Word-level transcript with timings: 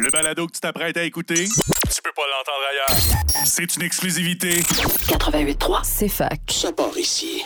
Le 0.00 0.10
balado 0.10 0.46
que 0.46 0.52
tu 0.52 0.60
t'apprêtes 0.60 0.96
à 0.96 1.02
écouter, 1.04 1.44
tu 1.44 2.02
peux 2.02 2.12
pas 2.14 2.22
l'entendre 2.22 2.64
ailleurs. 2.70 3.44
C'est 3.44 3.76
une 3.76 3.82
exclusivité. 3.82 4.60
88.3, 4.60 5.80
C'est 5.84 6.08
fac. 6.08 6.40
ça 6.48 6.72
part 6.72 6.96
ici. 6.96 7.42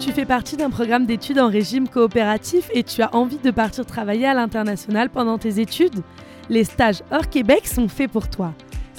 Tu 0.00 0.12
fais 0.12 0.24
partie 0.26 0.56
d'un 0.56 0.70
programme 0.70 1.06
d'études 1.06 1.38
en 1.38 1.48
régime 1.48 1.88
coopératif 1.88 2.68
et 2.72 2.82
tu 2.82 3.00
as 3.02 3.14
envie 3.14 3.38
de 3.38 3.50
partir 3.50 3.86
travailler 3.86 4.26
à 4.26 4.34
l'international 4.34 5.08
pendant 5.10 5.38
tes 5.38 5.60
études? 5.60 6.02
Les 6.50 6.64
stages 6.64 7.02
hors 7.10 7.28
Québec 7.30 7.66
sont 7.66 7.88
faits 7.88 8.10
pour 8.10 8.28
toi. 8.28 8.52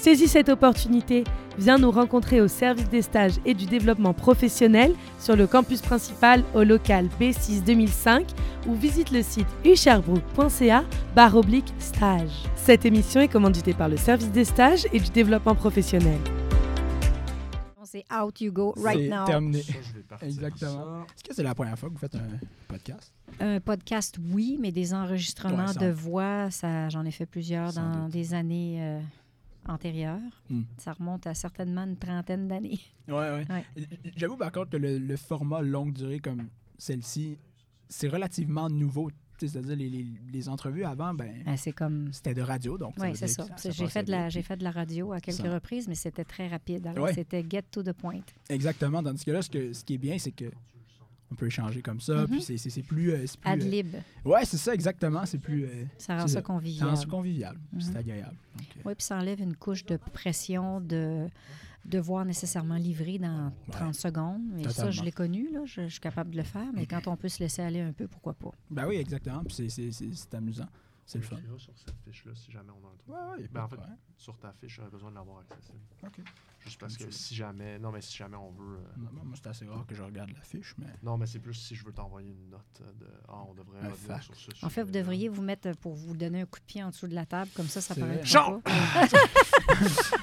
Saisis 0.06 0.28
cette 0.28 0.50
opportunité, 0.50 1.24
viens 1.58 1.80
nous 1.80 1.90
rencontrer 1.90 2.40
au 2.40 2.48
service 2.48 2.88
des 2.90 3.02
stages 3.02 3.40
et 3.44 3.55
du 3.55 3.66
développement 3.66 4.14
professionnel 4.14 4.94
sur 5.18 5.36
le 5.36 5.48
campus 5.48 5.82
principal 5.82 6.44
au 6.54 6.62
local 6.62 7.10
B6 7.20 7.64
2005 7.64 8.28
ou 8.68 8.76
visite 8.76 9.10
le 9.10 9.23
site 9.23 9.48
usherbrooke.ca 9.66 10.84
barre 11.16 11.36
oblique 11.36 11.73
stage. 11.80 12.30
Cette 12.55 12.86
émission 12.86 13.20
est 13.20 13.28
commanditée 13.30 13.73
par 13.73 13.90
le 13.90 13.98
service 13.98 14.30
des 14.30 14.45
stages 14.45 14.86
et 14.94 15.00
du 15.00 15.09
développement 15.09 15.55
professionnel. 15.55 16.20
C'est 17.84 18.06
out 18.14 18.40
you 18.42 18.52
go 18.52 18.76
right 18.78 19.00
C'est 19.00 19.09
now. 19.09 19.26
terminé. 19.26 19.64
Exactement. 20.22 21.06
Est-ce 21.16 21.23
que 21.23 21.34
c'est 21.34 21.42
la 21.42 21.56
première 21.56 21.80
fois 21.80 21.90
que 21.90 21.94
vous 21.95 22.00
faites 22.00 22.14
un 22.14 22.28
podcast? 22.67 23.12
Un 23.40 23.59
podcast, 23.59 24.17
oui, 24.31 24.59
mais 24.62 24.72
des 24.72 24.94
enregistrements 24.94 25.66
Ouais, 25.66 25.88
de 25.88 25.92
voix, 25.92 26.52
ça, 26.52 26.90
j'en 26.90 27.03
ai 27.06 27.12
fait 27.12 27.26
plusieurs 27.26 27.72
Sans 27.72 27.81
dans 27.92 28.03
doute. 28.03 28.12
des 28.12 28.36
années 28.36 28.78
euh, 28.81 29.00
antérieures. 29.68 30.20
Hmm. 30.50 30.64
Ça 30.78 30.94
remonte 30.94 31.28
à 31.28 31.34
certainement 31.34 31.84
une 31.84 31.98
trentaine 31.98 32.48
d'années. 32.48 32.80
Ouais, 33.08 33.14
ouais. 33.16 33.46
Ouais. 33.50 33.66
J'avoue 34.16 34.36
par 34.38 34.52
contre 34.52 34.72
que 34.72 34.78
le, 34.78 34.98
le 34.98 35.16
format 35.16 35.62
longue 35.62 35.94
durée 35.94 36.20
comme 36.20 36.48
celle-ci, 36.78 37.38
c'est 37.88 38.08
relativement 38.08 38.68
nouveau. 38.70 39.12
C'est-à-dire 39.38 39.76
les, 39.76 39.90
les, 39.90 40.06
les 40.32 40.50
entrevues 40.50 40.86
avant, 40.86 41.14
ben, 41.14 41.44
Ben, 41.46 41.56
c'est 41.58 41.73
comme. 41.73 42.12
c'était 42.14 42.34
de 42.34 42.42
radio, 42.42 42.78
donc 42.80 42.96
Oui, 42.98 43.09
c'est 43.16 43.28
ça. 43.28 43.46
J'ai 43.70 43.88
fait, 43.88 44.04
de 44.06 44.12
la, 44.12 44.23
vite. 44.23 44.32
j'ai 44.32 44.42
fait 44.42 44.58
de 44.58 44.64
la 44.64 44.72
radio 44.72 45.12
à 45.12 45.20
quelques 45.20 45.38
Ça. 45.46 45.54
reprises, 45.54 45.88
mais 45.88 45.94
c'était 45.95 46.23
très 46.23 46.48
rapide. 46.48 46.88
Alors, 46.88 47.04
Ouais. 47.06 47.14
c'était 47.14 47.45
get 47.48 47.64
to 47.70 47.84
the 47.84 47.92
point. 47.94 48.22
Exactement. 48.50 49.04
Tandis 49.04 49.23
que 49.26 49.32
là, 49.32 49.42
ce, 49.44 49.50
que, 49.50 49.72
ce 49.73 49.84
qui 49.84 49.95
est 49.95 49.98
bien, 50.00 50.17
c'est 50.17 50.32
que 50.32 50.45
on 51.31 51.36
peut 51.36 51.48
échanger 51.48 51.81
comme 51.81 52.00
ça, 52.00 52.22
Mhm. 52.22 52.28
puis 52.28 52.42
c'est- 52.42 52.81
plus... 52.84 53.12
euh, 53.12 53.18
plus, 53.18 53.30
Ad 53.44 53.62
euh, 53.62 53.66
lib. 53.66 53.95
ouais, 54.26 54.45
c'est 54.45 54.58
ça, 54.58 54.73
exactement. 54.73 55.26
C'est 55.26 55.40
plus... 55.40 55.66
euh, 55.66 55.86
Ça 55.98 56.17
rend 56.20 56.28
ça 56.28 56.42
convivial. 56.42 56.86
ça 56.86 56.90
rend 56.90 56.95
ça 56.95 57.06
convivial. 57.08 57.58
Mhm. 57.73 57.82
C'est 57.82 57.95
agréable. 57.98 58.36
Donc, 58.58 58.67
euh, 58.78 58.82
Oui, 58.86 58.95
puis 58.95 59.04
ça 59.06 59.17
enlève 59.17 59.40
une 59.42 59.56
couche 59.56 59.86
de 59.86 59.98
pression 59.98 60.80
de 60.82 61.28
devoir 61.84 62.26
nécessairement 62.26 62.78
livrer 62.78 63.20
dans 63.20 63.52
30 63.72 63.94
secondes. 63.95 64.42
Et 64.59 64.70
ça, 64.70 64.90
je 64.92 65.04
l'ai 65.04 65.12
connu, 65.12 65.52
là, 65.52 65.66
je, 65.66 65.84
je 65.84 65.88
suis 65.92 66.00
capable 66.00 66.32
de 66.32 66.38
le 66.38 66.44
faire, 66.44 66.67
mais 66.73 66.86
quand 66.88 67.08
on 67.08 67.16
peut 67.16 67.30
se 67.30 67.39
laisser 67.39 67.62
aller 67.62 67.82
un 67.82 67.92
peu, 67.94 68.08
pourquoi 68.08 68.34
pas? 68.34 68.52
ben 68.72 68.88
oui, 68.88 68.95
exactement. 68.95 69.44
Puis 69.44 69.54
c'est- 69.56 69.70
c'est 69.70 69.92
c'est- 69.92 70.14
c'est 70.14 70.34
amusant. 70.36 70.67
C'est 71.08 71.20
le 71.20 71.23
fun. 71.23 71.36
sur 71.60 71.72
cette 71.78 71.94
fiche-là 72.04 72.32
si 72.34 72.52
jamais 72.52 72.72
on 72.72 72.84
a 72.88 72.89
un 72.89 72.95
truc. 72.98 73.08
Ouais, 73.38 73.44
ouais, 73.44 73.50
Ben, 73.52 73.64
en 73.66 73.67
fait, 73.67 73.76
sur 74.17 74.36
ta 74.39 74.52
fiche, 74.54 74.76
j'aurais 74.78 74.89
besoin 74.89 75.12
de 75.12 75.16
l'avoir 75.16 75.39
accessible. 75.42 75.78
OK. 76.04 76.20
Juste 76.66 76.80
parce 76.80 76.97
que 76.97 77.11
si 77.11 77.35
jamais. 77.35 77.77
Non, 77.77 77.91
mais 77.91 78.02
si 78.02 78.17
jamais 78.17 78.38
on 78.38 78.49
veut. 78.49 78.77
euh, 78.77 78.97
Moi, 78.97 79.11
moi, 79.23 79.35
c'est 79.35 79.47
assez 79.47 79.66
rare 79.67 79.85
que 79.85 79.94
je 79.94 80.02
regarde 80.02 80.31
la 80.31 80.41
fiche, 80.41 80.73
mais... 80.80 80.88
Non, 81.03 81.16
mais 81.16 81.27
c'est 81.27 81.38
plus 81.38 81.53
si 81.53 81.75
je 81.75 81.85
veux 81.85 81.91
t'envoyer 81.94 82.31
une 82.31 82.49
note 82.49 82.81
euh, 82.81 82.91
de. 82.99 83.05
Ah, 83.27 83.44
on 83.47 83.53
devrait 83.53 83.80
Un 83.81 83.89
revenir 83.89 84.08
fact. 84.17 84.33
sur 84.35 84.58
ce 84.58 84.66
En 84.66 84.69
fait, 84.69 84.81
vous 84.81 84.91
devriez 84.91 85.30
vous 85.30 85.43
mettre 85.43 85.71
pour 85.77 85.93
vous 85.93 86.17
donner 86.17 86.41
un 86.41 86.45
coup 86.47 86.59
de 86.59 86.66
pied 86.66 86.83
en 86.83 86.89
dessous 86.89 87.08
de 87.08 87.13
la 87.13 87.27
table, 87.27 87.52
comme 87.55 87.67
ça, 87.67 87.81
ça 87.81 87.93
C'est 87.93 87.99
paraît 88.02 88.17
pas. 88.19 88.61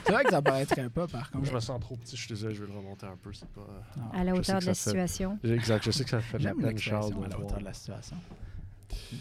C'est 0.04 0.12
vrai 0.12 0.24
que 0.24 0.30
ça 0.30 0.42
paraîtrait 0.42 0.90
pas, 0.90 1.06
par 1.06 1.30
contre. 1.30 1.46
Je 1.46 1.52
me 1.54 1.60
sens 1.60 1.80
trop 1.80 1.96
petit, 1.96 2.16
je 2.16 2.20
suis 2.22 2.28
désolé, 2.34 2.54
je 2.54 2.64
vais 2.64 2.72
le 2.72 2.76
remonter 2.78 3.06
un 3.06 3.16
peu. 3.16 3.32
C'est 3.32 3.48
pas. 3.48 3.66
Non. 3.96 4.10
À 4.12 4.24
la 4.24 4.34
hauteur 4.34 4.58
de 4.60 4.66
la 4.66 4.74
fait- 4.74 4.88
situation. 4.90 5.38
Exact, 5.44 5.84
je 5.84 5.90
sais 5.92 6.04
que 6.04 6.10
ça 6.10 6.20
fait 6.20 6.38
de 6.38 6.44
la 6.44 6.50
J'aime 6.50 6.60
peine, 6.62 6.78
Charles. 6.78 7.12
à 7.24 7.28
la 7.28 7.38
hauteur 7.38 7.58
de 7.58 7.64
la 7.64 7.72
situation. 7.74 8.16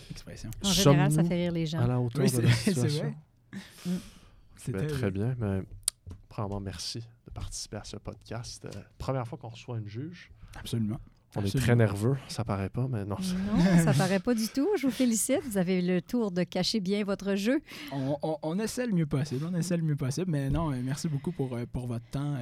Expression. 0.09 0.49
En 0.64 0.72
général, 0.72 1.11
ça 1.11 1.23
fait 1.23 1.36
rire 1.36 1.52
les 1.52 1.66
gens. 1.66 1.80
À 1.81 1.88
la 1.88 1.99
hauteur 1.99 2.23
Oui, 2.23 2.31
de 2.31 2.36
c'est 2.36 2.42
la 2.42 2.52
c'est 2.52 2.72
situation? 2.73 3.16
vrai. 3.52 3.61
Mm. 3.86 3.97
C'était 4.58 4.77
Ben, 4.80 4.88
très 4.88 5.11
bien. 5.11 5.36
Mais, 5.39 5.61
premièrement, 6.32 6.60
merci 6.62 7.00
de 7.26 7.32
participer 7.32 7.78
à 7.78 7.84
ce 7.84 7.98
podcast. 7.98 8.66
Euh, 8.66 8.70
première 8.98 9.28
fois 9.28 9.38
qu'on 9.38 9.50
reçoit 9.50 9.78
une 9.78 9.88
juge. 9.88 10.32
Absolument. 10.56 10.98
On 11.36 11.44
est 11.45 11.58
très 11.58 11.76
nerveux, 11.78 12.17
ça 12.28 12.44
paraît 12.44 12.70
pas, 12.70 12.88
mais 12.89 13.05
non. 13.05 13.16
Non, 13.55 13.78
ça 13.86 13.94
paraît 13.94 14.20
pas 14.20 14.33
du 14.33 14.48
tout. 14.50 14.67
Je 14.78 14.88
vous 14.88 14.92
félicite. 14.94 15.42
Vous 15.45 15.58
avez 15.58 15.82
le 15.82 16.02
tour 16.02 16.32
de 16.32 16.44
cacher 16.44 16.82
bien 16.82 17.04
votre 17.05 17.36
jeu. 17.36 17.61
On, 17.94 18.17
on- 18.22 18.38
on 18.44 18.60
essaie 18.60 18.86
le 18.86 18.92
mieux 18.94 19.05
possible. 19.05 19.45
On 19.50 19.55
essaie 19.55 19.78
le 19.78 19.83
mieux 19.83 19.95
possible. 19.95 20.30
Mais 20.32 20.50
non, 20.50 20.72
euh, 20.73 20.82
merci 20.83 21.08
beaucoup 21.08 21.32
pour, 21.32 21.54
euh, 21.55 21.66
pour 21.72 21.88
votre 21.88 22.05
temps, 22.11 22.36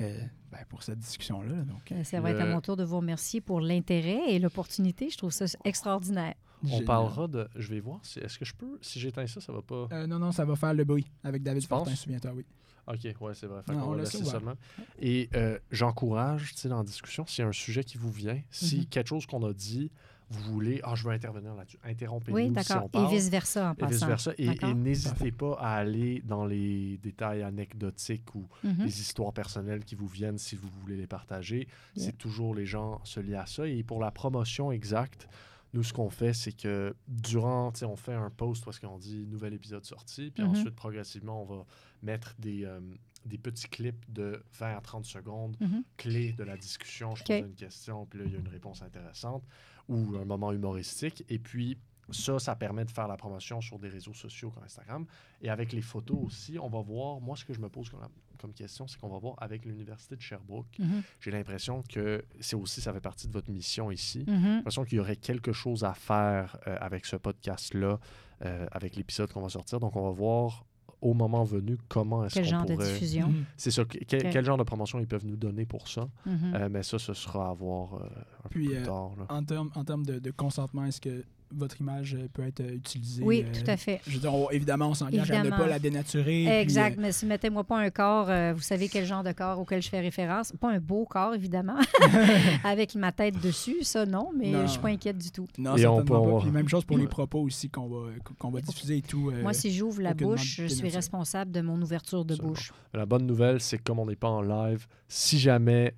euh, 0.00 0.20
ben, 0.52 0.58
pour 0.68 0.82
cette 0.84 1.00
discussion-là. 1.00 1.62
Donc, 1.64 1.92
Ça 2.04 2.20
va 2.20 2.30
être 2.30 2.40
à 2.40 2.46
mon 2.46 2.60
tour 2.60 2.76
de 2.76 2.84
vous 2.84 2.98
remercier 2.98 3.40
pour 3.40 3.60
l'intérêt 3.60 4.20
et 4.28 4.38
l'opportunité. 4.38 5.10
Je 5.10 5.16
trouve 5.18 5.32
ça 5.32 5.46
extraordinaire. 5.64 6.34
On 6.64 6.68
génial. 6.68 6.84
parlera 6.84 7.26
de. 7.26 7.48
Je 7.56 7.68
vais 7.74 7.80
voir. 7.80 7.98
si- 8.04 8.20
Est-ce 8.20 8.38
que 8.38 8.44
je 8.44 8.54
peux. 8.54 8.78
Si 8.82 9.00
j'éteins 9.00 9.26
ça, 9.26 9.40
ça 9.40 9.52
va 9.52 9.62
pas? 9.62 9.88
Euh, 9.90 10.06
non, 10.06 10.20
non, 10.20 10.30
ça 10.30 10.44
va 10.44 10.54
faire 10.54 10.74
le 10.74 10.84
bruit 10.84 11.10
avec 11.24 11.42
David 11.42 11.62
Tu? 11.62 11.66
Fortin, 11.68 11.94
souviens-toi, 11.96 12.30
oui. 12.36 12.44
Ok, 12.86 12.98
ouais, 13.20 13.34
c'est 13.34 13.46
vrai. 13.46 13.62
Fait 13.62 13.72
Non, 13.74 13.80
qu'on 13.80 13.86
on 13.86 13.94
va 13.94 14.02
laisse 14.02 14.14
ouvert. 14.14 14.42
même. 14.42 14.56
Et 14.98 15.28
euh, 15.34 15.58
j'encourage, 15.70 16.52
tu 16.54 16.60
sais, 16.60 16.68
dans 16.68 16.78
la 16.78 16.84
discussion, 16.84 17.24
s'il 17.26 17.42
y 17.42 17.44
a 17.44 17.48
un 17.48 17.52
sujet 17.52 17.84
qui 17.84 17.98
vous 17.98 18.10
vient, 18.10 18.40
si 18.50 18.78
Mhm. 18.80 18.86
quelque 18.86 19.06
chose 19.08 19.26
qu'on 19.26 19.42
a 19.46 19.52
dit, 19.52 19.90
vous 20.30 20.52
voulez. 20.52 20.80
Ah, 20.82 20.94
je 20.94 21.04
veux 21.04 21.12
intervenir 21.12 21.54
là-dessus. 21.54 21.78
Interrompez-nous 21.84 22.36
Oui, 22.36 22.46
si 22.46 22.50
d'accord. 22.52 22.84
on 22.84 22.86
et 22.86 22.90
parle. 22.90 23.14
vice-versa 23.14 23.68
en 23.68 23.72
Et 23.72 23.76
passant. 23.76 23.90
vice-versa. 24.06 24.32
Et, 24.38 24.46
et 24.46 24.74
n'hésitez 24.74 25.30
pas 25.30 25.54
à 25.60 25.74
aller 25.76 26.22
dans 26.24 26.46
les 26.46 26.96
détails 26.98 27.42
anecdotiques 27.42 28.34
ou 28.34 28.48
Mhm. 28.64 28.76
les 28.84 29.00
histoires 29.00 29.32
personnelles 29.32 29.84
qui 29.84 29.94
vous 29.94 30.06
viennent 30.08 30.38
si 30.38 30.56
vous 30.56 30.68
voulez 30.80 30.96
les 30.96 31.06
partager. 31.06 31.68
C'est 31.96 32.16
toujours 32.16 32.54
les 32.54 32.66
gens 32.66 33.00
se 33.04 33.20
lient 33.20 33.34
à 33.36 33.46
ça. 33.46 33.66
Et 33.68 33.82
pour 33.82 34.00
la 34.00 34.10
promotion 34.10 34.72
exacte, 34.72 35.28
nous, 35.74 35.82
ce 35.82 35.92
qu'on 35.92 36.10
fait, 36.10 36.32
c'est 36.34 36.52
que 36.52 36.94
durant, 37.08 37.72
tu 37.72 37.80
sais, 37.80 37.84
on 37.86 37.96
fait 37.96 38.12
un 38.14 38.28
post 38.30 38.64
parce 38.64 38.78
qu'on 38.78 38.98
dit 38.98 39.26
nouvel 39.26 39.54
épisode 39.54 39.84
sorti, 39.84 40.30
puis 40.30 40.42
Mhm. 40.44 40.50
ensuite, 40.50 40.74
progressivement, 40.74 41.42
on 41.42 41.44
va 41.46 41.64
mettre 42.02 42.34
des, 42.38 42.64
euh, 42.64 42.80
des 43.24 43.38
petits 43.38 43.68
clips 43.68 44.04
de 44.12 44.42
20 44.58 44.76
à 44.76 44.80
30 44.80 45.04
secondes 45.04 45.56
Mhm. 45.60 45.84
clés 45.96 46.32
de 46.32 46.42
la 46.44 46.56
discussion. 46.56 47.14
Je 47.14 47.22
pose 47.24 47.36
une 47.48 47.54
question, 47.54 48.06
puis 48.06 48.18
là, 48.18 48.24
il 48.26 48.32
y 48.32 48.36
a 48.36 48.40
une 48.40 48.48
réponse 48.48 48.82
intéressante 48.82 49.44
ou 49.88 50.16
un 50.16 50.24
moment 50.24 50.52
humoristique. 50.52 51.24
Et 51.28 51.38
puis, 51.38 51.78
ça, 52.10 52.38
ça 52.40 52.56
permet 52.56 52.84
de 52.84 52.90
faire 52.90 53.06
la 53.06 53.16
promotion 53.16 53.60
sur 53.60 53.78
des 53.78 53.88
réseaux 53.88 54.12
sociaux 54.12 54.50
comme 54.50 54.64
Instagram. 54.64 55.06
Et 55.40 55.48
avec 55.50 55.72
les 55.72 55.82
photos 55.82 56.18
aussi, 56.20 56.58
on 56.58 56.68
va 56.68 56.80
voir, 56.82 57.20
moi, 57.20 57.36
ce 57.36 57.44
que 57.44 57.54
je 57.54 57.60
me 57.60 57.68
pose 57.68 57.88
comme, 57.90 58.00
comme 58.38 58.52
question, 58.52 58.88
c'est 58.88 58.98
qu'on 58.98 59.08
va 59.08 59.18
voir 59.18 59.36
avec 59.38 59.64
l'Université 59.64 60.16
de 60.16 60.20
Sherbrooke. 60.20 60.66
Mhm. 60.80 61.02
J'ai 61.20 61.30
l'impression 61.30 61.84
que 61.88 62.24
c'est 62.40 62.56
aussi, 62.56 62.80
ça 62.80 62.92
fait 62.92 63.00
partie 63.00 63.28
de 63.28 63.32
votre 63.32 63.50
mission 63.52 63.92
ici. 63.92 64.24
J'ai 64.26 64.32
Mhm. 64.34 64.56
l'impression 64.56 64.84
qu'il 64.84 64.96
y 64.98 65.00
aurait 65.00 65.14
quelque 65.16 65.52
chose 65.52 65.84
à 65.84 65.94
faire 65.94 66.58
euh, 66.66 66.76
avec 66.80 67.06
ce 67.06 67.14
podcast-là, 67.14 68.00
euh, 68.44 68.66
avec 68.72 68.96
l'épisode 68.96 69.32
qu'on 69.32 69.42
va 69.42 69.48
sortir. 69.48 69.78
Donc, 69.78 69.94
on 69.94 70.02
va 70.02 70.10
voir 70.10 70.64
au 71.02 71.12
moment 71.14 71.44
venu 71.44 71.76
comment 71.88 72.24
est-ce 72.24 72.34
Quel 72.34 72.44
qu'on 72.44 72.50
genre 72.50 72.64
de 72.64 72.74
pourrait... 72.74 72.92
diffusion? 72.92 73.28
Mhm. 73.28 73.44
C'est 73.56 73.70
que- 73.84 73.98
Quel, 74.06 74.44
genre 74.44 74.56
de 74.56 74.62
promotion 74.62 74.98
ils 75.00 75.06
peuvent 75.06 75.26
nous 75.26 75.36
donner 75.36 75.66
pour 75.66 75.88
ça? 75.88 76.08
Mhm. 76.24 76.54
Euh, 76.54 76.68
mais 76.70 76.82
ça, 76.82 76.98
ce 76.98 77.12
sera 77.12 77.50
à 77.50 77.52
voir 77.52 77.94
euh, 77.94 78.06
un 78.44 78.48
Puis, 78.48 78.66
peu 78.68 78.72
plus 78.72 78.80
euh, 78.82 78.84
tard. 78.86 79.10
là. 79.18 79.26
En 79.28 79.42
termes 79.44 79.70
en 79.74 79.84
termes 79.84 80.06
de, 80.06 80.18
de 80.18 80.30
consentement, 80.30 80.84
est-ce 80.86 81.00
que 81.00 81.24
votre 81.54 81.80
image 81.80 82.14
euh, 82.14 82.28
peut 82.32 82.42
être 82.46 82.60
euh, 82.60 82.74
utilisée? 82.74 83.22
Oui, 83.24 83.44
euh, 83.46 83.52
tout 83.52 83.70
à 83.70 83.76
fait. 83.76 84.00
Je 84.06 84.12
veux 84.14 84.18
dire, 84.20 84.34
on- 84.34 84.50
évidemment, 84.50 84.88
on 84.88 84.94
s'engage 84.94 85.30
à 85.30 85.42
ne 85.42 85.50
pas 85.50 85.66
la 85.66 85.78
dénaturer. 85.78 86.60
Exact, 86.60 86.98
mais 87.00 87.12
si 87.12 87.26
mettez-moi 87.26 87.64
pas 87.64 87.78
un 87.78 87.90
corps, 87.90 88.28
euh, 88.30 88.52
vous 88.54 88.62
savez 88.62 88.88
quel 88.88 89.04
genre 89.06 89.22
de 89.22 89.32
corps 89.32 89.58
auquel 89.58 89.82
je 89.82 89.88
fais 89.88 90.00
référence. 90.00 90.52
Pas 90.60 90.70
un 90.70 90.78
beau 90.80 91.04
corps, 91.04 91.34
évidemment, 91.34 91.76
avec 92.64 92.94
ma 92.94 93.12
tête 93.12 93.40
dessus, 93.40 93.82
ça 93.82 94.06
non, 94.06 94.30
mais 94.36 94.50
Non. 94.50 94.62
je 94.66 94.72
suis 94.72 94.80
pas 94.80 94.88
inquiète 94.88 95.18
du 95.18 95.30
tout. 95.30 95.46
non, 95.58 95.76
Et 95.76 95.86
on 95.86 95.96
certainement 95.96 95.98
peut 96.04 96.04
pas. 96.14 96.16
avoir- 96.18 96.42
Puis 96.42 96.50
même 96.50 96.68
chose 96.68 96.84
pour 96.84 96.98
les 96.98 97.06
propos 97.06 97.40
aussi 97.40 97.68
qu'on 97.70 97.88
va, 97.88 98.10
qu'on 98.38 98.50
va 98.50 98.60
diffuser 98.60 98.98
et 98.98 99.02
tout. 99.02 99.30
euh, 99.30 99.42
Moi, 99.42 99.52
si 99.52 99.72
j'ouvre 99.72 100.00
la 100.02 100.14
bouche, 100.14 100.56
je 100.58 100.66
suis 100.66 100.88
responsable 100.90 101.50
de 101.52 101.60
mon 101.60 101.80
ouverture 101.80 102.24
de 102.24 102.32
Absolument. 102.34 102.54
bouche. 102.54 102.72
La 102.94 103.06
bonne 103.06 103.26
nouvelle, 103.26 103.60
c'est 103.60 103.78
que 103.78 103.82
comme 103.84 103.98
on 103.98 104.06
n'est 104.06 104.16
pas 104.16 104.28
en 104.28 104.42
live, 104.42 104.86
si 105.08 105.38
jamais, 105.38 105.94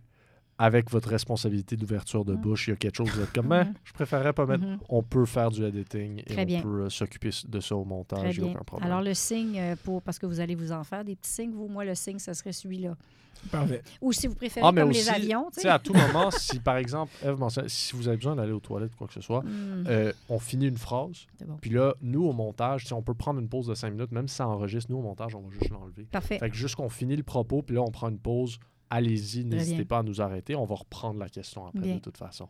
avec 0.58 0.90
votre 0.90 1.08
responsabilité 1.08 1.76
d'ouverture 1.76 2.24
de 2.24 2.34
Mhm. 2.34 2.40
bouche, 2.40 2.68
il 2.68 2.70
y 2.70 2.72
a 2.74 2.76
quelque 2.76 2.96
chose, 2.96 3.08
vous 3.10 3.20
êtes 3.22 3.32
comme, 3.32 3.48
Ben, 3.48 3.64
Mhm. 3.64 3.74
je 3.84 3.92
préférerais 3.92 4.32
pas 4.32 4.46
mettre. 4.46 4.64
Mhm. 4.64 4.78
On 4.88 5.02
peut 5.02 5.24
faire 5.26 5.50
du 5.50 5.64
editing 5.64 6.20
et 6.20 6.32
Très 6.32 6.42
on 6.42 6.46
bien. 6.46 6.62
peut 6.62 6.82
euh, 6.84 6.90
s'occuper 6.90 7.30
de 7.48 7.60
ça 7.60 7.74
au 7.76 7.84
montage, 7.84 8.36
il 8.36 8.42
n'y 8.44 8.48
a 8.48 8.52
aucun 8.52 8.62
problème. 8.64 8.88
Alors, 8.90 9.02
le 9.02 9.14
signe, 9.14 9.58
euh, 9.58 9.76
pour, 9.82 10.00
parce 10.02 10.18
que 10.18 10.26
vous 10.26 10.40
allez 10.40 10.54
vous 10.54 10.70
en 10.72 10.84
faire 10.84 11.04
des 11.04 11.16
petits 11.16 11.30
signes, 11.30 11.50
vous, 11.52 11.66
moi, 11.68 11.84
le 11.84 11.94
signe, 11.94 12.18
ce 12.18 12.32
serait 12.32 12.52
celui-là. 12.52 12.96
Parfait. 13.50 13.82
Ou 14.00 14.12
si 14.12 14.26
vous 14.26 14.36
préférez 14.36 14.64
ah, 14.66 14.72
mais 14.72 14.80
comme 14.80 14.90
aussi, 14.90 15.00
les 15.00 15.08
avions, 15.10 15.50
tu 15.52 15.60
sais, 15.60 15.68
à 15.68 15.78
tout 15.78 15.92
moment, 15.92 16.30
si 16.30 16.60
par 16.60 16.76
exemple, 16.78 17.12
Eve 17.22 17.36
mentionne- 17.38 17.68
si 17.68 17.94
vous 17.94 18.08
avez 18.08 18.16
besoin 18.16 18.36
d'aller 18.36 18.52
aux 18.52 18.60
toilettes 18.60 18.94
ou 18.94 18.96
quoi 18.96 19.06
que 19.06 19.12
ce 19.12 19.20
soit, 19.20 19.42
Hmm, 19.42 19.84
euh, 19.86 20.12
on 20.30 20.38
finit 20.38 20.66
une 20.68 20.78
phrase, 20.78 21.26
bon. 21.44 21.58
puis 21.60 21.68
là, 21.70 21.94
nous, 22.00 22.24
au 22.24 22.32
montage, 22.32 22.86
sais, 22.86 22.94
on 22.94 23.02
peut 23.02 23.12
prendre 23.12 23.40
une 23.40 23.48
pause 23.48 23.66
de 23.66 23.74
5 23.74 23.90
minutes, 23.90 24.12
même 24.12 24.28
si 24.28 24.36
ça 24.36 24.48
enregistre, 24.48 24.90
nous, 24.90 24.98
au 24.98 25.02
montage, 25.02 25.34
on 25.34 25.40
va 25.42 25.50
juste 25.50 25.68
l'enlever. 25.70 26.04
Parfait. 26.04 26.38
Fait 26.38 26.48
que 26.48 26.56
juste 26.56 26.76
qu'on 26.76 26.88
finit 26.88 27.16
le 27.16 27.22
propos, 27.24 27.60
puis 27.60 27.74
là, 27.74 27.82
on 27.82 27.90
prend 27.90 28.08
une 28.08 28.18
pause. 28.20 28.58
Allez-y, 28.96 29.44
n'hésitez 29.44 29.84
pas 29.84 29.98
à 29.98 30.02
nous 30.02 30.20
arrêter. 30.20 30.54
On 30.54 30.64
va 30.64 30.74
reprendre 30.76 31.18
la 31.18 31.28
question 31.28 31.66
après, 31.66 31.80
Bien. 31.80 31.94
de 31.96 32.00
toute 32.00 32.16
façon. 32.16 32.48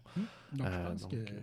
Donc, 0.52 0.66
Euh, 0.66 0.84
je 0.86 0.90
pense 0.92 1.00
donc, 1.02 1.10
que. 1.10 1.16
euh, 1.16 1.40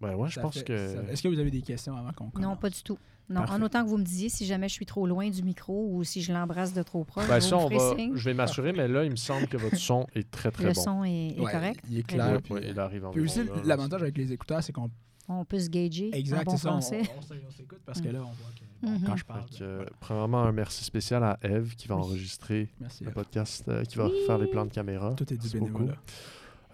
ben 0.00 0.14
ouais, 0.14 0.28
je 0.28 0.34
ça 0.36 0.40
pense 0.42 0.58
fait- 0.58 0.64
que. 0.64 1.10
Est-ce 1.10 1.22
que 1.22 1.28
vous 1.28 1.38
avez 1.38 1.50
des 1.50 1.62
questions 1.62 1.96
avant 1.96 2.12
qu'on 2.12 2.30
commence? 2.30 2.48
Non, 2.50 2.56
pas 2.56 2.70
du 2.70 2.82
tout. 2.82 2.98
Non, 3.30 3.40
Parfait. 3.42 3.54
en 3.56 3.62
autant 3.62 3.84
que 3.84 3.88
vous 3.90 3.98
me 3.98 4.04
disiez 4.04 4.30
si 4.30 4.46
jamais 4.46 4.68
je 4.70 4.72
suis 4.72 4.86
trop 4.86 5.06
loin 5.06 5.28
du 5.28 5.42
micro 5.42 5.86
ou 5.92 6.02
si 6.02 6.22
je 6.22 6.32
l'embrasse 6.32 6.72
de 6.72 6.82
trop 6.82 7.04
proche, 7.04 7.28
Ben, 7.28 7.34
vous 7.40 7.40
ça, 7.46 7.56
me 7.56 7.60
on 7.62 7.68
ferez 7.68 7.76
va, 7.90 7.94
signe. 7.96 8.16
je 8.16 8.24
vais 8.24 8.32
m'assurer, 8.32 8.72
mais 8.72 8.88
là, 8.88 9.04
il 9.04 9.10
me 9.10 9.16
semble 9.16 9.46
que 9.48 9.58
votre 9.58 9.76
son 9.76 10.06
est 10.14 10.30
très, 10.30 10.50
très 10.50 10.64
Le 10.64 10.72
bon. 10.72 10.80
son 10.80 11.04
est, 11.04 11.36
est 11.36 11.40
Ouais, 11.40 11.52
correct. 11.52 11.84
Il 11.90 11.98
est 11.98 12.02
clair. 12.04 12.40
puis, 12.42 12.54
il 12.66 12.80
arrive 12.80 13.06
puis 13.12 13.20
aussi, 13.20 13.40
l'avantage 13.64 14.00
avec 14.00 14.16
les 14.16 14.32
écouteurs, 14.32 14.62
c'est 14.62 14.72
qu'on 14.72 14.90
on 15.28 15.44
peut 15.44 15.58
se 15.58 15.68
gager 15.68 16.10
en 16.12 16.16
Exact, 16.16 16.44
bon 16.44 16.50
c'est 16.52 16.56
ça. 16.62 16.68
On, 16.68 16.72
français. 16.80 17.02
on 17.18 17.22
s'é- 17.22 17.34
on 17.46 17.50
s'écoute 17.50 17.80
parce 17.84 18.00
que 18.00 18.08
là, 18.08 18.20
on 18.20 18.24
voit 18.24 18.50
que 18.58 18.86
bon, 18.86 18.90
Mhm. 18.92 19.04
quand 19.06 19.16
je 19.16 19.24
parle. 19.24 19.44
Que, 19.50 19.62
euh, 19.62 19.84
premièrement, 20.00 20.42
un 20.42 20.52
merci 20.52 20.84
spécial 20.84 21.22
à 21.24 21.38
Eve 21.42 21.74
qui 21.76 21.88
va 21.88 21.96
Oui. 21.96 22.02
enregistrer 22.02 22.68
Merci. 22.80 23.04
le 23.04 23.10
podcast, 23.10 23.64
euh, 23.68 23.84
qui 23.84 23.96
va 23.98 24.06
Oui. 24.06 24.12
faire 24.26 24.38
les 24.38 24.46
plans 24.46 24.64
de 24.66 24.72
caméra. 24.72 25.14
Tout 25.14 25.32
est 25.32 25.36
du 25.36 25.48
bénévolat. 25.50 25.94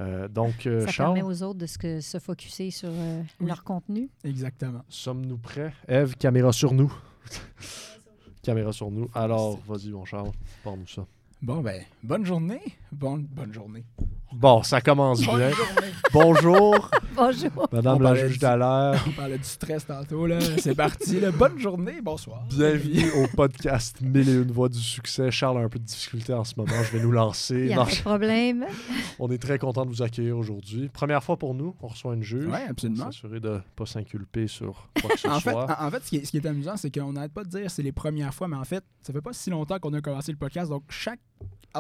Euh, 0.01 0.27
donc, 0.29 0.67
euh, 0.67 0.81
Ça 0.87 0.91
Charles, 0.91 1.15
permet 1.15 1.29
aux 1.29 1.43
autres 1.45 1.59
de 1.61 1.67
se, 1.67 2.01
se 2.01 2.19
focusser 2.19 2.71
sur 2.73 2.89
euh, 2.91 3.23
Oui. 3.41 3.47
leur 3.47 3.63
contenu. 3.63 4.11
Exactement. 4.25 4.83
sommes-nous 4.89 5.39
prêts? 5.39 5.73
Eve, 5.89 6.17
caméra 6.17 6.53
sur 6.53 6.73
nous. 6.73 6.93
caméra 8.43 8.73
sur 8.73 8.91
nous. 8.91 9.09
Alors, 9.15 9.59
vas-y, 9.67 9.91
mon 9.91 10.05
Charles, 10.05 10.33
parle-nous 10.63 10.87
ça. 10.87 11.07
Bon, 11.41 11.61
ben, 11.61 11.83
bonne 12.03 12.25
journée. 12.25 12.61
Bon, 12.95 13.19
bonne 13.31 13.53
journée. 13.53 13.85
Bon, 14.33 14.63
ça 14.63 14.81
commence 14.81 15.21
bien. 15.21 15.33
Bonne 15.33 15.53
journée. 15.55 15.93
Bonjour, 16.13 16.91
Bonjour. 17.17 17.69
Madame 17.73 18.03
la 18.03 18.15
juge 18.17 18.39
d'alerte. 18.39 19.01
On 19.07 19.13
parlait 19.13 19.39
du 19.39 19.45
stress 19.45 19.87
tantôt, 19.87 20.27
là. 20.27 20.39
C'est 20.59 20.75
parti, 20.75 21.21
là. 21.21 21.31
Bonne 21.31 21.59
journée, 21.59 22.01
bonsoir. 22.03 22.45
Bienvenue 22.49 23.11
au 23.13 23.27
podcast 23.37 24.01
Mille 24.01 24.29
et 24.29 24.35
une 24.35 24.51
voix 24.51 24.69
du 24.69 24.79
succès. 24.81 25.31
Charles 25.31 25.59
a 25.59 25.61
un 25.61 25.69
peu 25.69 25.79
de 25.79 25.85
difficulté 25.85 26.33
en 26.35 26.43
ce 26.45 26.55
moment. 26.57 26.73
Je 26.85 26.97
vais 26.97 27.03
nous 27.03 27.11
Il 27.11 27.15
lancer. 27.15 27.67
n'y 27.67 27.73
a 27.73 27.77
Non, 27.77 27.85
pas 27.85 27.91
de 27.93 27.97
problème. 28.01 28.67
on 29.21 29.31
est 29.31 29.39
très 29.39 29.59
content 29.59 29.85
de 29.85 29.91
vous 29.91 30.03
accueillir 30.03 30.37
aujourd'hui. 30.37 30.89
Première 30.89 31.23
fois 31.23 31.37
pour 31.37 31.55
nous. 31.55 31.75
On 31.81 31.87
reçoit 31.89 32.15
une 32.15 32.23
juge. 32.25 32.47
Oui, 32.49 32.59
absolument. 32.69 33.07
S'assurer 33.07 33.39
de 33.41 33.51
ne 33.51 33.59
pas 33.77 33.87
s'inculper 33.87 34.47
sur 34.49 34.89
quoi 35.01 35.11
que 35.11 35.19
ce 35.21 35.29
En 35.35 35.39
fait, 35.41 35.51
soit. 35.53 35.81
en, 35.81 35.87
en 35.87 35.91
fait, 35.91 36.03
ce 36.05 36.09
qui 36.09 36.17
est, 36.17 36.25
ce 36.25 36.31
qui 36.33 36.39
est 36.39 36.47
amusant, 36.47 36.77
c'est 36.77 36.93
qu'on 36.93 37.13
n'arrête 37.13 37.33
pas 37.33 37.45
de 37.45 37.51
dire 37.51 37.71
c'est 37.71 37.83
les 37.83 37.93
premières 37.93 38.35
fois, 38.35 38.49
mais 38.49 38.57
en 38.57 38.65
fait, 38.65 38.85
ça 39.03 39.13
fait 39.13 39.21
pas 39.23 39.33
si 39.33 39.51
longtemps 39.51 39.79
qu'on 39.79 39.93
a 39.95 40.01
commencé 40.01 40.33
le 40.33 40.39
podcast, 40.39 40.71
donc 40.71 40.83
chaque. 40.89 41.21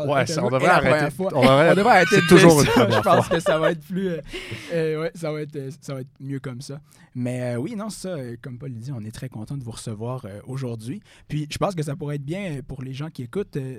Ouais, 0.08 0.26
ça, 0.26 0.42
on 0.44 0.46
devrait 0.50 0.66
la 0.66 0.74
arrêter. 0.74 0.90
première 0.90 1.12
fois. 1.12 1.30
On 1.36 1.42
devrait, 1.42 1.70
On 1.70 1.74
devrait 1.76 1.92
arrêter 1.92 2.16
c'est 2.16 2.26
toujours 2.26 2.60
une 2.60 2.66
ça. 2.66 2.72
première 2.72 2.98
Je 2.98 3.02
pense 3.08 3.26
fois. 3.26 3.36
que 3.36 3.40
ça 3.42 3.58
va 3.60 3.70
être 3.70 3.80
plus. 3.86 4.08
euh, 4.08 4.20
euh, 4.72 5.02
ouais, 5.02 5.12
ça 5.14 5.30
va 5.32 5.40
être, 5.42 5.54
euh, 5.54 5.70
ça 5.80 5.94
va 5.94 6.00
être 6.00 6.10
mieux 6.18 6.40
comme 6.40 6.60
ça. 6.60 6.80
Mais 7.14 7.54
euh, 7.54 7.56
oui, 7.58 7.76
non, 7.76 7.90
ça, 7.90 8.08
euh, 8.08 8.36
comme 8.42 8.58
Paul 8.58 8.70
le 8.72 8.78
dit, 8.80 8.90
on 8.90 9.00
est 9.04 9.14
très 9.14 9.28
content 9.28 9.56
de 9.56 9.62
vous 9.62 9.70
recevoir 9.70 10.24
euh, 10.24 10.40
aujourd'hui. 10.48 11.00
Puis 11.28 11.46
je 11.48 11.58
pense 11.58 11.76
que 11.76 11.82
ça 11.84 11.94
pourrait 11.94 12.16
être 12.16 12.24
bien 12.24 12.58
pour 12.66 12.82
les 12.82 12.92
gens 12.92 13.08
qui 13.08 13.22
écoutent. 13.22 13.56
euh, 13.56 13.78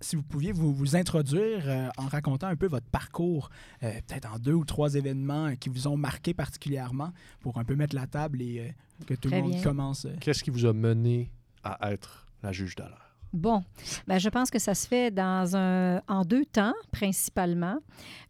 si 0.00 0.14
vous 0.14 0.22
pouviez 0.22 0.52
vous, 0.52 0.72
vous 0.74 0.94
introduire 0.94 1.62
euh, 1.66 1.88
en 1.96 2.06
racontant 2.06 2.46
un 2.48 2.54
peu 2.54 2.66
votre 2.68 2.86
parcours, 2.86 3.48
euh, 3.82 3.90
peut-être 4.06 4.28
en 4.32 4.38
deux 4.38 4.52
ou 4.52 4.64
trois 4.66 4.94
événements 4.94 5.46
euh, 5.46 5.54
qui 5.54 5.68
vous 5.70 5.88
ont 5.88 5.96
marqué 5.96 6.32
particulièrement 6.34 7.12
pour 7.40 7.58
un 7.58 7.64
peu 7.64 7.74
mettre 7.74 7.96
la 7.96 8.06
table 8.06 8.40
et 8.42 8.60
euh, 8.60 9.04
que 9.06 9.14
tout 9.14 9.28
Très 9.30 9.38
le 9.38 9.42
monde 9.44 9.52
bien. 9.54 9.62
commence. 9.62 10.04
euh. 10.04 10.10
Qu'est-ce 10.20 10.44
qui 10.44 10.50
vous 10.50 10.66
a 10.66 10.72
mené 10.74 11.32
à 11.64 11.92
être 11.92 12.26
la 12.42 12.52
juge 12.52 12.76
d'alerte? 12.76 13.00
Bon, 13.36 13.62
ben, 14.06 14.18
je 14.18 14.28
pense 14.28 14.50
que 14.50 14.58
ça 14.58 14.74
se 14.74 14.86
fait 14.88 15.10
dans 15.10 15.56
un, 15.56 16.00
en 16.08 16.24
deux 16.24 16.44
temps, 16.44 16.72
principalement. 16.90 17.78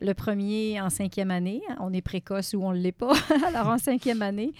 Le 0.01 0.13
premier 0.15 0.81
en 0.81 0.91
cinquième 0.91 1.31
année. 1.31 1.61
On 1.81 1.93
est 1.93 2.03
précoce 2.03 2.55
ou 2.55 2.63
on 2.63 2.73
ne 2.73 2.79
l'est 2.79 2.93
pas. 2.93 3.13
Alors, 3.49 3.69
en 3.69 3.79
cinquième 3.79 4.21
année, 4.23 4.53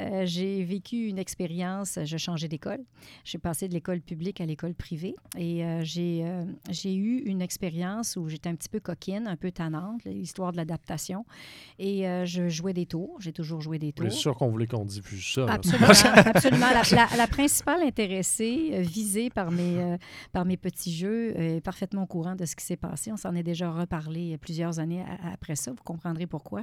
euh, 0.00 0.22
j'ai 0.26 0.62
vécu 0.62 1.06
une 1.08 1.18
expérience. 1.18 1.98
Je 2.04 2.16
changeais 2.16 2.48
d'école. 2.48 2.80
J'ai 3.24 3.38
passé 3.38 3.66
de 3.68 3.74
l'école 3.74 4.00
publique 4.00 4.40
à 4.40 4.46
l'école 4.46 4.74
privée. 4.74 5.16
Et 5.36 5.64
euh, 5.64 5.80
j'ai 5.84 6.22
euh, 6.24 6.44
j'ai 6.70 6.94
eu 6.94 7.18
une 7.24 7.42
expérience 7.42 8.16
où 8.16 8.28
j'étais 8.28 8.48
un 8.48 8.54
petit 8.54 8.68
peu 8.68 8.80
coquine, 8.80 9.26
un 9.26 9.36
peu 9.36 9.50
tannante, 9.50 10.04
l'histoire 10.04 10.52
de 10.52 10.56
l'adaptation. 10.58 11.24
Et 11.78 12.04
je 12.24 12.48
jouais 12.48 12.72
des 12.72 12.86
tours. 12.86 13.16
J'ai 13.20 13.32
toujours 13.32 13.60
joué 13.60 13.78
des 13.78 13.92
tours. 13.92 14.06
êtes 14.06 14.12
sûr 14.12 14.36
qu'on 14.36 14.48
voulait 14.50 14.66
qu'on 14.66 14.84
diffuse 14.84 15.24
ça? 15.34 15.46
Absolument, 15.48 15.88
absolument. 16.34 16.66
La, 16.72 16.82
la- 16.96 17.16
la 17.16 17.26
principale 17.26 17.82
intéressée, 17.82 18.80
visée 18.82 19.30
par 19.30 19.50
mes, 19.50 19.93
euh, 19.94 19.98
par 20.32 20.44
mes 20.44 20.56
petits 20.56 20.94
jeux, 20.94 21.34
euh, 21.36 21.60
parfaitement 21.60 22.02
au 22.02 22.06
courant 22.06 22.36
de 22.36 22.44
ce 22.44 22.56
qui 22.56 22.64
s'est 22.64 22.76
passé. 22.76 23.12
On 23.12 23.16
s'en 23.16 23.34
est 23.34 23.42
déjà 23.42 23.70
reparlé 23.70 24.36
plusieurs 24.38 24.78
années 24.78 25.04
après 25.32 25.56
ça. 25.56 25.70
Vous 25.72 25.82
comprendrez 25.84 26.26
pourquoi. 26.26 26.62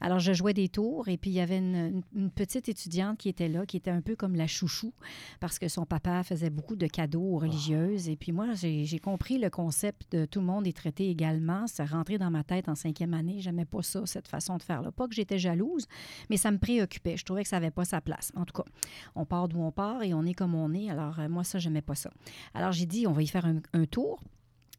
Alors, 0.00 0.18
je 0.18 0.32
jouais 0.32 0.54
des 0.54 0.68
tours 0.68 1.08
et 1.08 1.16
puis 1.16 1.30
il 1.30 1.34
y 1.34 1.40
avait 1.40 1.58
une, 1.58 2.02
petite 2.34 2.68
étudiante 2.68 3.18
qui 3.18 3.28
était 3.28 3.48
là, 3.48 3.66
qui 3.66 3.76
était 3.76 3.90
un 3.90 4.00
peu 4.00 4.16
comme 4.16 4.34
la 4.34 4.46
chouchou, 4.46 4.92
parce 5.40 5.58
que 5.58 5.68
son 5.68 5.84
papa 5.84 6.22
faisait 6.22 6.50
beaucoup 6.50 6.76
de 6.76 6.86
cadeaux 6.86 7.22
aux 7.22 7.38
religieuses. 7.38 8.08
Et 8.08 8.16
puis 8.16 8.32
moi, 8.32 8.54
j'ai 8.54 8.98
compris 8.98 9.38
le 9.38 9.50
concept 9.50 10.12
de 10.12 10.24
tout 10.24 10.40
le 10.40 10.46
monde 10.46 10.66
est 10.66 10.76
traité 10.76 11.08
également. 11.08 11.66
Ça 11.66 11.84
rentrait 11.84 12.18
dans 12.18 12.30
ma 12.30 12.44
tête 12.44 12.68
en 12.68 12.74
cinquième 12.74 13.14
année. 13.14 13.40
J'aimais 13.40 13.64
pas 13.64 13.82
ça, 13.82 14.02
cette 14.06 14.28
façon 14.28 14.56
de 14.56 14.62
faire-là. 14.62 14.92
Pas 14.92 15.08
que 15.08 15.14
j'étais 15.14 15.38
jalouse, 15.38 15.86
mais 16.30 16.36
ça 16.36 16.50
me 16.50 16.58
préoccupait. 16.58 17.16
Je 17.16 17.24
trouvais 17.24 17.42
que 17.42 17.48
ça 17.48 17.56
n'avait 17.56 17.70
pas 17.70 17.84
sa 17.84 18.00
place. 18.00 18.32
En 18.34 18.44
tout 18.44 18.54
cas, 18.54 18.68
on 19.14 19.24
part 19.24 19.48
d'où 19.48 19.60
on 19.60 19.72
part 19.72 20.02
et 20.02 20.14
on 20.14 20.24
est 20.24 20.34
comme 20.34 20.54
on 20.54 20.72
est. 20.74 20.90
Alors, 20.90 21.18
euh, 21.18 21.28
moi, 21.28 21.44
ça, 21.44 21.58
j'aimais 21.58 21.82
pas 21.82 21.94
ça. 21.94 22.10
Alors, 22.54 22.72
j'ai 22.72 22.86
dit, 22.86 23.06
on 23.06 23.12
va 23.12 23.22
y 23.22 23.26
faire 23.26 23.46
un, 23.46 23.84
tour. 23.86 24.20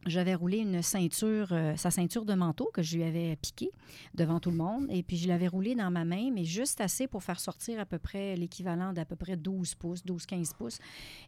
J'avais 0.06 0.36
roulé 0.36 0.58
une 0.58 0.82
ceinture, 0.82 1.48
euh, 1.52 1.76
sa 1.78 1.90
ceinture 1.92 2.26
de 2.26 2.34
manteau 2.34 2.70
que 2.74 2.82
je 2.82 2.98
lui 2.98 3.04
avais 3.04 3.36
piquée 3.38 3.72
devant 4.16 4.40
tout 4.40 4.52
le 4.52 4.58
monde. 4.58 4.88
Et 4.90 5.02
puis, 5.02 5.16
je 5.18 5.28
l'avais 5.28 5.48
roulée 5.48 5.76
dans 5.76 5.90
ma 5.92 6.04
main, 6.04 6.30
mais 6.34 6.44
juste 6.44 6.82
assez 6.82 7.08
pour 7.08 7.24
faire 7.24 7.40
sortir 7.40 7.80
à 7.80 7.86
peu 7.86 8.00
près 8.00 8.36
l'équivalent 8.36 8.92
d'à 8.92 9.06
peu 9.06 9.16
près 9.16 9.38
12 9.38 9.76
pouces, 9.76 10.04
12-15 10.06 10.54
pouces. 10.56 10.80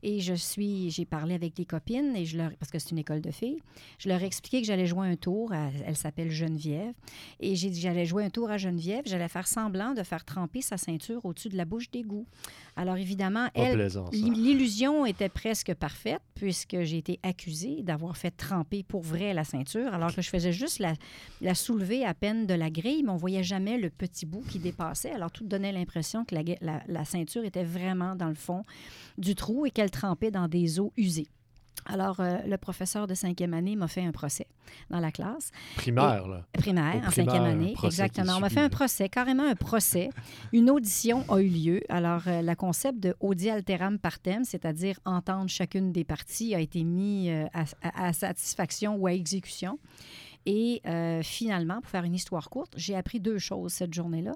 Et 0.04 0.20
je 0.20 0.34
suis, 0.34 0.90
j'ai 0.92 1.06
parlé 1.06 1.36
avec 1.36 1.54
des 1.56 1.64
copines, 1.66 2.16
et 2.18 2.26
je 2.26 2.38
leur, 2.38 2.52
parce 2.58 2.70
que 2.72 2.80
c'est 2.80 2.92
une 2.92 2.98
école 2.98 3.22
de 3.22 3.32
filles, 3.32 3.60
je 3.98 4.10
leur 4.10 4.22
ai 4.22 4.26
expliqué 4.26 4.60
que 4.62 4.68
j'allais 4.68 4.88
jouer 4.88 5.08
un 5.08 5.16
tour. 5.16 5.54
à- 5.54 5.70
elle 5.86 5.96
s'appelle 5.96 6.32
Geneviève. 6.32 6.94
Et 7.40 7.56
j'ai 7.56 7.70
dit 7.70 7.80
j'allais 7.80 8.06
jouer 8.06 8.26
un 8.26 8.30
tour 8.30 8.50
à 8.50 8.58
Geneviève. 8.58 9.04
J'allais 9.06 9.30
faire 9.30 9.48
semblant 9.48 9.94
de 9.94 10.04
faire 10.04 10.26
tremper 10.26 10.62
sa 10.62 10.78
ceinture 10.78 11.24
au-dessus 11.26 11.50
de 11.50 11.56
la 11.58 11.66
bouche 11.66 11.90
d'égout. 11.92 12.26
Alors, 12.76 12.98
évidemment, 12.98 13.46
Pas 13.54 13.62
elle. 13.62 13.78
L'illusion 14.12 15.06
était 15.06 15.30
presque 15.30 15.74
parfaite 15.76 16.22
puisque 16.34 16.82
j'ai 16.82 16.98
été 16.98 17.20
accusée 17.24 17.82
d'avoir 17.84 18.18
fait 18.18 18.32
tremper 18.32 18.65
pour 18.88 19.02
vrai 19.02 19.34
la 19.34 19.44
ceinture, 19.44 19.94
alors 19.94 20.14
que 20.14 20.22
je 20.22 20.30
faisais 20.30 20.52
juste 20.52 20.80
la, 20.80 20.94
la 21.42 21.56
soulever 21.56 22.06
à 22.06 22.14
peine 22.14 22.46
de 22.46 22.54
la 22.54 22.70
grille, 22.70 23.04
mais 23.04 23.12
on 23.12 23.16
voyait 23.18 23.44
jamais 23.44 23.78
le 23.78 23.90
petit 23.90 24.26
bout 24.26 24.44
qui 24.50 24.60
dépassait. 24.60 25.12
Alors 25.12 25.32
tout 25.32 25.46
donnait 25.46 25.72
l'impression 25.72 26.26
que 26.26 26.36
la, 26.36 26.44
la- 26.62 26.84
la 26.88 27.06
ceinture 27.06 27.46
était 27.46 27.64
vraiment 27.64 28.16
dans 28.16 28.30
le 28.30 28.36
fond 28.36 28.64
du 29.18 29.36
trou 29.36 29.66
et 29.66 29.72
qu'elle 29.72 29.92
trempait 29.92 30.32
dans 30.32 30.48
des 30.48 30.80
eaux 30.80 30.92
usées. 30.98 31.28
Alors, 31.86 32.20
euh, 32.20 32.38
le 32.48 32.58
professeur 32.58 33.06
de 33.08 33.14
cinquième 33.14 33.54
année 33.54 33.76
m'a 33.76 33.88
fait 33.88 34.04
un 34.04 34.12
procès 34.12 34.48
dans 34.90 35.00
la 35.00 35.12
classe. 35.12 35.52
Primaire, 35.76 36.28
là. 36.28 36.46
Primaire, 36.54 36.96
Au 37.04 37.08
en 37.08 37.12
cinquième 37.12 37.28
primaire, 37.28 37.44
année, 37.52 37.76
exactement. 37.84 38.38
On 38.38 38.40
m'a 38.40 38.50
fait 38.50 38.62
un 38.62 38.70
procès, 38.70 39.08
carrément 39.10 39.44
un 39.48 39.56
procès. 39.56 40.10
Une 40.52 40.70
audition 40.72 41.24
a 41.30 41.40
eu 41.40 41.48
lieu. 41.48 41.82
Alors, 41.90 42.22
euh, 42.28 42.42
le 42.42 42.56
concept 42.56 43.00
de 43.00 43.16
audi 43.20 43.50
alteram 43.50 44.00
partem, 44.00 44.44
c'est-à-dire 44.46 45.00
entendre 45.06 45.50
chacune 45.50 45.92
des 45.92 46.04
parties, 46.04 46.56
a 46.56 46.60
été 46.60 46.84
mis 46.84 47.30
euh, 47.30 47.46
à, 47.54 47.64
à- 47.84 48.08
à 48.08 48.14
satisfaction 48.14 48.96
ou 48.96 49.06
à 49.08 49.14
exécution. 49.14 49.78
Et 50.46 50.82
euh, 50.86 51.24
finalement, 51.24 51.82
pour 51.82 51.90
faire 51.90 52.04
une 52.04 52.14
histoire 52.14 52.50
courte, 52.50 52.74
j'ai 52.78 52.96
appris 52.96 53.20
deux 53.20 53.40
choses 53.40 53.74
cette 53.74 53.94
journée-là. 53.94 54.34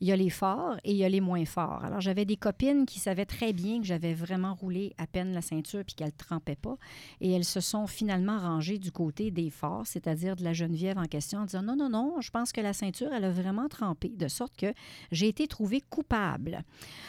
Il 0.00 0.08
y 0.08 0.12
a 0.12 0.16
les 0.16 0.28
forts 0.28 0.76
et 0.84 0.90
il 0.90 0.96
y 0.98 1.04
a 1.04 1.08
les 1.08 1.20
moins 1.20 1.44
forts. 1.46 1.82
Alors, 1.84 2.00
j'avais 2.00 2.26
des 2.26 2.36
copines 2.36 2.84
qui 2.84 3.00
savaient 3.00 3.24
très 3.24 3.54
bien 3.54 3.80
que 3.80 3.86
j'avais 3.86 4.12
vraiment 4.12 4.54
roulé 4.54 4.94
à 4.98 5.06
peine 5.06 5.32
la 5.32 5.40
ceinture 5.40 5.82
puis 5.84 5.94
qu'elles 5.94 6.08
ne 6.08 6.24
trempaient 6.24 6.56
pas. 6.56 6.76
Et 7.20 7.32
elles 7.32 7.44
se 7.44 7.60
sont 7.60 7.86
finalement 7.86 8.38
rangées 8.38 8.78
du 8.78 8.92
côté 8.92 9.30
des 9.30 9.48
forts, 9.48 9.86
c'est-à-dire 9.86 10.36
de 10.36 10.44
la 10.44 10.52
Geneviève 10.52 10.98
en 10.98 11.06
question, 11.06 11.40
en 11.40 11.44
disant 11.46 11.62
non, 11.62 11.76
non, 11.76 11.88
non, 11.88 12.20
je 12.20 12.30
pense 12.30 12.52
que 12.52 12.60
la 12.60 12.74
ceinture, 12.74 13.12
elle 13.12 13.24
a 13.24 13.30
vraiment 13.30 13.68
trempé, 13.68 14.10
de 14.10 14.28
sorte 14.28 14.56
que 14.56 14.74
j'ai 15.10 15.28
été 15.28 15.46
trouvée 15.46 15.80
coupable. 15.80 16.62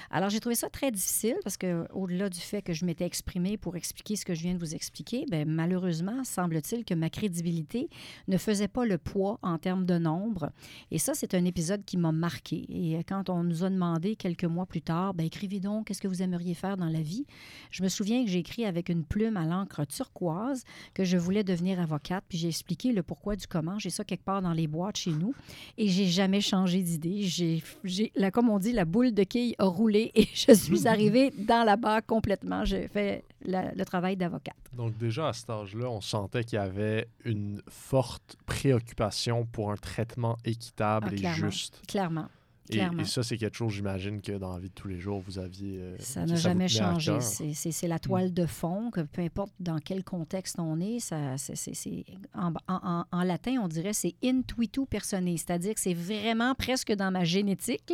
Alors, 0.10 0.29
j'ai 0.29 0.39
trouvé 0.39 0.55
ça 0.55 0.69
très 0.69 0.91
difficile 0.91 1.36
parce 1.43 1.57
que, 1.57 1.86
au-delà 1.93 2.29
du 2.29 2.39
fait 2.39 2.62
que 2.62 2.71
je 2.71 2.86
m'étais 2.86 3.05
exprimée 3.05 3.57
pour 3.57 3.75
expliquer 3.75 4.15
ce 4.15 4.24
que 4.24 4.33
je 4.33 4.41
viens 4.41 4.53
de 4.53 4.60
vous 4.60 4.74
expliquer, 4.74 5.25
bien, 5.29 5.43
malheureusement, 5.45 6.24
semble-t-il 6.24 6.86
que 6.86 6.93
ma 6.93 7.10
crédibilité 7.10 7.89
ne 8.27 8.37
faisait 8.38 8.67
pas 8.67 8.86
le 8.86 8.98
poids 8.98 9.39
en 9.41 9.58
termes 9.58 9.86
de 9.86 9.98
nombre. 9.98 10.51
Et 10.91 10.98
ça, 11.00 11.13
c'est 11.13 11.34
un 11.34 11.46
épisode 11.46 11.84
qui 11.86 11.98
m'a 11.98 12.12
marqué. 12.12 12.65
Et 12.70 13.03
quand 13.03 13.29
on 13.29 13.44
nous 13.44 13.63
a 13.63 13.70
demandé 13.70 14.15
quelques 14.15 14.44
mois 14.46 14.65
plus 14.65 14.82
tard, 14.82 15.13
ben, 15.13 15.25
écrivez 15.25 15.60
donc, 15.60 15.88
qu'est-ce 15.88 16.01
que 16.01 16.08
vous 16.08 16.22
aimeriez 16.22 16.53
faire 16.53 16.77
dans 16.77 16.89
la 16.89 17.01
vie? 17.01 17.25
Je 17.72 17.84
me 17.84 17.89
souviens 17.89 18.24
que 18.24 18.29
j'ai 18.32 18.39
écrit 18.39 18.65
avec 18.65 18.89
une 18.89 19.03
plume 19.03 19.38
à 19.38 19.46
l'encre 19.46 19.86
turquoise 19.86 20.63
que 20.94 21.03
je 21.03 21.17
voulais 21.17 21.44
devenir 21.44 21.79
avocate, 21.79 22.24
puis 22.27 22.38
j'ai 22.38 22.48
expliqué 22.50 22.91
le 22.94 23.03
pourquoi 23.03 23.36
du 23.36 23.48
comment. 23.48 23.79
J'ai 23.79 23.89
ça 23.89 24.03
quelque 24.03 24.24
part 24.24 24.41
dans 24.41 24.53
les 24.53 24.67
boîtes 24.67 24.98
chez 24.98 25.12
nous 25.12 25.34
et 25.77 25.88
j'ai 25.88 26.06
jamais 26.08 26.41
changé 26.41 26.82
d'idée. 26.82 27.24
J'ai, 27.24 27.63
j'ai, 27.84 28.12
là, 28.15 28.32
comme 28.32 28.50
on 28.50 28.60
dit, 28.60 28.72
la 28.74 28.86
boule 28.86 29.13
de 29.13 29.24
quille 29.24 29.56
a 29.60 29.65
roulé 29.65 30.12
et 30.15 30.27
je 30.34 30.53
suis 30.53 30.88
arrivée 30.89 31.32
dans 31.38 31.63
la 31.65 31.75
barre 31.77 32.06
complètement. 32.06 32.65
J'ai 32.65 32.88
fait 32.88 33.24
la- 33.46 33.74
le 33.74 33.86
travail 33.86 34.15
d'avocate. 34.17 34.56
Donc 34.77 34.96
déjà 34.98 35.29
à 35.29 35.34
cet 35.34 35.50
âge-là, 35.50 35.89
on 35.89 36.01
sentait 36.01 36.43
qu'il 36.43 36.57
y 36.57 36.62
avait 36.62 37.07
une 37.25 37.62
forte 37.67 38.38
préoccupation 38.46 39.46
pour 39.46 39.72
un 39.72 39.75
traitement 39.77 40.38
équitable 40.46 41.07
Ah, 41.10 41.13
et 41.13 41.17
clairement. 41.17 41.50
juste. 41.50 41.81
Clairement. 41.88 42.27
Et, 42.69 42.74
Clairement. 42.74 43.01
et 43.01 43.05
ça, 43.05 43.24
c'est 43.24 43.38
quelque 43.38 43.55
chose, 43.55 43.72
j'imagine, 43.72 44.22
que 44.22 44.34
dans 44.34 44.51
la 44.53 44.60
vie 44.60 44.67
de 44.67 44.74
tous 44.74 44.89
les 44.89 45.00
jours, 45.00 45.22
vous 45.25 45.39
aviez... 45.39 45.79
euh, 45.79 45.96
Ça 46.00 46.25
n'a 46.25 46.36
jamais 46.36 46.67
changé. 46.67 47.17
C'est, 47.22 47.88
la 47.88 47.98
toile 47.98 48.34
de 48.34 48.46
fond, 48.46 48.91
que 48.91 49.00
peu 49.01 49.22
importe 49.22 49.53
dans 49.62 49.79
quel 49.79 50.03
contexte 50.03 50.60
on 50.60 50.77
est, 50.81 51.00
ça, 51.00 51.38
c'est- 51.38 51.55
c'est- 51.55 52.03
en, 52.36 52.51
en- 52.67 52.79
en- 52.84 53.05
en 53.10 53.24
latin, 53.24 53.55
on 53.63 53.69
dirait 53.69 53.93
c'est 53.93 54.15
intuitu 54.22 54.86
personae, 54.86 55.38
c'est-à-dire 55.38 55.75
que 55.75 55.79
c'est 55.79 55.93
vraiment 55.93 56.55
presque 56.55 56.91
dans 56.93 57.10
ma 57.10 57.24
génétique. 57.24 57.93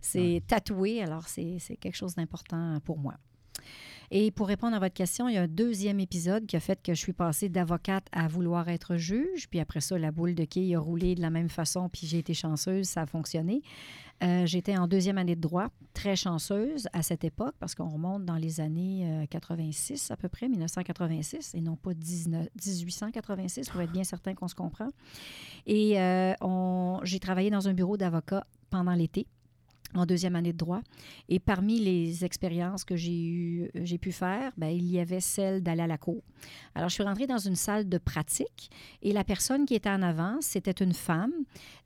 C'est 0.00 0.40
tatoué, 0.46 1.02
alors 1.02 1.26
c'est, 1.26 1.56
c'est 1.58 1.76
quelque 1.76 1.96
chose 1.96 2.14
d'important 2.14 2.78
pour 2.84 2.98
moi. 2.98 3.14
Et 4.14 4.30
pour 4.30 4.46
répondre 4.46 4.76
à 4.76 4.78
votre 4.78 4.92
question, 4.92 5.26
il 5.26 5.36
y 5.36 5.38
a 5.38 5.42
un 5.42 5.48
deuxième 5.48 5.98
épisode 5.98 6.44
qui 6.44 6.54
a 6.54 6.60
fait 6.60 6.82
que 6.82 6.92
je 6.92 6.98
suis 6.98 7.14
passée 7.14 7.48
d'avocate 7.48 8.04
à 8.12 8.28
vouloir 8.28 8.68
être 8.68 8.96
juge. 8.96 9.48
Puis 9.48 9.58
après 9.58 9.80
ça, 9.80 9.98
la 9.98 10.10
boule 10.10 10.34
de 10.34 10.44
quille 10.44 10.74
a 10.74 10.80
roulé 10.80 11.14
de 11.14 11.22
la 11.22 11.30
même 11.30 11.48
façon, 11.48 11.88
puis 11.88 12.06
j'ai 12.06 12.18
été 12.18 12.34
chanceuse, 12.34 12.86
ça 12.86 13.00
a 13.00 13.06
fonctionné. 13.06 13.62
Euh, 14.22 14.44
J'étais 14.44 14.76
en 14.76 14.86
deuxième 14.86 15.16
année 15.16 15.34
de 15.34 15.40
droit, 15.40 15.68
très 15.94 16.14
chanceuse 16.14 16.88
à 16.92 17.02
cette 17.02 17.24
époque, 17.24 17.54
parce 17.58 17.74
qu'on 17.74 17.88
remonte 17.88 18.26
dans 18.26 18.36
les 18.36 18.60
années 18.60 19.22
euh, 19.22 19.26
86 19.30 20.10
à 20.10 20.18
peu 20.18 20.28
près, 20.28 20.46
1986, 20.46 21.54
et 21.54 21.62
non 21.62 21.76
pas 21.76 21.94
19 21.94 22.48
1886, 22.54 23.70
pour 23.70 23.80
être 23.80 23.92
bien 23.92 24.04
certain 24.04 24.34
qu'on 24.34 24.48
se 24.48 24.54
comprend. 24.54 24.90
Et 25.64 25.98
euh, 25.98 26.34
j'ai 27.04 27.18
travaillé 27.18 27.48
dans 27.48 27.66
un 27.66 27.72
bureau 27.72 27.96
d'avocat 27.96 28.46
pendant 28.68 28.92
l'été 28.92 29.26
en 29.94 30.06
deuxième 30.06 30.36
année 30.36 30.52
de 30.52 30.58
droit. 30.58 30.80
Et 31.28 31.38
parmi 31.38 31.80
les 31.80 32.24
expériences 32.24 32.84
que 32.84 32.96
j'ai 32.96 33.24
eu, 33.24 33.70
j'ai 33.74 33.98
pu 33.98 34.12
faire, 34.12 34.52
ben, 34.56 34.68
il 34.68 34.90
y 34.90 34.98
avait 34.98 35.20
celle 35.20 35.62
d'aller 35.62 35.82
à 35.82 35.86
la 35.86 35.98
cour. 35.98 36.22
Alors, 36.74 36.88
je 36.88 36.94
suis 36.94 37.02
rentrée 37.02 37.26
dans 37.26 37.38
une 37.38 37.56
salle 37.56 37.88
de 37.88 37.98
pratique 37.98 38.70
et 39.02 39.12
la 39.12 39.24
personne 39.24 39.66
qui 39.66 39.74
était 39.74 39.90
en 39.90 40.02
avant, 40.02 40.38
c'était 40.40 40.70
une 40.70 40.94
femme. 40.94 41.32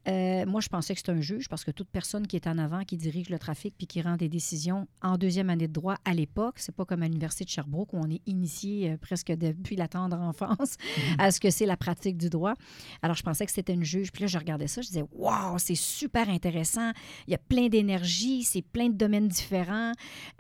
Euh, 0.09 0.47
moi, 0.47 0.61
je 0.61 0.69
pensais 0.69 0.95
que 0.95 1.01
c'était 1.01 1.13
un 1.13 1.21
juge 1.21 1.49
parce 1.49 1.65
que 1.65 1.71
toute 1.71 1.89
personne 1.89 2.27
qui 2.27 2.37
est 2.37 2.47
en 2.47 2.59
avant, 2.59 2.85
qui 2.85 2.97
dirige 2.97 3.29
le 3.29 3.39
trafic 3.39 3.75
puis 3.77 3.87
qui 3.87 4.01
rend 4.03 4.17
des 4.17 4.29
décisions 4.29 4.87
en 5.03 5.17
deuxième 5.19 5.51
année 5.51 5.69
de 5.69 5.73
droit 5.73 5.97
à 6.05 6.15
l'époque, 6.15 6.55
c'est 6.59 6.75
pas 6.75 6.85
comme 6.85 7.03
à 7.03 7.07
l'Université 7.07 7.45
de 7.45 7.51
Sherbrooke 7.51 7.93
où 7.93 7.99
on 7.99 8.11
est 8.11 8.23
initié 8.27 8.93
euh, 8.93 8.97
presque 8.97 9.33
depuis 9.33 9.77
la 9.77 9.89
tendre 9.89 10.19
enfance 10.19 10.77
à 11.19 11.31
ce 11.31 11.41
que 11.41 11.51
c'est 11.51 11.67
la 11.67 11.77
pratique 11.77 12.17
du 12.17 12.31
droit. 12.31 12.55
Alors, 13.03 13.17
je 13.17 13.23
pensais 13.23 13.47
que 13.47 13.53
c'était 13.53 13.75
une 13.75 13.85
juge. 13.85 14.13
Puis 14.13 14.23
là, 14.23 14.27
je 14.29 14.39
regardais 14.39 14.69
ça, 14.69 14.81
je 14.81 14.89
disais, 14.89 15.05
waouh, 15.13 15.59
c'est 15.59 15.75
super 15.75 16.29
intéressant. 16.29 16.93
Il 17.27 17.33
y 17.33 17.35
a 17.35 17.39
plein 17.39 17.69
d'énergie, 17.69 18.45
c'est 18.45 18.63
plein 18.63 18.89
de 18.89 18.95
domaines 18.95 19.29
différents. 19.29 19.93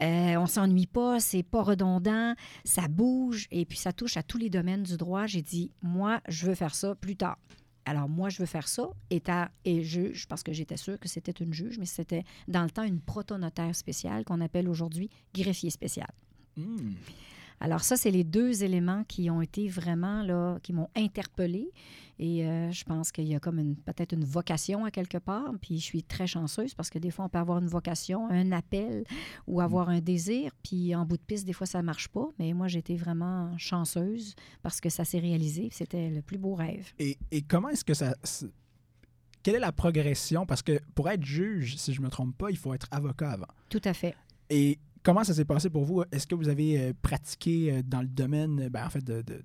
Euh, 0.03 0.37
on 0.37 0.47
s'ennuie 0.47 0.87
pas, 0.87 1.19
c'est 1.21 1.43
pas 1.43 1.63
redondant, 1.63 2.35
ça 2.65 2.89
bouge 2.89 3.47
et 3.51 3.65
puis 3.65 3.79
ça 3.79 3.93
touche 3.93 4.17
à 4.17 4.23
tous 4.23 4.39
les 4.39 4.51
domaines 4.51 4.83
du 4.83 4.97
droit. 4.97 5.27
J'ai 5.27 5.43
dit, 5.43 5.73
moi, 5.83 6.21
je 6.29 6.47
veux 6.47 6.55
faire 6.55 6.75
ça 6.75 6.95
plus 6.95 7.17
tard. 7.17 7.39
Alors, 7.87 8.09
moi, 8.09 8.29
je 8.29 8.39
veux 8.39 8.47
faire 8.47 8.67
ça, 8.67 8.91
état 9.11 9.51
et 9.65 9.83
juge, 9.85 10.27
parce 10.27 10.43
que 10.43 10.53
j'étais 10.53 10.77
sûre 10.77 10.99
que 10.99 11.09
c'était 11.09 11.33
une 11.33 11.55
juge, 11.55 11.79
mais 11.79 11.87
c'était 11.87 12.25
dans 12.49 12.65
le 12.65 12.71
temps 12.71 12.83
une 12.83 13.01
protonotaire 13.01 13.75
spéciale 13.77 14.25
qu'on 14.25 14.41
appelle 14.41 14.69
aujourd'hui 14.69 15.09
greffier 15.33 15.71
spécial. 15.71 16.11
Hmm. 16.57 16.95
Alors 17.61 17.81
ça, 17.83 17.97
c'est 17.97 18.11
les 18.11 18.25
deux 18.25 18.65
éléments 18.65 19.05
qui 19.05 19.31
ont 19.31 19.41
été 19.41 19.69
vraiment 19.69 20.23
là, 20.23 20.59
qui 20.63 20.73
m'ont 20.73 20.89
interpellée. 20.95 21.71
Et 22.19 22.47
euh, 22.47 22.71
je 22.71 22.85
pense 22.85 23.13
qu'il 23.13 23.27
y 23.27 23.35
a 23.35 23.41
comme 23.41 23.59
une, 23.59 23.77
peut-être 23.77 24.13
une 24.13 24.25
vocation 24.25 24.85
à 24.85 24.91
quelque 24.91 25.19
part. 25.19 25.53
Puis 25.61 25.79
je 25.79 25.85
suis 25.85 26.03
très 26.03 26.27
chanceuse 26.27 26.75
parce 26.75 26.91
que 26.91 26.99
des 26.99 27.11
fois, 27.11 27.27
on 27.27 27.29
peut 27.29 27.39
avoir 27.39 27.59
une 27.59 27.67
vocation, 27.69 28.29
un 28.31 28.53
appel 28.53 29.05
ou 29.47 29.61
avoir 29.61 29.89
un 29.89 30.01
désir. 30.01 30.53
Puis 30.63 30.95
en 30.95 31.05
bout 31.07 31.17
de 31.17 31.23
piste, 31.23 31.47
des 31.47 31.53
fois, 31.53 31.67
ça 31.67 31.83
marche 31.83 32.09
pas. 32.09 32.29
Mais 32.39 32.53
moi, 32.53 32.69
été 32.69 32.97
vraiment 32.97 33.57
chanceuse 33.59 34.35
parce 34.63 34.81
que 34.81 34.89
ça 34.91 35.05
s'est 35.05 35.19
réalisé. 35.19 35.69
C'était 35.73 36.11
le 36.11 36.23
plus 36.23 36.39
beau 36.39 36.55
rêve. 36.55 36.93
Et, 36.99 37.19
et 37.31 37.43
comment 37.43 37.69
est-ce 37.71 37.85
que 37.85 37.95
ça. 37.95 38.15
c'est- 38.23 38.51
Quelle 39.43 39.55
est 39.57 39.61
la 39.61 39.73
progression? 39.73 40.45
Parce 40.47 40.63
que 40.63 40.81
pour 40.95 41.09
être 41.11 41.25
juge, 41.25 41.77
si 41.77 41.93
je 41.95 42.01
me 42.03 42.09
trompe 42.09 42.37
pas, 42.37 42.51
il 42.51 42.57
faut 42.59 42.75
être 42.75 42.89
avocat 42.91 43.31
avant. 43.33 43.49
Tout 43.69 43.81
à 43.85 43.93
fait. 43.95 44.15
Et 44.51 44.79
comment 45.07 45.23
ça 45.23 45.33
s'est 45.35 45.45
passé 45.45 45.71
pour 45.71 45.85
vous? 45.85 46.03
Est-ce 46.11 46.27
que 46.27 46.35
vous 46.35 46.49
avez 46.49 46.81
euh, 46.81 46.93
pratiqué 47.01 47.73
euh, 47.73 47.83
dans 47.85 48.01
le 48.03 48.09
domaine, 48.09 48.61
euh, 48.63 48.69
ben, 48.69 48.85
en 48.85 48.91
fait, 48.91 49.05
de, 49.05 49.23
de- 49.23 49.45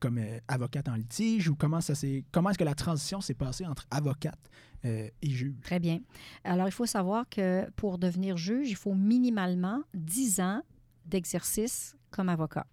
comme 0.00 0.18
euh, 0.18 0.38
avocate 0.48 0.88
en 0.88 0.94
litige 0.96 1.48
ou 1.48 1.54
comment 1.54 1.80
ça 1.80 1.94
s'est, 1.94 2.24
comment 2.32 2.50
est-ce 2.50 2.58
que 2.58 2.64
la 2.64 2.74
transition 2.74 3.20
s'est 3.20 3.34
passée 3.34 3.64
entre 3.66 3.86
avocate 3.92 4.38
euh, 4.84 5.08
et 5.22 5.30
juge? 5.30 5.54
Très 5.62 5.78
bien. 5.78 6.00
Alors, 6.42 6.66
il 6.66 6.72
faut 6.72 6.86
savoir 6.86 7.28
que 7.28 7.70
pour 7.76 7.98
devenir 7.98 8.36
juge, 8.36 8.68
il 8.68 8.74
faut 8.76 8.94
minimalement 8.94 9.82
10 9.94 10.40
ans 10.40 10.62
d'exercice 11.04 11.94
comme 12.10 12.28
avocat. 12.28 12.66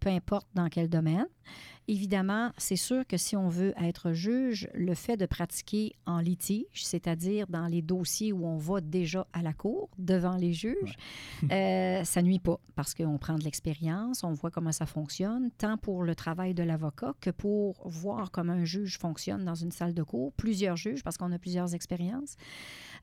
Peu 0.00 0.10
importe 0.10 0.48
dans 0.54 0.68
quel 0.68 0.88
domaine. 0.88 1.26
Évidemment, 1.86 2.50
c'est 2.56 2.76
sûr 2.76 3.06
que 3.06 3.18
si 3.18 3.36
on 3.36 3.48
veut 3.48 3.74
être 3.78 4.12
juge, 4.12 4.68
le 4.72 4.94
fait 4.94 5.18
de 5.18 5.26
pratiquer 5.26 5.92
en 6.06 6.18
litige, 6.18 6.84
c'est-à-dire 6.84 7.46
dans 7.48 7.66
les 7.66 7.82
dossiers 7.82 8.32
où 8.32 8.46
on 8.46 8.56
va 8.56 8.80
déjà 8.80 9.26
à 9.34 9.42
la 9.42 9.52
cour 9.52 9.90
devant 9.98 10.36
les 10.36 10.54
juges, 10.54 10.96
euh, 11.50 12.02
ça 12.04 12.22
nuit 12.22 12.38
pas 12.38 12.58
parce 12.74 12.94
qu'on 12.94 13.18
prend 13.18 13.36
de 13.36 13.44
l'expérience, 13.44 14.24
on 14.24 14.32
voit 14.32 14.50
comment 14.50 14.72
ça 14.72 14.86
fonctionne, 14.86 15.50
tant 15.58 15.76
pour 15.76 16.04
le 16.04 16.14
travail 16.14 16.54
de 16.54 16.62
l'avocat 16.62 17.14
que 17.20 17.30
pour 17.30 17.76
voir 17.84 18.30
comment 18.30 18.54
un 18.54 18.64
juge 18.64 18.98
fonctionne 18.98 19.44
dans 19.44 19.54
une 19.54 19.72
salle 19.72 19.92
de 19.92 20.02
cour, 20.02 20.32
plusieurs 20.32 20.76
juges 20.76 21.02
parce 21.02 21.18
qu'on 21.18 21.32
a 21.32 21.38
plusieurs 21.38 21.74
expériences. 21.74 22.36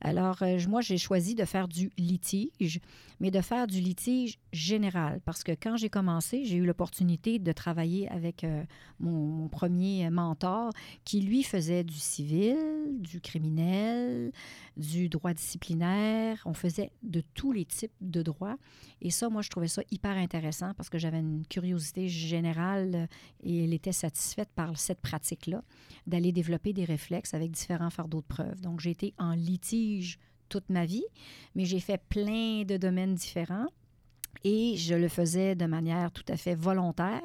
Alors, 0.01 0.41
euh, 0.41 0.59
moi, 0.67 0.81
j'ai 0.81 0.97
choisi 0.97 1.35
de 1.35 1.45
faire 1.45 1.67
du 1.67 1.91
litige, 1.97 2.79
mais 3.19 3.29
de 3.29 3.39
faire 3.39 3.67
du 3.67 3.79
litige 3.79 4.39
général 4.51 5.21
parce 5.25 5.43
que 5.43 5.51
quand 5.51 5.77
j'ai 5.77 5.89
commencé, 5.89 6.43
j'ai 6.43 6.57
eu 6.57 6.65
l'opportunité 6.65 7.37
de 7.37 7.51
travailler 7.51 8.09
avec 8.09 8.43
euh, 8.43 8.63
mon, 8.99 9.27
mon 9.27 9.47
premier 9.47 10.09
mentor 10.09 10.71
qui, 11.05 11.21
lui, 11.21 11.43
faisait 11.43 11.83
du 11.83 11.99
civil, 11.99 12.57
du 12.99 13.21
criminel, 13.21 14.31
du 14.75 15.07
droit 15.07 15.33
disciplinaire. 15.33 16.41
On 16.45 16.55
faisait 16.55 16.91
de 17.03 17.21
tous 17.35 17.51
les 17.51 17.65
types 17.65 17.91
de 18.01 18.23
droits. 18.23 18.57
Et 19.01 19.11
ça, 19.11 19.29
moi, 19.29 19.43
je 19.43 19.49
trouvais 19.49 19.67
ça 19.67 19.83
hyper 19.91 20.17
intéressant 20.17 20.73
parce 20.75 20.89
que 20.89 20.97
j'avais 20.97 21.19
une 21.19 21.45
curiosité 21.45 22.07
générale 22.07 23.07
et 23.43 23.65
elle 23.65 23.73
était 23.73 23.91
satisfaite 23.91 24.49
par 24.55 24.79
cette 24.79 24.99
pratique-là, 24.99 25.63
d'aller 26.07 26.31
développer 26.31 26.73
des 26.73 26.85
réflexes 26.85 27.35
avec 27.35 27.51
différents 27.51 27.91
fardeaux 27.91 28.21
de 28.21 28.25
preuve. 28.25 28.61
Donc, 28.61 28.79
j'ai 28.79 28.91
été 28.91 29.13
en 29.19 29.33
litige 29.33 29.90
toute 30.49 30.69
ma 30.69 30.85
vie, 30.85 31.05
mais 31.55 31.65
j'ai 31.65 31.79
fait 31.79 32.01
plein 32.09 32.63
de 32.63 32.77
domaines 32.77 33.15
différents. 33.15 33.67
Et 34.43 34.75
je 34.77 34.95
le 34.95 35.07
faisais 35.09 35.55
de 35.55 35.65
manière 35.65 36.09
tout 36.11 36.23
à 36.29 36.37
fait 36.37 36.55
volontaire, 36.55 37.21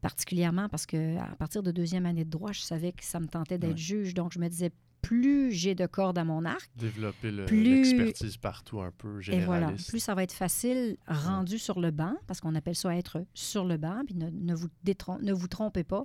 particulièrement 0.00 0.68
parce 0.68 0.86
que 0.86 1.16
à 1.18 1.34
partir 1.36 1.62
de 1.62 1.70
deuxième 1.70 2.06
année 2.06 2.24
de 2.24 2.30
droit, 2.30 2.52
je 2.52 2.60
savais 2.60 2.92
que 2.92 3.04
ça 3.04 3.18
me 3.20 3.26
tentait 3.26 3.58
d'être 3.58 3.72
Ouais. 3.72 3.76
juge. 3.76 4.14
Donc, 4.14 4.32
je 4.32 4.38
me 4.38 4.48
disais, 4.48 4.70
plus 5.06 5.52
j'ai 5.52 5.74
de 5.74 5.86
cordes 5.86 6.18
à 6.18 6.24
mon 6.24 6.44
arc, 6.44 6.68
Développer 6.76 7.30
le- 7.30 7.46
Plus- 7.46 7.62
l'expertise 7.62 8.36
partout 8.36 8.80
un 8.80 8.90
peu 8.90 9.20
et 9.28 9.40
voilà, 9.40 9.60
généraliste. 9.66 9.88
plus 9.90 10.00
ça 10.00 10.14
va 10.14 10.22
être 10.22 10.32
facile 10.32 10.96
rendu 11.06 11.58
sur 11.58 11.80
le 11.80 11.90
banc, 11.90 12.14
parce 12.26 12.40
qu'on 12.40 12.54
appelle 12.54 12.74
ça 12.76 12.94
être 12.96 13.24
sur 13.34 13.64
le 13.64 13.76
banc. 13.76 14.02
Puis 14.06 14.14
ne, 14.14 14.28
ne 14.30 14.54
vous, 14.54 14.68
détrom- 14.84 15.22
ne 15.22 15.32
vous 15.32 15.48
trompez 15.48 15.84
pas, 15.84 16.04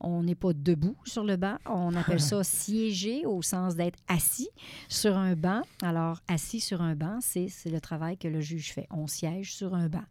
on 0.00 0.22
n'est 0.22 0.34
pas 0.34 0.52
debout 0.52 0.96
sur 1.04 1.24
le 1.24 1.36
banc. 1.36 1.56
On 1.66 1.94
appelle 1.96 2.20
ça 2.20 2.42
siéger 2.44 3.24
au 3.26 3.42
sens 3.42 3.74
d'être 3.76 3.98
assis 4.08 4.48
sur 4.88 5.16
un 5.16 5.34
banc. 5.34 5.62
Alors, 5.82 6.20
assis 6.28 6.60
sur 6.60 6.82
un 6.82 6.94
banc, 6.94 7.18
c'est 7.20 7.48
le 7.66 7.80
travail 7.80 8.16
que 8.18 8.28
le 8.28 8.40
juge 8.40 8.72
fait. 8.72 8.86
On 8.90 9.06
siège 9.06 9.54
sur 9.54 9.74
un 9.74 9.88
banc. 9.88 10.04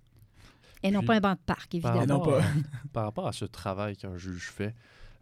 Et 0.83 0.89
non 0.89 0.99
Puis, 1.01 1.07
pas 1.07 1.15
un 1.17 1.19
banc 1.19 1.33
de 1.33 1.39
parc, 1.45 1.79
Par 1.79 1.95
évidemment. 1.95 2.23
non 2.25 2.31
rapport, 2.31 2.41
à, 2.41 2.87
par 2.91 3.03
rapport 3.03 3.27
à 3.27 3.33
ce 3.33 3.45
travail 3.45 3.95
qu'un 3.97 4.17
juge 4.17 4.49
fait, 4.49 4.73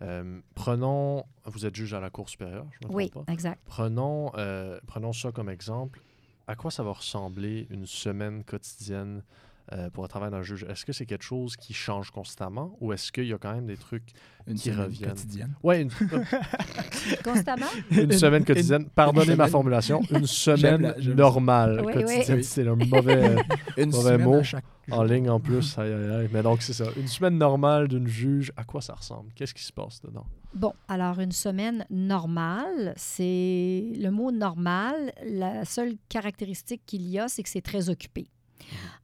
euh, 0.02 0.40
prenons, 0.56 1.24
vous 1.46 1.66
êtes 1.66 1.76
juge 1.76 1.94
à 1.94 2.00
la 2.00 2.10
Cour 2.10 2.30
supérieure, 2.30 2.66
je 2.82 2.88
me 2.88 2.94
Oui, 2.94 3.10
pas. 3.10 3.24
exact. 3.28 3.62
Prenons, 3.66 4.32
euh, 4.36 4.80
prenons 4.88 5.14
ça 5.14 5.32
comme 5.32 5.50
exemple. 5.50 6.02
À 6.48 6.56
quoi 6.56 6.72
ça 6.72 6.84
va 6.84 6.92
ressembler 6.94 7.68
une 7.70 7.86
semaine 7.86 8.44
quotidienne 8.44 9.24
euh, 9.74 9.90
pour 9.90 10.04
un 10.04 10.08
travail 10.08 10.32
d'un 10.32 10.42
juge? 10.42 10.66
Est-ce 10.70 10.86
que 10.86 10.94
c'est 10.94 11.06
quelque 11.06 11.24
chose 11.24 11.56
qui 11.56 11.74
change 11.74 12.12
constamment 12.12 12.76
ou 12.80 12.92
est-ce 12.94 13.12
qu'il 13.12 13.26
y 13.28 13.34
a 13.34 13.38
quand 13.38 13.54
même 13.54 13.66
des 13.68 13.78
trucs... 13.78 14.10
Une 14.48 14.56
Qui 14.56 14.70
semaine 14.72 14.80
reviennent? 14.86 15.10
quotidienne. 15.12 15.54
Ouais, 15.62 15.82
une, 15.82 15.92
Constamment? 17.24 17.66
une 17.92 18.12
semaine 18.14 18.44
quotidienne. 18.44 18.86
Pardonnez 18.96 19.28
ma 19.28 19.34
semaine. 19.36 19.50
formulation. 19.50 20.02
Une 20.12 20.26
semaine 20.26 20.82
la- 20.98 21.14
normale 21.14 21.82
Oui, 21.86 21.94
quotidienne. 21.94 22.38
oui. 22.38 22.44
C'est 22.44 22.68
un 22.68 22.76
mauvais... 22.76 23.36
Une 23.78 23.92
Mauvais 23.92 24.18
mot. 24.18 24.36
à 24.36 24.44
chaque 24.44 24.66
En 24.92 25.04
ligne 25.04 25.30
en 25.30 25.40
plus, 25.40 25.78
aïe, 25.78 25.94
aïe, 25.94 26.12
aïe. 26.22 26.30
Mais 26.34 26.42
donc, 26.42 26.62
c'est 26.62 26.74
ça. 26.74 26.86
Une 26.98 27.08
semaine 27.08 27.38
normale 27.38 27.88
d'une 27.88 28.08
juge, 28.08 28.52
à 28.58 28.64
quoi 28.64 28.82
ça 28.82 28.94
ressemble? 28.96 29.32
Qu'est-ce 29.36 29.54
qui 29.54 29.64
se 29.64 29.72
passe 29.72 30.02
dedans? 30.02 30.26
Bon, 30.54 30.74
alors 30.88 31.20
une 31.20 31.32
semaine 31.32 31.86
normale, 31.92 32.94
c'est 32.98 33.84
le 33.98 34.10
mot 34.10 34.32
normal. 34.32 34.96
La 35.26 35.64
seule 35.66 35.94
caractéristique 36.10 36.82
qu'il 36.86 37.08
y 37.08 37.20
a, 37.20 37.28
c'est 37.28 37.44
que 37.44 37.50
c'est 37.50 37.62
très 37.62 37.90
occupé. 37.90 38.28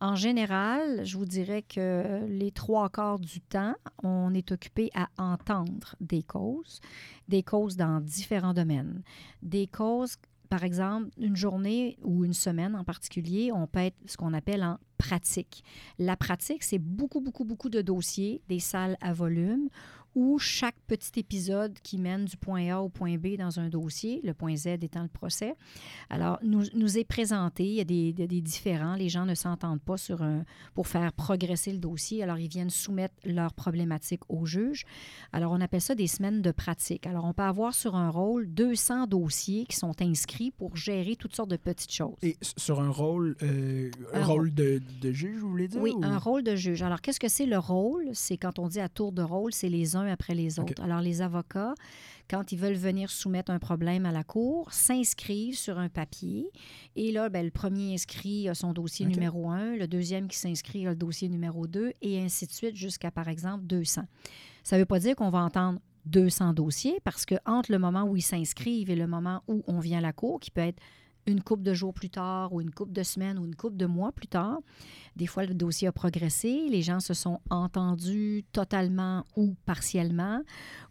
En 0.01 0.15
général, 0.15 1.05
je 1.05 1.17
vous 1.17 1.25
dirais 1.25 1.61
que 1.61 2.25
les 2.27 2.51
trois 2.51 2.89
quarts 2.89 3.19
du 3.19 3.41
temps, 3.41 3.75
on 4.03 4.33
est 4.33 4.51
occupé 4.51 4.91
à 4.93 5.09
entendre 5.17 5.95
des 5.99 6.23
causes, 6.23 6.81
des 7.27 7.43
causes 7.43 7.77
dans 7.77 8.01
différents 8.01 8.53
domaines. 8.53 9.01
Des 9.41 9.67
causes, 9.67 10.17
par 10.49 10.63
exemple, 10.63 11.09
une 11.17 11.35
journée 11.35 11.97
ou 12.03 12.25
une 12.25 12.33
semaine 12.33 12.75
en 12.75 12.83
particulier, 12.83 13.51
on 13.51 13.67
peut 13.67 13.79
être 13.79 13.97
ce 14.05 14.17
qu'on 14.17 14.33
appelle 14.33 14.63
en 14.63 14.77
pratique. 14.97 15.63
La 15.99 16.15
pratique, 16.15 16.63
c'est 16.63 16.79
beaucoup, 16.79 17.21
beaucoup, 17.21 17.45
beaucoup 17.45 17.69
de 17.69 17.81
dossiers, 17.81 18.41
des 18.47 18.59
salles 18.59 18.97
à 19.01 19.13
volume 19.13 19.69
où 20.15 20.39
chaque 20.39 20.75
petit 20.87 21.19
épisode 21.19 21.77
qui 21.83 21.97
mène 21.97 22.25
du 22.25 22.37
point 22.37 22.71
A 22.73 22.79
au 22.81 22.89
point 22.89 23.17
B 23.17 23.35
dans 23.37 23.59
un 23.59 23.69
dossier, 23.69 24.21
le 24.23 24.33
point 24.33 24.55
Z 24.55 24.67
étant 24.81 25.01
le 25.03 25.09
procès, 25.09 25.55
alors 26.09 26.39
nous, 26.41 26.63
nous 26.73 26.97
est 26.97 27.03
présenté. 27.03 27.65
Il 27.65 27.73
y 27.73 27.81
a 27.81 27.83
des, 27.83 28.13
des- 28.13 28.27
des 28.27 28.41
différents. 28.41 28.95
Les 28.95 29.09
gens 29.09 29.25
ne 29.25 29.35
s'entendent 29.35 29.81
pas 29.81 29.97
sur 29.97 30.21
un, 30.23 30.43
pour 30.73 30.87
faire 30.87 31.11
progresser 31.13 31.71
le 31.71 31.79
dossier. 31.79 32.23
Alors, 32.23 32.37
ils 32.37 32.47
viennent 32.49 32.69
soumettre 32.69 33.13
leurs 33.25 33.53
problématiques 33.53 34.21
au 34.29 34.45
juge. 34.45 34.85
Alors, 35.33 35.51
on 35.51 35.59
appelle 35.61 35.81
ça 35.81 35.95
des 35.95 36.07
semaines 36.07 36.41
de 36.41 36.51
pratique. 36.51 37.05
Alors, 37.07 37.25
on 37.25 37.33
peut 37.33 37.43
avoir 37.43 37.73
sur 37.73 37.95
un 37.95 38.09
rôle 38.09 38.47
200 38.53 39.07
dossiers 39.07 39.65
qui 39.65 39.75
sont 39.75 40.01
inscrits 40.01 40.51
pour 40.51 40.75
gérer 40.77 41.15
toutes 41.15 41.35
sortes 41.35 41.49
de 41.49 41.57
petites 41.57 41.91
choses. 41.91 42.15
Et 42.21 42.37
sur 42.57 42.79
un 42.81 42.89
rôle, 42.89 43.35
euh, 43.43 43.91
un 44.13 44.21
Un 44.21 44.25
rôle 44.25 44.53
de, 44.53 44.81
de 45.01 45.11
juge, 45.11 45.37
vous 45.39 45.49
voulez 45.49 45.67
dire? 45.67 45.81
Oui, 45.81 45.91
ou- 45.95 46.03
un 46.03 46.17
rôle 46.17 46.43
de 46.43 46.55
juge. 46.55 46.81
Alors, 46.83 47.01
qu'est-ce 47.01 47.19
que 47.19 47.27
c'est 47.27 47.45
le 47.45 47.57
rôle? 47.57 48.05
C'est 48.13 48.37
quand 48.37 48.59
on 48.59 48.67
dit 48.69 48.79
à 48.79 48.87
tour 48.89 49.11
de 49.11 49.21
rôle, 49.21 49.53
c'est 49.53 49.69
les 49.69 49.95
uns 49.95 50.04
après 50.09 50.35
les 50.35 50.59
autres. 50.59 50.81
Alors, 50.81 51.01
les 51.01 51.21
avocats, 51.21 51.73
quand 52.29 52.51
ils 52.51 52.57
veulent 52.57 52.73
venir 52.73 53.09
soumettre 53.09 53.51
un 53.51 53.59
problème 53.59 54.05
à 54.05 54.11
la 54.11 54.23
cour, 54.23 54.71
s'inscrivent 54.71 55.57
sur 55.57 55.77
un 55.77 55.89
papier. 55.89 56.49
Et 56.95 57.11
là, 57.11 57.29
ben, 57.29 57.45
le 57.45 57.51
premier 57.51 57.93
inscrit 57.93 58.49
a 58.49 58.55
son 58.55 58.73
dossier 58.73 59.05
numéro 59.05 59.49
un, 59.49 59.75
le 59.75 59.87
deuxième 59.87 60.27
qui 60.27 60.37
s'inscrit 60.37 60.87
a 60.87 60.91
le 60.91 60.95
dossier 60.95 61.29
numéro 61.29 61.67
2, 61.67 61.93
et 62.01 62.21
ainsi 62.21 62.47
de 62.47 62.51
suite 62.51 62.75
jusqu'à, 62.75 63.11
par 63.11 63.27
exemple, 63.27 63.65
200. 63.65 64.03
Ça 64.63 64.75
ne 64.75 64.81
veut 64.81 64.85
pas 64.85 64.99
dire 64.99 65.15
qu'on 65.15 65.29
va 65.29 65.39
entendre 65.39 65.79
200 66.05 66.53
dossiers, 66.53 66.99
parce 67.03 67.25
que 67.25 67.35
entre 67.45 67.71
le 67.71 67.79
moment 67.79 68.03
où 68.03 68.15
ils 68.15 68.21
s'inscrivent 68.21 68.89
et 68.89 68.95
le 68.95 69.07
moment 69.07 69.41
où 69.47 69.63
on 69.67 69.79
vient 69.79 69.99
à 69.99 70.01
la 70.01 70.13
cour, 70.13 70.39
qui 70.39 70.51
peut 70.51 70.61
être 70.61 70.81
une 71.27 71.41
couple 71.41 71.63
de 71.63 71.73
jours 71.73 71.93
plus 71.93 72.09
tard 72.09 72.53
ou 72.53 72.61
une 72.61 72.71
couple 72.71 72.91
de 72.91 73.03
semaines 73.03 73.37
ou 73.37 73.45
une 73.45 73.55
couple 73.55 73.77
de 73.77 73.85
mois 73.85 74.11
plus 74.11 74.27
tard, 74.27 74.59
des 75.15 75.27
fois, 75.27 75.45
le 75.45 75.53
dossier 75.53 75.87
a 75.87 75.93
progressé, 75.93 76.67
les 76.69 76.81
gens 76.81 76.99
se 76.99 77.13
sont 77.13 77.39
entendus 77.49 78.43
totalement 78.51 79.25
ou 79.37 79.55
partiellement, 79.65 80.41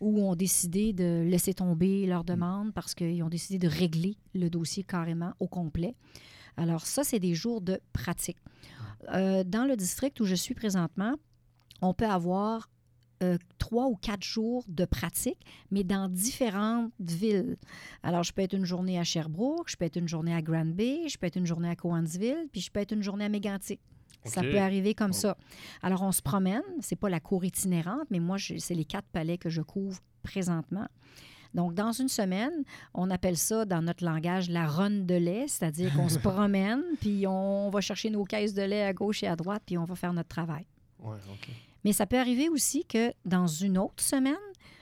ou 0.01 0.23
ont 0.23 0.35
décidé 0.35 0.95
de 0.95 1.25
laisser 1.29 1.53
tomber 1.53 2.07
leur 2.07 2.25
demande 2.25 2.73
parce 2.73 2.95
qu'ils 2.95 3.23
ont 3.23 3.29
décidé 3.29 3.59
de 3.59 3.69
régler 3.69 4.17
le 4.35 4.49
dossier 4.49 4.83
carrément 4.83 5.35
au 5.41 5.47
complet. 5.47 5.95
Alors 6.57 6.87
ça, 6.87 7.05
c'est 7.05 7.19
des 7.19 7.35
jours 7.35 7.61
de 7.61 7.81
pratique. 7.93 8.39
Euh, 9.13 9.45
dans 9.45 9.67
le 9.67 9.77
district 9.77 10.19
où 10.21 10.25
je 10.25 10.35
suis 10.35 10.55
présentement, 10.55 11.17
on 11.83 11.93
peut 11.93 12.07
avoir 12.07 12.71
euh, 13.25 13.39
trois 13.59 13.87
ou 13.87 13.97
quatre 13.97 14.23
jours 14.23 14.65
de 14.69 14.85
pratique, 14.85 15.39
mais 15.71 15.85
dans 15.85 16.09
différentes 16.09 16.93
villes. 17.01 17.57
Alors, 18.03 18.23
je 18.23 18.33
peux 18.33 18.43
être 18.43 18.55
une 18.55 18.65
journée 18.65 18.99
à 18.99 19.05
Sherbrooke, 19.05 19.71
je 19.71 19.77
peux 19.77 19.85
être 19.85 19.97
une 19.97 20.09
journée 20.09 20.35
à 20.35 20.43
Granby, 20.43 21.09
je 21.09 21.17
peux 21.17 21.27
être 21.27 21.37
une 21.37 21.47
journée 21.47 21.71
à 21.71 21.77
Cowansville, 21.77 22.49
puis 22.53 22.61
je 22.61 22.71
peux 22.71 22.81
être 22.81 22.93
une 22.93 23.03
journée 23.03 23.25
à 23.25 23.29
Mégantic. 23.29 23.81
Ça 24.25 24.43
peut 24.43 24.59
arriver 24.59 24.95
comme 24.95 25.13
ça. 25.13 25.37
Alors, 25.83 26.03
on 26.03 26.13
se 26.13 26.23
promène. 26.23 26.63
C'est 26.81 26.97
pas 26.97 27.11
la 27.11 27.21
cour 27.21 27.45
itinérante, 27.45 28.07
mais 28.11 28.21
moi, 28.21 28.37
c'est 28.39 28.75
les 28.75 28.85
quatre 28.85 29.09
palais 29.09 29.39
que 29.39 29.51
je 29.51 29.61
couvre 29.61 30.01
présentement. 30.23 30.87
Donc, 31.53 31.75
dans 31.75 31.93
une 31.93 32.09
semaine, 32.09 32.65
on 32.95 33.11
appelle 33.11 33.37
ça, 33.37 33.65
dans 33.65 33.83
notre 33.83 34.05
langage, 34.05 34.51
la 34.51 34.67
run 34.67 34.91
de 34.91 35.15
lait, 35.15 35.47
c'est-à-dire 35.47 35.95
qu'on 35.95 36.09
se 36.09 36.19
promène, 36.31 36.83
puis 37.01 37.27
on 37.27 37.71
va 37.71 37.81
chercher 37.81 38.11
nos 38.11 38.25
caisses 38.25 38.55
de 38.55 38.63
lait 38.63 38.83
à 38.83 38.93
gauche 38.93 39.23
et 39.23 39.29
à 39.29 39.37
droite, 39.37 39.63
puis 39.65 39.79
on 39.79 39.85
va 39.85 39.95
faire 39.95 40.13
notre 40.13 40.29
travail. 40.29 40.67
Ouais, 40.99 41.17
OK. 41.31 41.49
Mais 41.85 41.93
ça 41.93 42.07
peut 42.07 42.19
arriver 42.19 42.49
aussi 42.49 42.85
que 42.85 43.13
dans 43.25 43.47
une 43.47 43.79
autre 43.79 44.03
semaine, 44.03 44.35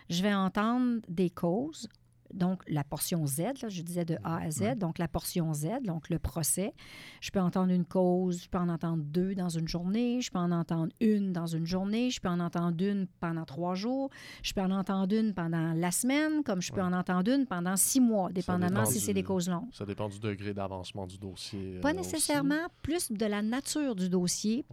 je 0.09 0.23
vais 0.23 0.35
entendre 0.35 1.00
des 1.09 1.30
causes. 1.30 1.88
Donc, 2.32 2.62
la 2.66 2.82
portion 2.82 3.26
Z, 3.26 3.40
là, 3.61 3.68
je 3.68 3.82
disais 3.82 4.06
de 4.06 4.16
A 4.25 4.38
à 4.38 4.50
Z, 4.50 4.78
donc 4.78 4.97
la 4.99 5.06
portion 5.06 5.52
Z, 5.52 5.82
donc 5.85 6.09
le 6.09 6.18
procès. 6.18 6.73
Je 7.21 7.30
peux 7.30 7.40
entendre 7.40 7.73
une 7.73 7.85
cause, 7.85 8.44
je 8.44 8.49
peux 8.49 8.56
en 8.56 8.71
entendre 8.71 9.02
deux 9.04 9.35
dans 9.35 9.50
une 9.50 9.68
journée, 9.68 10.23
je 10.23 10.30
peux 10.30 10.38
en 10.38 10.50
entendre 10.50 10.90
une 11.02 11.35
dans 11.35 11.44
une 11.47 11.66
journée, 11.66 12.09
je 12.11 12.21
peux 12.23 12.30
en 12.30 12.40
entendre 12.40 12.82
une 12.82 13.06
pendant 13.21 13.44
trois 13.44 13.75
jours, 13.75 14.09
je 14.42 14.54
peux 14.54 14.62
en 14.62 14.71
entendre 14.71 15.14
une 15.14 15.35
pendant 15.35 15.75
la 15.75 15.90
semaine, 15.90 16.42
comme 16.42 16.62
je 16.62 16.73
peux 16.73 16.80
Ouais. 16.80 16.87
en 16.87 16.94
entendre 16.94 17.30
une 17.30 17.44
pendant 17.44 17.76
six 17.76 18.00
mois, 18.00 18.30
dépendamment 18.32 18.80
dépend 18.80 18.90
si 18.90 19.00
c'est 19.00 19.12
des 19.12 19.23
causes 19.23 19.50
longues. 19.50 19.68
Ça 19.75 19.85
dépend 19.85 20.09
du 20.09 20.18
degré 20.18 20.54
d'avancement 20.54 21.06
du 21.06 21.18
dossier. 21.18 21.80
Pas 21.82 21.90
euh, 21.90 21.92
aussi. 21.92 22.12
nécessairement, 22.14 22.66
plus 22.80 23.12
de 23.12 23.26
la 23.26 23.42
nature 23.42 23.94
du 23.94 24.09
dossier. 24.09 24.64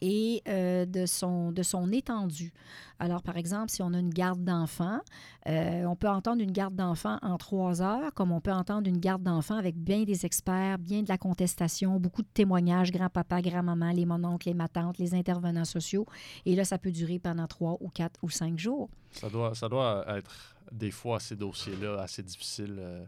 Et 0.00 0.42
euh, 0.48 0.86
de, 0.86 1.06
son, 1.06 1.52
de 1.52 1.62
son 1.62 1.90
étendue. 1.92 2.52
Alors, 2.98 3.22
par 3.22 3.36
exemple, 3.36 3.70
si 3.70 3.82
on 3.82 3.92
a 3.92 3.98
une 3.98 4.10
garde 4.10 4.44
d'enfant, 4.44 5.00
euh, 5.48 5.84
on 5.84 5.96
peut 5.96 6.08
entendre 6.08 6.42
une 6.42 6.52
garde 6.52 6.74
d'enfant 6.74 7.18
en 7.22 7.36
trois 7.38 7.82
heures, 7.82 8.12
comme 8.14 8.32
on 8.32 8.40
peut 8.40 8.52
entendre 8.52 8.88
une 8.88 8.98
garde 8.98 9.22
d'enfant 9.22 9.56
avec 9.56 9.76
bien 9.76 10.04
des 10.04 10.24
experts, 10.24 10.78
bien 10.78 11.02
de 11.02 11.08
la 11.08 11.18
contestation, 11.18 11.98
beaucoup 11.98 12.22
de 12.22 12.28
témoignages, 12.32 12.92
grand-papa, 12.92 13.42
grand-maman, 13.42 13.90
les 13.92 14.06
mononcles, 14.06 14.48
les 14.48 14.54
matantes, 14.54 14.98
les 14.98 15.14
intervenants 15.14 15.64
sociaux. 15.64 16.06
Et 16.46 16.54
là, 16.54 16.64
ça 16.64 16.78
peut 16.78 16.92
durer 16.92 17.18
pendant 17.18 17.46
trois 17.46 17.76
ou 17.80 17.88
quatre 17.88 18.18
ou 18.22 18.30
cinq 18.30 18.58
jours. 18.58 18.88
Ça 19.12 19.28
doit, 19.28 19.54
ça 19.54 19.68
doit 19.68 20.04
être 20.08 20.56
des 20.72 20.90
fois 20.90 21.20
ces 21.20 21.36
dossiers-là 21.36 22.00
assez 22.00 22.22
difficiles. 22.22 22.76
euh, 22.78 23.04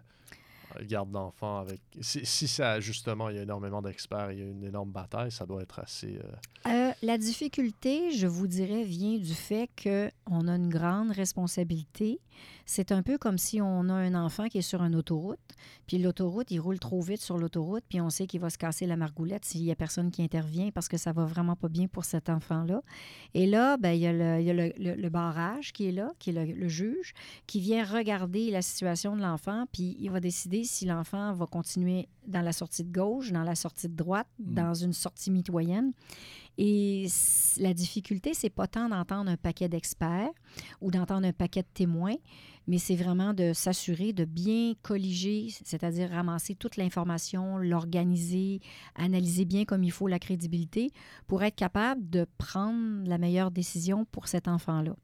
garde 0.84 1.10
d'enfants 1.10 1.58
avec. 1.58 1.80
Si, 2.00 2.24
si 2.26 2.48
ça, 2.48 2.80
justement, 2.80 3.28
il 3.30 3.36
y 3.36 3.38
a 3.38 3.42
énormément 3.42 3.82
d'experts, 3.82 4.32
il 4.32 4.38
y 4.38 4.42
a 4.42 4.46
une 4.46 4.64
énorme 4.64 4.90
bataille, 4.90 5.30
ça 5.30 5.46
doit 5.46 5.62
être 5.62 5.78
assez. 5.78 6.18
euh, 6.18 6.68
Euh, 6.68 6.92
la 7.02 7.18
difficulté, 7.18 8.10
je 8.12 8.26
vous 8.26 8.46
dirais, 8.46 8.84
vient 8.84 9.18
du 9.18 9.34
fait 9.34 9.68
qu'on 9.82 10.48
a 10.48 10.52
une 10.56 10.68
grande 10.68 11.10
responsabilité. 11.56 12.20
C'est 12.66 12.92
un 12.92 13.02
peu 13.02 13.16
comme 13.16 13.38
si 13.38 13.62
on 13.62 13.88
a 13.88 13.94
un 13.94 14.14
enfant 14.14 14.48
qui 14.48 14.58
est 14.58 14.62
sur 14.62 14.82
une 14.82 14.94
autoroute, 14.96 15.38
puis 15.86 15.98
l'autoroute, 15.98 16.50
il 16.50 16.58
roule 16.58 16.78
trop 16.78 17.00
vite 17.00 17.20
sur 17.22 17.38
l'autoroute, 17.38 17.84
puis 17.88 18.00
on 18.00 18.10
sait 18.10 18.26
qu'il 18.26 18.40
va 18.40 18.50
se 18.50 18.58
casser 18.58 18.86
la 18.86 18.96
margoulette 18.96 19.44
s'il 19.44 19.62
n'y 19.62 19.70
a 19.70 19.76
personne 19.76 20.10
qui 20.10 20.22
intervient 20.22 20.70
parce 20.70 20.88
que 20.88 20.98
ça 20.98 21.12
va 21.12 21.24
vraiment 21.24 21.56
pas 21.56 21.68
bien 21.68 21.86
pour 21.86 22.04
cet 22.04 22.28
enfant-là. 22.28 22.82
Et 23.32 23.46
là, 23.46 23.76
ben, 23.78 23.92
il 23.92 24.00
y 24.00 24.06
a, 24.06 24.12
le, 24.12 24.40
il 24.40 24.46
y 24.46 24.50
a 24.90 24.96
le- 24.96 25.08
barrage 25.08 25.72
qui 25.72 25.86
est 25.88 25.92
là, 25.92 26.12
qui 26.18 26.30
est 26.30 26.32
le 26.32 26.68
juge, 26.68 27.14
qui 27.46 27.60
vient 27.60 27.84
regarder 27.84 28.50
la 28.50 28.60
situation 28.60 29.16
de 29.16 29.22
l'enfant, 29.22 29.64
puis 29.72 29.96
il 30.00 30.10
va 30.10 30.20
décider 30.20 30.64
si 30.66 30.84
l'enfant 30.86 31.32
va 31.32 31.46
continuer 31.46 32.08
dans 32.26 32.42
la 32.42 32.52
sortie 32.52 32.84
de 32.84 32.92
gauche, 32.92 33.32
dans 33.32 33.42
la 33.42 33.54
sortie 33.54 33.88
de 33.88 33.94
droite, 33.94 34.26
Mm. 34.38 34.54
dans 34.54 34.74
une 34.74 34.92
sortie 34.92 35.30
mitoyenne. 35.30 35.92
Et 36.58 37.06
la 37.58 37.74
difficulté, 37.74 38.32
c'est 38.32 38.50
pas 38.50 38.66
tant 38.66 38.88
d'entendre 38.88 39.30
un 39.30 39.36
paquet 39.36 39.68
d'experts 39.68 40.30
ou 40.80 40.90
d'entendre 40.90 41.26
un 41.26 41.32
paquet 41.32 41.62
de 41.62 41.68
témoins, 41.72 42.16
mais 42.66 42.78
c'est 42.78 42.96
vraiment 42.96 43.34
de 43.34 43.52
s'assurer 43.52 44.12
de 44.12 44.24
bien 44.24 44.72
colliger, 44.82 45.48
c'est-à-dire 45.64 46.10
ramasser 46.10 46.54
toute 46.54 46.76
l'information, 46.78 47.58
l'organiser, 47.58 48.60
analyser 48.94 49.44
bien 49.44 49.64
comme 49.66 49.84
il 49.84 49.92
faut 49.92 50.08
la 50.08 50.18
crédibilité 50.18 50.90
pour 51.26 51.42
être 51.42 51.56
capable 51.56 52.08
de 52.08 52.26
prendre 52.38 53.06
la 53.06 53.18
meilleure 53.18 53.50
décision 53.50 54.06
pour 54.06 54.26
cet 54.26 54.48
enfant-là. 54.48 54.96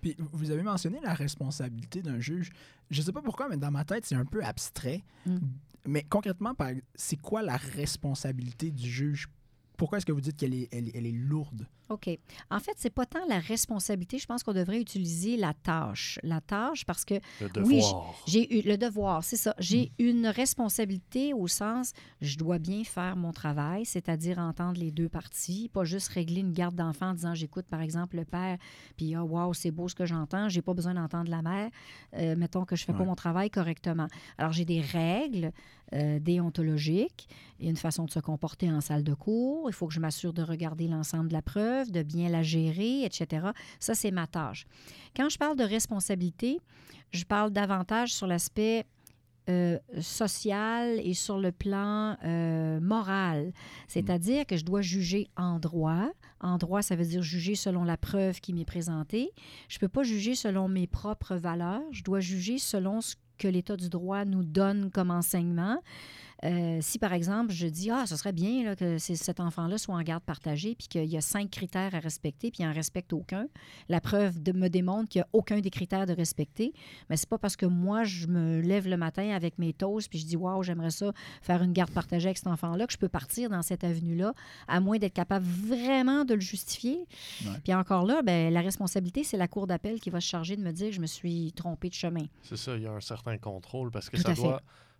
Puis 0.00 0.16
vous 0.32 0.50
avez 0.50 0.62
mentionné 0.62 1.00
la 1.02 1.14
responsabilité 1.14 2.02
d'un 2.02 2.20
juge. 2.20 2.50
Je 2.90 3.02
sais 3.02 3.12
pas 3.12 3.22
pourquoi, 3.22 3.48
mais 3.48 3.56
dans 3.56 3.70
ma 3.70 3.84
tête, 3.84 4.06
c'est 4.06 4.14
un 4.14 4.24
peu 4.24 4.42
abstrait. 4.44 5.02
Mm. 5.26 5.38
Mais 5.86 6.02
concrètement, 6.02 6.54
c'est 6.94 7.16
quoi 7.16 7.42
la 7.42 7.56
responsabilité 7.56 8.70
du 8.70 8.88
juge? 8.88 9.28
Pourquoi 9.80 9.96
est-ce 9.96 10.04
que 10.04 10.12
vous 10.12 10.20
dites 10.20 10.36
qu'elle 10.36 10.52
est, 10.52 10.68
elle, 10.72 10.90
elle 10.94 11.06
est 11.06 11.10
lourde? 11.10 11.66
OK. 11.88 12.10
En 12.50 12.60
fait, 12.60 12.74
c'est 12.76 12.90
pas 12.90 13.06
tant 13.06 13.24
la 13.26 13.38
responsabilité, 13.38 14.18
je 14.18 14.26
pense 14.26 14.42
qu'on 14.42 14.52
devrait 14.52 14.78
utiliser 14.78 15.38
la 15.38 15.54
tâche. 15.54 16.18
La 16.22 16.42
tâche 16.42 16.84
parce 16.84 17.06
que 17.06 17.14
le 17.14 17.48
Oui, 17.64 17.76
devoir. 17.76 18.14
J'ai 18.26 18.58
eu 18.58 18.62
le 18.68 18.76
devoir, 18.76 19.24
c'est 19.24 19.38
ça. 19.38 19.54
J'ai 19.58 19.90
une 19.98 20.26
responsabilité 20.26 21.32
au 21.32 21.48
sens, 21.48 21.94
je 22.20 22.36
dois 22.36 22.58
bien 22.58 22.84
faire 22.84 23.16
mon 23.16 23.32
travail, 23.32 23.86
c'est-à-dire 23.86 24.38
entendre 24.38 24.78
les 24.78 24.90
deux 24.90 25.08
parties, 25.08 25.70
pas 25.72 25.84
juste 25.84 26.08
régler 26.08 26.42
une 26.42 26.52
garde 26.52 26.74
d'enfant 26.74 27.08
en 27.08 27.14
disant 27.14 27.34
j'écoute 27.34 27.64
par 27.64 27.80
exemple 27.80 28.16
le 28.16 28.26
père, 28.26 28.58
puis 28.98 29.14
ah 29.14 29.24
wow 29.24 29.54
c'est 29.54 29.70
beau 29.70 29.88
ce 29.88 29.94
que 29.94 30.04
j'entends, 30.04 30.50
j'ai 30.50 30.60
pas 30.62 30.74
besoin 30.74 30.92
d'entendre 30.92 31.30
la 31.30 31.40
mère. 31.40 31.70
Euh, 32.18 32.36
mettons 32.36 32.66
que 32.66 32.76
je 32.76 32.84
fais 32.84 32.92
pas 32.92 33.04
mon 33.04 33.14
travail 33.14 33.48
correctement. 33.48 34.08
Alors 34.36 34.52
j'ai 34.52 34.66
des 34.66 34.82
règles 34.82 35.52
euh, 35.92 36.18
déontologiques, 36.18 37.28
il 37.58 37.64
y 37.64 37.68
a 37.68 37.70
une 37.70 37.76
façon 37.76 38.04
de 38.04 38.10
se 38.10 38.20
comporter 38.20 38.70
en 38.70 38.80
salle 38.80 39.04
de 39.04 39.14
cours, 39.14 39.68
il 39.68 39.72
faut 39.72 39.86
que 39.86 39.94
je 39.94 40.00
m'assure 40.00 40.32
de 40.32 40.42
regarder 40.42 40.88
l'ensemble 40.88 41.28
de 41.28 41.32
la 41.32 41.42
preuve, 41.42 41.90
de 41.90 42.02
bien 42.02 42.28
la 42.28 42.42
gérer, 42.42 43.04
etc. 43.04 43.48
Ça 43.78 43.94
c'est 43.94 44.10
ma 44.10 44.26
tâche. 44.26 44.66
Quand 45.16 45.28
je 45.28 45.38
parle 45.38 45.56
de 45.56 45.64
responsabilité, 45.64 46.60
je 47.12 47.24
parle 47.24 47.50
davantage 47.50 48.14
sur 48.14 48.26
l'aspect 48.26 48.86
euh, 49.48 49.78
social 50.00 51.00
et 51.02 51.14
sur 51.14 51.38
le 51.38 51.50
plan 51.50 52.16
euh, 52.24 52.78
moral. 52.78 53.52
C'est-à-dire 53.88 54.46
que 54.46 54.56
je 54.56 54.64
dois 54.64 54.80
juger 54.80 55.28
en 55.36 55.58
droit. 55.58 56.08
En 56.40 56.56
droit, 56.56 56.82
ça 56.82 56.94
veut 56.94 57.04
dire 57.04 57.22
juger 57.22 57.56
selon 57.56 57.82
la 57.82 57.96
preuve 57.96 58.40
qui 58.40 58.52
m'est 58.52 58.64
présentée. 58.64 59.32
Je 59.68 59.76
ne 59.76 59.80
peux 59.80 59.88
pas 59.88 60.04
juger 60.04 60.36
selon 60.36 60.68
mes 60.68 60.86
propres 60.86 61.34
valeurs. 61.34 61.82
Je 61.90 62.04
dois 62.04 62.20
juger 62.20 62.58
selon 62.58 63.00
ce 63.00 63.16
que 63.40 63.48
l'État 63.48 63.76
du 63.76 63.88
droit 63.88 64.24
nous 64.24 64.44
donne 64.44 64.90
comme 64.90 65.10
enseignement. 65.10 65.82
Euh, 66.44 66.78
si, 66.80 66.98
par 66.98 67.12
exemple, 67.12 67.52
je 67.52 67.66
dis, 67.66 67.90
ah, 67.90 68.06
ce 68.06 68.16
serait 68.16 68.32
bien 68.32 68.64
là, 68.64 68.74
que 68.76 68.96
cet 68.98 69.40
enfant-là 69.40 69.76
soit 69.78 69.94
en 69.94 70.02
garde 70.02 70.22
partagée, 70.22 70.74
puis 70.74 70.88
qu'il 70.88 71.04
y 71.04 71.16
a 71.16 71.20
cinq 71.20 71.50
critères 71.50 71.94
à 71.94 71.98
respecter, 71.98 72.50
puis 72.50 72.62
il 72.62 72.66
n'en 72.66 72.72
respecte 72.72 73.12
aucun, 73.12 73.46
la 73.88 74.00
preuve 74.00 74.42
de- 74.42 74.52
me 74.52 74.68
démontre 74.68 75.08
qu'il 75.08 75.20
n'y 75.20 75.24
a 75.24 75.28
aucun 75.32 75.60
des 75.60 75.70
critères 75.70 76.06
de 76.06 76.12
respecter, 76.12 76.72
mais 77.08 77.16
c'est 77.16 77.28
pas 77.28 77.38
parce 77.38 77.56
que 77.56 77.66
moi, 77.66 78.04
je 78.04 78.26
me 78.26 78.60
lève 78.60 78.88
le 78.88 78.96
matin 78.96 79.30
avec 79.30 79.58
mes 79.58 79.72
toasts, 79.72 80.08
puis 80.08 80.18
je 80.18 80.26
dis, 80.26 80.36
waouh, 80.36 80.62
j'aimerais 80.62 80.90
ça 80.90 81.12
faire 81.42 81.62
une 81.62 81.72
garde 81.72 81.90
partagée 81.90 82.26
avec 82.28 82.38
cet 82.38 82.46
enfant-là, 82.46 82.86
que 82.86 82.92
je 82.92 82.98
peux 82.98 83.08
partir 83.08 83.50
dans 83.50 83.62
cette 83.62 83.84
avenue-là, 83.84 84.32
à 84.66 84.80
moins 84.80 84.98
d'être 84.98 85.14
capable 85.14 85.44
vraiment 85.46 86.24
de 86.24 86.34
le 86.34 86.40
justifier. 86.40 86.98
Ouais. 87.44 87.52
Puis 87.64 87.74
encore 87.74 88.04
là, 88.06 88.22
ben, 88.22 88.52
la 88.52 88.60
responsabilité, 88.60 89.24
c'est 89.24 89.36
la 89.36 89.48
cour 89.48 89.66
d'appel 89.66 90.00
qui 90.00 90.10
va 90.10 90.20
se 90.20 90.26
charger 90.28 90.56
de 90.56 90.62
me 90.62 90.72
dire 90.72 90.88
que 90.88 90.94
je 90.94 91.00
me 91.00 91.06
suis 91.06 91.52
trompée 91.52 91.88
de 91.88 91.94
chemin. 91.94 92.24
C'est 92.42 92.56
ça, 92.56 92.76
il 92.76 92.82
y 92.82 92.86
a 92.86 92.92
un 92.92 93.00
certain 93.00 93.36
contrôle 93.38 93.90
parce 93.90 94.08
que 94.10 94.16
Tout 94.16 94.22
ça 94.22 94.34
fait. 94.34 94.42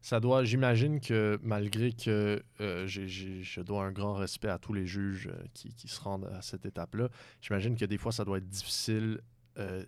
Ça 0.00 0.18
doit 0.18 0.44
j'imagine 0.44 1.00
que 1.00 1.38
malgré 1.42 1.92
que 1.92 2.42
euh, 2.60 2.86
je 2.86 3.60
dois 3.60 3.84
un 3.84 3.92
grand 3.92 4.14
respect 4.14 4.48
à 4.48 4.58
tous 4.58 4.72
les 4.72 4.86
juges 4.86 5.28
euh, 5.28 5.44
qui, 5.52 5.74
qui 5.74 5.88
se 5.88 6.00
rendent 6.00 6.30
à 6.34 6.42
cette 6.42 6.64
étape-là, 6.64 7.08
j'imagine 7.40 7.76
que 7.76 7.84
des 7.84 7.98
fois, 7.98 8.12
ça 8.12 8.24
doit 8.24 8.38
être 8.38 8.48
difficile 8.48 9.20
euh, 9.58 9.84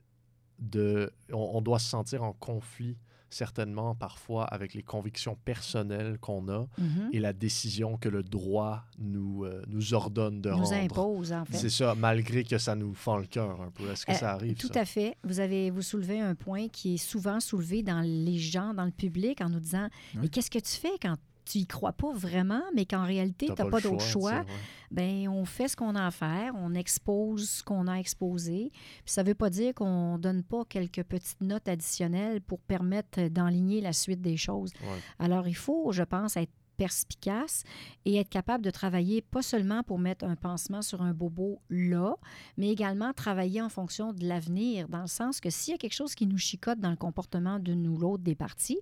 de... 0.59 1.11
On 1.33 1.61
doit 1.62 1.79
se 1.79 1.88
sentir 1.88 2.22
en 2.22 2.33
conflit 2.35 2.96
certainement 3.32 3.94
parfois 3.94 4.44
avec 4.44 4.74
les 4.74 4.82
convictions 4.82 5.36
personnelles 5.44 6.18
qu'on 6.20 6.48
a 6.48 6.66
Mhm. 6.78 7.10
et 7.12 7.20
la 7.20 7.32
décision 7.32 7.96
que 7.96 8.08
le 8.08 8.22
droit 8.22 8.84
nous, 8.98 9.44
euh, 9.44 9.62
nous 9.68 9.94
ordonne 9.94 10.40
de 10.40 10.50
Nous 10.50 10.56
rendre. 10.56 10.72
impose, 10.74 11.32
en 11.32 11.44
fait. 11.44 11.56
C'est 11.56 11.70
ça, 11.70 11.94
malgré 11.94 12.44
que 12.44 12.58
ça 12.58 12.74
nous 12.74 12.94
fend 12.94 13.16
le 13.18 13.26
cœur 13.26 13.60
un 13.60 13.70
peu. 13.70 13.90
Est-ce 13.90 14.06
que 14.06 14.12
Euh, 14.12 14.14
ça 14.14 14.32
arrive, 14.32 14.56
Tout 14.56 14.68
ça? 14.72 14.80
à 14.80 14.84
fait. 14.84 15.16
Vous 15.24 15.40
avez 15.40 15.70
vous 15.70 15.82
soulevez 15.82 16.20
un 16.20 16.34
point 16.34 16.68
qui 16.68 16.94
est 16.94 16.98
souvent 16.98 17.40
soulevé 17.40 17.82
dans 17.82 18.00
les 18.00 18.38
gens, 18.38 18.74
dans 18.74 18.84
le 18.84 18.90
public, 18.90 19.40
en 19.40 19.48
nous 19.48 19.60
disant 19.60 19.88
Oui. 20.14 20.20
Mais 20.22 20.28
qu'est-ce 20.28 20.50
que 20.50 20.58
tu 20.58 20.72
fais 20.80 20.98
quand 21.00 21.16
tu 21.44 21.59
y 21.59 21.66
crois 21.66 21.92
pas 21.92 22.12
vraiment, 22.12 22.62
mais 22.74 22.87
qu'en 22.87 23.05
réalité, 23.05 23.46
tu 23.46 23.52
n'as 23.52 23.68
pas, 23.68 23.81
d'autre 23.81 24.00
choix? 24.00 24.40
ouais. 24.40 24.46
Ben, 24.90 25.28
on 25.28 25.44
fait 25.44 25.68
ce 25.68 25.76
qu'on 25.76 25.94
a 25.94 26.07
à 26.07 26.11
faire, 26.11 26.55
on 26.57 26.74
expose 26.74 27.48
ce 27.48 27.62
qu'on 27.62 27.87
a 27.87 27.94
exposé. 27.94 28.70
Puis 28.72 29.12
ça 29.12 29.22
ne 29.22 29.28
veut 29.28 29.35
pas 29.35 29.48
dire 29.48 29.74
qu'on 29.74 30.18
donne 30.18 30.42
pas 30.42 30.64
quelques 30.66 31.02
petites 31.02 31.40
notes 31.40 31.68
additionnelles 31.68 32.40
pour 32.42 32.61
permettre 32.61 33.28
d'enligner 33.28 33.81
la 33.81 33.92
suite 33.92 34.20
des 34.20 34.37
choses. 34.37 34.72
Ouais. 34.83 34.98
Alors, 35.18 35.48
il 35.48 35.57
faut, 35.57 35.92
je 35.92 36.02
pense, 36.02 36.37
être 36.37 36.52
perspicace 36.76 37.64
et 38.05 38.16
être 38.16 38.28
capable 38.28 38.64
de 38.64 38.70
travailler 38.70 39.22
pas 39.22 39.42
seulement 39.42 39.83
pour 39.83 39.98
mettre 39.98 40.24
un 40.24 40.37
pansement 40.37 40.83
sur 40.83 41.02
un 41.02 41.12
bobo 41.14 41.61
là, 41.70 42.16
mais 42.57 42.70
également 42.70 43.12
travailler 43.12 43.62
en 43.62 43.68
fonction 43.68 44.12
de 44.12 44.26
l'avenir, 44.26 44.88
dans 44.88 45.02
le 45.02 45.07
sens 45.07 45.40
que 45.40 45.50
s'il 45.50 45.72
y 45.72 45.74
a 45.74 45.78
quelque 45.78 45.94
chose 45.94 46.14
qui 46.14 46.26
nous 46.26 46.38
chicote 46.38 46.81
dans 46.81 46.90
le 46.90 46.96
comportement 46.96 47.59
d'une 47.59 47.87
ou 47.87 47.98
l'autre 47.98 48.22
des 48.22 48.35
parties, 48.35 48.81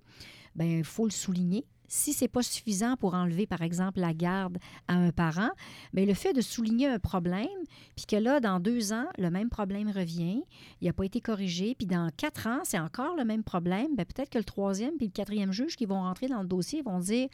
ben 0.55 0.79
il 0.79 0.83
faut 0.83 1.05
le 1.05 1.11
souligner. 1.11 1.65
Si 1.93 2.13
c'est 2.13 2.29
pas 2.29 2.41
suffisant 2.41 2.95
pour 2.95 3.15
enlever, 3.15 3.45
par 3.45 3.61
exemple, 3.61 3.99
la 3.99 4.13
garde 4.13 4.59
à 4.87 4.93
un 4.93 5.11
parent, 5.11 5.49
mais 5.91 6.05
le 6.05 6.13
fait 6.13 6.31
de 6.31 6.39
souligner 6.39 6.87
un 6.87 6.99
problème, 6.99 7.49
puis 7.97 8.05
que 8.05 8.15
là, 8.15 8.39
dans 8.39 8.61
deux 8.61 8.93
ans, 8.93 9.07
le 9.17 9.29
même 9.29 9.49
problème 9.49 9.89
revient, 9.91 10.41
il 10.79 10.87
n'a 10.87 10.93
pas 10.93 11.03
été 11.03 11.19
corrigé, 11.19 11.75
puis 11.75 11.87
dans 11.87 12.09
quatre 12.15 12.47
ans, 12.47 12.61
c'est 12.63 12.79
encore 12.79 13.17
le 13.17 13.25
même 13.25 13.43
problème, 13.43 13.93
ben 13.97 14.05
peut-être 14.05 14.29
que 14.29 14.37
le 14.37 14.45
troisième 14.45 14.95
puis 14.95 15.07
le 15.07 15.11
quatrième 15.11 15.51
juge 15.51 15.75
qui 15.75 15.85
vont 15.85 15.99
rentrer 15.99 16.27
dans 16.27 16.41
le 16.41 16.47
dossier 16.47 16.81
vont 16.81 16.99
dire 16.99 17.27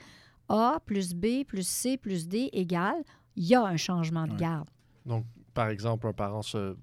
A 0.49 0.79
plus 0.87 1.13
B 1.13 1.43
plus 1.45 1.67
C 1.67 1.97
plus 1.97 2.27
D 2.27 2.49
égale, 2.51 3.03
il 3.35 3.45
y 3.45 3.53
a 3.53 3.63
un 3.63 3.77
changement 3.77 4.25
de 4.25 4.31
Ouais. 4.31 4.37
garde. 4.39 4.69
Donc, 5.05 5.23
par 5.53 5.69
exemple, 5.69 6.07
un 6.07 6.13
parent 6.13 6.41
se 6.41 6.75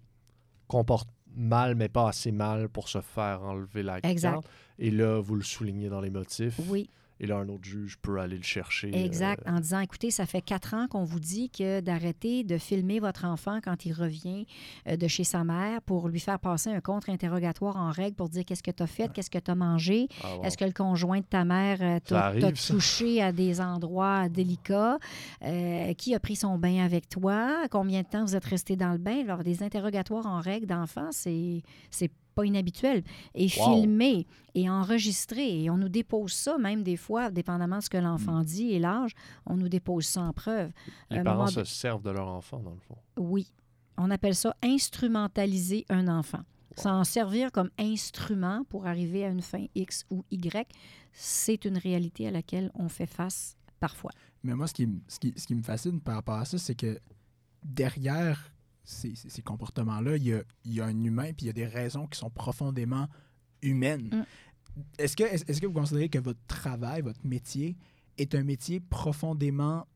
comporte 0.68 1.08
mal, 1.34 1.74
mais 1.74 1.88
pas 1.88 2.08
assez 2.10 2.30
mal 2.30 2.68
pour 2.68 2.88
se 2.88 3.00
faire 3.00 3.42
enlever 3.42 3.82
la 3.82 3.98
Exact. 4.04 4.30
garde. 4.34 4.46
Et 4.78 4.92
là, 4.92 5.18
vous 5.20 5.34
le 5.34 5.42
soulignez 5.42 5.88
dans 5.88 6.00
les 6.00 6.10
motifs. 6.10 6.60
Oui, 6.68 6.88
Et 7.20 7.26
là, 7.26 7.36
un 7.36 7.48
autre 7.48 7.64
juge 7.64 7.96
peut 8.02 8.18
aller 8.18 8.36
le 8.36 8.42
chercher. 8.42 8.90
exact. 9.04 9.42
euh, 9.46 9.52
En 9.52 9.60
disant, 9.60 9.78
écoutez, 9.80 10.10
ça 10.10 10.26
fait 10.26 10.40
quatre 10.42 10.74
ans 10.74 10.88
qu'on 10.88 11.04
vous 11.04 11.20
dit 11.20 11.48
que 11.48 11.80
d'arrêter 11.80 12.42
de 12.42 12.58
filmer 12.58 12.98
votre 12.98 13.24
enfant 13.24 13.60
quand 13.62 13.86
il 13.86 13.92
revient 13.92 14.46
euh, 14.88 14.96
de 14.96 15.06
chez 15.06 15.22
sa 15.24 15.44
mère 15.44 15.80
pour 15.82 16.08
lui 16.08 16.18
faire 16.20 16.40
passer 16.40 16.70
un 16.70 16.80
contre-interrogatoire 16.80 17.76
en 17.76 17.90
règle 17.90 18.16
pour 18.16 18.28
dire 18.28 18.44
qu'est-ce 18.44 18.62
que 18.64 18.72
tu 18.72 18.82
as 18.82 18.86
fait, 18.88 19.12
qu'est-ce 19.12 19.30
que 19.30 19.38
tu 19.38 19.50
as 19.50 19.54
mangé, 19.54 20.08
ah. 20.24 20.28
Est-ce 20.42 20.58
que 20.58 20.64
le 20.64 20.72
conjoint 20.72 21.20
de 21.20 21.24
ta 21.24 21.44
mère 21.44 21.78
euh, 21.80 22.00
t'a 22.00 22.32
touché 22.52 23.22
à 23.22 23.30
des 23.32 23.60
endroits 23.60 24.28
délicats? 24.28 24.98
Qui 25.98 26.14
a 26.14 26.20
pris 26.20 26.36
son 26.36 26.58
bain 26.58 26.84
avec 26.84 27.08
toi? 27.08 27.66
Combien 27.70 28.02
de 28.02 28.06
temps 28.08 28.24
vous 28.24 28.34
êtes 28.36 28.44
resté 28.44 28.76
dans 28.76 28.92
le 28.92 28.98
bain? 28.98 29.20
Alors, 29.22 29.44
des 29.44 29.62
interrogatoires 29.62 30.26
en 30.26 30.40
règle 30.40 30.66
d'enfants, 30.66 31.10
c'est 31.12 31.62
c'est 31.90 32.10
pas 32.34 32.44
inhabituel. 32.44 33.02
Et 33.34 33.48
Wow. 33.58 33.80
filmé 33.82 34.26
et 34.54 34.68
enregistré. 34.68 35.62
Et 35.62 35.70
on 35.70 35.76
nous 35.76 35.88
dépose 35.88 36.32
ça, 36.32 36.58
même 36.58 36.82
des 36.82 36.96
fois, 36.96 37.30
dépendamment 37.30 37.78
de 37.78 37.82
ce 37.82 37.90
que 37.90 37.96
l'enfant 37.98 38.40
Mm. 38.40 38.44
dit 38.44 38.72
et 38.72 38.78
l'âge, 38.78 39.12
on 39.46 39.56
nous 39.56 39.68
dépose 39.68 40.06
ça 40.06 40.22
en 40.22 40.32
preuve. 40.32 40.70
Les 41.10 41.22
parents 41.22 41.46
se 41.46 41.60
de- 41.60 41.64
servent 41.64 42.02
de 42.02 42.10
leur 42.10 42.28
enfant, 42.28 42.58
dans 42.60 42.72
le 42.74 42.80
fond. 42.80 42.96
Oui. 43.16 43.50
On 43.96 44.10
appelle 44.10 44.34
ça 44.34 44.54
instrumentaliser 44.62 45.84
un 45.88 46.08
enfant. 46.08 46.40
S'en 46.76 47.04
servir 47.04 47.52
comme 47.52 47.70
instrument 47.78 48.64
pour 48.68 48.86
arriver 48.86 49.24
à 49.24 49.28
une 49.28 49.42
fin 49.42 49.66
X 49.76 50.04
ou 50.10 50.24
Y, 50.32 50.66
c'est 51.12 51.64
une 51.64 51.78
réalité 51.78 52.26
à 52.26 52.32
laquelle 52.32 52.72
on 52.74 52.88
fait 52.88 53.06
face 53.06 53.56
parfois. 53.78 54.10
Mais 54.42 54.54
moi, 54.54 54.66
ce 54.66 54.74
qui, 54.74 54.88
ce 55.06 55.20
qui, 55.20 55.32
ce 55.36 55.46
qui 55.46 55.54
me 55.54 55.62
fascine 55.62 56.00
par 56.00 56.16
rapport 56.16 56.34
à 56.34 56.44
ça, 56.44 56.58
c'est 56.58 56.74
que 56.74 56.98
derrière 57.62 58.50
ces, 58.84 59.14
ces- 59.14 59.30
ces 59.30 59.42
comportements-là, 59.42 60.16
il 60.16 60.24
y 60.24 60.34
a, 60.34 60.42
il 60.64 60.74
y 60.74 60.80
a 60.80 60.84
un 60.86 61.02
humain, 61.04 61.32
puis 61.32 61.44
il 61.44 61.46
y 61.46 61.50
a 61.50 61.54
des 61.54 61.66
raisons 61.66 62.06
qui 62.06 62.18
sont 62.18 62.30
profondément 62.30 63.08
humaines. 63.62 64.10
Mm. 64.12 64.22
Est-ce 64.98 65.16
que, 65.16 65.24
est, 65.24 65.48
est-ce 65.48 65.60
que 65.60 65.66
vous 65.66 65.72
considérez 65.72 66.08
que 66.08 66.18
votre 66.18 66.44
travail, 66.46 67.02
votre 67.02 67.24
métier, 67.26 67.76
est 68.18 68.34
un 68.34 68.42
métier 68.44 68.80
profondément 68.80 69.86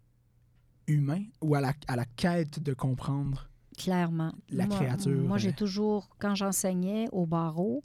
humain 0.87 1.23
ou 1.43 1.55
à 1.55 1.61
la, 1.61 1.73
à 1.87 1.97
la 1.97 2.05
quête 2.05 2.61
de 2.63 2.73
comprendre? 2.75 3.49
Clairement. 3.77 4.33
La 4.51 4.67
moi, 4.67 4.77
créature, 4.77 5.17
Moi, 5.29 5.39
j'ai 5.39 5.51
euh? 5.51 5.57
toujours, 5.57 6.09
quand 6.19 6.35
j'enseignais 6.35 7.09
au 7.13 7.27
barreau, 7.27 7.85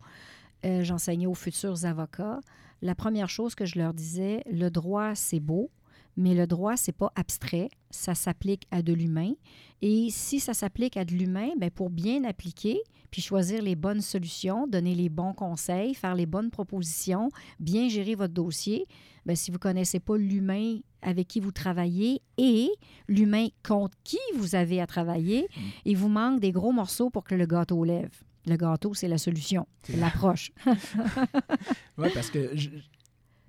euh, 0.66 0.84
j'enseignais 0.84 1.28
aux 1.28 1.36
futurs 1.36 1.86
avocats, 1.86 2.40
la 2.82 2.96
première 2.96 3.30
chose 3.30 3.54
que 3.56 3.66
je 3.66 3.78
leur 3.78 3.94
disais, 3.94 4.44
le 4.52 4.70
droit, 4.70 5.14
c'est 5.16 5.40
beau, 5.40 5.70
mais 6.16 6.34
le 6.34 6.48
droit, 6.48 6.78
c'est 6.78 6.92
pas 6.92 7.12
abstrait, 7.16 7.70
ça 7.90 8.16
s'applique 8.16 8.68
à 8.72 8.82
de 8.82 8.94
l'humain. 8.94 9.34
Et 9.82 10.10
si 10.10 10.40
ça 10.40 10.54
s'applique 10.54 10.98
à 10.98 11.06
de 11.06 11.14
l'humain, 11.14 11.50
ben 11.58 11.70
pour 11.72 11.90
bien 11.90 12.24
appliquer, 12.24 12.82
puis 13.12 13.22
choisir 13.22 13.62
les 13.62 13.76
bonnes 13.76 14.02
solutions, 14.02 14.68
donner 14.68 14.96
les 14.96 15.10
bons 15.10 15.34
conseils, 15.34 15.94
faire 15.94 16.16
les 16.16 16.26
bonnes 16.26 16.52
propositions, 16.52 17.30
bien 17.60 17.90
gérer 17.90 18.16
votre 18.16 18.34
dossier, 18.34 18.86
ben 19.26 19.36
si 19.36 19.52
vous 19.52 19.60
connaissez 19.60 20.00
pas 20.00 20.18
l'humain 20.18 20.80
avec 21.02 21.28
qui 21.28 21.40
vous 21.40 21.52
travaillez 21.52 22.22
et 22.38 22.70
l'humain 23.08 23.48
contre 23.64 23.98
qui 24.04 24.20
vous 24.36 24.56
avez 24.56 24.82
à 24.82 24.88
travailler, 24.88 25.48
il 25.86 25.98
vous 25.98 26.10
manque 26.10 26.40
des 26.40 26.52
gros 26.52 26.72
morceaux 26.72 27.10
pour 27.10 27.24
que 27.24 27.36
le 27.36 27.46
gâteau 27.46 27.84
lève. 27.84 28.24
Le 28.46 28.58
gâteau, 28.58 28.94
c'est 28.94 29.08
la 29.08 29.18
solution, 29.18 29.68
c'est 29.84 29.98
l'approche. 29.98 30.52
Oui, 31.98 32.10
parce 32.14 32.30
que 32.32 32.52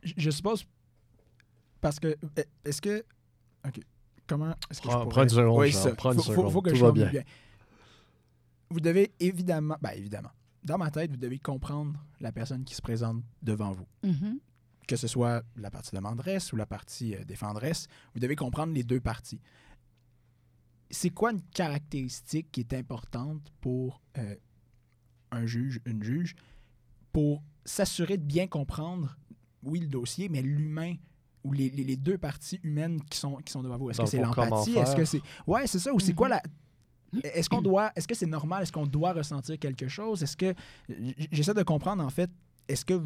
je 0.03 0.31
suppose. 0.31 0.67
Parce 1.85 2.01
que. 2.01 2.17
eh, 2.39 2.45
Est-ce 2.65 2.81
que. 2.81 3.05
OK. 3.69 3.79
Comment. 4.27 4.55
Est-ce 4.71 4.81
que 4.81 4.89
Prends- 4.89 5.05
je 5.05 5.09
prends 5.11 5.23
une 5.23 5.29
pourrais- 5.29 5.29
seconde, 5.29 5.59
Oui, 5.59 5.73
ça. 5.73 5.95
prends 5.95 6.13
une 6.13 6.17
faut, 6.17 6.23
faut- 6.23 6.33
seconde, 6.33 6.51
faut 6.53 6.63
que 6.63 6.71
tout 6.71 6.77
je 6.77 6.85
va 6.87 6.93
bien. 6.93 7.11
Vous 8.71 8.81
devez 8.81 9.13
évidemment. 9.21 9.77
Ben, 9.83 9.91
évidemment. 9.91 10.31
Dans 10.63 10.79
ma 10.79 10.91
tête, 10.91 11.11
vous 11.11 11.19
devez 11.19 11.39
comprendre 11.39 12.03
la 12.21 12.33
personne 12.33 12.65
qui 12.65 12.75
se 12.75 12.81
présente 12.81 13.23
devant 13.43 13.73
vous. 13.73 13.87
Mhm. 14.03 14.39
Que 14.89 14.97
ce 14.97 15.07
soit 15.07 15.45
la 15.57 15.71
partie 15.71 15.95
demanderesse 15.95 16.55
ou 16.55 16.57
la 16.57 16.65
partie 16.65 17.15
euh, 17.15 17.23
défendresse, 17.25 17.87
vous 18.15 18.21
devez 18.21 18.35
comprendre 18.35 18.73
les 18.73 18.83
deux 18.83 19.01
parties. 19.01 19.43
C'est 20.91 21.11
quoi 21.11 21.33
une 21.33 21.43
caractéristique 21.43 22.51
qui 22.51 22.61
est 22.61 22.73
importante 22.73 23.53
pour 23.61 24.01
euh, 24.17 24.35
un 25.33 25.45
juge, 25.45 25.81
une 25.85 26.03
juge, 26.03 26.35
pour 27.13 27.43
s'assurer 27.67 28.17
de 28.17 28.25
bien 28.25 28.47
comprendre, 28.47 29.19
oui, 29.63 29.81
le 29.81 29.89
dossier, 29.89 30.31
mais 30.31 30.41
l'humain 30.41 30.95
ou 31.45 31.53
les, 31.53 31.71
les- 31.71 31.85
les 31.85 31.97
deux 31.97 32.19
parties 32.19 32.59
humaines 32.63 33.01
qui 33.11 33.19
sont, 33.19 33.37
qui 33.37 33.53
sont 33.53 33.63
devant 33.63 33.77
vous? 33.77 33.91
Est-ce 33.91 34.01
que 34.01 34.07
c'est 34.07 34.21
l'empathie? 34.21 34.77
Est-ce 34.79 34.97
que 34.97 35.05
c'est. 35.05 35.21
Ouais, 35.47 35.67
c'est 35.67 35.79
ça. 35.79 35.93
Ou 35.93 36.01
c'est 36.01 36.15
quoi 36.15 36.29
Mhm. 36.29 36.35
la. 36.35 36.43
Est-ce 37.35 37.49
qu'on 37.49 37.63
doit. 37.63 37.93
Est-ce 37.95 38.09
que 38.09 38.15
c'est 38.15 38.27
normal? 38.27 38.63
Est-ce 38.65 38.73
qu'on 38.73 38.87
doit 38.87 39.13
ressentir 39.13 39.59
quelque 39.59 39.87
chose? 39.89 40.23
Est-ce 40.23 40.37
que. 40.37 40.55
J'essaie 41.31 41.55
de 41.55 41.63
comprendre, 41.63 42.03
en 42.05 42.11
fait, 42.11 42.31
est-ce 42.67 42.85
que 42.85 43.01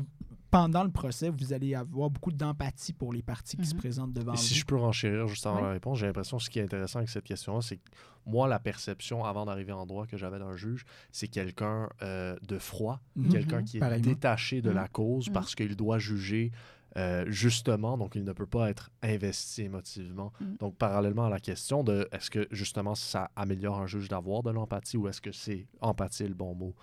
pendant 0.50 0.82
le 0.82 0.90
procès, 0.90 1.28
vous 1.28 1.52
allez 1.52 1.74
avoir 1.74 2.08
beaucoup 2.08 2.32
d'empathie 2.32 2.94
pour 2.94 3.12
les 3.12 3.20
parties 3.20 3.58
qui 3.58 3.66
se 3.66 3.74
Mhm. 3.74 3.80
présentent 3.80 4.12
devant 4.14 4.32
Et 4.32 4.36
vous? 4.36 4.42
si 4.42 4.54
je 4.54 4.64
peux 4.64 4.76
renchérir 4.76 5.28
juste 5.28 5.44
avant 5.46 5.56
Oui. 5.58 5.62
la 5.64 5.70
réponse, 5.72 5.98
j'ai 5.98 6.06
l'impression 6.06 6.38
que 6.38 6.42
ce 6.44 6.48
qui 6.48 6.58
est 6.58 6.62
intéressant 6.62 7.00
avec 7.00 7.10
cette 7.10 7.24
question-là, 7.24 7.60
c'est 7.60 7.76
que 7.76 7.82
moi, 8.24 8.48
la 8.48 8.58
perception 8.58 9.24
avant 9.26 9.44
d'arriver 9.44 9.72
en 9.72 9.84
droit 9.84 10.06
que 10.06 10.16
j'avais 10.16 10.38
d'un 10.38 10.56
juge, 10.56 10.86
c'est 11.12 11.28
quelqu'un 11.28 11.90
euh, 12.00 12.34
de 12.48 12.58
froid, 12.58 13.00
Mhm. 13.16 13.28
quelqu'un 13.28 13.62
qui 13.62 13.76
est 13.76 13.80
Pareillement. 13.80 14.08
détaché 14.08 14.62
de 14.62 14.70
la 14.70 14.88
cause 14.88 15.28
parce 15.28 15.54
qu'il 15.54 15.76
doit 15.76 15.98
juger 15.98 16.50
euh, 16.98 17.24
justement, 17.28 17.96
donc 17.96 18.14
il 18.16 18.24
ne 18.24 18.32
peut 18.32 18.46
pas 18.46 18.68
être 18.70 18.90
investi 19.02 19.62
émotivement. 19.62 20.32
Mm. 20.40 20.56
Donc, 20.58 20.76
parallèlement 20.76 21.26
à 21.26 21.30
la 21.30 21.38
question 21.38 21.84
de 21.84 22.08
est-ce 22.12 22.30
que 22.30 22.48
justement 22.50 22.94
ça 22.94 23.30
améliore 23.36 23.78
un 23.78 23.86
juge 23.86 24.08
d'avoir 24.08 24.42
de 24.42 24.50
l'empathie 24.50 24.96
ou 24.96 25.06
est-ce 25.08 25.20
que 25.20 25.30
c'est 25.32 25.66
empathie 25.80 26.26
le 26.26 26.34
bon 26.34 26.54
mot? 26.54 26.74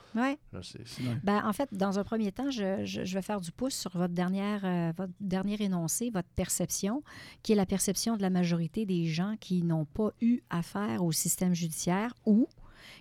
C'est- 0.61 0.85
Ben, 1.23 1.41
en 1.45 1.51
fait, 1.53 1.73
dans 1.73 1.99
un 1.99 2.03
premier 2.03 2.31
temps, 2.31 2.49
je, 2.49 2.85
je- 2.85 3.03
je 3.03 3.13
vais 3.13 3.21
faire 3.21 3.41
du 3.41 3.51
pouce 3.51 3.75
sur 3.75 3.91
votre, 3.97 4.13
dernière, 4.13 4.61
euh, 4.63 4.93
votre 4.97 5.13
dernier 5.19 5.61
énoncé, 5.61 6.09
votre 6.09 6.29
perception, 6.29 7.03
qui 7.43 7.51
est 7.51 7.55
la 7.55 7.65
perception 7.65 8.15
de 8.15 8.21
la 8.21 8.29
majorité 8.29 8.85
des 8.85 9.05
gens 9.07 9.35
qui 9.39 9.63
n'ont 9.63 9.85
pas 9.85 10.11
eu 10.21 10.39
affaire 10.49 11.03
au 11.03 11.11
système 11.11 11.53
judiciaire 11.53 12.13
ou 12.25 12.47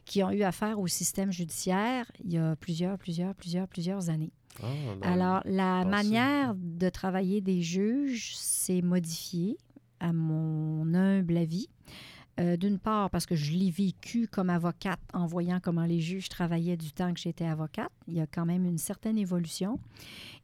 qui 0.06 0.22
ont 0.22 0.30
eu 0.30 0.42
affaire 0.42 0.80
au 0.80 0.86
système 0.86 1.30
judiciaire 1.30 2.10
il 2.24 2.32
y 2.32 2.38
a 2.38 2.56
plusieurs, 2.56 2.98
plusieurs, 2.98 3.34
plusieurs, 3.34 3.68
plusieurs 3.68 4.08
années. 4.08 4.32
Ah, 4.62 4.66
dans- 5.00 5.08
Alors, 5.12 5.42
la 5.44 5.84
manière 5.84 6.54
de 6.56 6.88
travailler 6.88 7.40
des 7.40 7.60
juges 7.62 8.36
s'est 8.36 8.82
modifiée, 8.82 9.56
à 10.00 10.12
mon 10.12 10.92
humble 10.94 11.36
avis. 11.36 11.68
Euh, 12.40 12.56
D'une 12.56 12.80
part, 12.80 13.10
parce 13.10 13.26
que 13.26 13.36
je 13.36 13.52
l'ai 13.52 13.70
vécu 13.70 14.26
comme 14.26 14.50
avocate 14.50 14.98
en 15.12 15.24
voyant 15.24 15.60
comment 15.62 15.84
les 15.84 16.00
juges 16.00 16.28
travaillaient 16.28 16.76
du 16.76 16.90
temps 16.92 17.14
que 17.14 17.20
j'étais 17.20 17.44
avocate. 17.46 17.92
Il 18.08 18.14
y 18.14 18.20
a 18.20 18.26
quand 18.26 18.44
même 18.44 18.66
une 18.66 18.76
certaine 18.78 19.16
évolution. 19.18 19.78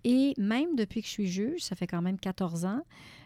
Et 0.04 0.34
même 0.38 0.76
depuis 0.76 1.00
que 1.00 1.08
je 1.08 1.12
suis 1.12 1.26
juge, 1.26 1.62
ça 1.62 1.74
fait 1.74 1.88
quand 1.88 2.00
même 2.00 2.16
14 2.18 2.64
ans, 2.64 2.82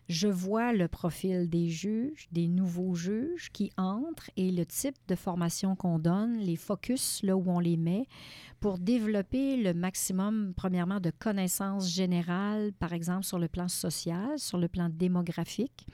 je 0.09 0.29
vois 0.29 0.73
le 0.73 0.89
profil 0.89 1.49
des 1.51 1.69
juges, 1.69 2.27
des 2.33 2.49
nouveaux 2.49 2.95
juges 2.95 3.51
qui 3.53 3.71
entrent 3.77 4.31
et 4.39 4.51
le 4.51 4.65
type 4.65 4.97
de 5.09 5.15
formation 5.15 5.77
qu'on 5.77 5.99
donne, 5.99 6.39
les 6.39 6.57
focus 6.57 7.23
là 7.23 7.37
où 7.37 7.45
on 7.51 7.59
les 7.59 7.77
met 7.77 8.07
pour 8.65 8.79
développer 8.79 9.59
le 9.59 9.75
maximum, 9.75 10.55
premièrement, 10.57 10.99
de 10.99 11.11
connaissances 11.11 11.87
générales, 11.93 12.73
par 12.79 12.95
exemple 12.95 13.25
sur 13.25 13.39
le 13.39 13.47
plan 13.47 13.69
social, 13.69 14.39
sur 14.39 14.57
le 14.57 14.69
plan 14.69 14.89
démographique, 14.89 15.87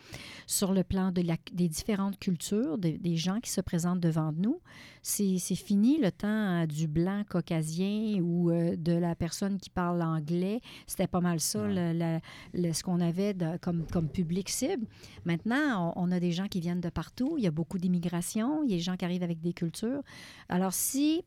sur 0.47 0.73
le 0.73 0.85
plan 0.85 1.11
de 1.11 1.21
la- 1.21 1.35
des 1.53 1.67
différentes 1.67 2.17
cultures 2.21 2.79
de- 2.79 2.97
des 2.97 3.17
gens 3.17 3.41
qui 3.41 3.51
se 3.51 3.61
présentent 3.61 3.99
devant 3.99 4.31
nous. 4.31 4.61
C'est 5.03 5.37
fini 5.57 5.99
le 5.99 6.13
temps 6.13 6.29
euh, 6.63 6.67
du 6.67 6.87
blanc 6.87 7.25
caucasien 7.29 8.21
ou 8.23 8.53
euh, 8.53 8.77
de 8.77 8.93
la 8.93 9.17
personne 9.17 9.59
qui 9.59 9.69
parle 9.71 10.01
anglais. 10.01 10.61
C'était 10.87 11.09
pas 11.09 11.21
mal 11.21 11.41
ça, 11.41 11.67
le- 11.67 12.73
ce 12.73 12.85
qu'on 12.85 13.01
avait 13.01 13.35
de- 13.35 13.57
comme, 13.57 13.85
comme 13.93 14.09
public 14.09 14.49
cible. 14.49 14.87
Maintenant, 15.25 15.93
on, 15.97 16.05
on 16.05 16.13
a 16.13 16.21
des 16.21 16.31
gens 16.31 16.47
qui 16.47 16.61
viennent 16.61 16.81
de 16.81 16.89
partout. 16.91 17.35
Il 17.37 17.43
y 17.43 17.49
a 17.49 17.51
beaucoup 17.51 17.79
d'immigration. 17.79 18.63
Il 18.63 18.71
y 18.71 18.75
a 18.75 18.77
des 18.77 18.83
gens 18.83 18.97
qui 18.97 19.05
arrivent 19.05 19.25
avec 19.25 19.41
des 19.41 19.55
cultures. 19.55 20.03
Alors, 20.49 20.73
si, 20.73 21.25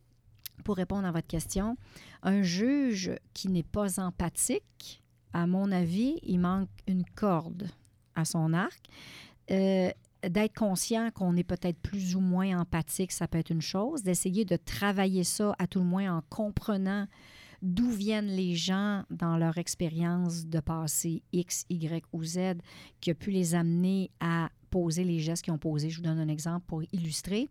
pour 0.63 0.78
répondre 0.78 1.08
à 1.08 1.12
votre 1.12 1.28
question, 1.28 1.78
un 2.22 2.42
juge 2.42 3.12
qui 3.34 3.50
n'est 3.50 3.63
pas 3.63 4.00
empathique, 4.00 5.04
à 5.34 5.48
mon 5.48 5.72
avis, 5.72 6.20
il 6.24 6.39
manque 6.39 6.70
une 6.88 7.04
corde 7.16 7.70
à 8.16 8.26
son 8.26 8.54
arc. 8.54 8.86
Euh, 9.52 9.89
d'être 10.28 10.56
conscient 10.56 11.12
qu'on 11.12 11.36
est 11.36 11.44
peut-être 11.44 11.78
plus 11.80 12.16
ou 12.16 12.22
moins 12.22 12.60
empathique, 12.60 13.12
ça 13.12 13.28
peut 13.28 13.39
être 13.39 13.50
une 13.50 13.62
chose. 13.62 14.04
D'essayer 14.04 14.46
de 14.46 14.56
travailler 14.56 15.24
ça, 15.24 15.54
à 15.60 15.68
tout 15.68 15.80
le 15.80 15.86
moins 15.86 16.16
en 16.18 16.22
comprenant 16.30 17.08
d'où 17.62 17.89
viennent 17.89 18.28
les 18.28 18.56
gens 18.56 19.04
dans 19.10 19.38
leur 19.38 19.58
expérience 19.58 20.46
de 20.46 20.60
passé 20.60 21.24
X, 21.32 21.66
Y 21.70 22.06
ou 22.12 22.24
Z 22.24 22.58
qui 23.00 23.12
a 23.12 23.16
pu 23.16 23.32
les 23.32 23.56
amener 23.56 24.12
à 24.20 24.50
poser 24.70 25.04
les 25.04 25.20
gestes 25.20 25.44
qu'ils 25.44 25.54
ont 25.54 25.58
posés. 25.58 25.89
Je 25.89 25.98
vous 25.98 26.04
donne 26.04 26.20
un 26.20 26.28
exemple 26.28 26.66
pour 26.68 26.84
illustrer. 26.92 27.50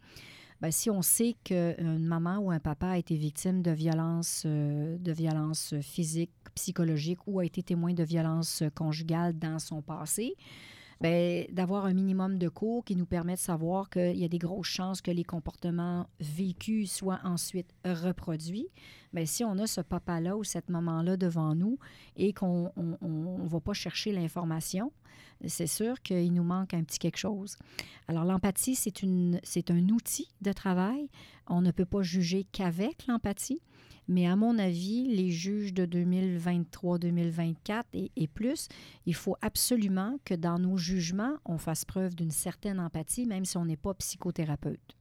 Ben, 0.63 0.71
si 0.71 0.91
on 0.91 1.03
sait 1.03 1.35
qu'une 1.43 2.07
maman 2.07 2.39
ou 2.39 2.53
un 2.53 2.61
papa 2.61 2.91
a 2.91 2.97
été 2.97 3.17
victime 3.17 3.63
de 3.63 3.73
violences, 3.73 4.45
euh, 4.47 4.97
de 4.97 5.11
physiques, 5.83 6.31
psychologiques 6.55 7.27
ou 7.27 7.41
a 7.41 7.45
été 7.45 7.65
témoin 7.65 7.95
de 7.95 8.05
violences 8.05 8.63
conjugales 8.77 9.37
dans 9.37 9.59
son 9.59 9.83
passé, 9.83 10.37
d'avoir 11.03 11.87
un 11.87 11.95
minimum 11.95 12.39
de 12.39 12.49
cours 12.49 12.85
qui 12.85 12.97
nous 12.97 13.07
permet 13.07 13.35
de 13.35 13.41
savoir 13.41 13.91
qu'il 13.91 14.17
y 14.17 14.25
a 14.25 14.29
des 14.29 14.39
grosses 14.39 14.69
chances 14.69 15.01
que 15.01 15.11
les 15.11 15.25
comportements 15.25 16.07
vécus 16.21 16.93
soient 16.93 17.21
ensuite 17.25 17.75
reproduits. 17.85 18.69
Bien, 19.13 19.27
si 19.27 19.45
on 19.45 19.59
a 19.59 19.67
ce 19.67 19.81
papa-là 19.81 20.37
ou 20.37 20.45
cette 20.45 20.71
maman-là 20.71 21.17
devant 21.17 21.55
nous 21.55 21.79
et 22.17 22.33
qu'on 22.33 22.71
ne 22.77 23.49
va 23.49 23.61
pas 23.61 23.73
chercher 23.73 24.13
l'information, 24.13 24.93
c'est 25.47 25.67
sûr 25.67 26.01
qu'il 26.03 26.33
nous 26.33 26.45
manque 26.45 26.73
un 26.73 26.85
petit 26.85 27.01
quelque 27.01 27.19
chose. 27.19 27.57
Alors, 28.07 28.25
l'empathie, 28.25 28.77
c'est 28.77 29.71
un 29.71 29.89
outil 29.89 30.29
de 30.41 30.53
travail. 30.53 31.11
On 31.49 31.61
ne 31.61 31.73
peut 31.73 31.85
pas 31.85 32.03
juger 32.03 32.47
qu'avec 32.53 33.07
l'empathie. 33.09 33.61
Mais 34.09 34.27
à 34.27 34.37
mon 34.37 34.59
avis, 34.59 35.07
les 35.09 35.31
juges 35.31 35.73
de 35.73 35.87
2023-2024 35.87 37.85
et, 37.95 38.11
et 38.17 38.29
plus, 38.29 38.69
il 39.07 39.15
faut 39.15 39.37
absolument 39.41 40.19
que 40.25 40.35
dans 40.35 40.59
nos 40.59 40.77
jugements, 40.77 41.37
on 41.45 41.59
fasse 41.59 41.85
preuve 41.85 42.15
d'une 42.15 42.31
certaine 42.31 42.81
empathie, 42.81 43.27
même 43.27 43.45
si 43.45 43.57
on 43.57 43.65
n'est 43.65 43.77
pas 43.77 43.95
psychothérapeute. 43.95 44.97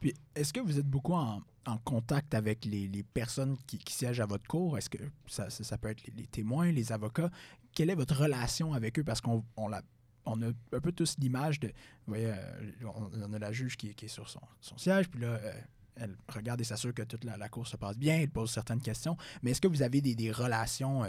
Puis, 0.00 0.14
est-ce 0.34 0.52
que 0.52 0.60
vous 0.60 0.78
êtes 0.78 0.86
beaucoup 0.86 1.14
en, 1.14 1.42
contact 1.84 2.34
avec 2.34 2.64
les, 2.64 3.02
personnes 3.02 3.56
qui, 3.66 3.80
siègent 3.88 4.20
à 4.20 4.26
votre 4.26 4.46
cour? 4.46 4.78
Est-ce 4.78 4.90
que 4.90 4.98
ça, 5.26 5.78
peut 5.78 5.88
être 5.88 6.02
les, 6.14 6.26
témoins, 6.26 6.70
les 6.70 6.92
avocats? 6.92 7.30
Quelle 7.72 7.90
est 7.90 7.94
votre 7.94 8.16
relation 8.16 8.72
avec 8.72 8.98
eux? 8.98 9.04
Parce 9.04 9.20
qu'on 9.20 9.42
a 9.72 9.80
un 10.26 10.80
peu 10.80 10.92
tous 10.92 11.16
l'image 11.18 11.60
de. 11.60 11.68
Vous 11.68 12.14
voyez, 12.14 12.28
euh, 12.30 12.88
on, 13.22 13.32
a 13.32 13.38
la 13.38 13.52
juge 13.52 13.76
qui, 13.76 13.94
qui 13.94 14.06
est 14.06 14.08
sur 14.08 14.28
son, 14.28 14.40
son 14.60 14.78
siège, 14.78 15.08
puis 15.08 15.20
là, 15.20 15.38
euh, 15.42 15.52
elle 15.96 16.16
regarde 16.28 16.60
et 16.60 16.64
s'assure 16.64 16.92
que 16.94 17.02
toute 17.02 17.24
la, 17.24 17.36
la 17.36 17.48
cour 17.48 17.66
se 17.66 17.76
passe 17.76 17.96
bien, 17.98 18.16
elle 18.18 18.30
pose 18.30 18.50
certaines 18.50 18.80
questions. 18.80 19.16
Mais 19.42 19.50
est-ce 19.52 19.60
que 19.60 19.68
vous 19.68 19.82
avez 19.82 20.00
des, 20.00 20.14
des 20.14 20.30
relations 20.30 21.04
euh, 21.04 21.08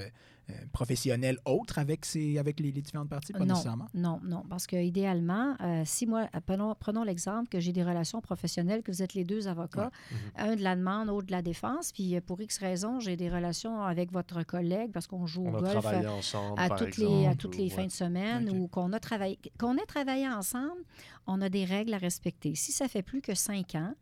euh, 0.49 0.53
professionnelles 0.71 1.37
autres 1.45 1.77
avec, 1.77 2.05
ces, 2.05 2.37
avec 2.37 2.59
les, 2.59 2.71
les 2.71 2.81
différentes 2.81 3.09
parties? 3.09 3.33
Pas 3.33 3.39
non, 3.39 3.47
nécessairement. 3.47 3.87
non, 3.93 4.19
non, 4.23 4.43
parce 4.49 4.65
que 4.65 4.77
idéalement, 4.77 5.55
euh, 5.61 5.83
si 5.85 6.05
moi, 6.05 6.29
prenons, 6.45 6.73
prenons 6.75 7.03
l'exemple 7.03 7.49
que 7.49 7.59
j'ai 7.59 7.73
des 7.73 7.83
relations 7.83 8.21
professionnelles, 8.21 8.81
que 8.81 8.91
vous 8.91 9.01
êtes 9.03 9.13
les 9.13 9.25
deux 9.25 9.47
avocats, 9.49 9.91
un 10.37 10.55
de 10.55 10.61
la 10.63 10.75
demande, 10.75 11.07
l'autre 11.07 11.27
de 11.27 11.31
la 11.33 11.41
défense, 11.41 11.91
puis 11.91 12.19
pour 12.21 12.39
X 12.41 12.57
raisons, 12.59 12.99
j'ai 13.01 13.17
des 13.17 13.29
relations 13.29 13.81
avec 13.81 14.11
votre 14.13 14.43
collègue 14.43 14.91
parce 14.93 15.07
qu'on 15.07 15.25
joue 15.27 15.45
On 15.47 15.53
au 15.53 15.57
a 15.57 15.61
golf 15.73 15.85
ensemble, 16.07 16.59
à 16.59 16.69
toutes, 16.69 16.87
exemple. 16.87 17.09
les, 17.11 17.27
à 17.27 17.35
toutes 17.35 17.57
les 17.57 17.65
ou- 17.65 17.69
fins 17.69 17.81
ouais. 17.81 17.87
de 17.87 17.91
semaine 17.91 18.49
ou 18.49 18.67
qu'on 18.67 18.93
a 18.93 18.99
travaillé 18.99 19.37
qu'on 19.59 19.75
ait 19.75 19.85
travaillé 19.85 20.27
ensemble, 20.29 20.81
on 21.27 21.41
a 21.41 21.49
des 21.49 21.65
règles 21.65 21.93
à 21.93 21.97
respecter. 21.97 22.55
Si 22.55 22.71
ça 22.71 22.87
fait 22.87 23.01
plus 23.03 23.21
que 23.21 23.35
cinq 23.35 23.75
ans, 23.75 23.93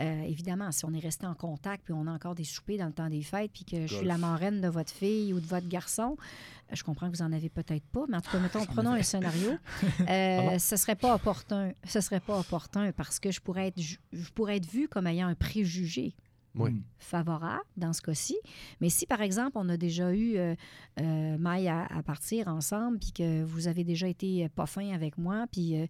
euh, 0.00 0.22
évidemment, 0.22 0.72
si 0.72 0.84
on 0.84 0.92
est 0.92 1.00
resté 1.00 1.26
en 1.26 1.34
contact 1.34 1.84
puis 1.84 1.94
on 1.94 2.06
a 2.06 2.12
encore 2.12 2.34
des 2.34 2.44
soupers 2.44 2.78
dans 2.78 2.86
le 2.86 2.92
temps 2.92 3.08
des 3.08 3.22
fêtes 3.22 3.52
puis 3.52 3.64
que 3.64 3.86
je 3.86 3.96
suis 3.96 4.06
la 4.06 4.18
marraine 4.18 4.60
de 4.60 4.68
votre 4.68 4.92
fille 4.92 5.32
ou 5.32 5.40
de 5.40 5.46
votre 5.46 5.68
garçon, 5.68 6.16
euh, 6.18 6.74
je 6.74 6.82
comprends 6.82 7.10
que 7.10 7.16
vous 7.16 7.22
en 7.22 7.32
avez 7.32 7.48
peut-être 7.48 7.86
pas, 7.86 8.04
mais 8.08 8.16
en 8.16 8.20
tout 8.20 8.30
cas, 8.30 8.40
mettons, 8.40 8.60
J'en 8.60 8.66
prenons 8.66 8.92
un 8.92 9.02
scénario. 9.02 9.52
Euh, 10.08 10.58
ce 10.58 10.76
serait 10.76 10.96
pas 10.96 11.14
opportun. 11.14 11.72
Ce 11.86 12.00
serait 12.00 12.20
pas 12.20 12.38
opportun 12.38 12.92
parce 12.92 13.18
que 13.18 13.30
je 13.30 13.40
pourrais 13.40 13.68
être, 13.68 13.80
je 13.80 14.30
pourrais 14.34 14.56
être 14.56 14.66
vue 14.66 14.88
comme 14.88 15.06
ayant 15.06 15.28
un 15.28 15.34
préjugé 15.34 16.14
Oui. 16.56 16.70
Mm. 16.72 16.82
favorable 16.98 17.64
dans 17.76 17.92
ce 17.92 18.00
cas-ci. 18.00 18.36
Mais 18.80 18.88
si, 18.88 19.06
par 19.06 19.20
exemple, 19.20 19.52
on 19.56 19.68
a 19.68 19.76
déjà 19.76 20.12
eu 20.14 20.36
euh, 20.36 20.54
euh, 21.00 21.36
maille 21.38 21.68
à, 21.68 21.84
à 21.86 22.02
partir 22.02 22.48
ensemble, 22.48 22.98
puis 22.98 23.12
que 23.12 23.42
vous 23.44 23.68
avez 23.68 23.84
déjà 23.84 24.08
été 24.08 24.44
euh, 24.44 24.48
pas 24.54 24.66
fin 24.66 24.92
avec 24.94 25.18
moi, 25.18 25.46
puis 25.50 25.76
euh, 25.76 25.86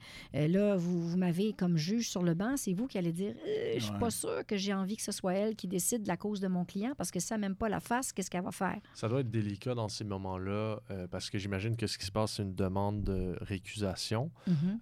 là, 0.49 0.77
vous, 0.77 1.09
vous 1.09 1.17
m'avez 1.17 1.53
comme 1.53 1.77
juge 1.77 2.09
sur 2.11 2.23
le 2.23 2.35
banc, 2.35 2.57
c'est 2.57 2.73
vous 2.73 2.87
qui 2.87 2.99
allez 2.99 3.13
dire 3.13 3.35
Euh, 3.47 3.75
Je 3.77 3.81
suis 3.85 3.93
Ouais. 3.93 3.99
pas 3.99 4.11
sûre 4.11 4.45
que 4.47 4.57
j'ai 4.57 4.73
envie 4.75 4.97
que 4.97 5.03
ce 5.03 5.13
soit 5.13 5.35
elle 5.35 5.55
qui 5.55 5.69
décide 5.69 6.03
de 6.03 6.09
la 6.09 6.17
cause 6.17 6.41
de 6.41 6.49
mon 6.49 6.65
client, 6.65 6.93
parce 6.97 7.11
que 7.11 7.21
ça 7.21 7.37
même 7.39 7.55
pas 7.57 7.69
la 7.69 7.81
face, 7.81 8.13
qu'est-ce 8.13 8.31
qu'elle 8.31 8.43
va 8.45 8.51
faire? 8.53 8.79
Ça 8.95 9.09
doit 9.09 9.21
être 9.21 9.31
délicat 9.31 9.75
dans 9.75 9.89
ces 9.89 10.05
moments-là, 10.05 10.81
euh, 10.91 11.07
parce 11.09 11.31
que 11.31 11.39
j'imagine 11.39 11.77
que 11.77 11.87
ce 11.87 11.99
qui 11.99 12.07
se 12.07 12.13
passe, 12.13 12.33
c'est 12.35 12.43
une 12.43 12.55
demande 12.55 13.03
de 13.05 13.37
récusation. 13.43 14.31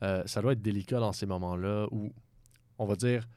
Euh, 0.03 0.23
ça 0.27 0.41
doit 0.43 0.53
être 0.53 0.63
délicat 0.63 1.01
dans 1.01 1.13
ces 1.13 1.27
moments-là 1.27 1.87
où, 1.91 2.13
on 2.79 2.87
va 2.87 2.95
dire, 2.97 3.29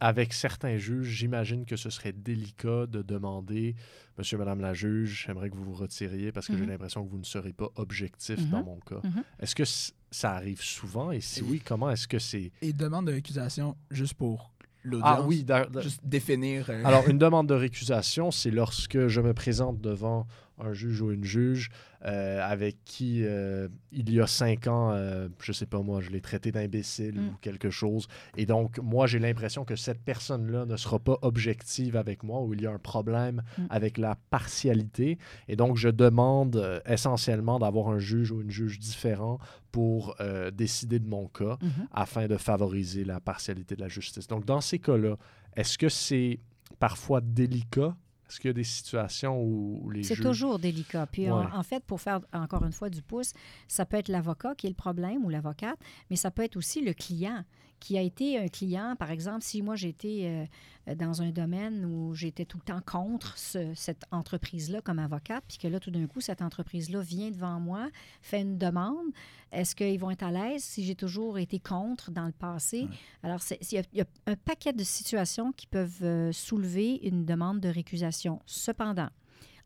avec 0.00 0.32
certains 0.32 0.76
juges, 0.76 1.08
j'imagine 1.08 1.64
que 1.64 1.76
ce 1.76 1.88
serait 1.90 2.12
délicat 2.12 2.86
de 2.86 3.02
demander 3.02 3.74
Monsieur, 4.18 4.38
Madame 4.38 4.60
la 4.60 4.72
juge, 4.74 5.24
j'aimerais 5.26 5.50
que 5.50 5.56
vous 5.56 5.64
vous 5.64 5.74
retiriez 5.74 6.32
parce 6.32 6.46
que 6.48 6.56
j'ai 6.56 6.64
Mhm. 6.64 6.70
l'impression 6.70 7.04
que 7.04 7.10
vous 7.10 7.18
ne 7.18 7.24
serez 7.24 7.52
pas 7.52 7.68
objectif 7.76 8.38
Mhm. 8.40 8.50
dans 8.50 8.62
mon 8.64 8.80
cas. 8.80 9.00
Mhm. 9.04 9.22
Est-ce 9.40 9.54
que 9.54 9.64
ça 10.10 10.32
arrive 10.32 10.62
souvent? 10.62 11.10
Et 11.12 11.20
si 11.20 11.42
oui, 11.42 11.60
comment 11.60 11.90
est-ce 11.90 12.08
que 12.08 12.18
c'est? 12.18 12.50
Et 12.62 12.72
demande 12.72 13.06
de 13.08 13.12
récusation 13.12 13.76
juste 13.90 14.14
pour 14.14 14.52
l'audience? 14.84 15.18
Ah 15.18 15.22
oui, 15.22 15.44
Juste 15.82 16.00
définir. 16.04 16.70
euh, 16.70 16.82
Alors, 16.84 17.08
une 17.08 17.18
demande 17.18 17.46
de 17.48 17.54
récusation, 17.54 18.30
c'est 18.30 18.50
lorsque 18.50 19.08
je 19.08 19.20
me 19.20 19.34
présente 19.34 19.80
devant 19.80 20.26
un 20.58 20.72
juge 20.72 21.00
ou 21.02 21.10
une 21.12 21.24
juge 21.24 21.70
euh, 22.04 22.40
avec 22.42 22.76
qui, 22.84 23.22
euh, 23.24 23.68
il 23.92 24.10
y 24.12 24.20
a 24.20 24.26
cinq 24.26 24.66
ans, 24.68 24.92
euh, 24.92 25.28
je 25.42 25.52
sais 25.52 25.66
pas 25.66 25.80
moi, 25.82 26.00
je 26.00 26.10
l'ai 26.10 26.20
traité 26.20 26.52
d'imbécile 26.52 27.20
Mm. 27.20 27.28
ou 27.28 27.32
quelque 27.40 27.68
chose. 27.70 28.06
Et 28.36 28.46
donc, 28.46 28.78
moi, 28.78 29.06
j'ai 29.06 29.18
l'impression 29.18 29.64
que 29.64 29.76
cette 29.76 30.00
personne-là 30.02 30.64
ne 30.66 30.76
sera 30.76 30.98
pas 30.98 31.18
objective 31.22 31.96
avec 31.96 32.22
moi 32.22 32.42
ou 32.42 32.54
il 32.54 32.62
y 32.62 32.66
a 32.66 32.70
un 32.72 32.78
problème 32.78 33.42
Mm. 33.58 33.62
avec 33.70 33.98
la 33.98 34.16
partialité. 34.30 35.18
Et 35.48 35.56
donc, 35.56 35.76
je 35.76 35.88
demande 35.88 36.56
euh, 36.56 36.80
essentiellement 36.86 37.58
d'avoir 37.58 37.88
un 37.88 37.98
juge 37.98 38.30
ou 38.30 38.40
une 38.40 38.50
juge 38.50 38.78
différent 38.78 39.38
pour 39.72 40.16
décider 40.54 40.98
de 40.98 41.06
mon 41.06 41.28
cas 41.28 41.58
Mhm. 41.60 41.88
afin 41.92 42.26
de 42.28 42.38
favoriser 42.38 43.04
la 43.04 43.20
partialité 43.20 43.76
de 43.76 43.82
la 43.82 43.88
justice. 43.88 44.26
Donc, 44.26 44.46
dans 44.46 44.62
ces 44.62 44.78
cas-là, 44.78 45.16
est-ce 45.54 45.76
que 45.76 45.90
c'est 45.90 46.40
parfois 46.78 47.20
délicat 47.20 47.94
Est-ce 48.28 48.40
qu'il 48.40 48.48
y 48.48 48.50
a 48.50 48.54
des 48.54 48.64
situations 48.64 49.40
où 49.40 49.88
les 49.90 50.02
C'est 50.02 50.16
toujours 50.16 50.58
délicat. 50.58 51.06
Puis 51.06 51.30
en 51.30 51.62
fait, 51.62 51.84
pour 51.84 52.00
faire 52.00 52.20
encore 52.32 52.64
une 52.64 52.72
fois 52.72 52.90
du 52.90 53.02
pouce, 53.02 53.32
ça 53.68 53.86
peut 53.86 53.96
être 53.96 54.08
l'avocat 54.08 54.54
qui 54.56 54.66
est 54.66 54.70
le 54.70 54.76
problème 54.76 55.24
ou 55.24 55.30
l'avocate, 55.30 55.78
mais 56.10 56.16
ça 56.16 56.30
peut 56.30 56.42
être 56.42 56.56
aussi 56.56 56.82
le 56.82 56.92
client 56.92 57.44
qui 57.80 57.96
a 57.98 58.02
été 58.02 58.38
un 58.38 58.48
client. 58.48 58.94
Par 58.98 59.10
exemple, 59.10 59.42
si 59.42 59.62
moi 59.62 59.76
j'étais 59.76 60.48
euh, 60.88 60.94
dans 60.94 61.22
un 61.22 61.30
domaine 61.30 61.84
où 61.84 62.14
j'étais 62.14 62.44
tout 62.44 62.58
le 62.58 62.62
temps 62.64 62.80
contre 62.84 63.36
ce- 63.36 63.74
cette 63.74 64.04
entreprise-là 64.12 64.80
comme 64.80 64.98
avocate, 64.98 65.44
puis 65.48 65.58
que 65.58 65.68
là, 65.68 65.78
tout 65.80 65.90
d'un 65.90 66.06
coup, 66.06 66.20
cette 66.20 66.42
entreprise-là 66.42 67.00
vient 67.00 67.30
devant 67.30 67.58
moi, 67.60 67.88
fait 68.22 68.40
une 68.42 68.56
demande, 68.58 69.06
est-ce 69.52 69.74
qu'ils 69.74 69.98
vont 69.98 70.10
être 70.10 70.22
à 70.22 70.30
l'aise 70.30 70.62
si 70.62 70.84
j'ai 70.84 70.94
toujours 70.94 71.38
été 71.38 71.58
contre 71.58 72.10
dans 72.10 72.26
le 72.26 72.32
passé? 72.32 72.86
Alors, 73.22 73.40
c'est- 73.42 73.58
il 73.72 73.74
y, 73.76 73.78
a- 73.78 73.84
il 73.92 73.98
y 73.98 74.00
a 74.02 74.06
un 74.26 74.36
paquet 74.36 74.72
de 74.72 74.84
situations 74.84 75.52
qui 75.52 75.66
peuvent 75.66 76.02
euh, 76.02 76.32
soulever 76.32 77.00
une 77.02 77.24
demande 77.24 77.60
de 77.60 77.68
récusation. 77.68 78.40
Cependant, 78.46 79.08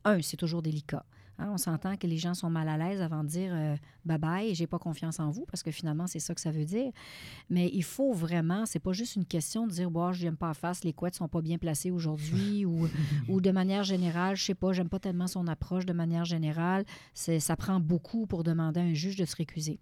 un, 0.05 0.21
c'est 0.23 0.37
toujours 0.39 0.63
délicat. 0.63 1.05
Hein, 1.41 1.49
on 1.53 1.57
s'entend 1.57 1.97
que 1.97 2.07
les 2.07 2.19
gens 2.19 2.35
sont 2.35 2.51
mal 2.51 2.69
à 2.69 2.77
l'aise 2.77 3.01
avant 3.01 3.25
de 3.25 3.29
dire 3.29 3.51
euh, 3.55 3.75
bye 4.05 4.19
bye, 4.19 4.55
j'ai 4.55 4.67
pas 4.67 4.79
confiance 4.79 5.19
en 5.21 5.31
vous, 5.31 5.47
parce 5.47 5.63
que 5.63 5.71
finalement, 5.71 6.07
c'est 6.07 6.19
ça 6.21 6.35
que 6.35 6.41
ça 6.41 6.51
veut 6.51 6.65
dire. 6.67 6.93
Mais 7.49 7.71
il 7.73 7.83
faut 7.83 8.13
vraiment, 8.13 8.67
c'est 8.67 8.79
pas 8.79 8.93
juste 8.93 9.17
une 9.17 9.25
question 9.25 9.67
de 9.67 9.73
dire, 9.73 9.91
bon, 9.91 10.13
je 10.13 10.25
n'aime 10.25 10.37
pas 10.37 10.49
la 10.49 10.55
face, 10.55 10.85
les 10.85 10.93
couettes 10.93 11.15
sont 11.15 11.29
pas 11.29 11.41
bien 11.41 11.57
placées 11.59 11.91
aujourd'hui, 11.91 12.65
ou, 12.67 12.87
ou 13.29 13.41
de 13.41 13.51
manière 13.51 13.85
générale, 13.85 14.37
je 14.37 14.45
sais 14.45 14.55
pas, 14.55 14.73
j'aime 14.73 14.89
pas 14.91 14.99
tellement 15.01 15.27
son 15.27 15.47
approche 15.49 15.87
de 15.87 15.93
manière 15.95 16.25
générale. 16.25 16.85
C'est- 17.15 17.41
Ça 17.41 17.57
prend 17.57 17.81
beaucoup 17.81 18.27
pour 18.27 18.45
demander 18.45 18.81
à 18.81 18.83
un 18.83 18.93
juge 18.95 19.17
de 19.17 19.25
se 19.25 19.35
récuser. 19.35 19.79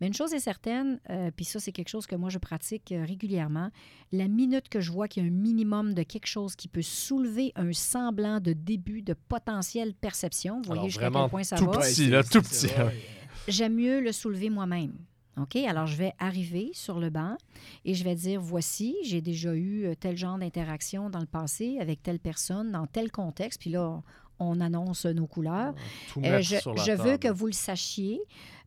Mais 0.00 0.06
une 0.08 0.14
chose 0.14 0.32
est 0.32 0.40
certaine, 0.40 0.98
euh, 1.10 1.30
puis 1.34 1.44
ça, 1.44 1.60
c'est 1.60 1.70
quelque 1.72 1.88
chose 1.88 2.06
que 2.06 2.16
moi, 2.16 2.28
je 2.28 2.38
pratique 2.38 2.90
euh, 2.92 3.04
régulièrement. 3.04 3.70
La 4.10 4.26
minute 4.28 4.68
que 4.68 4.80
je 4.80 4.90
vois 4.90 5.06
qu'il 5.08 5.22
y 5.22 5.26
a 5.26 5.28
un 5.28 5.32
minimum 5.32 5.94
de 5.94 6.02
quelque 6.02 6.26
chose 6.26 6.56
qui 6.56 6.66
peut 6.68 6.82
soulever 6.82 7.52
un 7.56 7.72
semblant 7.72 8.40
de 8.40 8.52
début 8.52 9.02
de 9.02 9.14
potentielle 9.14 9.94
perception, 9.94 10.56
vous 10.62 10.72
voyez 10.74 10.88
jusqu'à 10.92 11.10
vraiment 11.10 11.24
quel 11.24 11.30
point 11.30 11.44
ça 11.44 11.56
tout 11.56 11.66
va, 11.66 11.78
petit, 11.78 12.08
là, 12.08 12.22
tout 12.22 12.42
petit, 12.42 12.68
j'aime 13.48 13.74
mieux 13.74 14.00
le 14.00 14.12
soulever 14.12 14.50
moi-même. 14.50 14.92
OK? 15.40 15.56
Alors, 15.56 15.86
je 15.86 15.96
vais 15.96 16.12
arriver 16.18 16.70
sur 16.74 17.00
le 17.00 17.08
banc 17.08 17.36
et 17.84 17.94
je 17.94 18.04
vais 18.04 18.14
dire 18.14 18.40
voici, 18.40 18.96
j'ai 19.04 19.22
déjà 19.22 19.54
eu 19.54 19.86
euh, 19.86 19.94
tel 19.94 20.16
genre 20.16 20.38
d'interaction 20.38 21.08
dans 21.08 21.20
le 21.20 21.26
passé 21.26 21.78
avec 21.80 22.02
telle 22.02 22.18
personne, 22.18 22.70
dans 22.70 22.86
tel 22.86 23.10
contexte. 23.10 23.60
Puis 23.60 23.70
là, 23.70 24.02
on 24.38 24.60
annonce 24.60 25.06
nos 25.06 25.26
couleurs. 25.26 25.74
Tout 26.12 26.20
Euh, 26.24 26.42
je 26.42 26.56
sur 26.56 26.74
la 26.74 26.84
je 26.84 26.92
veux 26.92 27.16
que 27.16 27.28
vous 27.28 27.46
le 27.46 27.52
sachiez. 27.52 28.20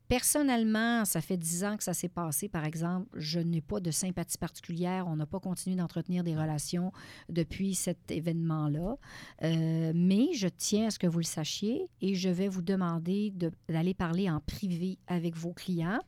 Personnellement, 0.07 1.03
ça 1.03 1.19
fait 1.19 1.35
dix 1.37 1.63
ans 1.63 1.77
que 1.77 1.83
ça 1.83 1.93
s'est 1.93 2.09
passé, 2.09 2.47
par 2.47 2.63
exemple. 2.65 3.07
Je 3.15 3.39
n'ai 3.39 3.61
pas 3.61 3.79
de 3.79 3.89
sympathie 3.91 4.37
particulière. 4.37 5.07
On 5.07 5.15
n'a 5.15 5.25
pas 5.25 5.39
continué 5.39 5.75
d'entretenir 5.75 6.23
des 6.23 6.35
relations 6.35 6.91
depuis 7.29 7.73
cet 7.73 8.11
événement-là. 8.11 8.97
Euh, 9.43 9.91
mais 9.95 10.27
je 10.33 10.47
tiens 10.47 10.87
à 10.87 10.91
ce 10.91 10.99
que 10.99 11.07
vous 11.07 11.19
le 11.19 11.23
sachiez 11.25 11.87
et 12.01 12.13
je 12.15 12.29
vais 12.29 12.47
vous 12.47 12.61
demander 12.61 13.31
de- 13.31 13.51
d'aller 13.67 13.93
parler 13.95 14.29
en 14.29 14.39
privé 14.39 14.99
avec 15.07 15.35
vos 15.35 15.53
clients. 15.53 15.99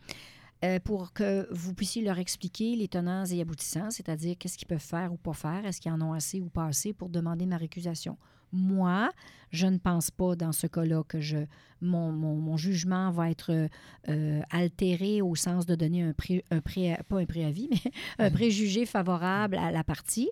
euh, 0.66 0.80
pour 0.80 1.14
que 1.14 1.48
vous 1.52 1.76
puissiez 1.76 2.02
leur 2.02 2.18
expliquer 2.18 2.76
les 2.76 2.88
tenants 2.88 3.26
et 3.26 3.40
aboutissants, 3.42 3.92
c'est-à-dire 3.92 4.36
qu'est-ce 4.40 4.58
qu'ils 4.58 4.68
peuvent 4.68 4.80
faire 4.80 5.14
ou 5.14 5.18
pas 5.18 5.34
faire, 5.34 5.64
est-ce 5.68 5.80
qu'ils 5.80 5.92
en 5.92 6.02
ont 6.02 6.14
assez 6.14 6.42
ou 6.42 6.50
pas 6.50 6.66
assez 6.66 6.94
pour 6.94 7.10
demander 7.10 7.46
ma 7.46 7.58
récusation. 7.58 8.18
Moi, 8.52 9.10
je 9.52 9.68
ne 9.68 9.78
pense 9.78 10.10
pas 10.12 10.36
dans 10.36 10.52
ce 10.52 10.68
cas-là 10.68 11.04
que 11.08 11.20
je, 11.22 11.38
mon, 11.82 12.12
mon- 12.12 12.36
mon 12.36 12.58
jugement 12.58 13.12
va 13.12 13.30
être 13.30 13.68
euh, 14.10 14.42
altéré 14.50 15.22
au 15.22 15.36
sens 15.36 15.66
de 15.66 15.76
donner 15.76 16.04
un, 16.04 16.14
pré, 16.14 16.44
un 16.52 16.62
pré- 16.62 16.98
pas 17.08 17.20
un 17.20 17.26
préavis, 17.26 17.70
mais 18.20 18.26
un 18.26 18.32
préjugé 18.32 18.86
favorable 18.86 19.58
à 19.58 19.72
la 19.72 19.84
partie. 19.84 20.30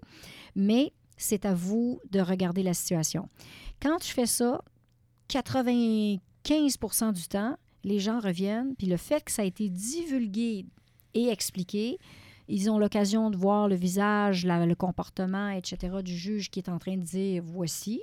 Mais 0.55 0.93
c'est 1.17 1.45
à 1.45 1.53
vous 1.53 1.99
de 2.11 2.19
regarder 2.19 2.63
la 2.63 2.73
situation. 2.73 3.29
Quand 3.81 4.01
je 4.03 4.09
fais 4.11 4.25
ça, 4.25 4.61
95% 5.29 7.13
du 7.13 7.27
temps, 7.27 7.57
les 7.83 7.99
gens 7.99 8.19
reviennent, 8.19 8.75
puis 8.75 8.87
le 8.87 8.97
fait 8.97 9.23
que 9.23 9.31
ça 9.31 9.41
a 9.43 9.45
été 9.45 9.69
divulgué 9.69 10.65
et 11.13 11.27
expliqué, 11.29 11.97
ils 12.47 12.69
ont 12.69 12.77
l'occasion 12.79 13.29
de 13.29 13.37
voir 13.37 13.67
le 13.67 13.75
visage, 13.75 14.45
la- 14.45 14.65
le 14.65 14.75
comportement, 14.75 15.49
etc., 15.49 15.97
du 16.03 16.15
juge 16.15 16.49
qui 16.49 16.59
est 16.59 16.69
en 16.69 16.77
train 16.79 16.97
de 16.97 17.03
dire 17.03 17.43
voici. 17.45 18.01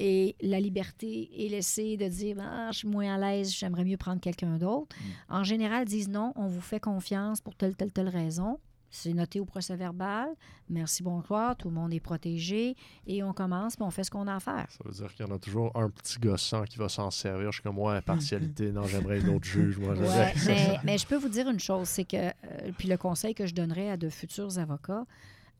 Et 0.00 0.36
la 0.40 0.60
liberté 0.60 1.28
est 1.44 1.48
laissée 1.48 1.96
de 1.96 2.06
dire 2.06 2.36
ah, 2.40 2.68
je 2.72 2.78
suis 2.78 2.88
moins 2.88 3.14
à 3.14 3.18
l'aise, 3.18 3.52
j'aimerais 3.52 3.84
mieux 3.84 3.96
prendre 3.96 4.20
quelqu'un 4.20 4.56
d'autre. 4.56 4.94
En 5.28 5.42
général, 5.42 5.84
ils 5.86 5.90
disent 5.90 6.08
non, 6.08 6.32
on 6.36 6.46
vous 6.46 6.60
fait 6.60 6.78
confiance 6.80 7.40
pour 7.40 7.54
telle, 7.56 7.74
telle, 7.74 7.92
telle 7.92 8.08
raison. 8.08 8.58
C'est 8.90 9.12
noté 9.12 9.38
au 9.38 9.44
procès 9.44 9.76
verbal. 9.76 10.28
Merci, 10.70 11.02
bonsoir. 11.02 11.56
Tout 11.56 11.68
le 11.68 11.74
monde 11.74 11.92
est 11.92 12.00
protégé. 12.00 12.74
Et 13.06 13.22
on 13.22 13.32
commence, 13.32 13.76
puis 13.76 13.84
on 13.84 13.90
fait 13.90 14.02
ce 14.04 14.10
qu'on 14.10 14.26
a 14.26 14.36
à 14.36 14.40
faire. 14.40 14.66
Ça 14.70 14.78
veut 14.84 14.92
dire 14.92 15.14
qu'il 15.14 15.26
y 15.26 15.28
en 15.30 15.34
a 15.34 15.38
toujours 15.38 15.70
un 15.74 15.90
petit 15.90 16.18
gossant 16.18 16.64
qui 16.64 16.78
va 16.78 16.88
s'en 16.88 17.10
servir. 17.10 17.52
Je 17.52 17.56
suis 17.56 17.62
comme 17.62 17.76
moi, 17.76 17.94
impartialité. 17.96 18.72
Non, 18.72 18.84
j'aimerais 18.84 19.20
un 19.22 19.28
autre 19.34 19.44
juge. 19.46 19.78
Moi, 19.78 19.94
Ouais, 19.94 20.32
j'aimerais- 20.36 20.44
mais, 20.46 20.78
mais 20.84 20.98
je 20.98 21.06
peux 21.06 21.16
vous 21.16 21.28
dire 21.28 21.48
une 21.50 21.60
chose, 21.60 21.86
c'est 21.88 22.04
que, 22.04 22.16
euh, 22.16 22.32
puis 22.78 22.88
le 22.88 22.96
conseil 22.96 23.34
que 23.34 23.46
je 23.46 23.54
donnerais 23.54 23.90
à 23.90 23.96
de 23.98 24.08
futurs 24.08 24.58
avocats, 24.58 25.04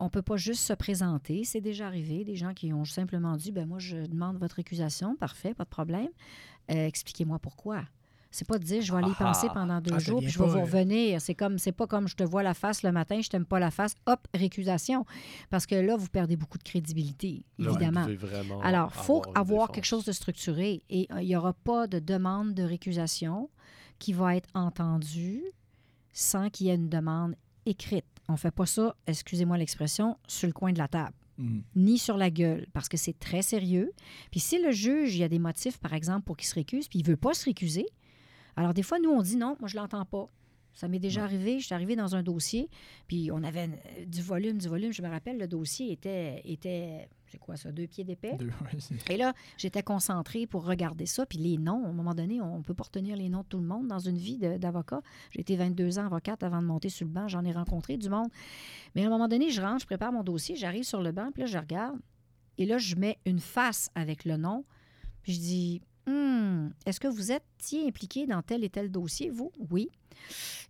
on 0.00 0.04
ne 0.04 0.10
peut 0.10 0.22
pas 0.22 0.36
juste 0.36 0.62
se 0.62 0.72
présenter. 0.72 1.44
C'est 1.44 1.60
déjà 1.60 1.86
arrivé, 1.86 2.24
des 2.24 2.36
gens 2.36 2.54
qui 2.54 2.72
ont 2.72 2.84
simplement 2.84 3.36
dit, 3.36 3.52
ben 3.52 3.66
moi, 3.68 3.78
je 3.78 4.06
demande 4.06 4.38
votre 4.38 4.54
récusation, 4.56 5.16
parfait, 5.16 5.54
pas 5.54 5.64
de 5.64 5.68
problème. 5.70 6.08
Euh, 6.70 6.86
Expliquez-moi 6.86 7.38
pourquoi. 7.40 7.82
C'est 8.30 8.46
pas 8.46 8.58
de 8.58 8.64
dire, 8.64 8.82
je 8.82 8.92
vais 8.92 8.98
aller 8.98 9.08
y 9.08 9.14
Ah. 9.18 9.24
penser 9.24 9.46
pendant 9.54 9.80
deux 9.80 9.94
Ah, 9.94 9.98
jours, 9.98 10.20
puis 10.20 10.28
je 10.28 10.38
vais 10.38 10.44
pas, 10.44 10.50
vous 10.50 10.58
euh, 10.58 10.62
revenir. 10.64 11.20
C'est 11.20 11.34
comme, 11.34 11.58
c'est 11.58 11.72
pas 11.72 11.86
comme 11.86 12.08
je 12.08 12.14
te 12.14 12.22
vois 12.24 12.42
la 12.42 12.52
face 12.52 12.82
le 12.82 12.92
matin, 12.92 13.20
je 13.22 13.28
t'aime 13.30 13.46
pas 13.46 13.58
la 13.58 13.70
face, 13.70 13.94
hop, 14.06 14.20
récusation. 14.34 15.06
Parce 15.50 15.64
que 15.66 15.74
là, 15.74 15.96
vous 15.96 16.08
perdez 16.08 16.36
beaucoup 16.36 16.58
de 16.58 16.62
crédibilité, 16.62 17.44
évidemment. 17.58 18.06
Alors, 18.62 18.92
il 18.94 19.02
faut 19.02 19.22
avoir 19.34 19.70
quelque 19.72 19.86
chose 19.86 20.04
de 20.04 20.12
structuré 20.12 20.82
et 20.90 21.08
euh, 21.12 21.22
il 21.22 21.28
n'y 21.28 21.36
aura 21.36 21.54
pas 21.54 21.86
de 21.86 21.98
demande 22.00 22.52
de 22.54 22.62
récusation 22.62 23.48
qui 23.98 24.12
va 24.12 24.36
être 24.36 24.48
entendue 24.54 25.42
sans 26.12 26.50
qu'il 26.50 26.66
y 26.66 26.70
ait 26.70 26.74
une 26.74 26.88
demande 26.88 27.34
écrite. 27.66 28.04
On 28.28 28.32
ne 28.32 28.38
fait 28.38 28.50
pas 28.50 28.66
ça, 28.66 28.94
excusez-moi 29.06 29.56
l'expression, 29.56 30.18
sur 30.26 30.46
le 30.48 30.52
coin 30.52 30.72
de 30.72 30.78
la 30.78 30.88
table 30.88 31.14
Mhm. 31.38 31.62
ni 31.76 31.98
sur 31.98 32.16
la 32.16 32.30
gueule, 32.30 32.66
parce 32.72 32.88
que 32.88 32.96
c'est 32.96 33.16
très 33.16 33.42
sérieux. 33.42 33.92
Puis 34.32 34.40
si 34.40 34.60
le 34.60 34.72
juge, 34.72 35.14
il 35.14 35.18
y 35.20 35.22
a 35.24 35.28
des 35.28 35.38
motifs, 35.38 35.78
par 35.78 35.94
exemple, 35.94 36.24
pour 36.24 36.36
qu'il 36.36 36.48
se 36.48 36.54
récuse, 36.56 36.88
puis 36.88 36.98
il 36.98 37.02
ne 37.04 37.08
veut 37.10 37.16
pas 37.16 37.32
se 37.32 37.44
récuser, 37.44 37.86
alors 38.58 38.74
des 38.74 38.82
fois, 38.82 38.98
nous, 38.98 39.10
on 39.10 39.22
dit 39.22 39.36
non, 39.36 39.56
moi, 39.60 39.68
je 39.68 39.76
ne 39.76 39.82
l'entends 39.82 40.04
pas. 40.04 40.26
Ça 40.74 40.88
m'est 40.88 40.98
déjà 40.98 41.22
arrivé, 41.24 41.60
je 41.60 41.66
suis 41.66 41.74
arrivé 41.74 41.96
dans 41.96 42.14
un 42.14 42.22
dossier, 42.22 42.68
puis 43.06 43.30
on 43.32 43.42
avait 43.42 43.68
euh, 43.68 44.04
du 44.04 44.20
volume, 44.20 44.58
du 44.58 44.68
volume. 44.68 44.92
Je 44.92 45.02
me 45.02 45.08
rappelle, 45.08 45.38
le 45.38 45.46
dossier 45.46 45.92
était, 45.92 46.40
était 46.44 47.08
c'est 47.26 47.38
quoi 47.38 47.56
ça, 47.56 47.70
deux 47.70 47.86
pieds 47.86 48.02
d'épais? 48.02 48.36
Deux, 48.36 48.50
Et 49.10 49.16
là, 49.16 49.32
j'étais 49.56 49.82
concentrée 49.82 50.46
pour 50.46 50.64
regarder 50.64 51.06
ça. 51.06 51.24
Puis 51.24 51.38
les 51.38 51.56
noms, 51.56 51.84
à 51.84 51.88
un 51.88 51.92
moment 51.92 52.14
donné, 52.14 52.40
on 52.40 52.58
ne 52.58 52.62
peut 52.62 52.74
pas 52.74 52.84
retenir 52.84 53.16
les 53.16 53.28
noms 53.28 53.42
de 53.42 53.46
tout 53.46 53.58
le 53.58 53.66
monde 53.66 53.86
dans 53.86 53.98
une 54.00 54.18
vie 54.18 54.38
d'avocat. 54.38 55.02
J'ai 55.30 55.40
été 55.40 55.56
22 55.56 56.00
ans 56.00 56.06
avocate 56.06 56.42
avant 56.42 56.60
de 56.60 56.66
monter 56.66 56.88
sur 56.88 57.06
le 57.06 57.12
banc. 57.12 57.28
J'en 57.28 57.44
ai 57.44 57.52
rencontré 57.52 57.96
du 57.96 58.08
monde. 58.08 58.28
Mais 58.94 59.04
à 59.04 59.06
un 59.06 59.10
moment 59.10 59.28
donné, 59.28 59.50
je 59.50 59.62
rentre, 59.62 59.80
je 59.80 59.86
prépare 59.86 60.12
mon 60.12 60.24
dossier, 60.24 60.56
j'arrive 60.56 60.84
sur 60.84 61.00
le 61.00 61.12
banc, 61.12 61.30
puis 61.32 61.42
là, 61.42 61.46
je 61.46 61.58
regarde. 61.58 61.98
Et 62.56 62.66
là, 62.66 62.78
je 62.78 62.96
mets 62.96 63.18
une 63.24 63.40
face 63.40 63.88
avec 63.94 64.24
le 64.24 64.36
nom. 64.36 64.64
Puis 65.22 65.34
je 65.34 65.40
dis, 65.40 65.82
Hmm, 66.08 66.70
est-ce 66.86 67.00
que 67.00 67.08
vous 67.08 67.32
étiez 67.32 67.86
impliqué 67.86 68.26
dans 68.26 68.40
tel 68.40 68.64
et 68.64 68.70
tel 68.70 68.90
dossier, 68.90 69.28
vous? 69.28 69.52
Oui. 69.70 69.90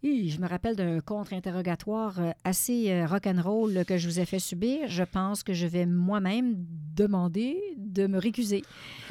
Hi, 0.04 0.30
je 0.30 0.40
me 0.40 0.46
rappelle 0.46 0.76
d'un 0.76 1.00
contre-interrogatoire 1.00 2.20
euh, 2.20 2.30
assez 2.44 2.88
euh, 2.88 3.04
rock'n'roll 3.04 3.84
que 3.84 3.98
je 3.98 4.06
vous 4.08 4.20
ai 4.20 4.26
fait 4.26 4.38
subir. 4.38 4.86
Je 4.86 5.02
pense 5.02 5.42
que 5.42 5.52
je 5.52 5.66
vais 5.66 5.86
moi-même 5.86 6.54
demander 6.94 7.58
de 7.76 8.06
me 8.06 8.18
récuser 8.18 8.62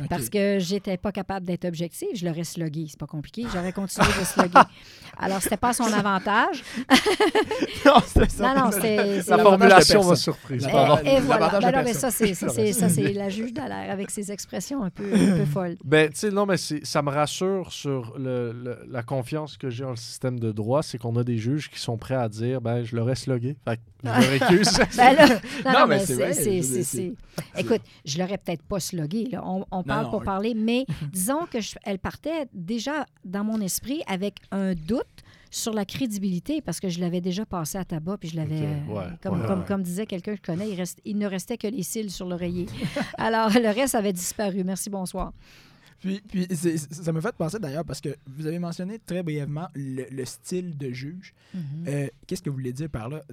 parce 0.10 0.30
que 0.30 0.60
j'étais 0.60 0.96
pas 0.96 1.12
capable 1.12 1.46
d'être 1.46 1.66
objective. 1.66 2.08
Je 2.14 2.26
l'aurais 2.26 2.46
slogué. 2.46 2.86
C'est 2.90 3.00
pas 3.00 3.06
compliqué. 3.06 3.44
J'aurais 3.54 3.74
continué 3.74 4.08
de 4.18 4.24
sloguer. 4.26 4.62
Alors, 5.20 5.42
c'était 5.42 5.58
pas 5.58 5.70
à 5.70 5.74
son 5.74 5.92
avantage. 5.92 6.64
non, 7.86 7.94
c'est 8.06 8.30
ça. 8.32 8.54
Non, 8.54 8.66
non, 8.66 8.72
c'est... 8.72 9.22
c'est- 9.24 9.30
La 9.32 9.40
formulation 9.40 10.04
m'a 10.08 10.16
surprise. 10.16 10.68
Et, 11.04 11.16
et 11.16 11.20
voilà. 11.22 11.60
Ben 11.60 11.72
non, 11.72 11.82
mais 11.84 11.94
ça, 11.94 12.12
c'est, 12.12 12.34
ça, 12.34 12.50
c'est, 12.50 12.72
ça, 12.74 12.88
c'est 12.90 13.14
la 13.14 13.30
juge 13.30 13.52
Dallaire 13.54 13.92
avec 13.92 14.10
ses 14.12 14.32
expressions 14.32 14.84
un 14.84 14.90
peu, 14.90 15.06
un 15.14 15.38
peu 15.38 15.46
folles. 15.52 15.76
Ben, 15.84 16.10
tu 16.12 16.20
sais, 16.20 16.32
non, 16.32 16.46
mais 16.46 16.58
c'est- 16.58 16.86
ça 16.86 17.02
me 17.02 17.10
rassure 17.10 17.72
sur 17.72 18.14
le, 18.18 18.52
le- 18.54 18.80
la 18.90 19.02
confiance 19.04 19.58
que 19.58 19.70
j'ai 19.70 19.84
dans 19.84 19.90
le 19.92 19.96
système 19.96 20.27
de 20.32 20.52
droit, 20.52 20.84
c'est 20.84 20.98
qu'on 20.98 21.16
a 21.16 21.24
des 21.24 21.38
juges 21.38 21.70
qui 21.70 21.80
sont 21.80 21.98
prêts 21.98 22.16
à 22.16 22.28
dire, 22.30 22.62
ben, 22.62 22.84
je 22.84 22.96
l'aurais 22.96 23.16
slogué. 23.16 23.56
Fait 23.66 23.78
que 23.78 23.82
je 24.04 24.10
me 24.10 24.40
récuse. 24.40 24.78
Ben 24.98 25.14
là, 25.66 25.80
non, 25.82 25.88
mais 25.88 26.00
c'est 26.00 27.14
Écoute, 27.58 27.82
je 28.06 28.18
l'aurais 28.20 28.38
peut-être 28.38 28.64
pas 28.64 28.80
slogué. 28.80 29.26
Là. 29.32 29.42
On, 29.46 29.66
on 29.72 29.84
parle 29.84 30.06
non, 30.06 30.10
pour 30.12 30.20
oui. 30.20 30.26
parler, 30.26 30.54
mais 30.54 30.86
disons 31.12 31.46
que 31.52 31.60
je- 31.62 31.76
elle 31.84 32.00
partait 32.00 32.48
déjà 32.54 33.06
dans 33.26 33.44
mon 33.44 33.60
esprit 33.62 34.02
avec 34.08 34.36
un 34.52 34.74
doute 34.74 35.06
sur 35.50 35.74
la 35.74 35.86
crédibilité 35.86 36.62
parce 36.62 36.80
que 36.82 36.90
je 36.90 37.00
l'avais 37.00 37.22
déjà 37.22 37.46
passé 37.46 37.78
à 37.78 37.86
tabac 37.86 38.18
puis 38.18 38.28
je 38.28 38.36
l'avais 38.36 38.64
euh, 38.64 38.86
ouais, 38.90 39.04
comme, 39.24 39.40
ouais, 39.42 39.48
comme, 39.48 39.60
ouais. 39.62 39.66
comme 39.66 39.82
disait 39.82 40.06
quelqu'un 40.06 40.34
que 40.36 40.42
je 40.46 40.52
connais 40.52 40.70
il, 40.70 40.76
reste- 40.76 41.00
il 41.06 41.18
ne 41.18 41.26
restait 41.26 41.58
que 41.58 41.68
les 41.68 41.84
cils 41.84 42.12
sur 42.12 42.28
l'oreiller 42.28 42.66
alors 43.18 43.50
le 43.52 43.74
reste 43.74 43.96
avait 43.96 44.12
disparu 44.12 44.66
merci 44.66 44.90
bonsoir 44.90 45.32
Puis, 46.00 46.22
puis 46.28 46.48
ça 46.92 47.12
me 47.12 47.22
fait 47.22 47.36
penser 47.36 47.60
d'ailleurs 47.60 47.86
parce 47.86 48.02
que 48.02 48.16
vous 48.28 48.46
avez 48.46 48.60
mentionné 48.60 49.00
très 49.00 49.24
brièvement 49.24 49.68
le, 49.74 50.06
le 50.12 50.26
style 50.26 50.78
de 50.78 50.92
juge. 50.92 51.34
Mhm. 51.54 51.62
Euh, 51.88 52.08
Qu'est-ce 52.28 52.42
que 52.42 52.50
vous 52.50 52.56
voulez 52.58 52.74
dire 52.74 52.90
par 52.90 53.10
là? 53.10 53.24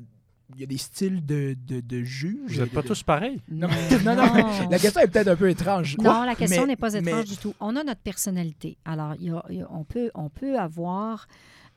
il 0.54 0.60
y 0.60 0.62
a 0.62 0.66
des 0.66 0.76
styles 0.76 1.24
de, 1.24 1.56
de, 1.66 1.80
de 1.80 2.02
juges. 2.04 2.52
Vous 2.52 2.60
n'êtes 2.60 2.70
pas 2.70 2.82
de- 2.82 2.86
tous 2.88 3.02
pareils? 3.02 3.40
Non, 3.48 3.66
mais- 3.90 3.98
non, 4.04 4.14
non, 4.14 4.68
la 4.70 4.78
question 4.78 5.00
est 5.00 5.08
peut-être 5.08 5.28
un 5.28 5.36
peu 5.36 5.48
étrange. 5.48 5.96
Non, 5.98 6.22
la 6.24 6.34
question 6.34 6.62
Mais- 6.62 6.68
n'est 6.68 6.76
pas 6.76 6.90
mais- 6.90 6.98
étrange 7.00 7.24
du 7.24 7.36
tout. 7.38 7.54
On 7.60 7.74
a 7.76 7.82
notre 7.82 8.02
personnalité. 8.02 8.76
Alors, 8.84 9.14
il 9.18 9.28
y 9.28 9.30
a- 9.30 9.44
il 9.48 9.56
y 9.56 9.62
a- 9.62 9.72
on, 9.72 9.84
peut, 9.84 10.10
on 10.14 10.28
peut 10.28 10.58
avoir 10.58 11.26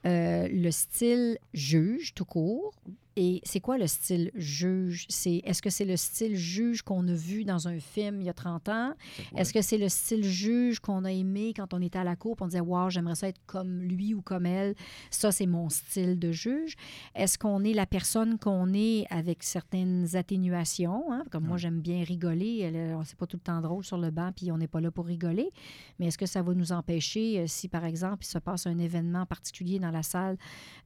euh, 0.06 0.48
le 0.52 0.70
style 0.72 1.38
juge 1.54 2.14
tout 2.14 2.26
court. 2.26 2.74
Et 3.20 3.42
c'est 3.44 3.60
quoi 3.60 3.80
le 3.80 3.88
style 3.88 4.30
juge? 4.36 5.08
C'est, 5.10 5.42
est-ce 5.44 5.64
que 5.64 5.72
c'est 5.72 5.86
le 5.86 5.98
style 5.98 6.36
juge 6.36 6.84
qu'on 6.84 7.08
a 7.08 7.14
vu 7.14 7.46
dans 7.46 7.68
un 7.68 7.80
film 7.80 8.22
il 8.22 8.28
y 8.28 8.30
a 8.30 8.34
30 8.34 8.70
ans? 8.70 8.94
Est-ce 9.36 9.52
que 9.52 9.64
c'est 9.64 9.80
le 9.80 9.90
style 9.90 10.24
juge 10.24 10.80
qu'on 10.80 11.04
a 11.04 11.12
aimé 11.12 11.52
quand 11.56 11.74
on 11.74 11.82
était 11.82 11.98
à 11.98 12.04
la 12.04 12.16
cour 12.16 12.38
et 12.40 12.44
on 12.44 12.46
disait 12.46 12.60
Wow, 12.60 12.92
j'aimerais 12.92 13.16
ça 13.16 13.28
être 13.28 13.42
comme 13.48 13.82
lui 13.82 14.14
ou 14.14 14.22
comme 14.22 14.46
elle? 14.46 14.76
Ça, 15.10 15.32
c'est 15.32 15.48
mon 15.48 15.68
style 15.70 16.20
de 16.20 16.32
juge. 16.32 16.76
Est-ce 17.16 17.40
qu'on 17.40 17.64
est 17.64 17.74
la 17.74 17.88
personne 17.88 18.38
qu'on 18.38 18.72
est 18.76 19.08
avec 19.10 19.42
certaines 19.42 20.16
atténuations? 20.16 21.12
hein? 21.12 21.24
Comme 21.32 21.46
moi, 21.48 21.58
j'aime 21.58 21.82
bien 21.82 22.04
rigoler. 22.04 22.60
Elle, 22.60 22.96
C'est 23.06 23.18
pas 23.18 23.26
tout 23.26 23.38
le 23.38 23.42
temps 23.42 23.62
drôle 23.62 23.84
sur 23.84 23.98
le 23.98 24.12
banc, 24.12 24.32
puis 24.36 24.52
on 24.52 24.60
n'est 24.60 24.68
pas 24.68 24.80
là 24.80 24.92
pour 24.92 25.08
rigoler. 25.08 25.50
Mais 25.98 26.06
est-ce 26.08 26.20
que 26.20 26.28
ça 26.28 26.44
va 26.44 26.54
nous 26.54 26.72
empêcher, 26.72 27.40
euh, 27.40 27.48
si 27.48 27.68
par 27.68 27.84
exemple, 27.84 28.24
il 28.24 28.28
se 28.28 28.38
passe 28.38 28.68
un 28.68 28.78
événement 28.78 29.26
particulier 29.26 29.80
dans 29.80 29.90
la 29.90 30.04
salle, 30.04 30.38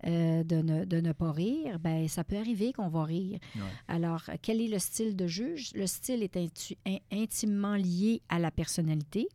euh, 0.08 0.46
de, 0.46 0.62
ne, 0.62 0.86
de 0.86 1.02
ne 1.02 1.12
pas 1.12 1.34
rire? 1.34 1.78
Ben, 1.80 2.08
ça 2.08 2.21
peut 2.24 2.38
arriver 2.38 2.74
qu'on 2.74 2.90
va 2.90 3.04
rire. 3.04 3.40
Ouais. 3.56 3.62
Alors, 3.88 4.24
euh, 4.30 4.36
quel 4.42 4.62
est 4.62 4.68
le 4.68 4.80
style 4.80 5.16
de 5.16 5.28
juge? 5.28 5.72
Le 5.76 5.88
style 5.88 6.24
est 6.24 6.36
intu- 6.36 6.78
in- 6.88 6.98
intimement 7.12 7.76
lié 7.76 8.22
à 8.30 8.40
la 8.40 8.52
personnalité. 8.52 9.28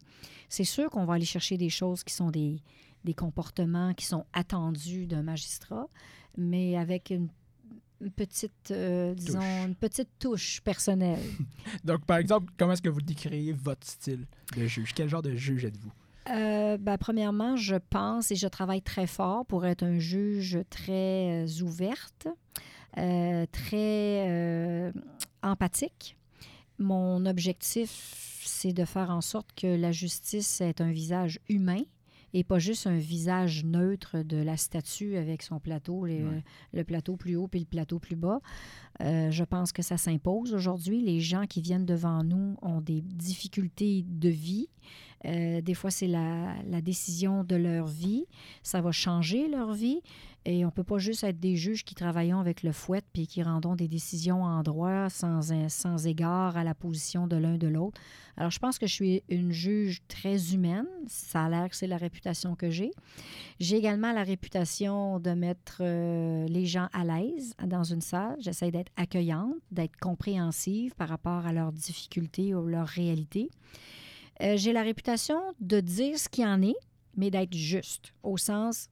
C'est 0.49 0.65
sûr 0.65 0.91
qu'on 0.91 1.05
va 1.05 1.15
aller 1.15 1.25
chercher 1.25 1.57
des 1.59 1.71
choses 1.71 2.05
qui 2.05 2.15
sont 2.15 2.31
des, 2.31 2.61
des 3.05 3.15
comportements 3.15 3.95
qui 3.95 4.07
sont 4.07 4.25
attendus 4.33 5.07
d'un 5.07 5.23
magistrat, 5.23 5.89
mais 6.37 6.77
avec 6.77 7.11
une, 7.11 7.29
une 8.01 8.11
petite, 8.11 8.71
euh, 8.71 9.15
disons, 9.15 9.39
Touche. 9.41 9.67
une 9.69 9.75
petite 9.75 10.09
touche 10.19 10.61
personnelle. 10.63 11.19
Donc, 11.85 12.05
par 12.05 12.19
exemple, 12.19 12.53
comment 12.59 12.73
est-ce 12.73 12.83
que 12.83 12.89
vous 12.89 13.01
décririez 13.01 13.53
votre 13.53 13.87
style 13.87 14.27
de 14.57 14.67
juge? 14.67 14.93
Quel 14.95 15.09
genre 15.09 15.23
de 15.23 15.35
juge 15.35 15.65
êtes-vous? 15.65 15.93
Euh, 16.29 16.77
ben, 16.77 16.99
premièrement, 16.99 17.57
je 17.57 17.77
pense 17.77 18.33
et 18.33 18.37
je 18.37 18.49
travaille 18.49 18.83
très 18.83 19.07
fort 19.07 19.47
pour 19.47 19.65
être 19.65 19.85
un 19.85 20.01
juge 20.01 20.59
très 20.71 21.45
euh, 21.45 21.63
ouverte, 21.63 22.27
très 22.97 24.27
euh, 24.29 24.93
empathique. 25.43 26.17
Mon 26.79 27.25
objectif, 27.27 28.43
c'est 28.45 28.73
de 28.73 28.85
faire 28.85 29.11
en 29.11 29.21
sorte 29.21 29.49
que 29.55 29.67
la 29.67 29.93
justice 29.93 30.61
ait 30.61 30.81
un 30.83 30.91
visage 30.91 31.41
humain 31.49 31.83
et 32.35 32.45
pas 32.45 32.59
juste 32.59 32.87
un 32.87 32.99
visage 32.99 33.65
neutre 33.65 34.19
de 34.23 34.37
la 34.37 34.59
statue 34.59 35.17
avec 35.17 35.43
son 35.43 35.59
plateau, 35.59 36.05
les- 36.05 36.23
Ouais. 36.23 36.45
le 36.75 36.85
plateau 36.85 37.17
plus 37.17 37.37
haut 37.37 37.49
puis 37.49 37.61
le 37.61 37.67
plateau 37.67 37.99
plus 37.99 38.17
bas. 38.17 38.41
Euh, 39.01 39.31
je 39.31 39.45
pense 39.45 39.73
que 39.73 39.81
ça 39.83 39.97
s'impose 39.97 40.53
aujourd'hui. 40.53 41.01
Les 41.01 41.21
gens 41.21 41.47
qui 41.47 41.63
viennent 41.63 41.87
devant 41.87 42.23
nous 42.25 42.57
ont 42.61 42.81
des 42.83 43.01
difficultés 43.01 44.05
de 44.07 44.29
vie. 44.29 44.69
Euh, 45.25 45.61
des 45.61 45.75
fois, 45.75 45.91
c'est 45.91 46.07
la, 46.07 46.55
décision 46.83 47.43
de 47.43 47.57
leur 47.57 47.87
vie. 47.87 48.27
Ça 48.63 48.81
va 48.81 48.93
changer 48.93 49.49
leur 49.49 49.73
vie. 49.73 50.03
Et 50.49 50.65
on 50.65 50.69
ne 50.69 50.73
peut 50.73 50.85
pas 50.85 50.99
juste 50.99 51.25
être 51.25 51.41
des 51.41 51.57
juges 51.57 51.85
qui 51.85 51.97
travaillons 51.97 52.39
avec 52.39 52.63
le 52.63 52.71
fouet 52.71 53.03
puis 53.13 53.27
qui 53.27 53.43
rendons 53.43 53.75
des 53.75 53.89
décisions 53.89 54.45
en 54.45 54.63
droit 54.63 55.11
sans, 55.11 55.53
sans 55.69 56.07
égard 56.07 56.57
à 56.57 56.63
la 56.63 56.73
position 56.73 57.27
de 57.27 57.35
l'un 57.35 57.59
de 57.59 57.67
l'autre. 57.67 58.01
Alors, 58.37 58.53
je 58.53 58.61
pense 58.61 58.79
que 58.79 58.87
je 58.87 58.93
suis 58.93 59.23
une 59.29 59.51
juge 59.51 60.03
très 60.07 60.55
humaine. 60.55 60.87
Ça 61.09 61.47
a 61.47 61.49
l'air 61.49 61.69
que 61.69 61.75
c'est 61.75 61.89
la 61.89 61.97
réputation 61.97 62.55
que 62.55 62.71
j'ai. 62.71 62.93
J'ai 63.59 63.77
également 63.77 64.13
la 64.13 64.23
réputation 64.23 65.19
de 65.19 65.31
mettre 65.31 65.79
euh, 65.81 66.47
les 66.47 66.67
gens 66.67 66.89
à 66.93 67.05
l'aise 67.05 67.55
dans 67.65 67.83
une 67.83 68.03
salle. 68.03 68.37
J'essaie 68.39 68.71
d'être 68.71 68.93
accueillante, 68.97 69.57
d'être 69.73 69.97
compréhensive 69.97 70.95
par 70.95 71.09
rapport 71.09 71.45
à 71.45 71.53
leurs 71.53 71.73
difficultés 71.73 72.55
ou 72.55 72.69
leurs 72.69 72.87
réalités. 72.87 73.51
Euh, 74.43 74.57
j'ai 74.57 74.73
la 74.73 74.83
réputation 74.83 75.41
de 75.61 75.81
dire 75.81 76.19
ce 76.19 76.29
qu'il 76.29 76.45
y 76.45 76.47
en 76.47 76.63
est, 76.63 76.77
mais 77.17 77.31
d'être 77.31 77.55
juste, 77.55 78.13
au 78.23 78.37
sens, 78.37 78.89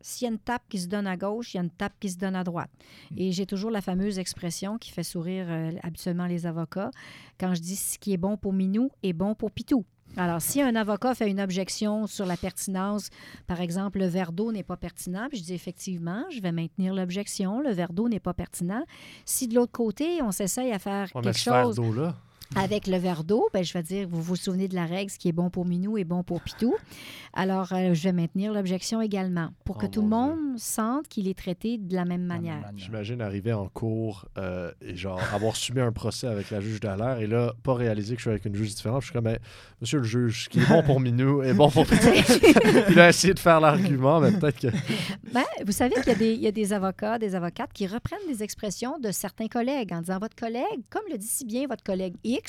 s'il 0.00 0.26
y 0.26 0.28
a 0.28 0.32
une 0.32 0.38
tape 0.38 0.62
qui 0.68 0.78
se 0.78 0.88
donne 0.88 1.06
à 1.06 1.16
gauche, 1.16 1.54
il 1.54 1.58
y 1.58 1.60
a 1.60 1.62
une 1.62 1.70
tape 1.70 1.92
qui 2.00 2.08
se 2.08 2.16
donne 2.16 2.34
à 2.34 2.44
droite. 2.44 2.70
Et 3.16 3.32
j'ai 3.32 3.46
toujours 3.46 3.70
la 3.70 3.80
fameuse 3.80 4.18
expression 4.18 4.78
qui 4.78 4.90
fait 4.90 5.02
sourire 5.02 5.46
euh, 5.48 5.72
habituellement 5.82 6.26
les 6.26 6.46
avocats 6.46 6.90
quand 7.38 7.54
je 7.54 7.60
dis 7.60 7.76
ce 7.76 7.98
qui 7.98 8.12
est 8.12 8.16
bon 8.16 8.36
pour 8.36 8.52
Minou 8.52 8.90
est 9.02 9.12
bon 9.12 9.34
pour 9.34 9.50
Pitou. 9.50 9.84
Alors, 10.16 10.42
si 10.42 10.60
un 10.60 10.74
avocat 10.74 11.14
fait 11.14 11.30
une 11.30 11.40
objection 11.40 12.08
sur 12.08 12.26
la 12.26 12.36
pertinence, 12.36 13.10
par 13.46 13.60
exemple, 13.60 14.00
le 14.00 14.06
verre 14.06 14.32
d'eau 14.32 14.50
n'est 14.50 14.64
pas 14.64 14.76
pertinent, 14.76 15.28
puis 15.28 15.38
je 15.38 15.44
dis 15.44 15.54
effectivement, 15.54 16.24
je 16.30 16.40
vais 16.40 16.50
maintenir 16.50 16.94
l'objection, 16.94 17.60
le 17.60 17.70
verre 17.70 17.92
d'eau 17.92 18.08
n'est 18.08 18.18
pas 18.18 18.34
pertinent. 18.34 18.84
Si 19.24 19.46
de 19.46 19.54
l'autre 19.54 19.70
côté, 19.70 20.20
on 20.20 20.32
s'essaye 20.32 20.72
à 20.72 20.80
faire 20.80 21.08
On 21.14 21.20
quelque 21.20 21.38
ce 21.38 21.48
verre 21.48 21.64
chose 21.64 21.76
d'eau-là. 21.76 22.16
Avec 22.56 22.86
le 22.86 22.96
verre 22.96 23.24
d'eau, 23.24 23.48
ben, 23.54 23.62
je 23.62 23.72
vais 23.72 23.82
dire, 23.82 24.08
vous 24.08 24.20
vous 24.22 24.36
souvenez 24.36 24.66
de 24.68 24.74
la 24.74 24.84
règle, 24.86 25.10
ce 25.10 25.18
qui 25.18 25.28
est 25.28 25.32
bon 25.32 25.50
pour 25.50 25.64
Minou 25.64 25.98
est 25.98 26.04
bon 26.04 26.22
pour 26.22 26.40
Pitou. 26.42 26.74
Alors, 27.32 27.72
euh, 27.72 27.94
je 27.94 28.02
vais 28.04 28.12
maintenir 28.12 28.52
l'objection 28.52 29.00
également 29.00 29.50
pour 29.64 29.78
que 29.78 29.86
Oh, 29.86 29.88
tout 29.88 30.02
le 30.02 30.08
mon 30.08 30.36
monde 30.36 30.58
sente 30.58 31.06
qu'il 31.08 31.28
est 31.28 31.38
traité 31.38 31.78
de 31.78 31.94
la 31.94 32.04
même 32.04 32.24
manière. 32.24 32.58
J'imagine 32.76 33.20
arriver 33.22 33.52
en 33.52 33.68
cours 33.68 34.26
euh, 34.36 34.72
et 34.82 34.96
genre 34.96 35.20
avoir 35.32 35.54
subi 35.54 35.80
un 35.80 35.92
procès 35.92 36.26
avec 36.26 36.50
la 36.50 36.60
juge 36.60 36.80
d'alerte 36.80 37.20
et 37.20 37.26
là, 37.28 37.52
pas 37.62 37.74
réaliser 37.74 38.14
que 38.16 38.20
je 38.20 38.24
suis 38.24 38.30
avec 38.30 38.44
une 38.46 38.56
juge 38.56 38.74
différente. 38.74 39.02
Je 39.02 39.06
suis 39.06 39.12
comme, 39.12 39.24
Ben, 39.24 39.38
monsieur 39.80 39.98
le 39.98 40.04
juge, 40.04 40.44
ce 40.44 40.48
qui 40.48 40.58
est 40.60 40.68
bon 40.68 40.82
pour 40.82 40.98
Minou 41.00 41.42
est 41.44 41.54
bon 41.54 41.70
pour 41.70 41.86
Pitou. 41.86 42.08
Il 42.90 42.98
a 42.98 43.08
essayé 43.10 43.32
de 43.32 43.38
faire 43.38 43.60
l'argument, 43.60 44.18
mais 44.20 44.32
peut-être 44.32 44.58
que. 44.60 44.68
Ben, 45.32 45.44
vous 45.64 45.70
savez 45.70 45.94
qu'il 45.94 46.08
y, 46.08 46.10
a 46.10 46.14
des- 46.18 46.32
il 46.34 46.40
y 46.40 46.48
a 46.48 46.52
des 46.52 46.72
avocats, 46.72 47.16
des 47.20 47.36
avocates 47.36 47.72
qui 47.72 47.86
reprennent 47.86 48.18
des 48.26 48.42
expressions 48.42 48.98
de 48.98 49.12
certains 49.12 49.46
collègues 49.46 49.92
en 49.92 50.00
disant 50.00 50.18
votre 50.18 50.34
collègue, 50.34 50.80
comme 50.90 51.02
le 51.08 51.16
dit 51.18 51.26
si 51.28 51.44
bien 51.44 51.68
votre 51.68 51.84
collègue 51.84 52.14
X, 52.24 52.39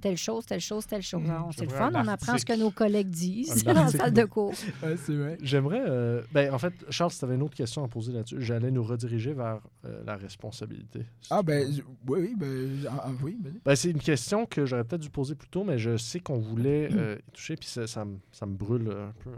telle 0.00 0.16
chose, 0.16 0.44
telle 0.46 0.60
chose, 0.60 0.86
telle 0.86 1.02
chose. 1.02 1.22
Alors, 1.28 1.50
c'est 1.56 1.64
le 1.64 1.70
fun, 1.70 1.90
un 1.94 2.04
on 2.04 2.08
apprend 2.08 2.36
ce 2.38 2.44
que 2.44 2.52
nos 2.58 2.70
collègues 2.70 3.10
disent 3.10 3.64
dans 3.64 3.72
la 3.72 3.88
salle 3.88 4.12
de 4.12 4.24
cours. 4.24 4.54
Ouais, 4.82 4.96
c'est 4.96 5.14
vrai. 5.16 5.38
J'aimerais. 5.42 5.82
euh, 5.86 6.22
ben, 6.32 6.52
en 6.52 6.58
fait, 6.58 6.72
Charles, 6.90 7.10
si 7.10 7.18
tu 7.18 7.24
avais 7.24 7.34
une 7.34 7.42
autre 7.42 7.56
question 7.56 7.84
à 7.84 7.88
poser 7.88 8.12
là-dessus, 8.12 8.36
j'allais 8.40 8.70
nous 8.70 8.82
rediriger 8.82 9.32
vers 9.32 9.60
euh, 9.84 10.02
la 10.04 10.16
responsabilité. 10.16 11.00
si 11.20 11.28
Ah, 11.30 11.42
ben, 11.42 11.66
oui, 12.06 12.18
oui, 12.20 12.34
ben, 12.36 12.86
ah, 12.90 13.04
ah, 13.06 13.10
oui. 13.22 13.38
Ben, 13.64 13.74
c'est 13.76 13.90
une 13.90 14.00
question 14.00 14.46
que 14.46 14.66
j'aurais 14.66 14.84
peut-être 14.84 15.02
dû 15.02 15.10
poser 15.10 15.34
plus 15.34 15.48
tôt, 15.48 15.64
mais 15.64 15.78
je 15.78 15.96
sais 15.96 16.20
qu'on 16.20 16.38
voulait 16.38 16.88
euh, 16.92 17.16
y 17.28 17.30
toucher, 17.32 17.56
puis 17.56 17.68
ça, 17.68 17.86
ça, 17.86 18.04
me- 18.04 18.18
ça 18.32 18.46
me 18.46 18.54
brûle 18.54 18.88
un 18.90 19.12
peu 19.22 19.30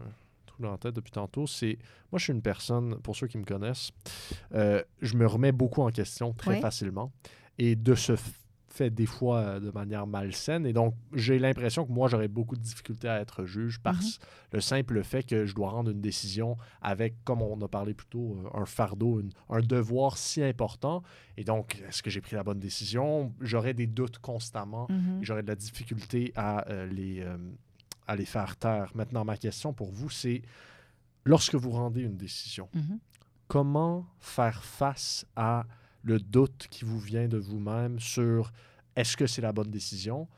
la 0.62 0.76
tête 0.76 0.94
depuis 0.94 1.10
tantôt. 1.12 1.46
C'est 1.46 1.78
moi, 2.12 2.18
je 2.18 2.24
suis 2.24 2.32
une 2.34 2.42
personne, 2.42 2.96
pour 2.96 3.16
ceux 3.16 3.26
qui 3.28 3.38
me 3.38 3.44
connaissent, 3.44 3.92
euh, 4.54 4.82
je 5.00 5.16
me 5.16 5.26
remets 5.26 5.52
beaucoup 5.52 5.80
en 5.80 5.88
question 5.90 6.34
très 6.34 6.56
facilement, 6.60 7.10
et 7.58 7.76
de 7.76 7.94
ce 7.94 8.12
fait 8.72 8.88
des 8.90 9.06
fois 9.06 9.38
euh, 9.38 9.60
de 9.60 9.70
manière 9.70 10.06
malsaine, 10.06 10.64
et 10.64 10.72
donc 10.72 10.94
j'ai 11.12 11.38
l'impression 11.38 11.84
que 11.84 11.90
moi 11.92 12.08
j'aurais 12.08 12.28
beaucoup 12.28 12.54
de 12.56 12.60
difficultés 12.62 13.08
à 13.08 13.20
être 13.20 13.44
juge 13.44 13.80
par 13.80 13.94
Mhm. 13.94 14.08
le 14.52 14.60
simple 14.60 15.02
fait 15.02 15.24
que 15.24 15.44
je 15.44 15.54
dois 15.54 15.70
rendre 15.70 15.90
une 15.90 16.00
décision 16.00 16.56
avec, 16.80 17.14
comme 17.24 17.42
on 17.42 17.60
a 17.62 17.68
parlé 17.68 17.94
plus 17.94 18.06
tôt, 18.06 18.38
euh, 18.44 18.58
un 18.60 18.66
fardeau, 18.66 19.20
une- 19.20 19.32
un 19.48 19.60
devoir 19.60 20.16
si 20.18 20.42
important. 20.42 21.02
Et 21.36 21.42
donc, 21.44 21.82
est-ce 21.88 22.02
que 22.02 22.10
j'ai 22.10 22.20
pris 22.20 22.36
la 22.36 22.44
bonne 22.44 22.60
décision? 22.60 23.34
J'aurais 23.40 23.74
des 23.74 23.86
doutes 23.88 24.18
constamment. 24.18 24.86
Mhm. 24.88 25.18
J'aurais 25.22 25.42
de 25.42 25.48
la 25.48 25.56
difficulté 25.56 26.32
à, 26.36 26.68
euh, 26.70 26.86
les, 26.86 27.20
euh, 27.22 27.36
à 28.06 28.14
les 28.14 28.24
faire 28.24 28.56
taire. 28.56 28.92
Maintenant, 28.94 29.24
ma 29.24 29.36
question 29.36 29.72
pour 29.72 29.90
vous, 29.90 30.10
c'est 30.10 30.42
lorsque 31.24 31.54
vous 31.56 31.70
rendez 31.70 32.02
une 32.02 32.16
décision, 32.16 32.68
Mhm. 32.74 32.98
comment 33.48 34.06
faire 34.20 34.62
face 34.62 35.26
à 35.34 35.64
le 36.02 36.18
doute 36.18 36.66
qui 36.70 36.84
vous 36.84 36.98
vient 37.00 37.28
de 37.28 37.38
vous-même 37.38 37.98
sur 38.00 38.52
est-ce 38.96 39.16
que 39.16 39.26
c'est 39.26 39.42
la 39.42 39.52
bonne 39.52 39.70
décision, 39.70 40.28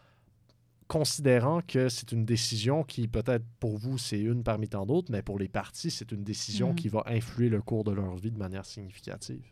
considérant 0.88 1.60
que 1.66 1.88
c'est 1.88 2.12
une 2.12 2.24
décision 2.24 2.82
qui 2.82 3.08
peut-être 3.08 3.44
pour 3.60 3.78
vous 3.78 3.96
c'est 3.98 4.20
une 4.20 4.42
parmi 4.42 4.68
tant 4.68 4.84
d'autres, 4.84 5.10
mais 5.10 5.22
pour 5.22 5.38
les 5.38 5.48
partis 5.48 5.90
c'est 5.90 6.12
une 6.12 6.22
décision 6.24 6.70
Mhm. 6.70 6.74
qui 6.74 6.88
va 6.88 7.02
influer 7.06 7.48
le 7.48 7.62
cours 7.62 7.84
de 7.84 7.92
leur 7.92 8.16
vie 8.16 8.30
de 8.30 8.38
manière 8.38 8.66
significative. 8.66 9.42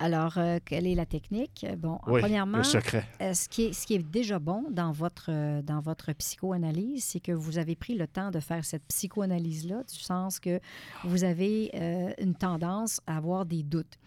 Alors, 0.00 0.38
euh, 0.38 0.58
quelle 0.64 0.86
est 0.86 0.94
la 0.94 1.04
technique? 1.06 1.64
Bon, 1.78 1.98
Oui, 2.06 2.20
premièrement, 2.20 2.58
le 2.58 2.64
secret. 2.64 3.06
Euh, 3.20 3.34
ce, 3.34 3.48
qui 3.48 3.64
est, 3.66 3.72
ce 3.74 3.86
qui 3.86 3.94
est 3.94 3.98
déjà 4.02 4.38
bon 4.38 4.64
dans 4.70 4.92
votre, 4.92 5.26
euh, 5.28 5.60
dans 5.62 5.80
votre 5.80 6.12
psychoanalyse, 6.14 7.04
c'est 7.04 7.20
que 7.20 7.32
vous 7.32 7.58
avez 7.58 7.76
pris 7.76 7.94
le 7.94 8.06
temps 8.06 8.30
de 8.30 8.40
faire 8.40 8.64
cette 8.64 8.82
psychoanalyse-là, 8.84 9.82
du 9.84 9.98
sens 9.98 10.40
que 10.40 10.58
vous 11.04 11.22
avez 11.24 11.70
une 12.18 12.34
tendance 12.34 13.00
à 13.06 13.18
avoir 13.18 13.44
des 13.44 13.62
doutes. 13.62 13.98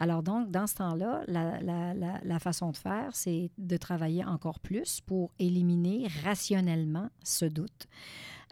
Alors 0.00 0.22
donc, 0.22 0.50
dans 0.50 0.66
ce 0.66 0.74
temps-là, 0.76 1.22
la, 1.28 1.60
la- 1.60 1.94
la- 1.94 2.20
la 2.24 2.38
façon 2.38 2.70
de 2.70 2.76
faire, 2.76 3.10
c'est 3.12 3.50
de 3.58 3.76
travailler 3.76 4.24
encore 4.24 4.58
plus 4.58 5.00
pour 5.02 5.30
éliminer 5.38 6.08
rationnellement 6.24 7.08
ce 7.22 7.44
doute. 7.44 7.86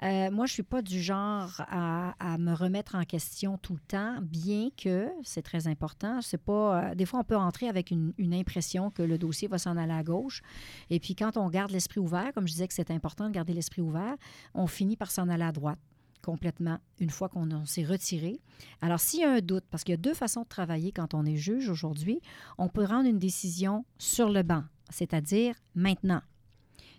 Euh, 0.03 0.31
moi, 0.31 0.47
je 0.47 0.53
ne 0.53 0.55
suis 0.55 0.63
pas 0.63 0.81
du 0.81 1.01
genre 1.01 1.61
à, 1.69 2.39
me 2.39 2.55
remettre 2.55 2.95
en 2.95 3.05
question 3.05 3.59
tout 3.59 3.75
le 3.75 3.81
temps, 3.81 4.19
bien 4.23 4.71
que 4.77 5.09
c'est 5.23 5.43
très 5.43 5.67
important. 5.67 6.23
C'est 6.23 6.43
pas, 6.43 6.91
euh, 6.91 6.95
des 6.95 7.05
fois, 7.05 7.21
on 7.21 7.25
peut 7.25 7.37
entrer 7.37 7.69
avec 7.69 7.91
une, 7.91 8.15
impression 8.33 8.91
que 8.91 9.03
le 9.03 9.19
dossier 9.19 9.49
va 9.49 9.59
s'en 9.59 9.77
aller 9.77 9.93
à 9.93 10.03
gauche. 10.03 10.41
Et 10.89 11.01
puis, 11.01 11.15
quand 11.15 11.37
on 11.37 11.51
garde 11.51 11.71
l'esprit 11.71 12.01
ouvert, 12.01 12.33
comme 12.33 12.47
je 12.47 12.53
disais 12.53 12.69
que 12.69 12.75
c'est 12.75 12.91
important 12.91 13.29
de 13.29 13.35
garder 13.35 13.53
l'esprit 13.53 13.83
ouvert, 13.83 14.17
on 14.55 14.67
finit 14.67 14.97
par 14.97 15.11
s'en 15.11 15.29
aller 15.29 15.45
à 15.45 15.53
droite. 15.53 15.79
complètement 16.23 16.79
une 16.99 17.09
fois 17.09 17.31
qu'on 17.31 17.51
on 17.51 17.65
s'est 17.65 17.85
retiré. 17.85 18.41
Alors, 18.83 19.01
s'il 19.01 19.21
y 19.21 19.25
a 19.25 19.33
un 19.33 19.41
doute, 19.41 19.65
parce 19.71 19.85
qu'il 19.85 19.93
y 19.93 19.95
a 19.95 20.01
deux 20.01 20.15
façons 20.15 20.43
de 20.43 20.49
travailler 20.49 20.93
quand 20.93 21.15
on 21.15 21.25
est 21.25 21.37
juge 21.37 21.69
aujourd'hui, 21.71 22.21
on 22.59 22.69
peut 22.69 22.85
rendre 22.85 23.09
une 23.09 23.19
décision 23.19 23.85
sur 23.99 24.29
le 24.29 24.43
banc, 24.43 24.65
c'est-à-dire 24.91 25.55
maintenant. 25.75 26.21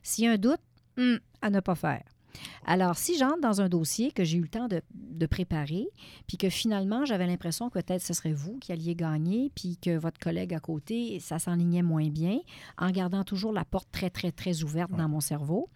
S'il 0.02 0.26
y 0.26 0.28
a 0.28 0.32
un 0.32 0.38
doute, 0.38 0.60
hum, 0.97 1.20
à 1.41 1.52
ne 1.52 1.60
pas 1.60 1.76
faire. 1.76 2.04
Alors, 2.66 2.98
si 2.98 3.18
j'entre 3.18 3.42
dans 3.42 3.62
un 3.62 3.70
dossier 3.70 4.12
que 4.12 4.24
j'ai 4.24 4.38
eu 4.38 4.42
le 4.42 4.48
temps 4.48 4.68
de, 4.68 4.82
de 4.94 5.26
préparer, 5.26 5.88
puis 6.28 6.38
que 6.38 6.50
finalement, 6.50 7.06
j'avais 7.06 7.28
l'impression 7.28 7.70
que 7.70 7.80
peut-être 7.80 8.02
ce 8.02 8.14
serait 8.14 8.34
vous 8.34 8.58
qui 8.60 8.72
alliez 8.72 8.96
gagner, 8.96 9.52
puis 9.56 9.78
que 9.78 9.98
votre 9.98 10.20
collègue 10.20 10.54
à 10.54 10.60
côté, 10.60 11.20
ça 11.20 11.40
s'enlignait 11.40 11.84
moins 11.84 12.10
bien, 12.10 12.40
en 12.78 12.92
gardant 12.92 13.24
toujours 13.24 13.54
la 13.54 13.66
porte 13.66 13.90
très, 13.92 14.10
très, 14.10 14.32
très 14.32 14.64
ouverte 14.64 14.92
dans 14.92 15.10
mon 15.10 15.20
cerveau, 15.20 15.70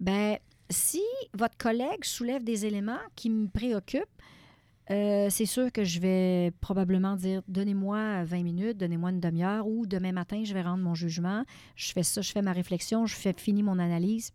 ben 0.00 0.38
si 0.70 1.02
votre 1.34 1.56
collègue 1.56 2.04
soulève 2.04 2.44
des 2.44 2.66
éléments 2.66 2.98
qui 3.16 3.30
me 3.30 3.48
préoccupent, 3.48 4.04
euh, 4.90 5.28
c'est 5.30 5.46
sûr 5.46 5.70
que 5.70 5.84
je 5.84 6.00
vais 6.00 6.50
probablement 6.60 7.14
dire 7.16 7.42
donnez-moi 7.46 8.24
20 8.24 8.42
minutes, 8.42 8.78
donnez-moi 8.78 9.10
une 9.10 9.20
demi-heure 9.20 9.66
ou 9.66 9.86
demain 9.86 10.12
matin, 10.12 10.42
je 10.44 10.54
vais 10.54 10.62
rendre 10.62 10.82
mon 10.82 10.94
jugement. 10.94 11.44
Je 11.76 11.92
fais 11.92 12.02
ça, 12.02 12.22
je 12.22 12.32
fais 12.32 12.40
ma 12.40 12.52
réflexion, 12.52 13.04
je 13.04 13.14
fais 13.14 13.34
fini 13.36 13.62
mon 13.62 13.78
analyse 13.78 14.32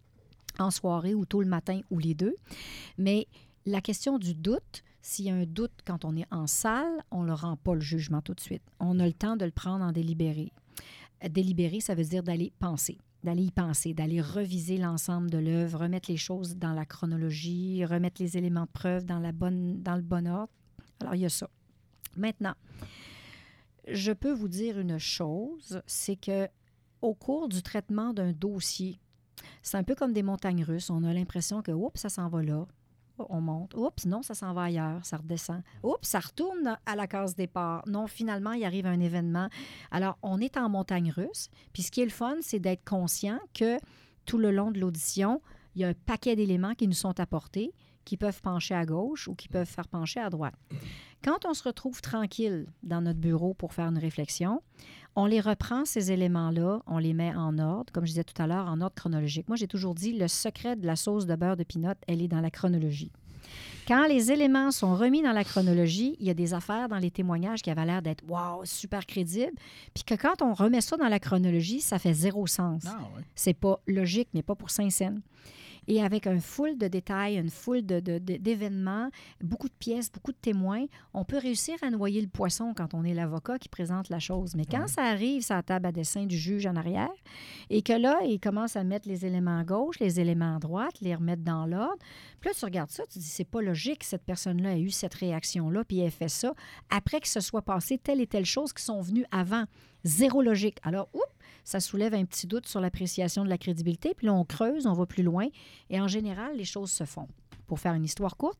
en 0.59 0.71
soirée 0.71 1.13
ou 1.13 1.25
tôt 1.25 1.41
le 1.41 1.47
matin 1.47 1.81
ou 1.89 1.99
les 1.99 2.13
deux. 2.13 2.35
Mais 2.97 3.27
la 3.65 3.81
question 3.81 4.19
du 4.19 4.33
doute, 4.33 4.83
s'il 5.01 5.25
y 5.25 5.29
a 5.29 5.35
un 5.35 5.45
doute 5.45 5.81
quand 5.85 6.05
on 6.05 6.15
est 6.15 6.27
en 6.31 6.47
salle, 6.47 7.03
on 7.11 7.23
ne 7.23 7.27
le 7.27 7.33
rend 7.33 7.57
pas 7.57 7.73
le 7.73 7.81
jugement 7.81 8.21
tout 8.21 8.33
de 8.33 8.39
suite. 8.39 8.63
On 8.79 8.99
a 8.99 9.05
le 9.05 9.13
temps 9.13 9.35
de 9.35 9.45
le 9.45 9.51
prendre 9.51 9.83
en 9.83 9.91
délibéré. 9.91 10.51
Délibérer, 11.29 11.79
ça 11.79 11.95
veut 11.95 12.03
dire 12.03 12.23
d'aller 12.23 12.51
penser 12.59 12.97
d'aller 13.23 13.43
y 13.43 13.51
penser, 13.51 13.93
d'aller 13.93 14.21
reviser 14.21 14.77
l'ensemble 14.77 15.29
de 15.29 15.37
l'œuvre, 15.37 15.79
remettre 15.79 16.11
les 16.11 16.17
choses 16.17 16.57
dans 16.57 16.73
la 16.73 16.85
chronologie, 16.85 17.85
remettre 17.85 18.21
les 18.21 18.37
éléments 18.37 18.65
de 18.65 18.71
preuve 18.71 19.05
dans, 19.05 19.19
la 19.19 19.31
bonne, 19.31 19.81
dans 19.81 19.95
le 19.95 20.01
bon 20.01 20.27
ordre. 20.27 20.51
Alors, 20.99 21.15
il 21.15 21.21
y 21.21 21.25
a 21.25 21.29
ça. 21.29 21.49
Maintenant, 22.17 22.53
je 23.87 24.11
peux 24.11 24.31
vous 24.31 24.49
dire 24.49 24.79
une 24.79 24.97
chose, 24.97 25.81
c'est 25.87 26.15
que 26.15 26.47
au 27.01 27.13
cours 27.13 27.49
du 27.49 27.61
traitement 27.61 28.13
d'un 28.13 28.31
dossier, 28.31 28.99
c'est 29.63 29.77
un 29.77 29.83
peu 29.83 29.95
comme 29.95 30.13
des 30.13 30.23
montagnes 30.23 30.63
russes. 30.63 30.89
On 30.89 31.03
a 31.03 31.13
l'impression 31.13 31.61
que, 31.61 31.71
oups, 31.71 31.99
ça 31.99 32.09
s'en 32.09 32.27
va 32.27 32.43
là. 32.43 32.67
On 33.17 33.41
monte. 33.41 33.75
Oups, 33.75 34.05
non, 34.05 34.21
ça 34.21 34.33
s'en 34.33 34.53
va 34.53 34.63
ailleurs, 34.63 35.05
ça 35.05 35.17
redescend. 35.17 35.61
Oups, 35.83 36.07
ça 36.07 36.19
retourne 36.19 36.77
à 36.85 36.95
la 36.95 37.07
case 37.07 37.35
départ. 37.35 37.83
Non, 37.87 38.07
finalement, 38.07 38.51
il 38.51 38.65
arrive 38.65 38.85
un 38.85 38.99
événement. 38.99 39.49
Alors, 39.91 40.17
on 40.21 40.39
est 40.39 40.57
en 40.57 40.67
montagne 40.69 41.11
russe. 41.11 41.49
Puis 41.71 41.83
ce 41.83 41.91
qui 41.91 42.01
est 42.01 42.05
le 42.05 42.11
fun, 42.11 42.35
c'est 42.41 42.59
d'être 42.59 42.83
conscient 42.83 43.39
que 43.53 43.77
tout 44.25 44.37
le 44.37 44.51
long 44.51 44.71
de 44.71 44.79
l'audition, 44.79 45.41
il 45.75 45.81
y 45.81 45.85
a 45.85 45.89
un 45.89 45.93
paquet 45.93 46.35
d'éléments 46.35 46.75
qui 46.75 46.87
nous 46.87 46.93
sont 46.93 47.19
apportés, 47.19 47.73
qui 48.05 48.17
peuvent 48.17 48.41
pencher 48.41 48.75
à 48.75 48.85
gauche 48.85 49.27
ou 49.27 49.35
qui 49.35 49.47
peuvent 49.47 49.67
faire 49.67 49.87
pencher 49.87 50.19
à 50.19 50.29
droite. 50.29 50.55
Quand 51.23 51.45
on 51.45 51.53
se 51.53 51.63
retrouve 51.63 52.01
tranquille 52.01 52.65
dans 52.83 53.01
notre 53.01 53.19
bureau 53.19 53.53
pour 53.53 53.73
faire 53.73 53.87
une 53.87 53.97
réflexion, 53.97 54.61
on 55.15 55.25
les 55.25 55.39
reprend, 55.39 55.85
ces 55.85 56.11
éléments-là, 56.11 56.81
on 56.87 56.97
les 56.97 57.13
met 57.13 57.33
en 57.35 57.59
ordre, 57.59 57.93
comme 57.93 58.05
je 58.05 58.11
disais 58.11 58.23
tout 58.23 58.41
à 58.41 58.47
l'heure, 58.47 58.67
en 58.67 58.81
ordre 58.81 58.95
chronologique. 58.95 59.47
Moi, 59.47 59.55
j'ai 59.55 59.67
toujours 59.67 59.95
dit, 59.95 60.13
le 60.13 60.27
secret 60.27 60.75
de 60.75 60.85
la 60.85 60.95
sauce 60.95 61.25
de 61.25 61.35
beurre 61.35 61.55
de 61.55 61.63
pinot, 61.63 61.93
elle 62.07 62.21
est 62.21 62.27
dans 62.27 62.41
la 62.41 62.49
chronologie. 62.49 63.11
Quand 63.87 64.07
les 64.07 64.31
éléments 64.31 64.71
sont 64.71 64.95
remis 64.95 65.21
dans 65.21 65.33
la 65.33 65.43
chronologie, 65.43 66.15
il 66.19 66.25
y 66.25 66.29
a 66.29 66.33
des 66.33 66.53
affaires 66.53 66.87
dans 66.87 66.97
les 66.97 67.11
témoignages 67.11 67.61
qui 67.61 67.69
avaient 67.69 67.85
l'air 67.85 68.01
d'être 68.01 68.23
wow, 68.27 68.63
super 68.63 69.05
crédibles, 69.05 69.53
puis 69.93 70.03
que 70.03 70.15
quand 70.15 70.41
on 70.41 70.53
remet 70.53 70.81
ça 70.81 70.95
dans 70.97 71.09
la 71.09 71.19
chronologie, 71.19 71.81
ça 71.81 71.99
fait 71.99 72.13
zéro 72.13 72.47
sens. 72.47 72.83
Ah, 72.87 72.99
ouais. 73.15 73.23
C'est 73.35 73.53
pas 73.53 73.79
logique, 73.85 74.29
mais 74.33 74.41
pas 74.41 74.55
pour 74.55 74.69
Saint-Saëns. 74.69 75.21
Et 75.87 76.01
avec 76.03 76.27
un 76.27 76.39
full 76.39 76.77
de 76.77 76.87
détails, 76.87 77.37
une 77.37 77.49
foule 77.49 77.85
de- 77.85 77.99
de- 77.99 78.19
de- 78.19 78.37
d'événements, 78.37 79.09
beaucoup 79.41 79.67
de 79.67 79.73
pièces, 79.73 80.11
beaucoup 80.11 80.31
de 80.31 80.37
témoins, 80.37 80.85
on 81.13 81.25
peut 81.25 81.37
réussir 81.37 81.75
à 81.81 81.89
noyer 81.89 82.21
le 82.21 82.27
poisson 82.27 82.73
quand 82.75 82.93
on 82.93 83.03
est 83.03 83.13
l'avocat 83.13 83.59
qui 83.59 83.69
présente 83.69 84.09
la 84.09 84.19
chose. 84.19 84.55
Mais 84.55 84.65
quand 84.65 84.87
ça 84.87 85.03
arrive 85.03 85.45
la 85.49 85.61
table 85.63 85.85
à 85.87 85.91
dessin 85.91 86.25
du 86.25 86.37
juge 86.37 86.65
en 86.65 86.75
arrière, 86.75 87.11
et 87.69 87.81
que 87.81 87.93
là, 87.93 88.19
il 88.23 88.39
commence 88.39 88.75
à 88.75 88.83
mettre 88.83 89.07
les 89.07 89.25
éléments 89.25 89.59
à 89.59 89.63
gauche, 89.63 89.99
les 89.99 90.19
éléments 90.19 90.55
à 90.55 90.59
droite, 90.59 90.95
les 91.01 91.15
remettre 91.15 91.43
dans 91.43 91.65
l'ordre, 91.65 91.97
puis 92.39 92.49
là, 92.49 92.55
tu 92.57 92.65
regardes 92.65 92.89
ça, 92.91 93.03
tu 93.11 93.19
dis, 93.19 93.25
c'est 93.25 93.43
pas 93.43 93.61
logique 93.61 93.99
que 93.99 94.05
cette 94.05 94.23
personne-là 94.23 94.75
ait 94.77 94.81
eu 94.81 94.89
cette 94.89 95.13
réaction-là, 95.13 95.83
puis 95.85 95.99
elle 95.99 96.07
ait 96.07 96.09
fait 96.09 96.29
ça, 96.29 96.53
après 96.89 97.19
que 97.19 97.27
ce 97.27 97.39
soit 97.39 97.61
passé 97.61 97.97
telle 97.97 98.21
et 98.21 98.27
telle 98.27 98.45
chose 98.45 98.73
qui 98.73 98.83
sont 98.83 99.01
venues 99.01 99.25
avant. 99.31 99.65
Zéro 100.03 100.41
logique. 100.41 100.77
Alors, 100.83 101.07
oups, 101.13 101.23
ça 101.63 101.79
soulève 101.79 102.13
un 102.13 102.25
petit 102.25 102.47
doute 102.47 102.67
sur 102.67 102.79
l'appréciation 102.79 103.43
de 103.43 103.49
la 103.49 103.57
crédibilité, 103.57 104.13
puis 104.15 104.27
là, 104.27 104.33
on 104.33 104.45
creuse, 104.45 104.85
on 104.85 104.93
va 104.93 105.05
plus 105.05 105.23
loin, 105.23 105.47
et 105.89 105.99
en 105.99 106.07
général, 106.07 106.57
les 106.57 106.65
choses 106.65 106.91
se 106.91 107.05
font. 107.05 107.27
Pour 107.67 107.79
faire 107.79 107.93
une 107.93 108.03
histoire 108.03 108.37
courte, 108.37 108.59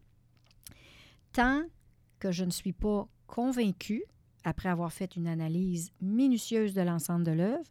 tant 1.34 1.64
que 2.20 2.32
je 2.32 2.45
ne 2.45 2.51
suis 2.51 2.74
pas 2.74 3.08
convaincue, 3.28 4.04
après 4.43 4.70
avoir 4.70 4.91
fait 4.91 5.16
une 5.16 5.28
analyse 5.28 5.91
minutieuse 6.01 6.74
de 6.74 6.82
l'ensemble 6.82 7.24
de 7.24 7.32
l'œuvre, 7.32 7.70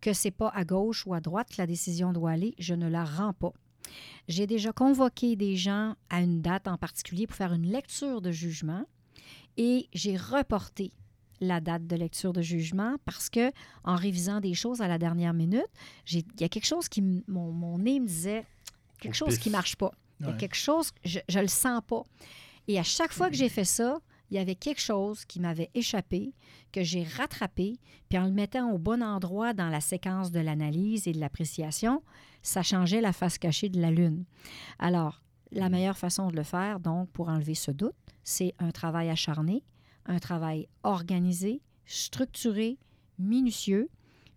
que 0.00 0.12
c'est 0.12 0.30
pas 0.30 0.48
à 0.50 0.64
gauche 0.64 1.06
ou 1.06 1.14
à 1.14 1.20
droite 1.20 1.48
que 1.50 1.60
la 1.60 1.66
décision 1.66 2.12
doit 2.12 2.32
aller, 2.32 2.54
je 2.58 2.74
ne 2.74 2.88
la 2.88 3.04
rends 3.04 3.32
pas. 3.32 3.52
J'ai 4.28 4.46
déjà 4.46 4.72
convoqué 4.72 5.36
des 5.36 5.56
gens 5.56 5.94
à 6.10 6.20
une 6.20 6.42
date 6.42 6.68
en 6.68 6.76
particulier 6.76 7.26
pour 7.26 7.36
faire 7.36 7.52
une 7.52 7.66
lecture 7.66 8.20
de 8.20 8.32
jugement 8.32 8.84
et 9.56 9.88
j'ai 9.92 10.16
reporté 10.16 10.92
la 11.40 11.60
date 11.60 11.86
de 11.86 11.96
lecture 11.96 12.32
de 12.32 12.42
jugement 12.42 12.96
parce 13.04 13.28
que 13.30 13.52
en 13.84 13.94
révisant 13.96 14.40
des 14.40 14.54
choses 14.54 14.80
à 14.80 14.88
la 14.88 14.98
dernière 14.98 15.34
minute, 15.34 15.66
j'ai- 16.04 16.24
il 16.34 16.40
y 16.40 16.44
a 16.44 16.48
quelque 16.48 16.66
chose 16.66 16.88
qui 16.88 17.02
mon, 17.28 17.52
mon 17.52 17.78
nez 17.78 18.00
me 18.00 18.06
disait 18.06 18.44
quelque 19.00 19.14
chose 19.14 19.34
pif. 19.34 19.40
qui 19.42 19.50
marche 19.50 19.76
pas. 19.76 19.92
Il 20.20 20.26
y 20.26 20.28
a 20.28 20.32
Ouais. 20.32 20.38
quelque 20.38 20.54
chose 20.56 20.90
je 21.04 21.18
je 21.28 21.38
le 21.38 21.48
sens 21.48 21.80
pas. 21.86 22.02
Et 22.68 22.78
à 22.78 22.82
chaque 22.82 23.12
fois 23.12 23.28
que 23.30 23.36
j'ai 23.36 23.48
fait 23.50 23.64
ça, 23.66 23.98
il 24.30 24.36
y 24.36 24.40
avait 24.40 24.56
quelque 24.56 24.80
chose 24.80 25.24
qui 25.24 25.38
m'avait 25.38 25.70
échappé, 25.74 26.32
que 26.72 26.82
j'ai 26.82 27.04
rattrapé, 27.04 27.78
puis 28.08 28.18
en 28.18 28.24
le 28.24 28.32
mettant 28.32 28.72
au 28.72 28.78
bon 28.78 29.02
endroit 29.02 29.52
dans 29.54 29.68
la 29.68 29.80
séquence 29.80 30.32
de 30.32 30.40
l'analyse 30.40 31.06
et 31.06 31.12
de 31.12 31.20
l'appréciation, 31.20 32.02
ça 32.42 32.62
changeait 32.64 33.00
la 33.00 33.12
face 33.12 33.38
cachée 33.38 33.68
de 33.68 33.80
la 33.80 33.92
Lune. 33.92 34.24
Alors, 34.80 35.22
la 35.52 35.68
meilleure 35.68 35.96
façon 35.96 36.28
de 36.28 36.34
le 36.34 36.42
faire, 36.42 36.80
donc, 36.80 37.08
pour 37.10 37.28
enlever 37.28 37.54
ce 37.54 37.70
doute, 37.70 37.94
c'est 38.24 38.52
un 38.58 38.72
travail 38.72 39.10
acharné, 39.10 39.62
un 40.06 40.18
travail 40.18 40.68
organisé, 40.82 41.60
structuré, 41.84 42.78
minutieux. 43.18 43.88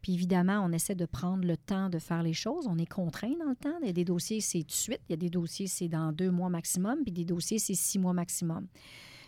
Puis 0.01 0.13
évidemment, 0.13 0.63
on 0.65 0.71
essaie 0.71 0.95
de 0.95 1.05
prendre 1.05 1.45
le 1.45 1.57
temps 1.57 1.89
de 1.89 1.99
faire 1.99 2.23
les 2.23 2.33
choses. 2.33 2.67
On 2.67 2.77
est 2.77 2.85
contraint 2.85 3.35
dans 3.39 3.49
le 3.49 3.55
temps. 3.55 3.77
Il 3.81 3.87
y 3.87 3.89
a 3.89 3.93
des 3.93 4.05
dossiers, 4.05 4.39
c'est 4.39 4.59
tout 4.59 4.67
de 4.67 4.71
suite. 4.71 5.01
Il 5.09 5.11
y 5.11 5.13
a 5.13 5.17
des 5.17 5.29
dossiers, 5.29 5.67
c'est 5.67 5.89
dans 5.89 6.11
deux 6.11 6.31
mois 6.31 6.49
maximum. 6.49 7.03
Puis 7.03 7.11
des 7.11 7.25
dossiers, 7.25 7.59
c'est 7.59 7.75
six 7.75 7.99
mois 7.99 8.13
maximum. 8.13 8.67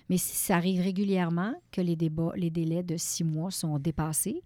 Mais 0.10 0.18
ça 0.18 0.56
arrive 0.58 0.82
régulièrement 0.82 1.54
que 1.72 1.82
les, 1.82 1.96
débats, 1.96 2.34
les 2.36 2.50
délais 2.50 2.84
de 2.84 2.98
six 2.98 3.24
mois 3.24 3.52
sont 3.52 3.80
dépassés 3.80 4.42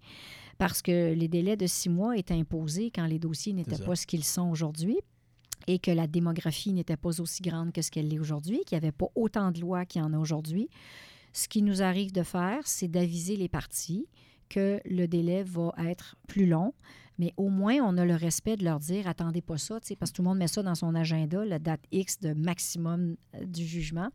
parce 0.57 0.81
que 0.81 1.13
les 1.13 1.27
délais 1.27 1.57
de 1.57 1.67
six 1.67 1.89
mois 1.89 2.17
étaient 2.17 2.35
imposés 2.35 2.91
quand 2.91 3.05
les 3.05 3.19
dossiers 3.19 3.53
n'étaient 3.53 3.83
pas 3.83 3.95
ce 3.95 4.07
qu'ils 4.07 4.23
sont 4.23 4.49
aujourd'hui 4.49 4.97
et 5.67 5.79
que 5.79 5.91
la 5.91 6.07
démographie 6.07 6.71
n'était 6.71 6.97
pas 6.97 7.19
aussi 7.19 7.41
grande 7.41 7.71
que 7.71 7.81
ce 7.81 7.91
qu'elle 7.91 8.13
est 8.13 8.19
aujourd'hui, 8.19 8.61
qu'il 8.65 8.77
n'y 8.77 8.85
avait 8.85 8.91
pas 8.91 9.07
autant 9.15 9.51
de 9.51 9.59
lois 9.59 9.85
qu'il 9.85 10.01
y 10.01 10.05
en 10.05 10.13
a 10.13 10.17
aujourd'hui. 10.17 10.69
Ce 11.35 11.49
qui 11.49 11.61
nous 11.61 11.81
arrive 11.81 12.13
de 12.13 12.23
faire, 12.23 12.65
c'est 12.65 12.87
d'aviser 12.87 13.35
les 13.35 13.49
parties 13.49 14.07
que 14.47 14.79
le 14.85 15.05
délai 15.05 15.43
va 15.43 15.73
être 15.79 16.15
plus 16.29 16.45
long, 16.45 16.73
mais 17.19 17.33
au 17.35 17.49
moins 17.49 17.75
on 17.83 17.97
a 17.97 18.05
le 18.05 18.15
respect 18.15 18.55
de 18.55 18.63
leur 18.63 18.79
dire 18.79 19.05
attendez 19.05 19.41
pas 19.41 19.57
ça, 19.57 19.77
parce 19.99 20.11
que 20.11 20.15
tout 20.15 20.21
le 20.21 20.29
monde 20.29 20.37
met 20.37 20.47
ça 20.47 20.63
dans 20.63 20.75
son 20.75 20.95
agenda, 20.95 21.43
la 21.43 21.59
date 21.59 21.81
X 21.91 22.21
de 22.21 22.31
maximum 22.31 23.17
euh, 23.33 23.43
du 23.43 23.65
jugement. 23.65 24.11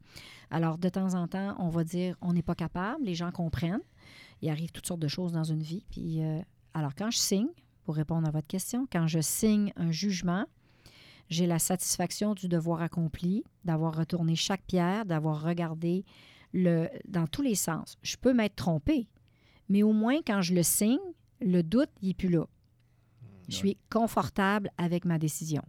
Alors 0.50 0.78
de 0.78 0.88
temps 0.88 1.12
en 1.12 1.28
temps, 1.28 1.54
on 1.58 1.68
va 1.68 1.84
dire 1.84 2.16
on 2.22 2.32
n'est 2.32 2.40
pas 2.42 2.54
capable, 2.54 3.04
les 3.04 3.14
gens 3.14 3.32
comprennent. 3.32 3.82
Il 4.40 4.48
arrive 4.48 4.72
toutes 4.72 4.86
sortes 4.86 5.00
de 5.00 5.08
choses 5.08 5.32
dans 5.32 5.44
une 5.44 5.62
vie. 5.62 5.84
Puis 5.90 6.22
euh, 6.22 6.40
alors 6.72 6.94
quand 6.94 7.10
je 7.10 7.18
signe, 7.18 7.50
pour 7.84 7.96
répondre 7.96 8.26
à 8.26 8.30
votre 8.30 8.48
question, 8.48 8.88
quand 8.90 9.08
je 9.08 9.20
signe 9.20 9.74
un 9.76 9.90
jugement, 9.90 10.46
j'ai 11.28 11.46
la 11.46 11.58
satisfaction 11.58 12.32
du 12.32 12.48
devoir 12.48 12.80
accompli, 12.80 13.44
d'avoir 13.66 13.94
retourné 13.94 14.36
chaque 14.36 14.62
pierre, 14.62 15.04
d'avoir 15.04 15.42
regardé 15.42 16.06
le, 16.52 16.88
dans 17.06 17.26
tous 17.26 17.42
les 17.42 17.54
sens. 17.54 17.96
Je 18.02 18.16
peux 18.16 18.32
m'être 18.32 18.56
trompé, 18.56 19.08
mais 19.68 19.82
au 19.82 19.92
moins 19.92 20.18
quand 20.26 20.42
je 20.42 20.54
le 20.54 20.62
signe, 20.62 20.98
le 21.40 21.62
doute 21.62 21.90
n'est 22.02 22.14
plus 22.14 22.28
là. 22.28 22.46
Je 23.48 23.56
suis 23.56 23.78
confortable 23.90 24.70
avec 24.78 25.04
ma 25.04 25.18
décision. 25.18 25.62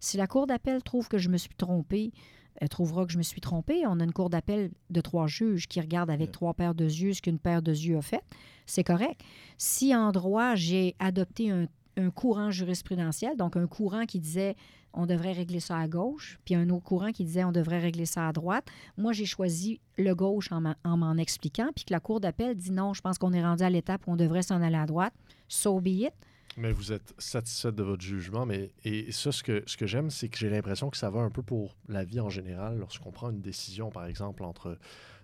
Si 0.00 0.16
la 0.16 0.26
Cour 0.26 0.46
d'appel 0.46 0.82
trouve 0.82 1.08
que 1.08 1.18
je 1.18 1.28
me 1.28 1.36
suis 1.36 1.54
trompée, 1.54 2.12
elle 2.56 2.68
trouvera 2.68 3.04
que 3.04 3.12
je 3.12 3.18
me 3.18 3.22
suis 3.22 3.40
trompée. 3.40 3.86
On 3.86 4.00
a 4.00 4.04
une 4.04 4.12
Cour 4.12 4.30
d'appel 4.30 4.70
de 4.90 5.00
trois 5.00 5.26
juges 5.26 5.68
qui 5.68 5.80
regardent 5.80 6.10
avec 6.10 6.32
trois 6.32 6.54
paires 6.54 6.74
de 6.74 6.84
yeux 6.84 7.12
ce 7.12 7.22
qu'une 7.22 7.38
paire 7.38 7.62
de 7.62 7.72
yeux 7.72 7.98
a 7.98 8.02
fait. 8.02 8.22
C'est 8.66 8.84
correct. 8.84 9.20
Si 9.58 9.94
en 9.94 10.10
droit, 10.10 10.54
j'ai 10.54 10.96
adopté 10.98 11.50
un, 11.50 11.66
un 11.98 12.10
courant 12.10 12.50
jurisprudentiel, 12.50 13.36
donc 13.36 13.56
un 13.56 13.66
courant 13.66 14.06
qui 14.06 14.20
disait 14.20 14.54
on 14.94 15.04
devrait 15.04 15.32
régler 15.32 15.60
ça 15.60 15.76
à 15.78 15.86
gauche, 15.86 16.38
puis 16.44 16.54
un 16.54 16.70
autre 16.70 16.84
courant 16.84 17.12
qui 17.12 17.24
disait 17.24 17.44
on 17.44 17.52
devrait 17.52 17.78
régler 17.78 18.06
ça 18.06 18.26
à 18.28 18.32
droite, 18.32 18.66
moi, 18.96 19.12
j'ai 19.12 19.26
choisi 19.26 19.80
le 19.98 20.14
gauche 20.14 20.50
en 20.50 20.60
m'en- 20.62 20.74
en 20.84 20.96
m'en 20.96 21.16
expliquant, 21.16 21.70
puis 21.74 21.84
que 21.84 21.92
la 21.92 22.00
Cour 22.00 22.20
d'appel 22.20 22.56
dit 22.56 22.70
non, 22.70 22.94
je 22.94 23.02
pense 23.02 23.18
qu'on 23.18 23.32
est 23.32 23.42
rendu 23.44 23.62
à 23.62 23.70
l'étape 23.70 24.06
où 24.06 24.12
on 24.12 24.16
devrait 24.16 24.42
s'en 24.42 24.62
aller 24.62 24.76
à 24.76 24.86
droite. 24.86 25.12
So 25.48 25.80
be 25.80 25.88
it. 25.88 26.12
Mais 26.56 26.72
vous 26.72 26.90
êtes 26.92 27.14
satisfaite 27.18 27.74
de 27.74 27.82
votre 27.82 28.02
jugement, 28.02 28.46
mais 28.46 28.72
et 28.84 29.12
ça, 29.12 29.30
ce 29.30 29.42
que, 29.42 29.62
ce 29.66 29.76
que 29.76 29.86
j'aime, 29.86 30.10
c'est 30.10 30.28
que 30.28 30.38
j'ai 30.38 30.50
l'impression 30.50 30.88
que 30.90 30.96
ça 30.96 31.10
va 31.10 31.20
un 31.20 31.30
peu 31.30 31.42
pour 31.42 31.76
la 31.88 32.02
vie 32.04 32.18
en 32.20 32.30
général. 32.30 32.78
Lorsqu'on 32.78 33.12
prend 33.12 33.30
une 33.30 33.40
décision, 33.42 33.90
par 33.90 34.06
exemple, 34.06 34.42
entre 34.42 34.78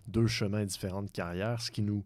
deux 0.07 0.27
chemins 0.27 0.65
différents 0.65 1.03
de 1.03 1.11
carrière, 1.11 1.61
ce 1.63 1.71
qui 1.71 1.83
nous. 1.83 2.05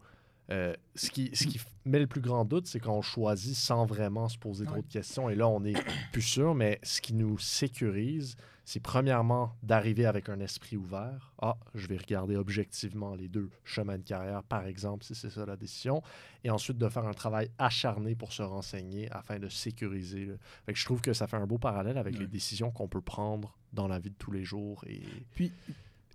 Euh, 0.50 0.72
ce, 0.94 1.10
qui, 1.10 1.30
ce 1.34 1.44
qui 1.46 1.60
met 1.84 1.98
le 1.98 2.06
plus 2.06 2.20
grand 2.22 2.44
doute, 2.44 2.66
c'est 2.66 2.80
qu'on 2.80 3.02
choisit 3.02 3.54
sans 3.54 3.84
vraiment 3.86 4.28
se 4.28 4.38
poser 4.38 4.64
trop 4.64 4.76
Ouais. 4.76 4.82
de 4.82 4.86
questions. 4.92 5.28
Et 5.28 5.34
là, 5.34 5.46
on 5.48 5.60
n'est 5.60 5.74
plus 6.12 6.22
sûr, 6.22 6.54
mais 6.54 6.78
ce 6.82 7.00
qui 7.00 7.12
nous 7.14 7.38
sécurise, 7.38 8.34
c'est 8.64 8.80
premièrement 8.80 9.54
d'arriver 9.62 10.04
avec 10.04 10.28
un 10.28 10.40
esprit 10.40 10.76
ouvert. 10.76 11.32
Ah, 11.40 11.56
je 11.74 11.86
vais 11.86 11.96
regarder 11.96 12.36
objectivement 12.36 13.14
les 13.14 13.28
deux 13.28 13.48
chemins 13.64 13.96
de 13.98 14.02
carrière, 14.02 14.42
par 14.42 14.66
exemple, 14.66 15.04
si 15.04 15.14
c'est 15.14 15.30
ça 15.30 15.46
la 15.46 15.56
décision. 15.56 16.02
Et 16.44 16.50
ensuite 16.50 16.76
de 16.76 16.88
faire 16.88 17.06
un 17.06 17.14
travail 17.14 17.50
acharné 17.58 18.14
pour 18.14 18.32
se 18.34 18.42
renseigner 18.42 19.10
afin 19.10 19.38
de 19.38 19.48
sécuriser. 19.48 20.26
le- 20.26 20.38
Fait 20.66 20.72
que 20.74 20.78
je 20.78 20.84
trouve 20.84 21.00
que 21.00 21.12
ça 21.14 21.26
fait 21.26 21.36
un 21.38 21.46
beau 21.46 21.56
parallèle 21.58 21.96
avec 21.98 22.14
Ouais. 22.14 22.20
les 22.20 22.26
décisions 22.26 22.70
qu'on 22.70 22.88
peut 22.88 23.00
prendre 23.00 23.56
dans 23.72 23.88
la 23.88 23.98
vie 23.98 24.10
de 24.10 24.16
tous 24.18 24.32
les 24.32 24.44
jours. 24.44 24.84
Et 24.86 25.02
Puis, 25.34 25.50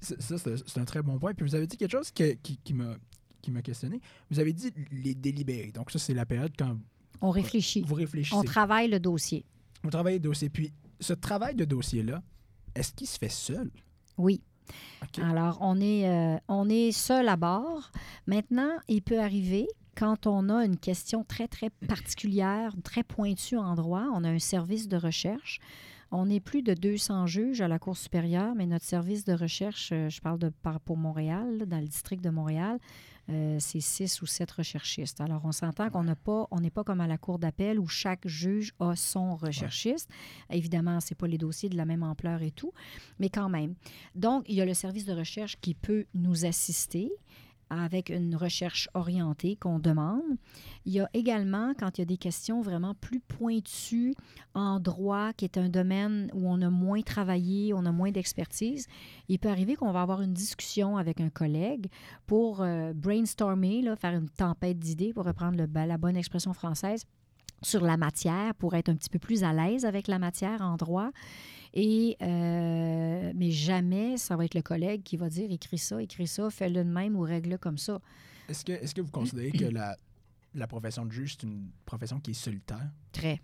ça, 0.02 0.38
c'est 0.38 0.78
un 0.80 0.86
très 0.86 1.02
bon 1.02 1.18
point. 1.18 1.34
Puis, 1.34 1.46
vous 1.46 1.56
avez 1.56 1.66
dit 1.68 1.78
quelque 1.78 1.92
chose 1.92 2.12
que- 2.12 2.34
qui, 2.34 2.58
qui 2.58 2.74
m'a 2.76 2.96
qui 3.44 3.52
m'a 3.52 3.62
questionné. 3.62 4.02
Vous 4.32 4.40
avez 4.40 4.54
dit 4.54 4.72
les 4.92 5.14
délibérés. 5.14 5.72
Donc, 5.72 5.92
ça, 5.92 6.00
c'est 6.00 6.16
la 6.16 6.26
période 6.26 6.54
quand 6.58 6.76
On 7.22 7.30
réfléchit. 7.30 7.84
vous 7.86 7.94
réfléchissez. 7.94 8.36
On 8.36 8.44
travaille 8.44 8.90
le 8.90 9.00
dossier. 9.00 9.46
Vous 9.84 9.92
travaillez 9.92 10.18
le 10.18 10.24
dossier. 10.24 10.50
Puis, 10.50 10.74
ce 11.00 11.14
travail 11.14 11.54
de 11.54 11.66
dossier-là, 11.66 12.24
est-ce 12.74 12.94
qu'il 12.94 13.06
se 13.08 13.20
fait 13.20 13.30
seul? 13.32 13.70
Oui. 14.18 14.42
Alors, 15.22 15.58
on 15.62 15.80
est, 15.82 16.08
euh, 16.10 16.38
on 16.48 16.70
est 16.70 16.92
seul 16.94 17.28
à 17.28 17.36
bord. 17.36 17.92
Maintenant, 18.28 18.72
il 18.88 19.02
peut 19.02 19.20
arriver, 19.20 19.68
quand 19.96 20.26
on 20.26 20.48
a 20.50 20.64
une 20.66 20.78
question 20.78 21.26
très, 21.26 21.50
très 21.50 21.70
particulière, 21.70 22.74
très 22.84 23.04
pointue 23.04 23.58
en 23.58 23.76
droit, 23.76 24.08
on 24.14 24.24
a 24.24 24.30
un 24.30 24.40
service 24.40 24.88
de 24.88 24.96
recherche. 24.96 25.60
On 26.12 26.30
est 26.30 26.40
plus 26.40 26.62
de 26.62 26.76
200 26.76 27.26
juges 27.26 27.62
à 27.62 27.68
la 27.68 27.80
Cour 27.80 27.98
supérieure, 27.98 28.54
mais 28.56 28.68
notre 28.68 28.86
service 28.86 29.26
de 29.26 29.34
recherche, 29.34 29.90
euh, 29.92 30.10
je 30.10 30.22
parle 30.22 30.38
de 30.40 30.52
pour 30.86 30.96
Montréal, 30.96 31.64
dans 31.68 31.80
le 31.80 31.88
district 31.88 32.24
de 32.24 32.30
Montréal, 32.30 32.80
euh, 33.30 33.58
c'est 33.60 33.80
six 33.80 34.22
ou 34.22 34.26
sept 34.26 34.52
recherchistes. 34.52 35.22
Alors, 35.22 35.42
on 35.46 35.52
s'entend 35.52 35.90
qu'on 35.90 36.04
n'a 36.04 36.16
pas, 36.16 36.48
on 36.52 36.60
n'est 36.60 36.70
pas 36.70 36.84
comme 36.84 37.02
à 37.02 37.08
la 37.08 37.18
Cour 37.18 37.40
d'appel 37.40 37.80
où 37.80 37.88
chaque 37.88 38.28
juge 38.28 38.74
a 38.80 38.96
son 38.96 39.36
recherchiste. 39.36 40.10
Évidemment, 40.50 41.00
ce 41.00 41.14
pas 41.14 41.28
les 41.28 41.38
dossiers 41.38 41.70
de 41.70 41.78
la 41.78 41.86
même 41.86 42.04
ampleur 42.04 42.42
et 42.42 42.52
tout, 42.52 42.74
mais 43.20 43.30
quand 43.30 43.50
même. 43.50 43.76
Donc, 44.16 44.44
il 44.48 44.56
y 44.56 44.62
a 44.62 44.66
le 44.66 44.74
service 44.74 45.06
de 45.06 45.14
recherche 45.14 45.58
qui 45.62 45.74
peut 45.74 46.06
nous 46.14 46.46
assister 46.46 47.12
avec 47.80 48.10
une 48.10 48.36
recherche 48.36 48.90
orientée 48.94 49.56
qu'on 49.56 49.80
demande. 49.80 50.22
Il 50.86 50.94
y 50.94 51.00
a 51.00 51.10
également, 51.14 51.74
quand 51.78 51.98
il 51.98 52.02
y 52.02 52.04
a 52.04 52.06
des 52.06 52.18
questions 52.18 52.62
vraiment 52.62 52.94
plus 52.94 53.20
pointues 53.20 54.16
en 54.54 54.80
droit, 54.80 55.34
qui 55.34 55.46
est 55.46 55.58
un 55.58 55.70
domaine 55.70 56.30
où 56.34 56.50
on 56.50 56.62
a 56.62 56.70
moins 56.70 57.02
travaillé, 57.02 57.74
on 57.74 57.86
a 57.86 57.92
moins 57.92 58.12
d'expertise, 58.12 58.88
il 59.30 59.40
peut 59.40 59.50
arriver 59.50 59.76
qu'on 59.76 59.92
va 59.92 60.02
avoir 60.02 60.22
une 60.22 60.34
discussion 60.34 60.98
avec 60.98 61.22
un 61.22 61.30
collègue 61.30 61.88
pour 62.26 62.62
euh, 62.62 62.94
brainstormer, 62.94 63.84
faire 63.98 64.14
une 64.14 64.30
tempête 64.30 64.80
d'idées, 64.80 65.14
pour 65.14 65.26
reprendre 65.26 65.58
le- 65.58 65.70
la 65.88 65.98
bonne 65.98 66.18
expression 66.18 66.54
française, 66.54 67.06
sur 67.62 67.82
la 67.86 67.96
matière, 67.96 68.54
pour 68.56 68.76
être 68.76 68.90
un 68.90 68.96
petit 68.96 69.10
peu 69.10 69.20
plus 69.20 69.44
à 69.46 69.54
l'aise 69.54 69.86
avec 69.86 70.08
la 70.08 70.20
matière 70.20 70.62
en 70.62 70.76
droit. 70.76 71.12
Et, 71.74 72.18
euh, 72.22 73.32
mais 73.36 73.52
jamais, 73.52 74.18
ça 74.18 74.36
va 74.36 74.46
être 74.46 74.54
le 74.54 74.62
collègue 74.62 75.02
qui 75.04 75.18
va 75.18 75.30
dire 75.30 75.52
écris 75.52 75.80
ça, 75.80 76.02
écris 76.02 76.28
ça, 76.28 76.50
fais-le 76.50 76.84
de 76.84 76.90
même 76.90 77.16
ou 77.16 77.22
règle-le 77.22 77.58
comme 77.58 77.78
ça. 77.78 78.00
Est-ce 78.48 78.64
que, 78.64 78.74
est 78.74 78.94
que 78.94 79.02
vous 79.02 79.12
considérez 79.12 79.52
que 79.52 79.66
la, 79.66 79.98
la 80.54 80.68
profession 80.68 81.06
de 81.06 81.12
juge, 81.12 81.36
c'est 81.40 81.48
une 81.48 81.70
profession 81.86 82.20
qui 82.20 82.32
est 82.32 82.36
solitaire? 82.36 82.92
Très, 83.12 83.42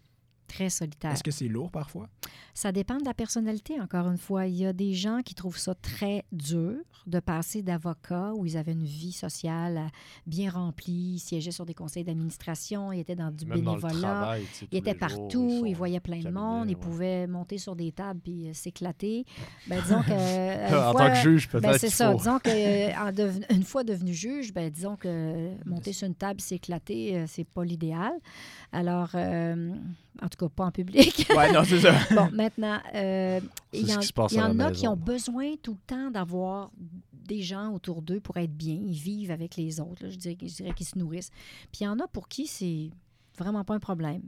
très 0.49 0.69
solitaire. 0.69 1.11
Est-ce 1.11 1.23
que 1.23 1.31
c'est 1.31 1.47
lourd 1.47 1.71
parfois? 1.71 2.09
Ça 2.53 2.71
dépend 2.73 2.97
de 2.97 3.05
la 3.05 3.13
personnalité, 3.13 3.79
encore 3.79 4.07
une 4.09 4.17
fois. 4.17 4.47
Il 4.47 4.55
y 4.57 4.65
a 4.65 4.73
des 4.73 4.93
gens 4.93 5.21
qui 5.23 5.33
trouvent 5.35 5.57
ça 5.57 5.73
très 5.75 6.25
dur 6.33 6.75
de 7.07 7.19
passer 7.21 7.61
d'avocat 7.61 8.33
où 8.35 8.45
ils 8.45 8.57
avaient 8.57 8.73
une 8.73 8.83
vie 8.83 9.13
sociale 9.13 9.87
bien 10.27 10.49
remplie, 10.51 11.13
ils 11.15 11.19
siégeaient 11.19 11.51
sur 11.51 11.65
des 11.65 11.73
conseils 11.73 12.03
d'administration, 12.03 12.91
ils 12.91 12.99
étaient 12.99 13.15
dans 13.15 13.31
du 13.31 13.45
même 13.45 13.61
dans 13.61 13.75
le 13.75 13.81
bénévolat. 13.81 14.01
travail, 14.09 14.43
tu 14.51 14.55
sais, 14.59 14.67
Ils 14.71 14.77
étaient 14.79 14.91
jours, 14.91 14.99
partout, 14.99 15.63
ils 15.65 15.75
voyaient 15.75 15.99
plein 16.01 16.19
de 16.19 16.29
monde, 16.29 16.69
ils 16.69 16.75
pouvaient 16.77 17.25
monter 17.27 17.57
sur 17.57 17.75
des 17.75 17.91
tables 17.91 18.19
puis 18.19 18.49
euh, 18.49 18.53
s'éclater. 18.53 19.25
Ben, 19.67 19.81
disons 19.81 20.01
que, 20.01 20.07
euh, 20.11 20.67
une 20.67 20.75
en 20.75 20.91
fois- 20.91 21.07
tant 21.07 21.13
que 21.13 21.19
juge, 21.29 21.47
peut-être. 21.47 21.71
Ben, 21.71 21.77
c'est 21.77 21.89
ça. 21.89 22.11
faut- 22.11 22.17
Disons 22.17 22.39
que, 22.39 22.49
euh, 22.49 23.11
deven- 23.11 23.45
une 23.55 23.63
fois 23.63 23.83
devenu 23.83 24.13
juge, 24.13 24.53
ben, 24.53 24.69
disons 24.69 24.95
que 24.97 25.51
monter 25.65 25.93
sur 25.93 26.07
une 26.07 26.15
table, 26.15 26.41
s'éclater, 26.41 27.23
c'est 27.27 27.45
pas 27.47 27.63
l'idéal. 27.63 28.11
Alors, 28.71 29.11
euh, 29.15 29.73
en 30.21 30.27
tout 30.29 30.37
cas, 30.37 30.49
pas 30.49 30.65
en 30.65 30.71
public. 30.71 31.27
Ouais, 31.35 31.51
non, 31.51 31.63
c'est 31.63 31.79
ça. 31.79 31.93
bon, 32.15 32.29
maintenant, 32.31 32.79
euh, 32.95 33.39
il 33.73 33.87
y 33.87 33.95
en, 33.95 33.99
qui 33.99 34.07
se 34.07 34.13
passe 34.13 34.31
il 34.31 34.35
y 34.35 34.39
à 34.39 34.47
la 34.47 34.53
en 34.53 34.59
a 34.59 34.71
qui 34.71 34.87
ont 34.87 34.97
besoin 34.97 35.55
tout 35.61 35.73
le 35.73 35.95
temps 35.95 36.11
d'avoir 36.11 36.71
des 37.13 37.41
gens 37.41 37.73
autour 37.73 38.01
d'eux 38.01 38.19
pour 38.19 38.37
être 38.37 38.53
bien. 38.53 38.75
Ils 38.75 38.97
vivent 38.97 39.31
avec 39.31 39.55
les 39.55 39.79
autres. 39.79 40.03
là. 40.03 40.09
Je 40.09 40.17
dirais, 40.17 40.37
je 40.41 40.55
dirais 40.55 40.73
qu'ils 40.73 40.87
se 40.87 40.97
nourrissent. 40.97 41.31
Puis 41.71 41.81
il 41.81 41.83
y 41.83 41.87
en 41.87 41.99
a 41.99 42.07
pour 42.07 42.27
qui 42.27 42.47
c'est 42.47 42.89
vraiment 43.37 43.63
pas 43.63 43.75
un 43.75 43.79
problème. 43.79 44.23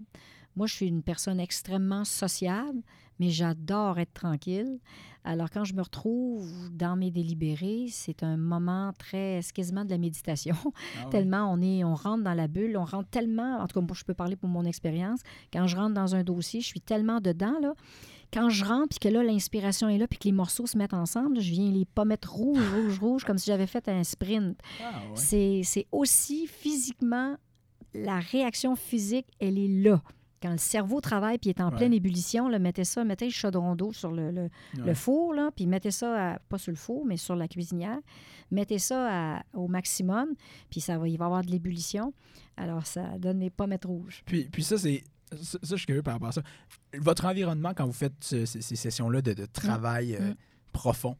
Moi, 0.55 0.67
je 0.67 0.73
suis 0.75 0.87
une 0.87 1.01
personne 1.01 1.39
extrêmement 1.39 2.03
sociable, 2.03 2.81
mais 3.19 3.29
j'adore 3.29 3.99
être 3.99 4.13
tranquille. 4.13 4.79
Alors, 5.23 5.49
quand 5.51 5.63
je 5.63 5.73
me 5.73 5.81
retrouve 5.81 6.49
dans 6.71 6.95
mes 6.95 7.11
délibérés, 7.11 7.87
c'est 7.89 8.23
un 8.23 8.37
moment 8.37 8.91
très, 8.97 9.41
quasiment 9.53 9.85
de 9.85 9.91
la 9.91 9.97
méditation. 9.97 10.55
Ah 10.65 11.05
tellement 11.11 11.51
on 11.51 11.61
est, 11.61 11.83
on 11.83 11.93
rentre 11.93 12.23
dans 12.23 12.33
la 12.33 12.47
bulle, 12.47 12.75
on 12.77 12.85
rentre 12.85 13.09
tellement, 13.09 13.59
en 13.59 13.67
tout 13.67 13.79
cas, 13.79 13.85
moi, 13.85 13.95
je 13.95 14.03
peux 14.03 14.13
parler 14.13 14.35
pour 14.35 14.49
mon 14.49 14.65
expérience. 14.65 15.19
Quand 15.53 15.67
je 15.67 15.75
rentre 15.75 15.93
dans 15.93 16.15
un 16.15 16.23
dossier, 16.23 16.61
je 16.61 16.67
suis 16.67 16.81
tellement 16.81 17.21
dedans, 17.21 17.59
là. 17.61 17.73
Quand 18.33 18.49
je 18.49 18.63
rentre, 18.63 18.87
puis 18.89 18.99
que 18.99 19.09
là, 19.09 19.23
l'inspiration 19.23 19.89
est 19.89 19.97
là, 19.97 20.07
puis 20.07 20.17
que 20.17 20.23
les 20.23 20.31
morceaux 20.31 20.65
se 20.65 20.77
mettent 20.77 20.93
ensemble, 20.93 21.41
je 21.41 21.51
viens 21.51 21.69
les 21.69 21.83
pas 21.83 22.05
mettre 22.05 22.31
rouge, 22.31 22.63
rouge, 22.73 22.99
rouge, 22.99 23.23
comme 23.25 23.37
si 23.37 23.47
j'avais 23.47 23.67
fait 23.67 23.89
un 23.89 24.05
sprint. 24.05 24.57
Ah, 24.81 25.01
ouais. 25.09 25.63
C'est 25.63 25.85
aussi 25.91 26.47
physiquement, 26.47 27.35
la 27.93 28.19
réaction 28.19 28.77
physique, 28.77 29.27
elle 29.39 29.59
est 29.59 29.83
là. 29.83 30.01
Quand 30.41 30.51
le 30.51 30.57
cerveau 30.57 31.01
travaille 31.01 31.37
puis 31.37 31.49
est 31.51 31.61
en 31.61 31.69
Ouais. 31.69 31.77
pleine 31.77 31.93
ébullition, 31.93 32.49
là, 32.49 32.57
mettez 32.59 32.83
ça, 32.83 33.03
mettez 33.03 33.25
le 33.25 33.31
chaudron 33.31 33.75
d'eau 33.75 33.93
sur 33.93 34.11
le, 34.11 34.31
le- 34.31 34.49
le 34.77 34.83
Ouais. 34.83 34.95
four, 34.95 35.33
là, 35.33 35.51
puis 35.55 35.67
mettez 35.67 35.91
ça, 35.91 36.33
à- 36.33 36.39
pas 36.39 36.57
sur 36.57 36.71
le 36.71 36.77
four, 36.77 37.05
mais 37.05 37.17
sur 37.17 37.35
la 37.35 37.47
cuisinière. 37.47 37.99
Mettez 38.49 38.79
ça 38.79 39.35
à- 39.37 39.43
au 39.53 39.67
maximum, 39.67 40.29
puis 40.69 40.81
ça 40.81 40.97
va, 40.97 41.07
il 41.07 41.17
va 41.17 41.25
y 41.25 41.27
avoir 41.27 41.43
de 41.43 41.51
l'ébullition. 41.51 42.13
Alors, 42.57 42.85
ça 42.85 43.17
donne 43.19 43.39
les 43.39 43.49
pommettes 43.49 43.85
rouges. 43.85 44.23
Puis, 44.25 44.45
puis 44.51 44.63
ça, 44.63 44.77
c'est. 44.77 45.03
Ça, 45.33 45.57
ça, 45.63 45.69
je 45.71 45.75
suis 45.77 45.85
curieux 45.85 46.01
par 46.03 46.15
rapport 46.15 46.27
à 46.29 46.33
ça. 46.33 46.41
Votre 46.97 47.23
environnement, 47.25 47.73
quand 47.73 47.85
vous 47.85 47.93
faites 47.93 48.13
ce- 48.21 48.45
ces, 48.45 48.61
ces 48.61 48.75
sessions-là 48.75 49.21
de, 49.21 49.31
de 49.33 49.45
travail 49.45 50.15
euh, 50.15 50.31
Mm. 50.31 50.35
profond, 50.73 51.15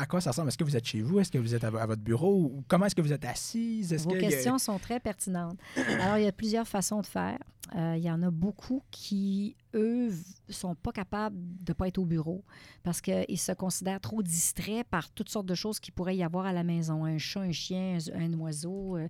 à 0.00 0.06
quoi 0.06 0.20
ça 0.20 0.30
ressemble? 0.30 0.48
Est-ce 0.48 0.58
que 0.58 0.64
vous 0.64 0.76
êtes 0.76 0.84
chez 0.86 1.02
vous? 1.02 1.20
Est-ce 1.20 1.30
que 1.30 1.38
vous 1.38 1.54
êtes 1.54 1.64
à, 1.64 1.70
vo- 1.70 1.78
à 1.78 1.86
votre 1.86 2.02
bureau? 2.02 2.44
Ou 2.44 2.64
comment 2.68 2.86
est-ce 2.86 2.94
que 2.94 3.02
vous 3.02 3.12
êtes 3.12 3.24
assise? 3.24 3.92
Est-ce 3.92 4.04
Vos 4.04 4.10
que 4.10 4.16
y 4.16 4.24
a- 4.26 4.28
questions 4.30 4.58
sont 4.58 4.78
très 4.78 4.98
pertinentes. 5.00 5.58
Alors, 6.00 6.16
il 6.18 6.24
y 6.24 6.28
a 6.28 6.32
plusieurs 6.32 6.66
façons 6.66 7.00
de 7.00 7.06
faire. 7.06 7.38
Euh, 7.76 7.94
il 7.96 8.02
y 8.02 8.10
en 8.10 8.20
a 8.22 8.30
beaucoup 8.32 8.82
qui, 8.90 9.54
eux, 9.74 10.08
ne 10.48 10.52
sont 10.52 10.74
pas 10.74 10.90
capables 10.90 11.36
de 11.38 11.70
ne 11.70 11.74
pas 11.74 11.86
être 11.86 11.98
au 11.98 12.04
bureau 12.04 12.42
parce 12.82 13.00
qu'ils 13.00 13.38
se 13.38 13.52
considèrent 13.52 14.00
trop 14.00 14.22
distraits 14.24 14.84
par 14.88 15.08
toutes 15.10 15.28
sortes 15.28 15.46
de 15.46 15.54
choses 15.54 15.78
qu'il 15.78 15.92
pourrait 15.94 16.16
y 16.16 16.24
avoir 16.24 16.46
à 16.46 16.52
la 16.52 16.64
maison. 16.64 17.04
Un 17.04 17.18
chat, 17.18 17.40
un 17.42 17.52
chien, 17.52 17.98
un, 18.14 18.22
un 18.22 18.34
oiseau, 18.40 18.96
euh, 18.96 19.06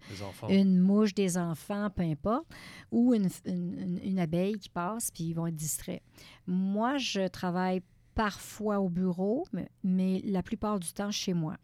une 0.51 0.79
mouche, 0.79 1.15
des 1.15 1.39
enfants, 1.39 1.89
peu 1.89 2.03
importe, 2.03 2.47
ou 2.91 3.15
une, 3.15 3.29
une- 3.47 3.79
une- 3.79 4.01
une 4.05 4.19
abeille 4.19 4.59
qui 4.59 4.69
passe, 4.69 5.11
puis 5.11 5.25
ils 5.25 5.35
vont 5.35 5.47
être 5.47 5.57
distraits. 5.57 6.03
Moi, 6.47 6.99
je 6.99 7.29
travaille 7.29 7.81
parfois 8.21 8.81
au 8.81 8.91
bureau, 8.91 9.47
mais, 9.83 10.21
la 10.27 10.43
plupart 10.43 10.79
du 10.79 10.93
temps 10.93 11.11
chez 11.11 11.33
moi. 11.33 11.57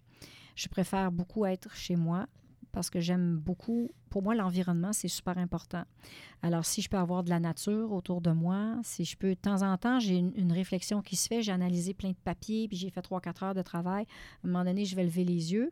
Je 0.55 0.69
préfère 0.69 1.13
beaucoup 1.13 1.45
être 1.45 1.75
chez 1.75 1.97
moi 1.97 2.29
parce 2.77 2.91
que 2.91 3.01
j'aime 3.01 3.39
beaucoup. 3.39 3.91
Pour 4.11 4.23
moi, 4.23 4.35
l'environnement, 4.35 4.93
c'est 4.93 5.09
super 5.09 5.39
important. 5.39 5.85
Alors, 6.43 6.67
si 6.67 6.83
je 6.83 6.91
peux 6.91 6.99
avoir 6.99 7.25
de 7.25 7.31
la 7.31 7.41
nature 7.41 7.91
autour 7.91 8.21
de 8.21 8.33
moi, 8.33 8.75
si 8.83 9.07
je 9.07 9.17
peux, 9.17 9.31
de 9.31 9.35
temps 9.41 9.63
en 9.63 9.79
temps, 9.79 9.99
j'ai 9.99 10.19
une, 10.19 10.31
une 10.37 10.53
réflexion 10.53 11.01
qui 11.01 11.17
se 11.17 11.27
fait, 11.27 11.41
j'ai 11.41 11.53
analysé 11.53 11.95
plein 11.95 12.11
de 12.11 12.17
papiers, 12.23 12.69
puis 12.69 12.77
j'ai 12.77 12.91
fait 12.91 13.01
trois, 13.01 13.23
quatre 13.23 13.45
heures 13.45 13.55
de 13.55 13.63
travail. 13.63 14.05
À 14.05 14.47
un 14.47 14.51
moment 14.51 14.63
donné, 14.63 14.85
je 14.85 14.95
vais 14.95 15.05
lever 15.05 15.25
les 15.25 15.55
yeux. 15.55 15.71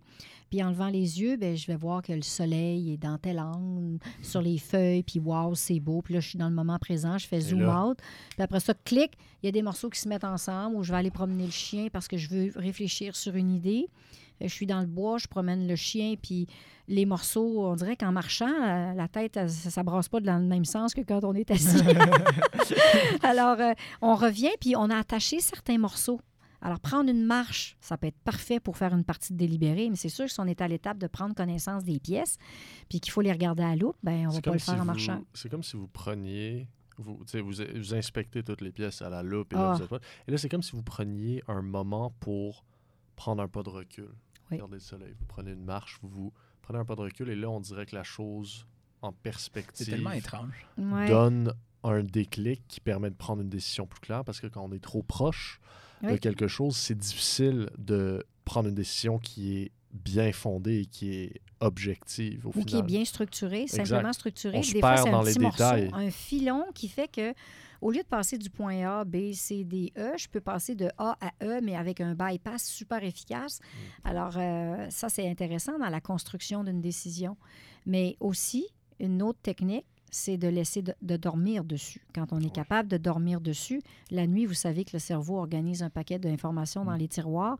Puis 0.48 0.62
en 0.62 0.70
levant 0.70 0.88
les 0.88 1.20
yeux, 1.20 1.36
ben, 1.36 1.54
je 1.54 1.66
vais 1.66 1.76
voir 1.76 2.00
que 2.00 2.14
le 2.14 2.22
soleil 2.22 2.94
est 2.94 2.96
dans 2.96 3.18
tel 3.18 3.38
angle, 3.38 3.98
sur 4.22 4.40
les 4.40 4.56
feuilles, 4.56 5.02
puis 5.02 5.20
wow, 5.20 5.54
c'est 5.54 5.80
beau. 5.80 6.00
Puis 6.00 6.14
là, 6.14 6.20
je 6.20 6.28
suis 6.30 6.38
dans 6.38 6.48
le 6.48 6.54
moment 6.54 6.78
présent, 6.78 7.18
je 7.18 7.26
fais 7.26 7.42
zoom 7.42 7.68
out. 7.68 7.98
Puis 8.30 8.42
après 8.42 8.60
ça, 8.60 8.72
clic, 8.72 9.12
il 9.42 9.46
y 9.46 9.48
a 9.50 9.52
des 9.52 9.62
morceaux 9.62 9.90
qui 9.90 10.00
se 10.00 10.08
mettent 10.08 10.24
ensemble, 10.24 10.76
où 10.76 10.82
je 10.82 10.90
vais 10.90 10.98
aller 10.98 11.10
promener 11.10 11.44
le 11.44 11.52
chien 11.52 11.88
parce 11.92 12.08
que 12.08 12.16
je 12.16 12.30
veux 12.30 12.52
réfléchir 12.56 13.14
sur 13.14 13.36
une 13.36 13.50
idée. 13.50 13.90
Euh, 14.44 14.48
Je 14.48 14.52
suis 14.54 14.66
dans 14.66 14.80
le 14.80 14.86
bois, 14.86 15.18
je 15.18 15.26
promène 15.26 15.66
le 15.66 15.76
chien, 15.76 16.14
puis 16.20 16.46
les 16.86 17.06
morceaux, 17.06 17.66
on 17.66 17.74
dirait 17.76 17.96
qu'en 17.96 18.12
marchant, 18.12 18.52
la, 18.60 18.94
la 18.94 19.08
tête, 19.08 19.36
elle, 19.36 19.50
ça 19.50 19.80
ne 19.80 19.86
brasse 19.86 20.08
pas 20.08 20.20
dans 20.20 20.38
le 20.38 20.44
même 20.44 20.64
sens 20.66 20.92
que 20.94 21.00
quand 21.00 21.24
on 21.24 21.32
est 21.34 21.50
assis. 21.50 21.78
Alors, 23.22 23.60
euh, 23.60 23.72
on 24.02 24.14
revient, 24.14 24.50
puis 24.60 24.76
on 24.76 24.90
a 24.90 24.96
attaché 24.98 25.40
certains 25.40 25.78
morceaux. 25.78 26.20
Alors, 26.60 26.80
prendre 26.80 27.10
une 27.10 27.24
marche, 27.24 27.76
ça 27.80 27.98
peut 27.98 28.06
être 28.06 28.18
parfait 28.24 28.58
pour 28.58 28.78
faire 28.78 28.94
une 28.94 29.04
partie 29.04 29.34
de 29.34 29.38
délibéré, 29.38 29.90
mais 29.90 29.96
c'est 29.96 30.08
sûr 30.08 30.24
que 30.26 30.30
si 30.32 30.40
on 30.40 30.46
est 30.46 30.62
à 30.62 30.68
l'étape 30.68 30.96
de 30.98 31.06
prendre 31.06 31.34
connaissance 31.34 31.84
des 31.84 32.00
pièces, 32.00 32.38
puis 32.88 33.00
qu'il 33.00 33.12
faut 33.12 33.20
les 33.20 33.32
regarder 33.32 33.62
à 33.62 33.68
la 33.70 33.76
loupe, 33.76 33.96
ben 34.02 34.26
on 34.26 34.30
ne 34.30 34.34
va 34.34 34.40
pas 34.40 34.52
le 34.52 34.58
faire 34.58 34.64
si 34.64 34.70
en 34.72 34.76
vous- 34.78 34.84
marchant. 34.84 35.22
C'est 35.34 35.50
comme 35.50 35.62
si 35.62 35.76
vous 35.76 35.88
preniez 35.88 36.66
Vous, 36.96 37.18
vous, 37.18 37.50
vous 37.74 37.94
inspectez 37.94 38.42
toutes 38.42 38.60
les 38.62 38.70
pièces 38.72 39.02
à 39.02 39.10
la 39.10 39.22
loupe 39.22 39.52
et 39.52 39.56
là, 39.56 39.76
Ah. 39.90 39.98
là, 40.28 40.38
c'est 40.38 40.48
comme 40.48 40.62
si 40.62 40.72
vous 40.72 40.82
preniez 40.82 41.42
un 41.48 41.60
moment 41.60 42.14
pour 42.20 42.64
prendre 43.16 43.42
un 43.42 43.48
pas 43.48 43.62
de 43.62 43.68
recul. 43.70 44.08
Oui. 44.50 44.56
Regardez 44.56 44.74
le 44.76 44.80
soleil. 44.80 45.14
Vous 45.18 45.26
prenez 45.26 45.52
une 45.52 45.64
marche, 45.64 45.98
vous, 46.02 46.08
vous 46.08 46.32
prenez 46.62 46.78
un 46.78 46.84
pas 46.84 46.94
de 46.96 47.00
recul 47.02 47.30
et 47.30 47.36
là, 47.36 47.48
on 47.50 47.60
dirait 47.60 47.86
que 47.86 47.94
la 47.94 48.04
chose 48.04 48.66
en 49.02 49.10
C'est 49.10 49.16
perspective 49.22 49.86
tellement 49.88 50.12
étrange. 50.12 50.66
Ouais. 50.78 51.08
donne 51.08 51.52
un 51.82 52.02
déclic 52.02 52.62
qui 52.68 52.80
permet 52.80 53.10
de 53.10 53.14
prendre 53.16 53.42
une 53.42 53.50
décision 53.50 53.86
plus 53.86 54.00
claire 54.00 54.24
parce 54.24 54.40
que 54.40 54.46
quand 54.46 54.64
on 54.64 54.72
est 54.72 54.82
trop 54.82 55.02
proche 55.02 55.60
de 56.02 56.16
quelque 56.16 56.48
chose, 56.48 56.76
c'est 56.76 56.96
difficile 56.96 57.68
de 57.78 58.24
prendre 58.44 58.68
une 58.68 58.74
décision 58.74 59.18
qui 59.18 59.56
est 59.58 59.72
bien 59.92 60.32
fondée 60.32 60.80
et 60.80 60.86
qui 60.86 61.14
est 61.14 61.40
objective 61.60 62.46
au 62.46 62.50
ou 62.50 62.52
final. 62.52 62.66
qui 62.66 62.76
est 62.76 62.82
bien 62.82 63.04
structuré, 63.04 63.66
simplement 63.66 64.12
structuré. 64.12 64.56
On 64.58 64.60
Des 64.60 64.66
se 64.66 64.78
fois, 64.78 64.94
perd 64.94 65.04
c'est 65.04 65.10
dans 65.10 65.20
un 65.20 65.24
les 65.24 65.32
petit 65.32 65.38
morceau, 65.40 65.56
détails. 65.56 65.90
un 65.94 66.10
filon 66.10 66.64
qui 66.74 66.88
fait 66.88 67.08
que, 67.08 67.32
au 67.84 67.90
lieu 67.90 68.02
de 68.02 68.08
passer 68.08 68.38
du 68.38 68.48
point 68.48 68.82
A, 68.88 69.04
B, 69.04 69.34
C, 69.34 69.62
D, 69.62 69.92
E, 69.98 70.14
je 70.16 70.26
peux 70.26 70.40
passer 70.40 70.74
de 70.74 70.88
A 70.96 71.18
à 71.20 71.32
E, 71.44 71.60
mais 71.62 71.76
avec 71.76 72.00
un 72.00 72.14
bypass 72.14 72.64
super 72.64 73.04
efficace. 73.04 73.60
Mm. 73.60 74.08
Alors, 74.08 74.38
euh, 74.38 74.86
ça, 74.88 75.10
c'est 75.10 75.28
intéressant 75.28 75.78
dans 75.78 75.90
la 75.90 76.00
construction 76.00 76.64
d'une 76.64 76.80
décision. 76.80 77.36
Mais 77.84 78.16
aussi, 78.20 78.66
une 79.00 79.20
autre 79.20 79.38
technique, 79.42 79.84
c'est 80.16 80.36
de 80.36 80.46
laisser 80.46 80.80
de, 80.80 80.94
de 81.02 81.16
dormir 81.16 81.64
dessus. 81.64 82.00
Quand 82.14 82.32
on 82.32 82.38
est 82.38 82.44
Ouais. 82.44 82.50
capable 82.50 82.88
de 82.88 82.96
dormir 82.96 83.40
dessus, 83.40 83.82
la 84.12 84.28
nuit, 84.28 84.46
vous 84.46 84.54
savez 84.54 84.84
que 84.84 84.90
le 84.92 85.00
cerveau 85.00 85.38
organise 85.38 85.82
un 85.82 85.90
paquet 85.90 86.20
d'informations 86.20 86.84
dans 86.84 86.92
Mm. 86.94 86.98
les 86.98 87.08
tiroirs. 87.08 87.56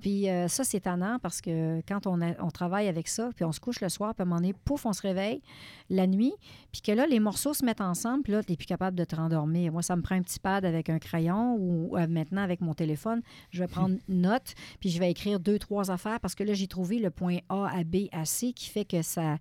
Puis 0.00 0.30
euh, 0.30 0.48
ça, 0.48 0.64
c'est 0.64 0.80
tannant 0.80 1.18
parce 1.20 1.42
que 1.42 1.82
quand 1.86 2.06
on, 2.06 2.22
a- 2.22 2.40
on 2.42 2.50
travaille 2.50 2.88
avec 2.88 3.08
ça, 3.08 3.28
puis 3.36 3.44
on 3.44 3.52
se 3.52 3.60
couche 3.60 3.80
le 3.82 3.90
soir, 3.90 4.14
puis 4.14 4.22
à 4.22 4.24
un 4.24 4.26
moment 4.26 4.40
donné, 4.40 4.54
pouf, 4.64 4.86
on 4.86 4.92
se 4.94 5.02
réveille 5.02 5.42
la 5.90 6.06
nuit, 6.06 6.32
puis 6.72 6.80
que 6.80 6.92
là, 6.92 7.06
les 7.06 7.20
morceaux 7.20 7.52
se 7.52 7.64
mettent 7.64 7.80
ensemble, 7.82 8.22
puis 8.22 8.32
là, 8.32 8.42
tu 8.42 8.52
n'es 8.52 8.56
plus 8.56 8.66
capable 8.66 8.96
de 8.96 9.04
te 9.04 9.14
rendormir. 9.14 9.70
Moi, 9.72 9.82
ça 9.82 9.94
me 9.94 10.00
prend 10.02 10.14
un 10.14 10.22
petit 10.22 10.38
pad 10.40 10.64
avec 10.64 10.88
un 10.88 10.98
crayon 10.98 11.56
ou 11.58 11.96
euh, 11.98 12.06
maintenant 12.08 12.42
avec 12.42 12.60
mon 12.62 12.72
téléphone, 12.72 13.20
je 13.50 13.60
vais 13.62 13.68
prendre 13.68 13.96
note, 14.08 14.54
puis 14.80 14.88
je 14.88 14.98
vais 14.98 15.10
écrire 15.10 15.40
deux, 15.40 15.58
trois 15.58 15.90
affaires 15.90 16.20
parce 16.20 16.34
que 16.34 16.42
là, 16.44 16.54
j'ai 16.54 16.68
trouvé 16.68 16.98
le 17.00 17.10
point 17.10 17.38
A 17.50 17.68
à 17.68 17.84
B 17.84 18.06
à 18.12 18.24
C 18.24 18.52
qui 18.54 18.70
fait 18.70 18.84
que 18.86 19.02
ça 19.02 19.36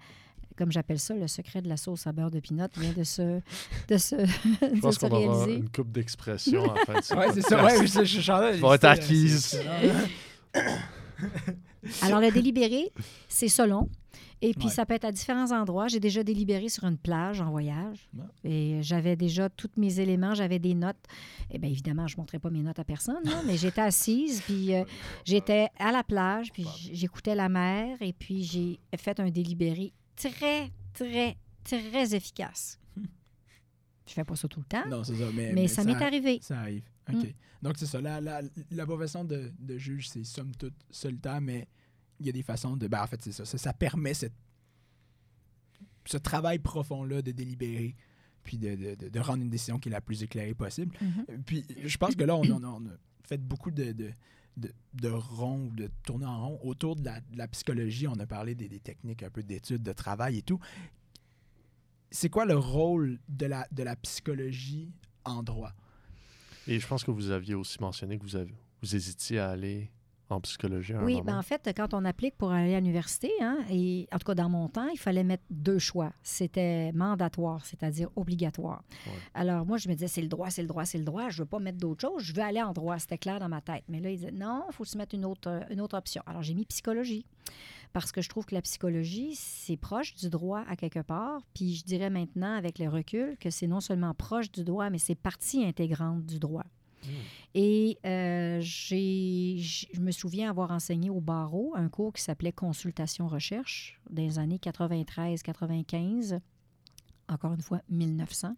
comme 0.57 0.71
j'appelle 0.71 0.99
ça, 0.99 1.13
le 1.13 1.27
secret 1.27 1.61
de 1.61 1.69
la 1.69 1.77
sauce 1.77 2.07
à 2.07 2.11
beurre 2.11 2.31
de 2.31 2.39
pinot 2.39 2.65
vient 2.77 2.93
de 2.93 3.03
se, 3.03 3.39
de 3.87 3.97
se, 3.97 4.15
Je 4.61 4.75
de 4.75 4.79
pense 4.81 4.95
se 4.95 4.99
qu'on 4.99 5.09
va 5.09 5.17
avoir 5.17 5.37
réaliser. 5.45 5.59
une 5.59 5.69
coupe 5.69 5.91
d'expression 5.91 6.63
en 6.63 6.75
fait. 6.75 6.97
Ouais, 7.15 7.27
c'est 7.33 7.41
ça. 7.41 7.63
Ouais, 7.63 7.85
je, 7.87 8.03
je, 8.03 8.03
je, 8.03 8.21
je, 8.21 8.59
Vont 8.59 8.73
être. 8.73 8.87
Alors, 12.01 12.19
le 12.19 12.31
délibéré, 12.31 12.91
c'est 13.27 13.47
selon. 13.47 13.89
Et 14.41 14.53
puis, 14.53 14.65
Ouais. 14.67 14.71
ça 14.71 14.85
peut 14.85 14.93
être 14.93 15.05
à 15.05 15.11
différents 15.11 15.51
endroits. 15.51 15.87
J'ai 15.87 15.99
déjà 15.99 16.23
délibéré 16.23 16.69
sur 16.69 16.83
une 16.83 16.97
plage 16.97 17.41
en 17.41 17.49
voyage. 17.49 18.07
Ouais. 18.15 18.25
Et 18.51 18.83
j'avais 18.83 19.15
déjà 19.15 19.49
tous 19.49 19.69
mes 19.77 19.99
éléments, 19.99 20.35
j'avais 20.35 20.59
des 20.59 20.75
notes. 20.75 20.95
Et 21.49 21.57
bien, 21.57 21.69
évidemment, 21.71 22.05
je 22.07 22.15
ne 22.15 22.21
montrais 22.21 22.37
pas 22.37 22.51
mes 22.51 22.61
notes 22.61 22.77
à 22.77 22.83
personne, 22.83 23.23
là, 23.23 23.41
mais 23.47 23.57
j'étais 23.57 23.81
assise, 23.81 24.41
puis 24.41 24.75
euh, 24.75 24.83
j'étais 25.25 25.69
à 25.79 25.91
la 25.91 26.03
plage, 26.03 26.51
puis 26.51 26.67
j'écoutais 26.91 27.33
la 27.33 27.49
mer, 27.49 27.97
et 28.01 28.13
puis 28.13 28.43
j'ai 28.43 28.79
fait 28.97 29.19
un 29.19 29.29
délibéré 29.31 29.91
très, 30.17 30.71
très, 30.93 31.37
très 31.63 32.13
efficace. 32.15 32.79
Je 34.07 34.13
fais 34.13 34.23
pas 34.23 34.35
ça 34.37 34.47
tout 34.47 34.59
le 34.61 34.65
temps, 34.65 34.87
Non, 34.87 35.03
c'est 35.03 35.15
ça. 35.17 35.25
Mais, 35.33 35.51
mais, 35.53 35.67
ça 35.67 35.83
m'est 35.83 36.01
arrivé. 36.01 36.39
Ça 36.41 36.59
arrive. 36.59 36.83
OK. 37.09 37.15
Mm. 37.25 37.31
Donc, 37.61 37.75
c'est 37.77 37.85
ça. 37.85 37.99
La, 37.99 38.21
la, 38.21 38.41
la 38.71 38.85
profession 38.85 39.25
de, 39.25 39.51
de 39.59 39.77
juge, 39.77 40.07
c'est 40.09 40.23
somme 40.23 40.55
toute 40.55 40.75
solitaire, 40.89 41.41
mais 41.41 41.67
il 42.19 42.25
y 42.25 42.29
a 42.29 42.31
des 42.31 42.41
façons 42.43 42.77
de. 42.77 42.87
Ben, 42.87 43.01
en 43.03 43.07
fait, 43.07 43.21
c'est 43.21 43.33
ça. 43.33 43.43
ça. 43.45 43.57
ça 43.57 43.73
permet 43.73 44.13
cette, 44.13 44.33
ce 46.05 46.17
travail 46.17 46.59
profond-là 46.59 47.21
de 47.21 47.31
délibérer, 47.31 47.95
puis 48.43 48.57
de, 48.57 48.75
de, 48.75 48.95
de- 48.95 49.09
de 49.09 49.19
rendre 49.19 49.43
une 49.43 49.49
décision 49.49 49.77
qui 49.77 49.89
est 49.89 49.91
la 49.91 49.99
plus 50.01 50.23
éclairée 50.23 50.53
possible. 50.55 50.95
Mhm. 51.01 51.43
Puis, 51.45 51.65
je 51.83 51.97
pense 51.97 52.15
que 52.15 52.23
là, 52.23 52.35
on, 52.37 52.43
on 52.49 52.85
a 52.87 52.91
fait 53.27 53.41
beaucoup 53.41 53.71
de. 53.71 54.11
De 54.57 55.09
ronds 55.09 55.67
ou 55.67 55.71
de 55.71 55.89
tourner 56.03 56.25
en 56.25 56.47
rond 56.47 56.59
autour 56.63 56.95
de 56.95 57.09
la, 57.35 57.47
psychologie. 57.47 58.07
On 58.07 58.19
a 58.19 58.25
parlé 58.25 58.55
des, 58.55 58.67
techniques 58.79 59.23
un 59.23 59.29
peu 59.29 59.43
d'études, 59.43 59.83
de 59.83 59.93
travail 59.93 60.39
et 60.39 60.41
tout. 60.41 60.59
C'est 62.09 62.29
quoi 62.29 62.45
le 62.45 62.57
rôle 62.57 63.19
de 63.27 63.45
la, 63.45 63.67
de 63.71 63.83
la 63.83 63.95
psychologie 63.95 64.91
en 65.25 65.43
droit? 65.43 65.73
Et 66.67 66.79
je 66.79 66.87
pense 66.87 67.03
que 67.03 67.11
vous 67.11 67.31
aviez 67.31 67.55
aussi 67.55 67.77
mentionné 67.79 68.17
que 68.17 68.23
vous, 68.23 68.37
vous 68.81 68.95
hésitiez 68.95 69.39
à 69.39 69.49
aller 69.49 69.91
en 70.29 70.41
psychologie 70.41 70.93
à 70.93 70.99
un 70.99 71.03
Oui, 71.05 71.13
moment. 71.13 71.25
ben 71.25 71.37
en 71.39 71.41
fait, 71.41 71.71
quand 71.75 71.93
on 71.93 72.03
applique 72.05 72.35
pour 72.37 72.51
aller 72.51 72.75
à 72.75 72.79
l'université, 72.79 73.31
hein, 73.41 73.59
et 73.69 74.07
en 74.11 74.17
tout 74.19 74.25
cas 74.25 74.35
dans 74.35 74.49
mon 74.49 74.67
temps, 74.67 74.87
il 74.89 74.97
fallait 74.99 75.23
mettre 75.23 75.43
deux 75.49 75.79
choix. 75.79 76.11
C'était 76.23 76.91
mandatoire, 76.91 77.65
c'est-à-dire 77.65 78.09
obligatoire. 78.15 78.83
Ouais. 79.05 79.13
Alors 79.33 79.65
moi, 79.65 79.77
je 79.77 79.87
me 79.87 79.93
disais, 79.93 80.07
c'est 80.07 80.21
le 80.21 80.27
droit, 80.27 80.49
c'est 80.49 80.61
le 80.61 80.67
droit, 80.67 80.85
c'est 80.85 80.97
le 80.97 81.05
droit. 81.05 81.29
Je 81.29 81.43
veux 81.43 81.47
pas 81.47 81.59
mettre 81.59 81.77
d'autre 81.77 82.01
chose. 82.01 82.23
Je 82.23 82.33
veux 82.33 82.41
aller 82.43 82.61
en 82.61 82.73
droit. 82.73 82.99
C'était 82.99 83.17
clair 83.17 83.39
dans 83.39 83.49
ma 83.49 83.61
tête. 83.61 83.83
Mais 83.87 83.99
là, 83.99 84.09
il 84.09 84.17
disait, 84.17 84.31
non, 84.31 84.63
il 84.69 84.73
faut 84.73 84.85
se 84.85 84.97
mettre 84.97 85.15
une 85.15 85.25
autre, 85.25 85.49
euh, 85.49 85.61
une 85.69 85.79
autre 85.81 85.97
option. 85.97 86.21
Alors 86.25 86.41
j'ai 86.43 86.53
mis 86.53 86.65
psychologie. 86.65 87.25
Parce 87.93 88.11
que 88.11 88.21
je 88.21 88.27
trouve 88.27 88.45
que 88.45 88.53
la 88.53 88.61
psychologie, 88.61 89.33
c'est 89.35 89.77
proche 89.77 90.13
du 90.13 90.29
droit 90.29 90.63
à 90.67 90.75
quelque 90.75 90.99
part. 90.99 91.39
Puis 91.53 91.75
je 91.75 91.85
dirais 91.85 92.09
maintenant, 92.09 92.53
avec 92.55 92.79
le 92.79 92.89
recul, 92.89 93.37
que 93.39 93.49
c'est 93.49 93.65
non 93.65 93.79
seulement 93.79 94.13
proche 94.13 94.51
du 94.51 94.65
droit, 94.65 94.89
mais 94.89 94.97
c'est 94.97 95.15
partie 95.15 95.63
intégrante 95.65 96.25
du 96.25 96.37
droit. 96.37 96.65
Et 97.53 97.97
euh, 98.05 98.59
je 98.61 99.99
me 99.99 100.11
souviens 100.11 100.49
avoir 100.49 100.71
enseigné 100.71 101.09
au 101.09 101.19
barreau 101.19 101.73
un 101.75 101.89
cours 101.89 102.13
qui 102.13 102.21
s'appelait 102.21 102.51
Consultation-recherche 102.51 103.99
dans 104.09 104.21
les 104.21 104.39
années 104.39 104.59
93-95. 104.61 106.39
Encore 107.29 107.53
une 107.53 107.61
fois, 107.61 107.81
1900. 107.89 108.55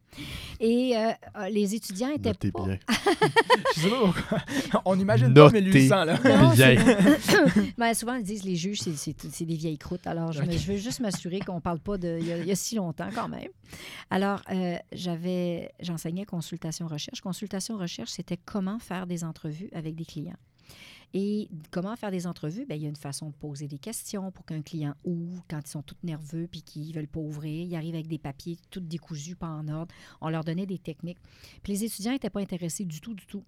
Et 0.59 0.95
euh, 0.95 1.11
les 1.49 1.74
étudiants 1.74 2.09
étaient 2.09 2.30
Notez 2.30 2.51
pas... 2.51 2.65
bien. 2.65 2.78
Je 3.76 3.82
sais 3.82 3.89
pas. 3.89 4.82
On 4.86 4.99
imagine 4.99 5.34
pas 5.34 5.45
Notez. 5.49 5.61
1800, 5.61 6.03
là. 6.05 6.20
Non, 6.24 6.49
Bien. 6.53 6.76
Ben, 7.80 7.93
souvent, 7.95 8.13
ils 8.15 8.24
disent 8.24 8.43
les 8.43 8.55
juges, 8.55 8.82
c'est, 8.82 9.45
des 9.45 9.55
vieilles 9.55 9.78
croûtes. 9.80 10.05
Alors, 10.05 10.32
je, 10.34 10.41
me- 10.41 10.45
Ok. 10.45 10.51
je 10.57 10.72
veux 10.72 10.78
juste 10.78 10.99
m'assurer 10.99 11.39
qu'on 11.39 11.55
ne 11.55 11.59
parle 11.61 11.80
pas 11.80 11.97
de 11.97 12.17
il 12.20 12.28
y, 12.28 12.32
a, 12.32 12.38
il 12.38 12.45
y 12.45 12.51
a 12.51 12.55
si 12.55 12.76
longtemps 12.76 13.09
quand 13.13 13.28
même. 13.28 13.47
Alors, 14.11 14.41
euh, 14.51 14.76
j'avais, 14.91 15.72
j'enseignais 15.80 16.26
consultation-recherche. 16.26 17.22
Consultation-recherche, 17.22 18.09
c'était 18.11 18.38
comment 18.38 18.78
faire 18.78 19.07
des 19.07 19.24
entrevues 19.24 19.70
avec 19.74 19.95
des 19.95 20.05
clients. 20.05 20.38
Et 21.14 21.49
comment 21.72 21.95
faire 21.95 22.12
des 22.12 22.28
entrevues? 22.28 22.66
Bien, 22.66 22.76
il 22.76 22.84
y 22.84 22.86
a 22.86 22.89
une 22.89 22.95
façon 22.95 23.30
de 23.30 23.36
poser 23.36 23.68
des 23.68 23.80
questions 23.80 24.32
pour 24.32 24.45
qu'un 24.45 24.62
client 24.62 24.93
ouvre 25.03 25.43
quand 25.49 25.60
ils 25.60 25.70
sont 25.70 25.82
tous 25.82 25.97
nerveux 26.03 26.47
puis 26.47 26.62
qu'ils 26.62 26.89
ne 26.89 26.93
veulent 26.93 27.07
pas 27.07 27.20
ouvrir. 27.20 27.66
Ils 27.66 27.76
arrivent 27.76 27.95
avec 27.95 28.07
des 28.07 28.20
papiers 28.20 28.57
tout 28.70 28.80
décousus, 28.80 29.36
pas 29.36 29.47
en 29.47 29.68
ordre. 29.68 29.93
On 30.22 30.30
leur 30.30 30.43
donnait 30.43 30.68
des 30.68 30.78
techniques. 30.78 31.18
Puis 31.64 31.74
les 31.74 31.84
étudiants 31.86 32.12
n'étaient 32.12 32.30
pas 32.30 32.41
intéressés 32.41 32.86
du 32.86 33.01
tout, 33.01 33.16
du 33.16 33.26
tout. 33.26 33.43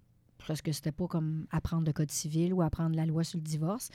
Parce 0.47 0.63
que 0.63 0.71
c'était 0.71 0.91
pas 0.91 1.05
comme 1.05 1.45
apprendre 1.51 1.85
le 1.85 1.93
code 1.93 2.09
civil 2.09 2.51
ou 2.51 2.63
apprendre 2.63 2.95
la 2.95 3.05
loi 3.05 3.23
sur 3.23 3.37
le 3.37 3.43
divorce. 3.43 3.89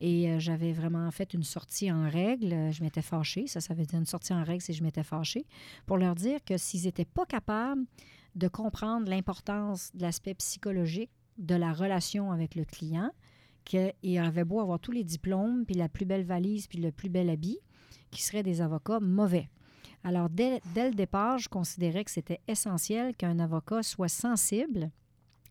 Et 0.00 0.28
euh, 0.28 0.40
j'avais 0.40 0.72
vraiment 0.72 1.08
fait 1.12 1.32
une 1.32 1.44
sortie 1.44 1.92
en 1.92 2.10
règle. 2.10 2.72
Je 2.72 2.82
m'étais 2.82 3.02
fâchée. 3.02 3.46
Ça, 3.46 3.60
ça 3.60 3.72
veut 3.72 3.86
dire 3.86 4.00
une 4.00 4.06
sortie 4.06 4.34
en 4.34 4.42
règle, 4.42 4.62
c'est 4.62 4.72
je 4.72 4.82
m'étais 4.82 5.04
fâchée. 5.04 5.46
Pour 5.86 5.98
leur 5.98 6.16
dire 6.16 6.42
que 6.44 6.58
s'ils 6.58 6.86
n'étaient 6.86 7.04
pas 7.04 7.24
capables 7.24 7.84
de 8.34 8.48
comprendre 8.48 9.08
l'importance 9.08 9.92
de 9.94 10.02
l'aspect 10.02 10.34
psychologique 10.34 11.10
de 11.38 11.54
la 11.54 11.72
relation 11.72 12.32
avec 12.32 12.54
le 12.54 12.64
client, 12.64 13.10
qu'il 13.64 14.18
avait 14.18 14.44
beau 14.44 14.60
avoir 14.60 14.80
tous 14.80 14.92
les 14.92 15.04
diplômes, 15.04 15.64
puis 15.64 15.74
la 15.74 15.88
plus 15.88 16.04
belle 16.04 16.24
valise, 16.24 16.66
puis 16.66 16.78
le 16.78 16.92
plus 16.92 17.08
bel 17.08 17.30
habit, 17.30 17.58
qui 18.10 18.22
seraient 18.22 18.42
des 18.42 18.60
avocats 18.60 19.00
mauvais. 19.00 19.48
Alors, 20.04 20.28
dès, 20.28 20.60
dès 20.74 20.88
le 20.88 20.94
départ, 20.94 21.38
je 21.38 21.48
considérais 21.48 22.04
que 22.04 22.10
c'était 22.10 22.40
essentiel 22.48 23.14
qu'un 23.14 23.38
avocat 23.38 23.82
soit 23.82 24.08
sensible 24.08 24.90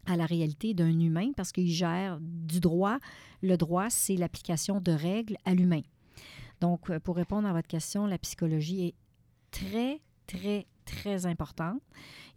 à 0.05 0.17
la 0.17 0.25
réalité 0.25 0.73
d'un 0.73 0.99
humain 0.99 1.31
parce 1.35 1.51
qu'il 1.51 1.69
gère 1.69 2.19
du 2.19 2.59
droit. 2.59 2.97
Le 3.41 3.55
droit, 3.55 3.89
c'est 3.89 4.15
l'application 4.15 4.81
de 4.81 4.91
règles 4.91 5.37
à 5.45 5.53
l'humain. 5.53 5.81
Donc, 6.59 6.89
euh, 6.89 6.99
pour 6.99 7.15
répondre 7.15 7.47
à 7.47 7.53
votre 7.53 7.67
question, 7.67 8.05
la 8.05 8.17
psychologie 8.17 8.87
est 8.87 8.95
très, 9.51 10.01
très, 10.27 10.67
très 10.91 11.25
importante. 11.25 11.81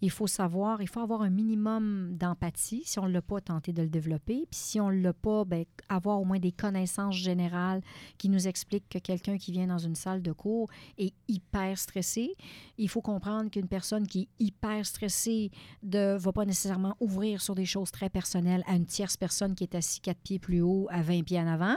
Il 0.00 0.11
faut 0.11 0.26
savoir, 0.26 0.82
il 0.82 0.88
faut 0.88 1.00
avoir 1.00 1.22
un 1.22 1.30
minimum 1.30 2.16
d'empathie. 2.16 2.82
Si 2.84 2.98
on 2.98 3.07
ne 3.07 3.12
l'a 3.12 3.22
pas, 3.22 3.40
tenter 3.40 3.72
de 3.72 3.82
le 3.82 3.88
développer. 3.88 4.46
Puis 4.50 4.61
si 4.61 4.80
on 4.80 4.90
ne 4.90 5.00
l'a 5.00 5.12
pas, 5.12 5.44
ben, 5.44 5.64
avoir 5.88 6.20
au 6.20 6.24
moins 6.24 6.38
des 6.38 6.52
connaissances 6.52 7.16
générales 7.16 7.80
qui 8.18 8.28
nous 8.28 8.46
expliquent 8.46 8.88
que 8.88 8.98
quelqu'un 8.98 9.38
qui 9.38 9.52
vient 9.52 9.66
dans 9.66 9.78
une 9.78 9.94
salle 9.94 10.22
de 10.22 10.32
cours 10.32 10.68
est 10.98 11.14
hyper 11.28 11.78
stressé. 11.78 12.34
Il 12.76 12.88
faut 12.88 13.00
comprendre 13.00 13.50
qu'une 13.50 13.68
personne 13.68 14.07
qui 14.07 14.22
est 14.22 14.44
hyper 14.44 14.84
stressée 14.84 15.50
ne 15.82 16.16
va 16.16 16.32
pas 16.32 16.44
nécessairement 16.44 16.96
ouvrir 17.00 17.40
sur 17.40 17.55
des 17.55 17.66
choses 17.66 17.90
très 17.90 18.11
personnelles 18.11 18.62
à 18.66 18.74
une 18.74 18.86
tierce 18.86 19.16
personne 19.16 19.55
qui 19.55 19.64
est 19.64 19.74
assise 19.74 20.00
quatre 20.00 20.20
pieds 20.20 20.38
plus 20.38 20.61
haut, 20.61 20.86
à 20.90 21.02
20 21.02 21.22
pieds 21.22 21.40
en 21.40 21.46
avant, 21.46 21.76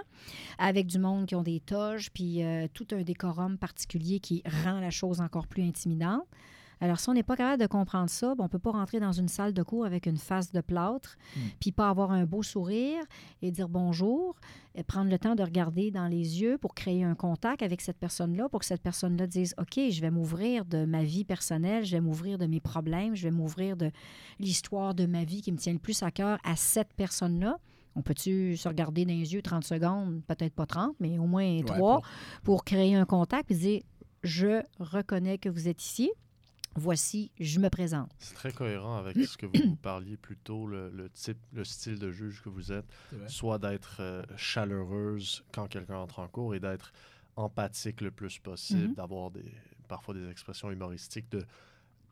avec 0.58 0.88
du 0.88 1.00
monde 1.00 1.28
qui 1.28 1.36
ont 1.36 1.44
des 1.44 1.60
toges, 1.60 2.12
puis 2.12 2.44
euh, 2.44 2.68
tout 2.74 2.88
un 2.92 3.04
décorum 3.04 3.58
particulier 3.58 4.20
qui 4.20 4.44
rend 4.64 4.80
la 4.80 4.90
chose 4.90 5.22
encore 5.22 5.48
plus 5.48 5.64
intimidante. 5.64 6.26
Alors, 6.80 7.00
si 7.00 7.10
on 7.10 7.14
n'est 7.14 7.24
pas 7.24 7.36
capable 7.36 7.62
de 7.62 7.68
comprendre 7.68 8.10
ça, 8.10 8.36
ben, 8.36 8.42
on 8.42 8.44
ne 8.44 8.50
peut 8.50 8.60
pas 8.60 8.72
rentrer 8.72 9.00
dans 9.00 9.12
une 9.12 9.28
salle 9.28 9.54
de 9.54 9.64
cours 9.64 9.86
avec 9.86 10.06
une 10.06 10.18
face 10.18 10.52
de 10.52 10.62
plâtre, 10.62 11.16
Mm. 11.36 11.40
puis 11.60 11.72
pas 11.72 11.90
avoir 11.90 12.12
un 12.12 12.26
beau 12.26 12.44
sourire 12.44 13.04
et 13.42 13.50
dire 13.52 13.68
bonjour, 13.70 14.36
et 14.76 14.84
prendre 14.84 15.10
le 15.10 15.18
temps 15.18 15.34
de 15.36 15.42
regarder 15.44 15.90
dans 15.90 16.08
les 16.08 16.42
yeux 16.42 16.58
pour 16.60 16.76
créer 16.76 17.04
un 17.04 17.16
contact 17.16 17.64
avec 17.64 17.82
cette 17.82 17.98
personne-là, 17.98 18.48
pour 18.50 18.60
que 18.60 18.66
cette 18.68 18.82
personne-là 18.84 19.26
dise, 19.26 19.56
OK, 19.58 19.80
je 19.90 20.02
vais 20.02 20.12
m'ouvrir 20.12 20.66
de 20.66 20.86
ma 20.86 21.04
vie 21.04 21.26
personnelle, 21.26 21.84
je 21.84 21.94
vais 21.94 22.02
m'ouvrir 22.02 22.38
de 22.38 22.46
mes 22.46 22.60
problèmes, 22.60 23.16
je 23.16 23.24
vais 23.24 23.32
m'ouvrir 23.32 23.76
de 23.76 23.90
l'histoire 24.40 24.94
de 24.94 25.06
ma 25.08 25.24
vie 25.24 25.42
qui 25.42 25.52
me 25.52 25.58
tient 25.58 25.74
le 25.74 25.80
plus 25.80 26.04
à 26.04 26.12
cœur 26.12 26.38
à 26.44 26.56
cette 26.56 26.94
personne-là. 26.94 27.58
On 27.96 28.04
peut-tu 28.04 28.56
se 28.56 28.68
regarder 28.68 29.06
dans 29.06 29.14
les 29.14 29.34
yeux 29.34 29.42
30 29.42 29.64
secondes, 29.64 30.22
peut-être 30.28 30.54
pas 30.54 30.68
30, 30.68 30.96
mais 31.00 31.18
au 31.18 31.26
moins 31.26 31.44
Ouais, 31.58 31.64
trois, 31.66 32.02
pour- 32.02 32.08
pour 32.44 32.64
créer 32.64 32.94
un 32.94 33.06
contact 33.06 33.50
et 33.50 33.56
dire 33.56 33.82
je 34.24 34.62
reconnais 34.80 35.38
que 35.40 35.50
vous 35.50 35.68
êtes 35.68 35.84
ici. 35.84 36.12
Voici, 36.80 37.32
je 37.40 37.60
me 37.60 37.70
présente. 37.70 38.12
C'est 38.20 38.36
très 38.36 38.52
cohérent 38.52 38.98
avec 38.98 39.18
ce 39.18 39.36
que 39.36 39.48
vous 39.48 39.76
parliez 39.82 40.16
plus 40.16 40.38
tôt, 40.38 40.68
le, 40.68 40.90
le 40.92 41.10
type, 41.10 41.38
le 41.54 41.64
style 41.66 41.98
de 41.98 42.12
juge 42.12 42.42
que 42.44 42.50
vous 42.50 42.72
êtes, 42.72 42.86
soit 43.28 43.58
d'être 43.58 43.98
euh, 44.00 44.22
chaleureuse 44.36 45.44
quand 45.54 45.68
quelqu'un 45.68 45.98
entre 45.98 46.20
en 46.20 46.28
cours 46.28 46.54
et 46.56 46.60
d'être 46.60 46.92
empathique 47.36 48.02
le 48.02 48.12
plus 48.12 48.38
possible, 48.40 48.90
Mhm. 48.90 48.94
d'avoir 48.96 49.32
des, 49.32 49.52
parfois 49.88 50.14
des 50.14 50.30
expressions 50.30 50.70
humoristiques, 50.72 51.32
de, 51.32 51.44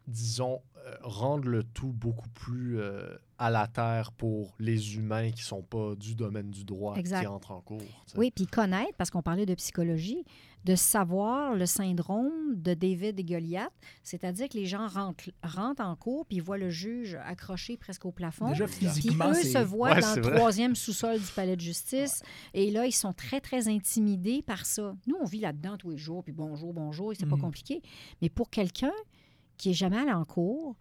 disons, 0.07 0.61
euh, 0.86 0.95
rendre 1.01 1.47
le 1.47 1.63
tout 1.63 1.91
beaucoup 1.91 2.30
plus 2.30 2.80
euh, 2.80 3.16
à 3.39 3.49
la 3.49 3.68
terre 3.68 4.11
pour 4.11 4.55
les 4.59 4.97
humains 4.97 5.32
qui 5.32 5.41
sont 5.43 5.63
pas 5.63 5.95
du 5.95 6.16
domaine 6.16 6.51
du 6.51 6.63
droit 6.63 6.95
Exact. 6.95 7.22
qui 7.22 7.28
entrent 7.28 7.51
en 7.51 7.61
cours. 7.61 7.82
Oui, 8.16 8.32
puis 8.32 8.45
connaître, 8.47 8.93
parce 8.97 9.09
qu'on 9.09 9.24
parlait 9.24 9.45
de 9.47 9.55
psychologie, 9.55 10.24
de 10.66 10.76
savoir 10.76 11.55
le 11.55 11.66
syndrome 11.68 12.55
de 12.55 12.74
David 12.74 13.20
et 13.20 13.24
Goliath, 13.24 13.72
c'est-à-dire 14.03 14.49
que 14.49 14.57
les 14.57 14.66
gens 14.66 14.88
rentrent, 14.88 15.30
rentrent 15.43 15.84
en 15.84 15.95
cours 15.95 16.26
puis 16.26 16.38
ils 16.38 16.41
voient 16.43 16.57
le 16.57 16.70
juge 16.72 17.18
accroché 17.26 17.78
presque 17.78 18.03
au 18.05 18.11
plafond. 18.11 18.49
Déjà, 18.49 18.66
Puis 18.66 18.76
physiquement, 18.88 19.30
eux 19.30 19.34
c'est... 19.36 19.51
se 19.51 19.57
voient 19.59 19.93
Ouais, 19.93 20.01
dans 20.01 20.16
le 20.16 20.22
vrai. 20.24 20.36
troisième 20.38 20.76
sous-sol 20.76 21.20
du 21.20 21.28
palais 21.36 21.55
de 21.55 21.61
justice. 21.61 22.24
Et 22.55 22.72
là, 22.72 22.86
ils 22.88 22.91
sont 22.91 23.13
très, 23.13 23.39
très 23.41 23.68
intimidés 23.68 24.41
par 24.41 24.66
ça. 24.66 24.95
Nous, 25.07 25.16
on 25.22 25.26
vit 25.26 25.39
là-dedans 25.39 25.78
tous 25.78 25.91
les 25.91 25.97
jours, 25.97 26.24
puis 26.24 26.34
bonjour, 26.34 26.74
bonjour, 26.74 27.11
et 27.11 27.16
c'est 27.16 27.26
pas 27.28 27.36
Mhm. 27.36 27.41
compliqué. 27.41 27.82
Mais 28.24 28.30
pour 28.30 28.49
quelqu'un 28.49 28.91
qui 29.57 29.70
est 29.70 29.74
jamais 29.74 29.97
allé 29.99 30.11
en 30.11 30.26
cours, 30.26 30.76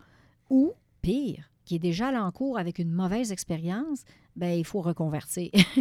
ou 0.50 0.72
pire, 1.02 1.50
qui 1.64 1.76
est 1.76 1.80
déjà 1.80 2.08
allé 2.08 2.18
en 2.18 2.30
cours 2.30 2.58
avec 2.58 2.78
une 2.78 2.92
mauvaise 2.92 3.32
expérience, 3.32 4.04
ben 4.36 4.58
il 4.58 4.64
faut 4.64 4.80
reconvertir. 4.82 5.50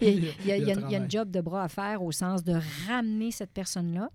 il, 0.00 0.08
y 0.08 0.08
a, 0.08 0.16
il 0.20 0.24
y 0.24 0.28
a- 0.30 0.32
il 0.40 0.46
y 0.46 0.52
a- 0.52 0.56
il 0.58 0.66
y 0.68 0.70
a 0.72 0.76
travail. 0.76 0.94
une 0.96 1.10
job 1.10 1.30
de 1.30 1.40
bras 1.40 1.64
à 1.64 1.68
faire 1.68 2.02
au 2.02 2.12
sens 2.12 2.42
de 2.44 2.54
ramener 2.88 3.30
cette 3.30 3.52
personne-là 3.52 4.10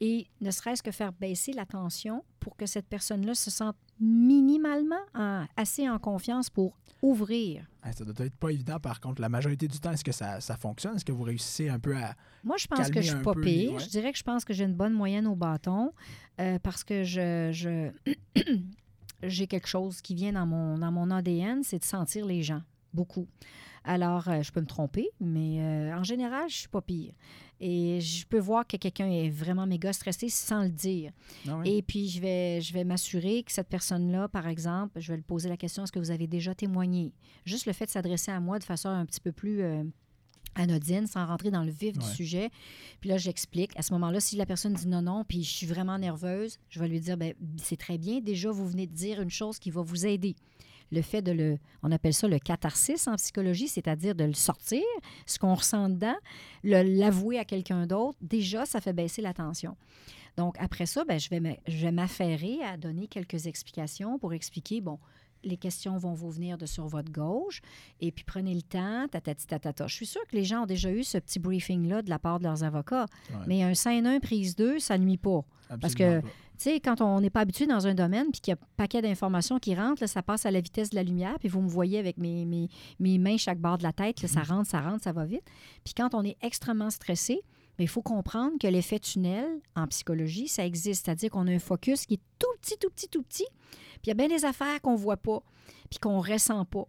et 0.00 0.26
ne 0.40 0.50
serait-ce 0.50 0.82
que 0.82 0.90
faire 0.90 1.12
baisser 1.12 1.52
la 1.52 1.64
tension 1.66 2.24
pour 2.40 2.56
que 2.56 2.66
cette 2.66 2.86
personne-là 2.88 3.34
se 3.34 3.50
sente 3.50 3.76
minimalement 4.00 4.96
en- 5.14 5.44
assez 5.56 5.88
en 5.88 5.98
confiance 5.98 6.50
pour 6.50 6.76
ouvrir. 7.02 7.64
Ça 7.96 8.04
doit 8.04 8.26
être 8.26 8.36
pas 8.36 8.50
évident, 8.50 8.78
par 8.78 9.00
contre. 9.00 9.20
La 9.20 9.28
majorité 9.28 9.66
du 9.66 9.78
temps, 9.80 9.90
est-ce 9.92 10.04
que 10.04 10.12
ça, 10.12 10.40
ça 10.40 10.56
fonctionne? 10.56 10.94
Est-ce 10.96 11.04
que 11.04 11.10
vous 11.12 11.24
réussissez 11.24 11.68
un 11.68 11.78
peu 11.80 11.96
à... 11.96 12.14
Moi, 12.44 12.56
je 12.58 12.66
pense 12.68 12.90
que 12.90 13.00
je 13.00 13.08
suis 13.12 13.22
pas 13.22 13.34
pire. 13.34 13.72
ouais. 13.74 13.80
Je 13.80 13.88
dirais 13.88 14.12
que 14.12 14.18
je 14.18 14.22
pense 14.22 14.44
que 14.44 14.52
j'ai 14.52 14.64
une 14.64 14.74
bonne 14.74 14.92
moyenne 14.92 15.26
au 15.26 15.34
bâton 15.34 15.92
euh, 16.40 16.58
parce 16.60 16.84
que 16.84 17.02
je, 17.04 17.50
je- 17.52 17.90
j'ai 19.22 19.46
quelque 19.46 19.68
chose 19.68 20.00
qui 20.00 20.14
vient 20.14 20.32
dans 20.32 20.46
mon, 20.46 20.78
dans 20.78 20.92
mon 20.92 21.10
ADN, 21.10 21.62
c'est 21.62 21.78
de 21.78 21.84
sentir 21.84 22.26
les 22.26 22.42
gens, 22.42 22.62
beaucoup. 22.92 23.26
Alors, 23.84 24.28
euh, 24.28 24.42
je 24.42 24.52
peux 24.52 24.60
me 24.60 24.66
tromper, 24.66 25.08
mais 25.20 25.60
euh, 25.60 25.96
en 25.96 26.04
général, 26.04 26.48
je 26.48 26.56
suis 26.56 26.68
pas 26.68 26.80
pire. 26.80 27.12
Et 27.60 28.00
je 28.00 28.26
peux 28.26 28.38
voir 28.38 28.66
que 28.66 28.76
quelqu'un 28.76 29.08
est 29.08 29.28
vraiment 29.28 29.66
méga 29.66 29.92
stressé 29.92 30.28
sans 30.28 30.62
le 30.62 30.68
dire. 30.68 31.12
Oui. 31.46 31.76
Et 31.76 31.82
puis, 31.82 32.08
je 32.08 32.20
vais, 32.20 32.60
je 32.60 32.72
vais 32.72 32.84
m'assurer 32.84 33.42
que 33.42 33.52
cette 33.52 33.68
personne-là, 33.68 34.28
par 34.28 34.48
exemple, 34.48 35.00
je 35.00 35.12
vais 35.12 35.16
lui 35.16 35.24
poser 35.24 35.48
la 35.48 35.56
question 35.56 35.84
est-ce 35.84 35.92
que 35.92 35.98
vous 35.98 36.10
avez 36.10 36.26
déjà 36.26 36.54
témoigné? 36.54 37.12
Juste 37.44 37.66
le 37.66 37.72
fait 37.72 37.86
de 37.86 37.90
s'adresser 37.90 38.30
à 38.30 38.40
moi 38.40 38.58
de 38.58 38.64
façon 38.64 38.88
un 38.88 39.06
petit 39.06 39.20
peu 39.20 39.32
plus 39.32 39.62
euh, 39.62 39.84
anodine, 40.54 41.06
sans 41.06 41.26
rentrer 41.26 41.50
dans 41.50 41.62
le 41.62 41.70
vif 41.70 41.96
du 41.98 42.04
sujet. 42.14 42.50
Puis 43.00 43.08
là, 43.10 43.16
j'explique. 43.18 43.70
À 43.76 43.82
ce 43.82 43.92
moment-là, 43.94 44.20
si 44.20 44.36
la 44.36 44.46
personne 44.46 44.74
dit 44.74 44.86
non, 44.88 45.02
non, 45.02 45.24
puis 45.24 45.42
je 45.44 45.50
suis 45.50 45.66
vraiment 45.66 45.98
nerveuse, 45.98 46.58
je 46.68 46.80
vais 46.80 46.88
lui 46.88 47.00
dire 47.00 47.16
ben, 47.16 47.34
c'est 47.56 47.78
très 47.78 47.98
bien. 47.98 48.20
Déjà, 48.20 48.50
vous 48.50 48.68
venez 48.68 48.86
de 48.86 48.94
dire 48.94 49.20
une 49.20 49.30
chose 49.30 49.58
qui 49.58 49.70
va 49.70 49.82
vous 49.82 50.06
aider. 50.06 50.36
Le 50.90 51.00
fait 51.00 51.22
de 51.22 51.32
le, 51.32 51.58
on 51.82 51.90
appelle 51.90 52.12
ça 52.12 52.28
le 52.28 52.38
catharsis 52.38 53.08
en 53.08 53.16
psychologie, 53.16 53.66
c'est-à-dire 53.68 54.14
de 54.14 54.24
le 54.24 54.34
sortir, 54.34 54.82
ce 55.24 55.38
qu'on 55.38 55.54
ressent 55.54 55.88
dedans, 55.88 56.16
le- 56.64 56.82
l'avouer 56.82 57.38
à 57.38 57.46
quelqu'un 57.46 57.86
d'autre, 57.86 58.18
déjà, 58.20 58.66
ça 58.66 58.78
fait 58.82 58.92
baisser 58.92 59.22
la 59.22 59.32
tension. 59.32 59.74
Donc, 60.36 60.54
après 60.58 60.84
ça, 60.84 61.04
ben, 61.04 61.18
je 61.18 61.30
vais 61.30 61.40
me- 61.40 61.56
je 61.66 61.78
vais 61.78 61.92
m'affairer 61.92 62.62
à 62.62 62.76
donner 62.76 63.06
quelques 63.06 63.46
explications 63.46 64.18
pour 64.18 64.34
expliquer, 64.34 64.82
bon, 64.82 64.98
les 65.44 65.56
questions 65.56 65.96
vont 65.98 66.12
vous 66.14 66.30
venir 66.30 66.58
de 66.58 66.66
sur 66.66 66.86
votre 66.86 67.10
gauche, 67.10 67.60
et 68.00 68.12
puis 68.12 68.24
prenez 68.24 68.54
le 68.54 68.62
temps, 68.62 69.06
tatati 69.10 69.46
tatata. 69.46 69.86
Je 69.86 69.94
suis 69.94 70.06
sûre 70.06 70.22
que 70.28 70.36
les 70.36 70.44
gens 70.44 70.62
ont 70.62 70.66
déjà 70.66 70.90
eu 70.90 71.04
ce 71.04 71.18
petit 71.18 71.38
briefing-là 71.38 72.02
de 72.02 72.10
la 72.10 72.18
part 72.18 72.38
de 72.38 72.44
leurs 72.44 72.64
avocats, 72.64 73.06
Ouais. 73.30 73.36
mais 73.46 73.62
un 73.62 73.74
scène 73.74 74.06
1 74.06 74.20
prise 74.20 74.56
2, 74.56 74.78
ça 74.78 74.98
nuit 74.98 75.18
pas. 75.18 75.42
parce 75.80 75.94
que-. 75.94 76.20
Tu 76.58 76.68
sais, 76.70 76.80
quand 76.80 77.00
on 77.00 77.20
n'est 77.20 77.30
pas 77.30 77.40
habitué 77.40 77.66
dans 77.66 77.86
un 77.88 77.94
domaine, 77.94 78.30
puis 78.30 78.40
qu'il 78.40 78.52
y 78.52 78.54
a 78.54 78.58
un 78.60 78.66
paquet 78.76 79.02
d'informations 79.02 79.58
qui 79.58 79.74
rentrent, 79.74 80.02
là, 80.02 80.06
ça 80.06 80.22
passe 80.22 80.46
à 80.46 80.50
la 80.52 80.60
vitesse 80.60 80.90
de 80.90 80.96
la 80.96 81.02
lumière, 81.02 81.38
puis 81.40 81.48
vous 81.48 81.60
me 81.60 81.68
voyez 81.68 81.98
avec 81.98 82.18
mes, 82.18 82.44
mes, 82.44 82.68
mes 83.00 83.18
mains 83.18 83.36
chaque 83.36 83.58
barre 83.58 83.78
de 83.78 83.82
la 83.82 83.92
tête, 83.92 84.22
là, 84.22 84.28
ça 84.28 84.42
rentre, 84.42 84.70
ça 84.70 84.80
rentre, 84.80 85.02
ça 85.02 85.10
va 85.12 85.24
vite. 85.24 85.42
Puis 85.82 85.94
quand 85.94 86.14
on 86.14 86.22
est 86.22 86.36
extrêmement 86.42 86.90
stressé, 86.90 87.40
mais 87.78 87.86
il 87.86 87.88
faut 87.88 88.02
comprendre 88.02 88.52
que 88.60 88.66
l'effet 88.68 88.98
tunnel, 89.00 89.46
en 89.74 89.86
psychologie, 89.88 90.46
ça 90.46 90.64
existe. 90.64 91.06
C'est-à-dire 91.06 91.30
qu'on 91.30 91.48
a 91.48 91.50
un 91.50 91.58
focus 91.58 92.04
qui 92.06 92.14
est 92.14 92.20
tout 92.38 92.46
petit, 92.60 92.76
tout 92.78 92.90
petit, 92.90 93.08
tout 93.08 93.22
petit. 93.22 93.46
Il 94.04 94.08
y 94.08 94.10
a 94.10 94.14
bien 94.14 94.28
des 94.28 94.44
affaires 94.44 94.80
qu'on 94.80 94.92
ne 94.92 94.98
voit 94.98 95.16
pas, 95.16 95.42
puis 95.88 95.98
qu'on 95.98 96.22
ne 96.22 96.32
ressent 96.32 96.64
pas. 96.64 96.86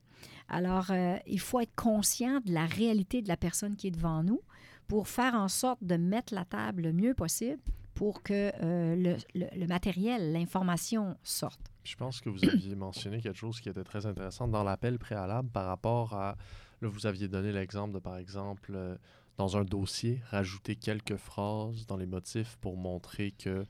Alors, 0.50 0.92
euh, 0.92 1.18
il 1.28 1.40
faut 1.40 1.60
être 1.60 1.76
conscient 1.76 2.40
de 2.46 2.54
la 2.54 2.66
réalité 2.66 3.22
de 3.22 3.28
la 3.28 3.38
personne 3.38 3.76
qui 3.76 3.88
est 3.88 3.92
devant 3.92 4.24
nous 4.24 4.42
pour 4.88 5.08
faire 5.08 5.36
en 5.36 5.48
sorte 5.48 5.84
de 5.84 5.96
mettre 5.96 6.34
la 6.34 6.46
table 6.46 6.84
le 6.84 6.94
mieux 6.94 7.14
possible 7.14 7.62
pour 7.94 8.24
que 8.24 8.52
euh, 8.62 9.18
le, 9.36 9.68
matériel, 9.68 10.34
l'information 10.34 11.16
sorte. 11.24 11.62
Je 11.84 11.96
pense 11.96 12.20
que 12.20 12.30
vous 12.30 12.44
aviez 12.44 12.76
mentionné 12.76 13.22
quelque 13.22 13.38
chose 13.38 13.62
qui 13.62 13.70
était 13.70 13.84
très 13.84 14.06
intéressant 14.06 14.48
dans 14.48 14.64
l'appel 14.64 14.98
préalable 14.98 15.50
par 15.50 15.66
rapport 15.66 16.14
à. 16.14 16.36
Là, 16.82 16.90
vous 16.90 17.06
aviez 17.06 17.28
donné 17.28 17.52
l'exemple 17.52 17.94
de, 17.94 18.00
par 18.00 18.18
exemple, 18.18 18.74
euh, 18.76 18.98
dans 19.38 19.56
un 19.56 19.64
dossier, 19.64 20.22
rajouter 20.30 20.76
quelques 20.76 21.16
phrases 21.16 21.86
dans 21.88 21.98
les 21.98 22.06
motifs 22.06 22.58
pour 22.60 22.76
montrer 22.76 23.32
que 23.32 23.66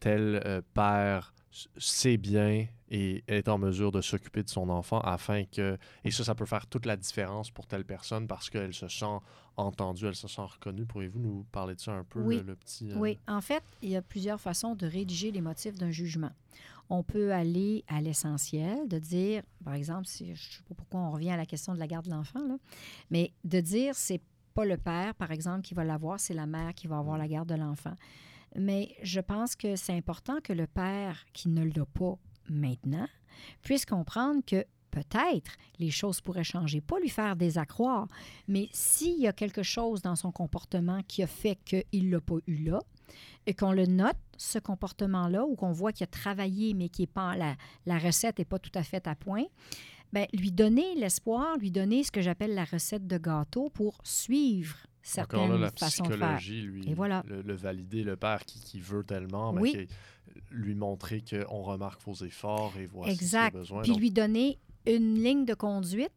tel 0.00 0.62
père 0.74 1.34
sait 1.76 2.16
bien 2.16 2.66
et 2.96 3.24
est 3.26 3.48
en 3.48 3.58
mesure 3.58 3.90
de 3.90 4.00
s'occuper 4.00 4.42
de 4.44 4.48
son 4.48 4.68
enfant 4.70 5.00
afin 5.00 5.44
que. 5.44 5.76
Et 6.04 6.10
ça, 6.12 6.22
ça 6.22 6.34
peut 6.36 6.46
faire 6.46 6.66
toute 6.68 6.86
la 6.86 6.96
différence 6.96 7.50
pour 7.50 7.66
telle 7.66 7.84
personne 7.84 8.26
parce 8.28 8.48
qu'elle 8.50 8.72
se 8.72 8.86
sent 8.88 9.18
entendue, 9.56 10.06
elle 10.06 10.14
se 10.14 10.28
sent 10.28 10.42
reconnue. 10.42 10.84
Pourriez-vous 10.86 11.18
nous 11.18 11.44
parler 11.50 11.74
de 11.74 11.80
ça 11.80 11.92
un 11.92 12.04
peu, 12.04 12.20
Oui. 12.20 12.36
le, 12.36 12.42
le 12.42 12.56
petit. 12.56 12.90
euh, 12.92 12.96
Oui, 12.96 13.18
en 13.26 13.40
fait, 13.40 13.62
il 13.82 13.88
y 13.90 13.96
a 13.96 14.02
plusieurs 14.02 14.40
façons 14.40 14.74
de 14.74 14.86
rédiger 14.86 15.30
les 15.32 15.40
motifs 15.40 15.74
d'un 15.74 15.90
jugement. 15.90 16.30
On 16.90 17.02
peut 17.02 17.32
aller 17.32 17.82
à 17.88 18.00
l'essentiel, 18.00 18.86
de 18.88 18.98
dire, 18.98 19.42
par 19.64 19.74
exemple, 19.74 20.06
si, 20.06 20.26
je 20.26 20.30
ne 20.32 20.36
sais 20.36 20.62
pas 20.68 20.74
pourquoi 20.74 21.00
on 21.00 21.10
revient 21.10 21.30
à 21.30 21.36
la 21.36 21.46
question 21.46 21.74
de 21.74 21.78
la 21.80 21.86
garde 21.86 22.04
de 22.04 22.10
l'enfant, 22.10 22.58
mais 23.10 23.32
de 23.44 23.58
dire 23.60 23.94
c'est 23.94 24.20
pas 24.54 24.64
le 24.66 24.76
père, 24.76 25.14
par 25.14 25.30
exemple, 25.32 25.62
qui 25.62 25.74
va 25.74 25.82
l'avoir, 25.82 26.20
c'est 26.20 26.34
la 26.34 26.46
mère 26.46 26.74
qui 26.74 26.86
va 26.86 26.98
avoir 26.98 27.16
la 27.18 27.26
garde 27.26 27.48
de 27.48 27.54
l'enfant. 27.56 27.94
Mais 28.56 28.94
je 29.02 29.18
pense 29.20 29.56
que 29.56 29.74
c'est 29.76 29.96
important 29.96 30.36
que 30.44 30.52
le 30.52 30.66
père 30.68 31.24
qui 31.32 31.48
ne 31.48 31.64
l'a 31.64 31.86
pas 31.86 32.16
maintenant 32.48 33.08
puisse 33.62 33.84
comprendre 33.84 34.42
que 34.46 34.64
peut-être 34.90 35.56
les 35.80 35.90
choses 35.90 36.20
pourraient 36.20 36.44
changer, 36.44 36.80
pas 36.80 37.00
lui 37.00 37.08
faire 37.08 37.34
désaccroire, 37.34 38.06
mais 38.46 38.68
s'il 38.72 39.20
y 39.20 39.26
a 39.26 39.32
quelque 39.32 39.64
chose 39.64 40.02
dans 40.02 40.14
son 40.14 40.30
comportement 40.30 41.02
qui 41.08 41.22
a 41.22 41.26
fait 41.26 41.58
qu'il 41.64 42.06
ne 42.06 42.12
l'a 42.12 42.20
pas 42.20 42.36
eu 42.46 42.64
là, 42.64 42.78
et 43.46 43.54
qu'on 43.54 43.72
le 43.72 43.86
note, 43.86 44.16
ce 44.36 44.58
comportement-là, 44.58 45.44
ou 45.44 45.56
qu'on 45.56 45.72
voit 45.72 45.92
qu'il 45.92 46.04
a 46.04 46.08
travaillé, 46.08 46.74
mais 46.74 46.88
qui 46.88 47.06
pas 47.06 47.36
la, 47.36 47.98
recette 47.98 48.38
n'est 48.38 48.44
pas 48.44 48.58
tout 48.58 48.72
à 48.74 48.82
fait 48.82 49.06
à 49.06 49.14
point, 49.14 49.44
ben, 50.12 50.26
lui 50.32 50.52
donner 50.52 50.94
l'espoir, 50.94 51.58
lui 51.58 51.70
donner 51.70 52.04
ce 52.04 52.12
que 52.12 52.22
j'appelle 52.22 52.54
la 52.54 52.64
recette 52.64 53.06
de 53.06 53.18
gâteau 53.18 53.68
pour 53.70 53.98
suivre 54.04 54.76
certaines 55.04 55.38
Encore 55.40 55.52
là, 55.54 55.58
la 55.66 55.70
façons 55.70 56.02
de 56.04 56.16
faire. 56.16 56.40
lui, 56.40 56.88
Et 56.90 56.94
voilà. 56.94 57.22
le, 57.28 57.42
le 57.42 57.54
valider, 57.54 58.02
le 58.02 58.16
père 58.16 58.44
qui, 58.44 58.58
qui 58.58 58.80
veut 58.80 59.04
tellement, 59.04 59.52
mais 59.52 59.60
Oui. 59.60 59.72
qui- 59.72 59.94
lui 60.50 60.74
montrer 60.74 61.22
qu'on 61.22 61.62
remarque 61.62 62.02
vos 62.02 62.14
efforts 62.24 62.72
et 62.78 62.86
voici 62.86 63.12
Exact. 63.12 63.44
ce 63.44 63.50
qu'il 63.50 63.54
y 63.54 63.56
a 63.56 63.60
besoin. 63.60 63.82
Puis 63.82 63.90
Donc, 63.92 64.00
lui 64.00 64.10
donner 64.10 64.58
une 64.86 65.22
ligne 65.22 65.44
de 65.44 65.54
conduite, 65.54 66.10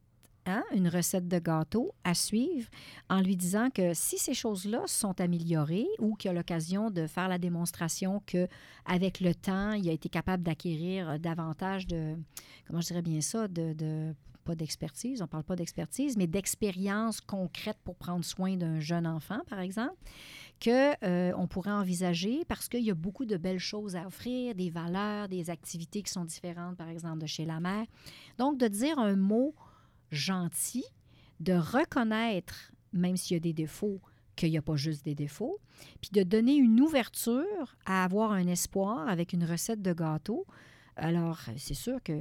hein, 0.45 0.63
une 0.73 0.87
recette 0.87 1.27
de 1.27 1.39
gâteau 1.39 1.93
à 2.05 2.13
suivre, 2.13 2.69
en 3.09 3.19
lui 3.21 3.35
disant 3.35 3.69
que 3.69 3.93
si 3.93 4.17
ces 4.17 4.33
choses-là 4.33 4.83
sont 4.87 5.19
améliorées 5.19 5.87
ou 5.99 6.15
qu'il 6.15 6.31
a 6.31 6.33
l'occasion 6.33 6.89
de 6.89 7.05
faire 7.05 7.27
la 7.27 7.37
démonstration 7.37 8.23
que 8.25 8.47
avec 8.85 9.19
le 9.19 9.35
temps, 9.35 9.73
il 9.73 9.87
a 9.89 9.91
été 9.91 10.07
capable 10.09 10.41
d'acquérir 10.43 11.19
davantage 11.19 11.85
de, 11.85 12.15
comment 12.65 12.79
je 12.81 12.87
dirais 12.87 13.01
bien 13.01 13.19
ça, 13.21 13.47
de, 13.49 13.73
de- 13.73 14.15
pas 14.47 14.55
d'expertise, 14.55 15.21
on 15.21 15.27
parle 15.27 15.43
pas 15.43 15.57
d'expertise, 15.57 16.15
mais 16.15 16.25
d'expérience 16.25 17.19
concrète 17.19 17.77
pour 17.83 17.97
prendre 17.97 18.23
soin 18.23 18.55
d'un 18.55 18.79
jeune 18.79 19.05
enfant, 19.05 19.41
par 19.49 19.59
exemple, 19.59 19.97
que 20.61 20.93
euh, 21.03 21.33
on 21.35 21.47
pourrait 21.47 21.71
envisager 21.71 22.45
parce 22.45 22.69
qu'il 22.69 22.83
y 22.83 22.89
a 22.89 22.95
beaucoup 22.95 23.25
de 23.25 23.35
belles 23.35 23.59
choses 23.59 23.97
à 23.97 24.07
offrir, 24.07 24.55
des 24.55 24.69
valeurs, 24.69 25.27
des 25.27 25.49
activités 25.49 26.01
qui 26.01 26.11
sont 26.11 26.23
différentes, 26.23 26.77
par 26.77 26.87
exemple, 26.87 27.19
de 27.19 27.25
chez 27.25 27.43
la 27.43 27.59
mère. 27.59 27.85
Donc, 28.37 28.57
de 28.57 28.69
dire 28.69 28.97
un 28.99 29.17
mot 29.17 29.53
gentil, 30.11 30.85
de 31.41 31.53
reconnaître, 31.53 32.71
même 32.93 33.17
s'il 33.17 33.35
y 33.35 33.37
a 33.37 33.41
des 33.41 33.53
défauts, 33.53 33.99
qu'il 34.37 34.51
n'y 34.51 34.57
a 34.57 34.61
pas 34.61 34.77
juste 34.77 35.03
des 35.03 35.15
défauts, 35.15 35.59
puis 35.99 36.11
de 36.13 36.23
donner 36.23 36.55
une 36.55 36.79
ouverture 36.79 37.75
à 37.85 38.05
avoir 38.05 38.31
un 38.31 38.47
espoir 38.47 39.09
avec 39.09 39.33
une 39.33 39.43
recette 39.43 39.81
de 39.81 39.91
gâteau. 39.91 40.45
Alors, 40.95 41.41
c'est 41.57 41.73
sûr 41.73 42.01
que 42.01 42.13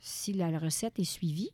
si 0.00 0.32
la 0.32 0.58
recette 0.58 0.98
est 0.98 1.04
suivie, 1.04 1.50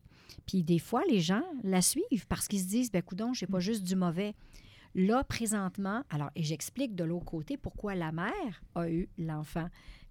puis 0.46 0.62
des 0.62 0.78
fois, 0.78 1.02
les 1.08 1.20
gens 1.20 1.42
la 1.62 1.82
suivent 1.82 2.26
parce 2.28 2.48
qu'ils 2.48 2.60
se 2.60 2.68
disent, 2.68 2.90
ben 2.90 3.02
coudon, 3.02 3.32
j'ai 3.32 3.46
pas 3.46 3.60
juste 3.60 3.82
du 3.82 3.96
mauvais. 3.96 4.34
Là, 4.94 5.24
présentement, 5.24 6.02
alors, 6.08 6.30
et 6.34 6.42
j'explique 6.42 6.94
de 6.94 7.04
l'autre 7.04 7.26
côté 7.26 7.56
pourquoi 7.56 7.94
la 7.94 8.12
mère 8.12 8.62
a 8.74 8.88
eu 8.88 9.08
l'enfant 9.18 9.68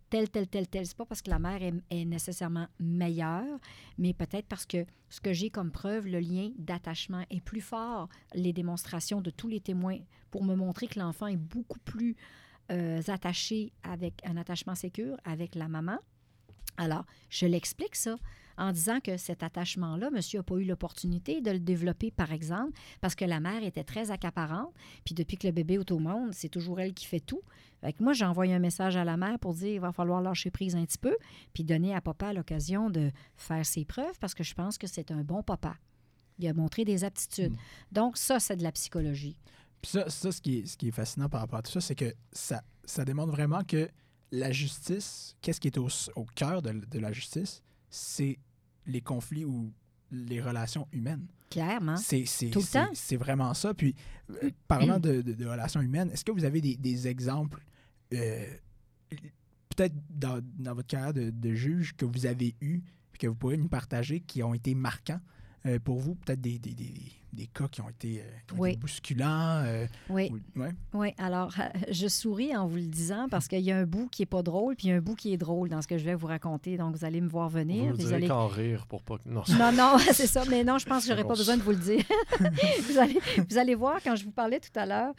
tel, 0.10 0.30
tel, 0.30 0.48
tel, 0.48 0.68
tel. 0.68 0.86
C'est 0.86 0.98
pas 0.98 1.06
parce 1.06 1.22
que 1.22 1.30
la 1.30 1.40
mère 1.40 1.62
est, 1.64 1.74
est 1.90 2.06
nécessairement 2.06 2.68
meilleure, 2.80 3.60
mais 3.98 4.14
peut-être 4.14 4.48
parce 4.48 4.66
que 4.66 4.86
ce 5.10 5.20
que 5.22 5.34
j'ai 5.34 5.50
comme 5.50 5.72
preuve, 5.72 6.08
le 6.08 6.20
lien 6.20 6.52
d'attachement 6.58 7.24
est 7.30 7.42
plus 7.42 7.62
fort. 7.62 8.10
Les 8.34 8.54
démonstrations 8.54 9.22
de 9.22 9.30
tous 9.30 9.48
les 9.48 9.60
témoins 9.60 10.00
pour 10.30 10.44
me 10.44 10.56
montrer 10.56 10.88
que 10.88 11.00
l'enfant 11.00 11.28
est 11.28 11.38
beaucoup 11.38 11.80
plus 11.80 12.16
euh, 12.72 13.02
attaché 13.08 13.72
avec 13.84 14.22
un 14.26 14.38
attachement 14.38 14.76
sécure 14.76 15.18
avec 15.24 15.56
la 15.56 15.68
maman. 15.68 15.98
Alors, 16.78 17.05
je 17.30 17.45
l'explique 17.45 17.95
ça 17.95 18.15
en 18.57 18.71
disant 18.71 18.99
que 18.99 19.17
cet 19.17 19.43
attachement-là, 19.43 20.09
monsieur 20.11 20.39
n'a 20.39 20.43
pas 20.43 20.55
eu 20.55 20.63
l'opportunité 20.63 21.41
de 21.41 21.51
le 21.51 21.59
développer, 21.59 22.11
par 22.11 22.32
exemple, 22.32 22.71
parce 23.01 23.15
que 23.15 23.26
la 23.26 23.39
mère 23.39 23.63
était 23.63 23.84
très 23.84 24.11
accaparante. 24.11 24.73
Puis 25.03 25.13
depuis 25.13 25.38
que 25.38 25.47
le 25.47 25.51
bébé 25.53 25.76
est 25.76 25.91
au 25.91 25.99
monde, 25.99 26.34
c'est 26.34 26.49
toujours 26.49 26.80
elle 26.80 26.93
qui 26.93 27.05
fait 27.05 27.19
tout. 27.19 27.41
Fait 27.82 27.93
que 27.93 28.03
moi, 28.03 28.13
j'ai 28.13 28.26
envoyé 28.26 28.53
un 28.53 28.59
message 28.59 28.95
à 28.95 29.03
la 29.03 29.17
mère 29.17 29.39
pour 29.39 29.53
dire 29.53 29.67
il 29.67 29.80
va 29.80 29.91
falloir 29.91 30.21
lâcher 30.21 30.51
prise 30.51 30.76
un 30.76 30.86
petit 30.86 30.97
peu, 30.97 31.15
puis 31.53 31.63
donner 31.63 31.93
à 31.93 32.01
papa 32.01 32.34
l'occasion 32.34 32.89
de 32.89 33.11
faire 33.36 33.65
ses 33.65 33.86
preuves, 33.86 34.17
parce 34.19 34.34
que 34.34 34.43
je 34.43 34.53
pense 34.53 34.78
que 34.78 34.88
c'est 34.88 35.11
un 35.11 35.23
bon 35.23 35.43
papa. 35.43 35.76
Il 36.39 36.47
a 36.47 36.53
montré 36.53 36.86
des 36.86 37.03
aptitudes. 37.03 37.53
Mm. 37.53 37.57
Donc, 37.91 38.17
ça, 38.17 38.39
c'est 38.39 38.55
de 38.55 38.63
la 38.63 38.71
psychologie. 38.71 39.38
Puis 39.82 39.91
ça, 39.91 40.09
ça 40.09 40.32
ce, 40.32 40.41
qui 40.41 40.59
est, 40.59 40.65
ce 40.65 40.78
qui 40.78 40.88
est 40.88 40.91
fascinant 40.91 41.30
par 41.30 41.41
rapport 41.41 41.59
à 41.59 41.61
tout 41.61 41.71
ça, 41.71 41.82
c'est 41.82 41.95
que 41.95 42.13
ça, 42.32 42.63
ça 42.86 43.05
démontre 43.05 43.32
vraiment 43.32 43.63
que 43.63 43.89
la 44.32 44.51
justice, 44.51 45.36
qu'est-ce 45.41 45.59
qui 45.59 45.67
est 45.67 45.78
au, 45.78 45.88
au 46.15 46.26
cœur 46.36 46.61
de, 46.61 46.71
de 46.71 46.99
la 46.99 47.11
justice, 47.11 47.61
c'est 47.89 48.39
les 48.86 49.01
conflits 49.01 49.45
ou 49.45 49.71
les 50.11 50.41
relations 50.41 50.88
humaines. 50.91 51.28
Clairement. 51.49 51.97
C'est, 51.97 52.26
c'est, 52.26 52.49
Tout 52.49 52.59
le 52.59 52.65
c'est- 52.65 52.80
temps. 52.86 52.91
c'est 52.93 53.17
vraiment 53.17 53.53
ça. 53.53 53.73
Puis, 53.73 53.95
euh, 54.43 54.49
parlant 54.67 54.99
de, 54.99 55.21
de- 55.21 55.34
de 55.34 55.45
relations 55.45 55.82
humaines, 55.82 56.09
est-ce 56.11 56.26
que 56.26 56.32
vous 56.32 56.43
avez 56.43 56.59
des, 56.61 56.76
des 56.76 57.07
exemples, 57.07 57.63
euh, 58.13 58.45
peut-être 59.69 59.95
dans, 60.09 60.41
dans 60.57 60.73
votre 60.73 60.88
carrière 60.88 61.13
de, 61.13 61.53
juge, 61.53 61.93
que 61.95 62.05
vous 62.05 62.26
avez 62.26 62.55
eu, 62.61 62.82
que 63.19 63.28
vous 63.28 63.36
pourriez 63.36 63.57
nous 63.57 63.69
partager, 63.69 64.19
qui 64.19 64.43
ont 64.43 64.53
été 64.53 64.76
marquants 64.76 65.21
euh, 65.65 65.80
pour 65.80 65.99
vous? 65.99 66.15
Peut-être 66.15 66.41
des, 66.41 66.59
des, 66.59 66.73
des, 66.73 66.93
des 67.36 67.48
cas 67.48 67.68
qui 67.68 67.82
ont 67.82 67.90
été, 67.90 68.22
euh, 68.22 68.24
qui 68.48 68.54
ont 68.54 68.58
Oui. 68.60 68.70
été 68.72 68.80
bousculants. 68.80 69.62
euh, 69.66 69.86
Oui. 70.10 70.32
ou- 70.56 70.60
ouais. 70.62 70.72
Oui, 70.94 71.14
alors 71.18 71.54
je 71.92 72.08
souris 72.08 72.56
en 72.56 72.66
vous 72.68 72.78
le 72.78 72.88
disant 72.88 73.28
parce 73.30 73.48
qu'il 73.48 73.60
y 73.62 73.72
a 73.72 73.78
un 73.78 73.86
bout 73.86 74.08
qui 74.10 74.24
est 74.24 74.26
pas 74.28 74.42
drôle 74.42 74.76
puis 74.76 74.88
il 74.88 74.90
y 74.92 74.94
a 74.94 74.98
un 74.98 75.02
bout 75.02 75.16
qui 75.16 75.34
est 75.34 75.38
drôle 75.38 75.70
dans 75.70 75.82
ce 75.82 75.88
que 75.88 75.98
je 75.98 76.06
vais 76.06 76.16
vous 76.16 76.28
raconter. 76.28 76.78
Donc, 76.78 76.96
vous 76.96 77.06
allez 77.06 77.22
me 77.22 77.28
voir 77.30 77.50
venir. 77.50 77.94
vous 77.94 78.14
allez... 78.14 78.28
qu'en 78.28 78.48
rire 78.48 78.86
pour 78.88 79.04
pas 79.04 79.18
que... 79.18 79.30
Non, 79.30 79.44
Non, 79.60 79.72
non, 79.72 79.98
c'est 80.14 80.28
ça. 80.28 80.44
Mais 80.50 80.64
non, 80.64 80.78
je 80.78 80.86
pense 80.86 81.04
que 81.04 81.10
j'aurais 81.12 81.24
pas 81.28 81.36
besoin 81.36 81.58
de 81.58 81.62
vous 81.62 81.72
le 81.72 81.78
dire. 81.78 82.04
vous, 82.90 82.98
allez, 82.98 83.20
vous 83.50 83.58
allez 83.58 83.76
voir 83.76 83.98
quand 84.04 84.16
je 84.16 84.24
vous 84.26 84.32
parlais 84.32 84.60
tout 84.60 84.78
à 84.80 84.86
l'heure 84.86 85.14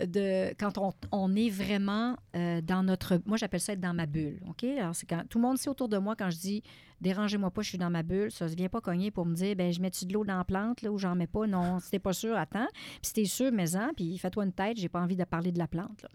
de 0.00 0.50
quand 0.58 0.78
on, 0.78 0.92
on 1.10 1.34
est 1.36 1.50
vraiment 1.50 2.16
euh, 2.36 2.60
dans 2.60 2.82
notre. 2.82 3.20
Moi, 3.26 3.36
j'appelle 3.36 3.60
ça 3.60 3.72
être 3.72 3.80
dans 3.80 3.94
ma 3.94 4.06
bulle. 4.06 4.40
OK? 4.48 4.64
Alors, 4.64 4.94
c'est 4.94 5.06
quand 5.08 5.22
tout 5.28 5.38
le 5.38 5.42
monde 5.42 5.58
sait 5.58 5.68
autour 5.70 5.88
de 5.88 5.98
moi 5.98 6.14
quand 6.16 6.30
je 6.30 6.38
dis 6.38 6.62
dérangez-moi 7.02 7.50
pas, 7.50 7.60
je 7.60 7.68
suis 7.68 7.78
dans 7.78 7.90
ma 7.90 8.02
bulle. 8.02 8.30
Ça 8.30 8.46
ne 8.46 8.54
vient 8.54 8.68
pas 8.70 8.80
cogner 8.80 9.10
pour 9.10 9.26
me 9.26 9.34
dire 9.34 9.54
ben 9.56 9.72
je 9.72 9.80
mets-tu 9.80 10.06
de 10.06 10.14
l'eau 10.14 10.24
dans 10.24 10.38
la 10.38 10.44
plante 10.44 10.80
là, 10.80 10.90
ou 10.90 10.96
j'en 10.96 11.14
mets 11.14 11.26
pas? 11.26 11.46
Non, 11.46 11.80
si 11.80 11.90
t'es 11.90 11.98
pas 11.98 12.14
sûr, 12.14 12.36
attends. 12.36 12.68
Puis 12.72 13.00
si 13.02 13.12
t'es 13.12 13.24
sûr, 13.24 13.52
mets-en, 13.52 13.92
puis 13.94 14.16
fais-toi 14.16 14.44
une 14.44 14.52
tête, 14.52 14.78
j'ai 14.78 14.88
pas 14.88 15.00
envie 15.00 15.16
de 15.16 15.24
parler 15.24 15.52
de 15.52 15.58
la 15.58 15.66
plante. 15.66 16.06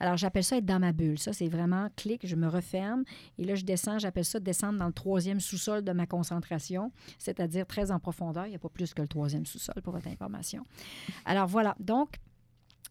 Alors, 0.00 0.16
j'appelle 0.16 0.44
ça 0.44 0.56
être 0.56 0.66
dans 0.66 0.80
ma 0.80 0.92
bulle. 0.92 1.18
Ça, 1.18 1.32
c'est 1.32 1.48
vraiment 1.48 1.88
clic, 1.96 2.26
je 2.26 2.36
me 2.36 2.48
referme. 2.48 3.04
Et 3.38 3.44
là, 3.44 3.54
je 3.54 3.64
descends, 3.64 3.98
j'appelle 3.98 4.24
ça 4.24 4.40
descendre 4.40 4.78
dans 4.78 4.86
le 4.86 4.92
troisième 4.92 5.40
sous-sol 5.40 5.82
de 5.82 5.92
ma 5.92 6.06
concentration, 6.06 6.92
c'est-à-dire 7.18 7.66
très 7.66 7.90
en 7.90 8.00
profondeur. 8.00 8.46
Il 8.46 8.50
n'y 8.50 8.56
a 8.56 8.58
pas 8.58 8.68
plus 8.68 8.92
que 8.92 9.02
le 9.02 9.08
troisième 9.08 9.46
sous-sol 9.46 9.80
pour 9.82 9.92
votre 9.92 10.08
information. 10.08 10.64
Alors, 11.24 11.46
voilà. 11.46 11.76
Donc, 11.78 12.16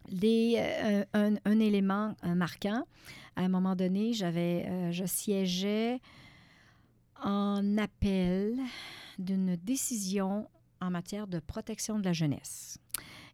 les, 0.10 0.56
euh, 0.58 1.04
un, 1.14 1.36
un 1.46 1.60
élément 1.60 2.16
euh, 2.24 2.34
marquant, 2.34 2.86
à 3.36 3.42
un 3.42 3.50
moment 3.50 3.76
donné, 3.76 4.14
j'avais, 4.14 4.66
euh, 4.68 4.92
je 4.92 5.06
siégeais 5.06 6.00
en 7.22 7.78
appel 7.78 8.58
d'une 9.20 9.56
décision 9.56 10.48
en 10.80 10.90
matière 10.90 11.28
de 11.28 11.40
protection 11.40 12.00
de 12.00 12.06
la 12.06 12.14
jeunesse. 12.14 12.78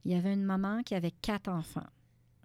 Il 0.06 0.12
y 0.12 0.16
avait 0.16 0.34
une 0.34 0.44
maman 0.44 0.84
qui 0.84 0.96
avait 0.96 1.12
quatre 1.22 1.50
enfants, 1.50 1.86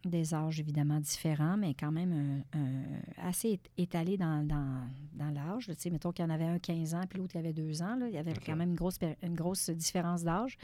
des 0.04 0.34
âges 0.34 0.60
évidemment 0.60 1.00
différents, 1.00 1.56
mais 1.56 1.74
quand 1.74 1.92
même 1.92 2.44
un- 2.54 2.58
un- 2.58 3.28
assez 3.28 3.60
é- 3.76 3.82
étalés 3.82 4.16
dans, 4.16 4.46
dans, 4.46 4.80
dans 5.14 5.30
l'âge. 5.30 5.66
Tu 5.66 5.74
sais, 5.78 5.90
mettons 5.90 6.12
qu'il 6.12 6.24
y 6.24 6.28
en 6.28 6.30
avait 6.30 6.44
un 6.46 6.58
15 6.58 6.94
ans, 6.94 7.02
puis 7.08 7.18
l'autre 7.18 7.34
il 7.34 7.38
avait 7.38 7.52
deux 7.52 7.82
ans. 7.82 7.96
là. 7.96 8.08
Il 8.08 8.14
y 8.14 8.18
avait 8.18 8.34
quand 8.34 8.56
même 8.56 8.70
une 8.70 8.76
grosse, 8.76 8.98
une 9.22 9.34
grosse 9.34 9.70
différence 9.70 10.22
d'âge. 10.24 10.56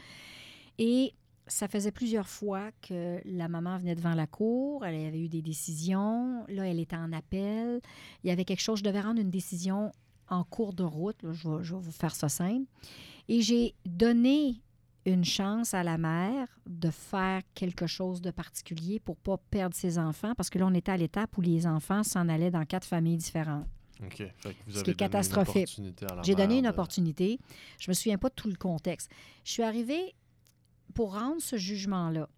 Et 0.77 1.13
ça 1.47 1.67
faisait 1.67 1.91
plusieurs 1.91 2.27
fois 2.27 2.69
que 2.81 3.19
la 3.25 3.47
maman 3.47 3.77
venait 3.77 3.95
devant 3.95 4.13
la 4.13 4.27
cour, 4.27 4.85
elle 4.85 5.07
avait 5.07 5.19
eu 5.21 5.29
des 5.29 5.41
décisions, 5.41 6.45
là, 6.47 6.67
elle 6.67 6.79
était 6.79 6.95
en 6.95 7.11
appel. 7.11 7.81
Il 8.23 8.29
y 8.29 8.31
avait 8.31 8.45
quelque 8.45 8.61
chose, 8.61 8.79
je 8.79 8.83
devais 8.83 9.01
rendre 9.01 9.19
une 9.19 9.31
décision 9.31 9.91
en 10.29 10.43
cours 10.43 10.73
de 10.73 10.83
route, 10.83 11.21
là, 11.23 11.33
je, 11.33 11.47
vais, 11.49 11.63
je 11.63 11.75
vais 11.75 11.81
vous 11.81 11.91
faire 11.91 12.15
ça 12.15 12.29
simple. 12.29 12.65
Et 13.27 13.41
j'ai 13.41 13.75
donné 13.85 14.61
une 15.05 15.23
chance 15.23 15.73
à 15.73 15.83
la 15.83 15.97
mère 15.97 16.47
de 16.67 16.89
faire 16.91 17.41
quelque 17.55 17.87
chose 17.87 18.21
de 18.21 18.31
particulier 18.31 18.99
pour 18.99 19.17
pas 19.17 19.37
perdre 19.49 19.75
ses 19.75 19.97
enfants, 19.97 20.33
parce 20.35 20.49
que 20.49 20.59
là, 20.59 20.67
on 20.67 20.73
était 20.73 20.91
à 20.91 20.97
l'étape 20.97 21.37
où 21.37 21.41
les 21.41 21.65
enfants 21.65 22.03
s'en 22.03 22.27
allaient 22.29 22.51
dans 22.51 22.65
quatre 22.65 22.85
familles 22.85 23.17
différentes. 23.17 23.65
OK. 24.03 24.17
Fait 24.17 24.53
que 24.53 24.55
vous 24.67 24.77
Ce 24.79 24.83
qui 24.83 24.91
est 24.91 24.95
catastrophique. 24.95 25.81
J'ai 26.23 26.35
donné 26.35 26.59
une 26.59 26.65
de- 26.65 26.69
opportunité. 26.69 27.39
Je 27.79 27.91
me 27.91 27.93
souviens 27.93 28.17
pas 28.17 28.29
de 28.29 28.33
tout 28.35 28.47
le 28.49 28.55
contexte. 28.55 29.09
Je 29.43 29.51
suis 29.51 29.63
arrivée 29.63 30.15
pour 30.93 31.13
rendre 31.13 31.41
ce 31.41 31.57
jugement-là. 31.57 32.29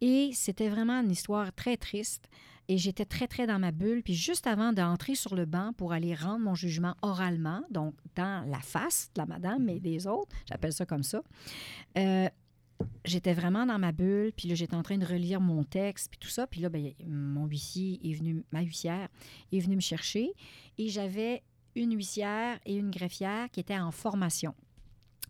Et 0.00 0.30
c'était 0.34 0.68
vraiment 0.68 1.00
une 1.00 1.10
histoire 1.10 1.52
très 1.54 1.76
triste. 1.76 2.28
Et 2.72 2.78
j'étais 2.78 3.04
très, 3.04 3.28
très 3.28 3.46
dans 3.46 3.58
ma 3.58 3.70
bulle. 3.70 4.02
Puis 4.02 4.14
juste 4.14 4.46
avant 4.46 4.72
d'entrer 4.72 5.14
sur 5.14 5.34
le 5.34 5.44
banc 5.44 5.74
pour 5.74 5.92
aller 5.92 6.14
rendre 6.14 6.38
mon 6.42 6.54
jugement 6.54 6.94
oralement, 7.02 7.60
donc 7.70 7.94
dans 8.16 8.48
la 8.48 8.60
face 8.60 9.10
de 9.14 9.20
la 9.20 9.26
madame 9.26 9.68
et 9.68 9.78
des 9.78 10.06
autres, 10.06 10.34
j'appelle 10.48 10.72
ça 10.72 10.86
comme 10.86 11.02
ça, 11.02 11.22
euh, 11.98 12.30
j'étais 13.04 13.34
vraiment 13.34 13.66
dans 13.66 13.78
ma 13.78 13.92
bulle. 13.92 14.32
Puis 14.34 14.48
là, 14.48 14.54
j'étais 14.54 14.74
en 14.74 14.82
train 14.82 14.96
de 14.96 15.04
relire 15.04 15.38
mon 15.38 15.64
texte, 15.64 16.08
puis 16.08 16.18
tout 16.18 16.30
ça. 16.30 16.46
Puis 16.46 16.62
là, 16.62 16.70
ben, 16.70 16.94
mon 17.06 17.44
huissier 17.44 18.00
est 18.02 18.14
venu, 18.14 18.42
ma 18.52 18.62
huissière 18.62 19.10
est 19.52 19.60
venue 19.60 19.76
me 19.76 19.82
chercher. 19.82 20.32
Et 20.78 20.88
j'avais 20.88 21.42
une 21.74 21.94
huissière 21.94 22.58
et 22.64 22.74
une 22.74 22.90
greffière 22.90 23.50
qui 23.50 23.60
étaient 23.60 23.78
en 23.78 23.90
formation. 23.90 24.54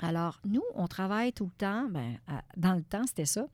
Alors, 0.00 0.40
nous, 0.44 0.62
on 0.74 0.88
travaille 0.88 1.32
tout 1.32 1.44
le 1.44 1.52
temps, 1.52 1.88
ben, 1.88 2.18
dans 2.56 2.74
le 2.74 2.82
temps, 2.82 3.06
c'était 3.06 3.24
ça, 3.24 3.46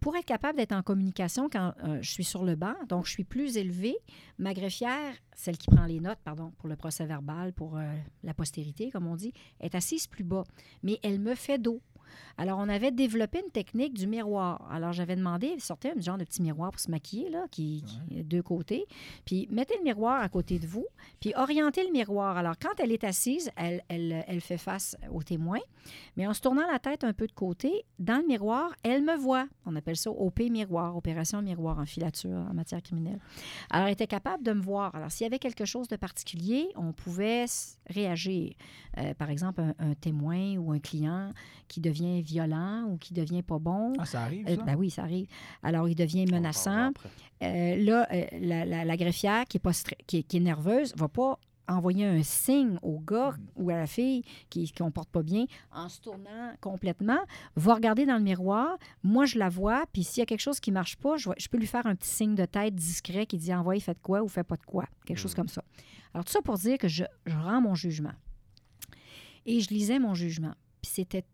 pour 0.00 0.16
être 0.16 0.24
capable 0.24 0.58
d'être 0.58 0.72
en 0.72 0.82
communication 0.82 1.48
quand 1.48 1.72
euh, 1.84 1.98
je 2.02 2.10
suis 2.10 2.24
sur 2.24 2.44
le 2.44 2.56
banc. 2.56 2.74
Donc, 2.88 3.06
je 3.06 3.12
suis 3.12 3.24
plus 3.24 3.56
élevée. 3.56 3.96
Ma 4.38 4.54
greffière, 4.54 5.14
celle 5.36 5.56
qui 5.56 5.70
prend 5.70 5.86
les 5.86 6.00
notes, 6.00 6.18
pardon, 6.24 6.52
pour 6.58 6.68
le 6.68 6.74
procès 6.74 7.06
verbal, 7.06 7.52
pour 7.52 7.76
euh, 7.76 7.94
la 8.24 8.34
postérité, 8.34 8.90
comme 8.90 9.06
on 9.06 9.14
dit, 9.14 9.32
est 9.60 9.74
assise 9.74 10.08
plus 10.08 10.24
bas. 10.24 10.44
Mais 10.82 10.98
elle 11.02 11.20
me 11.20 11.36
fait 11.36 11.58
dos. 11.58 11.80
Alors, 12.38 12.58
on 12.58 12.68
avait 12.68 12.90
développé 12.90 13.40
une 13.44 13.50
technique 13.50 13.94
du 13.94 14.06
miroir. 14.06 14.66
Alors, 14.70 14.92
j'avais 14.92 15.16
demandé, 15.16 15.54
sortez 15.58 15.92
un 15.96 16.00
genre 16.00 16.18
de 16.18 16.24
petit 16.24 16.42
miroir 16.42 16.70
pour 16.70 16.80
se 16.80 16.90
maquiller, 16.90 17.30
là, 17.30 17.46
qui, 17.50 17.84
qui 17.86 18.18
est 18.18 18.22
deux 18.22 18.42
côtés. 18.42 18.86
Puis, 19.24 19.48
mettez 19.50 19.76
le 19.78 19.84
miroir 19.84 20.22
à 20.22 20.28
côté 20.28 20.58
de 20.58 20.66
vous, 20.66 20.86
puis 21.20 21.32
orientez 21.36 21.84
le 21.84 21.92
miroir. 21.92 22.36
Alors, 22.36 22.54
quand 22.60 22.78
elle 22.78 22.92
est 22.92 23.04
assise, 23.04 23.50
elle, 23.56 23.82
elle, 23.88 24.24
elle 24.26 24.40
fait 24.40 24.58
face 24.58 24.96
au 25.10 25.22
témoin, 25.22 25.60
mais 26.16 26.26
en 26.26 26.34
se 26.34 26.40
tournant 26.40 26.66
la 26.70 26.78
tête 26.78 27.04
un 27.04 27.12
peu 27.12 27.26
de 27.26 27.32
côté, 27.32 27.84
dans 27.98 28.18
le 28.18 28.26
miroir, 28.26 28.72
elle 28.82 29.02
me 29.02 29.16
voit. 29.16 29.46
On 29.66 29.76
appelle 29.76 29.96
ça 29.96 30.10
OP 30.10 30.40
miroir, 30.40 30.96
opération 30.96 31.42
miroir 31.42 31.78
en 31.78 31.86
filature 31.86 32.46
en 32.50 32.54
matière 32.54 32.82
criminelle. 32.82 33.18
Alors, 33.70 33.86
elle 33.86 33.92
était 33.92 34.06
capable 34.06 34.42
de 34.42 34.52
me 34.52 34.60
voir. 34.60 34.94
Alors, 34.94 35.10
s'il 35.10 35.24
y 35.24 35.26
avait 35.26 35.38
quelque 35.38 35.64
chose 35.64 35.88
de 35.88 35.96
particulier, 35.96 36.68
on 36.76 36.92
pouvait 36.92 37.46
réagir. 37.88 38.54
Euh, 38.98 39.14
par 39.14 39.30
exemple, 39.30 39.60
un, 39.60 39.74
un 39.78 39.94
témoin 39.94 40.56
ou 40.56 40.72
un 40.72 40.78
client 40.78 41.30
qui 41.68 41.80
devient 41.80 42.03
violent 42.22 42.84
ou 42.88 42.96
qui 42.96 43.12
devient 43.14 43.42
pas 43.42 43.58
bon. 43.58 43.92
Ah, 43.98 44.04
ça 44.06 44.22
arrive, 44.22 44.46
Euh, 44.48 44.56
ça? 44.56 44.62
ben 44.62 44.76
oui, 44.76 44.90
ça 44.90 45.02
arrive. 45.02 45.26
Alors, 45.62 45.88
il 45.88 45.94
devient 45.94 46.26
menaçant. 46.30 46.92
Euh, 47.42 47.76
là, 47.76 48.06
euh, 48.12 48.24
la, 48.40 48.64
la- 48.64 48.84
la 48.84 48.96
greffière 48.96 49.44
qui 49.46 49.56
est, 49.58 49.60
pas 49.60 49.72
qui, 50.06 50.18
est, 50.18 50.22
qui 50.22 50.36
est 50.36 50.40
nerveuse 50.40 50.94
va 50.96 51.08
pas 51.08 51.38
envoyer 51.66 52.04
un 52.04 52.22
signe 52.22 52.78
au 52.82 52.98
gars 53.00 53.34
ou 53.56 53.70
à 53.70 53.76
la 53.76 53.86
fille 53.86 54.22
qui 54.50 54.60
ne 54.70 54.78
comporte 54.84 55.08
pas 55.08 55.22
bien 55.22 55.46
en 55.72 55.88
se 55.88 55.98
tournant 55.98 56.52
complètement, 56.60 57.20
va 57.56 57.74
regarder 57.74 58.04
dans 58.04 58.18
le 58.18 58.22
miroir. 58.22 58.76
Moi, 59.02 59.24
je 59.24 59.38
la 59.38 59.48
vois, 59.48 59.84
puis 59.92 60.04
s'il 60.04 60.20
y 60.20 60.22
a 60.22 60.26
quelque 60.26 60.40
chose 60.42 60.60
qui 60.60 60.70
ne 60.70 60.74
marche 60.74 60.96
pas, 60.96 61.16
je, 61.16 61.30
peux 61.50 61.56
lui 61.56 61.66
faire 61.66 61.86
un 61.86 61.94
petit 61.94 62.10
signe 62.10 62.34
de 62.34 62.44
tête 62.44 62.74
discret 62.74 63.24
qui 63.24 63.38
dit 63.38 63.54
envoyez, 63.54 63.80
faites 63.80 64.02
quoi 64.02 64.22
ou 64.22 64.28
faites 64.28 64.46
pas 64.46 64.56
de 64.56 64.64
quoi. 64.64 64.84
Quelque 65.06 65.16
chose 65.16 65.34
comme 65.34 65.48
ça. 65.48 65.64
Alors, 66.12 66.26
tout 66.26 66.32
ça 66.32 66.42
pour 66.42 66.58
dire 66.58 66.76
que 66.76 66.86
je, 66.86 67.04
je 67.24 67.34
rends 67.36 67.62
mon 67.62 67.74
jugement. 67.74 68.12
Et 69.46 69.60
je 69.60 69.68
lisais 69.70 69.98
mon 69.98 70.14
jugement. 70.14 70.54
Puis 70.82 70.90
c'était, 70.94 71.24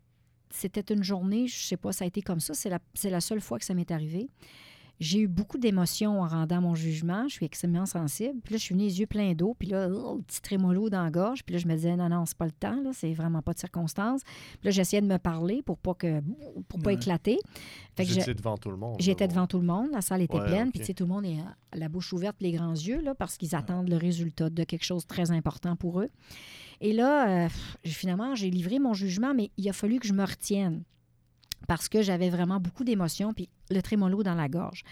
c'était 0.53 0.93
une 0.93 1.03
journée, 1.03 1.47
je 1.47 1.63
sais 1.63 1.77
pas, 1.77 1.91
ça 1.91 2.03
a 2.05 2.07
été 2.07 2.21
comme 2.21 2.39
ça. 2.39 2.53
C'est 2.53 2.69
la, 2.69 2.79
la 3.03 3.21
seule 3.21 3.41
fois 3.41 3.59
que 3.59 3.65
ça 3.65 3.73
m'est 3.73 3.91
arrivé. 3.91 4.29
J'ai 4.99 5.21
eu 5.21 5.27
beaucoup 5.27 5.57
d'émotions 5.57 6.21
en 6.21 6.27
rendant 6.27 6.61
mon 6.61 6.75
jugement. 6.75 7.27
Je 7.27 7.33
suis 7.33 7.45
extrêmement 7.47 7.87
sensible. 7.87 8.39
Puis 8.43 8.53
là, 8.53 8.57
je 8.59 8.63
suis 8.65 8.75
venue 8.75 8.83
les 8.85 8.99
yeux 8.99 9.07
pleins 9.07 9.33
d'eau. 9.33 9.55
Puis 9.57 9.67
là, 9.69 9.89
oh, 9.91 10.21
petit 10.27 10.43
trémolo 10.43 10.91
dans 10.91 11.03
la 11.03 11.09
gorge. 11.09 11.43
Puis 11.43 11.53
là, 11.53 11.59
je 11.59 11.67
me 11.67 11.73
disais, 11.73 11.95
non, 11.95 12.07
non, 12.07 12.23
c'est 12.27 12.37
pas 12.37 12.45
le 12.45 12.51
temps. 12.51 12.79
Là, 12.83 12.91
c'est 12.93 13.11
vraiment 13.11 13.41
pas 13.41 13.53
de 13.53 13.57
circonstance. 13.57 14.21
Puis 14.23 14.59
là, 14.65 14.69
j'essayais 14.69 15.01
de 15.01 15.07
me 15.07 15.17
parler 15.17 15.63
pour 15.63 15.79
pas 15.79 15.95
que 15.95 16.21
pour 16.67 16.79
pas 16.81 16.89
Ouais. 16.91 16.93
éclater. 16.93 17.39
Fait 17.95 18.03
que 18.03 18.09
Vous 18.09 18.13
je- 18.13 18.19
étiez 18.19 18.35
devant 18.35 18.57
tout 18.57 18.69
le 18.69 18.77
monde. 18.77 18.97
J'étais 18.99 19.27
devant 19.27 19.47
tout 19.47 19.57
le 19.59 19.65
monde, 19.65 19.87
la 19.91 20.01
salle 20.01 20.21
était 20.21 20.37
Ouais, 20.37 20.45
pleine, 20.45 20.69
puis 20.69 20.81
tu 20.81 20.85
sais, 20.85 20.93
tout 20.93 21.05
le 21.05 21.09
monde 21.09 21.25
est 21.25 21.37
la 21.73 21.89
bouche 21.89 22.13
ouverte, 22.13 22.35
les 22.39 22.51
grands 22.51 22.73
yeux, 22.75 23.01
là, 23.01 23.15
parce 23.15 23.37
qu'ils 23.37 23.55
attendent 23.55 23.89
le 23.89 23.97
résultat 23.97 24.51
de 24.51 24.63
quelque 24.63 24.85
chose 24.85 25.01
de 25.01 25.07
très 25.07 25.31
important 25.31 25.75
pour 25.75 26.01
eux. 26.01 26.09
Et 26.81 26.93
là, 26.93 27.45
euh, 27.45 27.49
finalement, 27.85 28.35
j'ai 28.35 28.49
livré 28.49 28.79
mon 28.79 28.93
jugement, 28.93 29.33
mais 29.33 29.51
il 29.55 29.69
a 29.69 29.73
fallu 29.73 29.99
que 29.99 30.07
je 30.07 30.13
me 30.13 30.25
retienne 30.25 30.83
parce 31.67 31.87
que 31.87 32.01
j'avais 32.01 32.31
vraiment 32.31 32.59
beaucoup 32.59 32.83
d'émotions, 32.83 33.33
puis 33.33 33.47
le 33.69 33.81
trémolo 33.81 34.23
dans 34.23 34.33
la 34.33 34.49
gorge. 34.49 34.83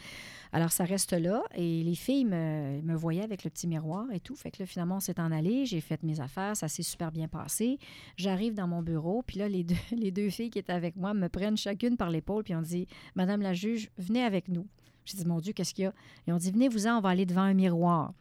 Alors, 0.51 0.71
ça 0.71 0.83
reste 0.83 1.13
là, 1.13 1.43
et 1.55 1.83
les 1.83 1.95
filles 1.95 2.25
me, 2.25 2.95
voyaient 2.95 3.23
avec 3.23 3.43
le 3.43 3.49
petit 3.49 3.67
miroir 3.67 4.05
et 4.11 4.19
tout. 4.19 4.35
Fait 4.35 4.51
que 4.51 4.61
là, 4.61 4.67
finalement, 4.67 4.97
on 4.97 4.99
s'est 4.99 5.19
en 5.19 5.31
allé, 5.31 5.65
j'ai 5.65 5.81
fait 5.81 6.01
mes 6.03 6.19
affaires, 6.21 6.55
ça 6.55 6.67
s'est 6.67 6.83
super 6.83 7.11
bien 7.11 7.27
passé. 7.27 7.79
J'arrive 8.17 8.53
dans 8.53 8.67
mon 8.67 8.83
bureau, 8.83 9.23
puis 9.25 9.39
là, 9.39 9.49
les 9.49 9.63
deux, 9.63 9.75
les 9.91 10.11
deux 10.11 10.29
filles 10.29 10.51
qui 10.51 10.59
étaient 10.59 10.73
avec 10.73 10.95
moi 10.95 11.15
me 11.15 11.27
prennent 11.27 11.57
chacune 11.57 11.97
par 11.97 12.11
l'épaule, 12.11 12.43
puis 12.43 12.55
on 12.55 12.61
dit 12.61 12.87
Madame 13.15 13.41
la 13.41 13.53
juge, 13.53 13.89
venez 13.97 14.23
avec 14.23 14.47
nous. 14.47 14.67
J'ai 15.05 15.17
dit, 15.17 15.25
mon 15.25 15.39
Dieu, 15.39 15.53
qu'est-ce 15.53 15.73
qu'il 15.73 15.85
y 15.85 15.87
a? 15.87 15.93
Ils 16.27 16.33
ont 16.33 16.37
dit, 16.37 16.51
venez-vous-en, 16.51 16.97
on 16.97 17.01
va 17.01 17.09
aller 17.09 17.25
devant 17.25 17.41
un 17.41 17.55
miroir. 17.55 18.13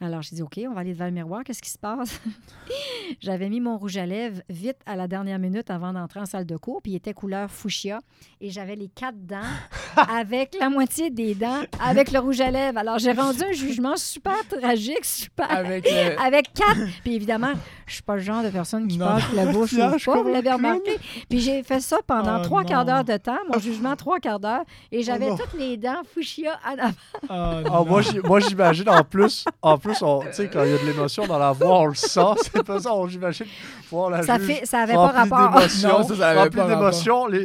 Alors, 0.00 0.22
j'ai 0.22 0.36
dit, 0.36 0.42
OK, 0.42 0.60
on 0.68 0.74
va 0.74 0.80
aller 0.82 0.92
devant 0.92 1.06
le 1.06 1.10
miroir. 1.10 1.42
Qu'est-ce 1.44 1.60
qui 1.60 1.70
se 1.70 1.78
passe? 1.78 2.20
J'avais 3.20 3.48
mis 3.48 3.60
mon 3.60 3.76
rouge 3.78 3.96
à 3.96 4.06
lèvres 4.06 4.40
vite 4.48 4.76
à 4.86 4.94
la 4.94 5.08
dernière 5.08 5.38
minute 5.38 5.70
avant 5.70 5.92
d'entrer 5.92 6.20
en 6.20 6.26
salle 6.26 6.44
de 6.46 6.56
cours, 6.56 6.80
puis 6.82 6.92
il 6.92 6.96
était 6.96 7.14
couleur 7.14 7.50
fuchsia. 7.50 7.98
Et 8.40 8.50
j'avais 8.50 8.76
les 8.76 8.88
quatre 8.88 9.16
dents 9.26 9.40
avec 9.96 10.56
la 10.60 10.68
moitié 10.68 11.10
des 11.10 11.34
dents 11.34 11.62
avec 11.82 12.12
le 12.12 12.18
rouge 12.20 12.40
à 12.40 12.50
lèvres. 12.50 12.78
Alors, 12.78 12.98
j'ai 12.98 13.12
rendu 13.12 13.42
un 13.42 13.52
jugement 13.52 13.96
super 13.96 14.36
tragique, 14.48 15.04
super. 15.04 15.50
Avec 15.50 15.84
le- 15.90 16.20
Avec 16.24 16.52
quatre. 16.52 16.78
Puis 17.02 17.14
évidemment, 17.14 17.52
je 17.86 17.94
suis 17.94 18.02
pas 18.02 18.14
le 18.16 18.20
genre 18.22 18.42
de 18.44 18.50
personne 18.50 18.86
qui 18.86 18.98
Non. 18.98 19.06
parle 19.06 19.22
que 19.30 19.36
la 19.36 19.46
bouche 19.46 19.72
ouvre 19.72 19.96
pas, 20.04 20.22
vous 20.22 20.28
l'avez 20.28 20.52
remarqué. 20.52 20.96
Puis 21.28 21.40
j'ai 21.40 21.62
fait 21.62 21.80
ça 21.80 21.98
pendant 22.06 22.40
Oh 22.40 22.44
trois 22.44 22.62
quarts 22.64 22.84
d'heure 22.84 23.04
de 23.04 23.16
temps, 23.16 23.38
mon 23.52 23.58
jugement 23.58 23.96
trois 23.96 24.20
quarts 24.20 24.38
d'heure, 24.40 24.62
et 24.92 25.02
j'avais 25.02 25.30
non. 25.30 25.36
toutes 25.36 25.58
les 25.58 25.76
dents 25.76 26.02
fuchsia 26.14 26.58
en 26.64 26.78
avant. 26.78 26.92
Ah, 27.28 27.60
Ah, 27.70 27.82
moi, 27.84 28.40
j'imagine 28.40 28.88
en 28.88 29.02
plus, 29.02 29.44
en 29.62 29.78
plus, 29.78 29.87
on- 30.02 30.20
tu 30.20 30.32
sais, 30.32 30.48
quand 30.48 30.64
il 30.64 30.70
y 30.70 30.74
a 30.74 30.78
de 30.78 30.86
l'émotion 30.86 31.26
dans 31.26 31.38
la 31.38 31.52
voix, 31.52 31.80
on 31.80 31.86
le 31.86 31.94
sent. 31.94 32.20
C'est 32.52 32.62
pas 32.62 32.80
ça, 32.80 32.94
on- 32.94 33.06
j'imagine 33.08 33.46
voir 33.90 34.10
la 34.10 34.22
Ça, 34.22 34.38
juge 34.38 34.46
fait, 34.46 34.66
ça 34.66 34.80
avait 34.80 34.94
pas 34.94 35.08
rapport. 35.08 35.60
Non, 35.82 36.02
ça, 36.02 36.14
ça 36.16 36.28
avait 36.30 36.50
pas 36.50 36.64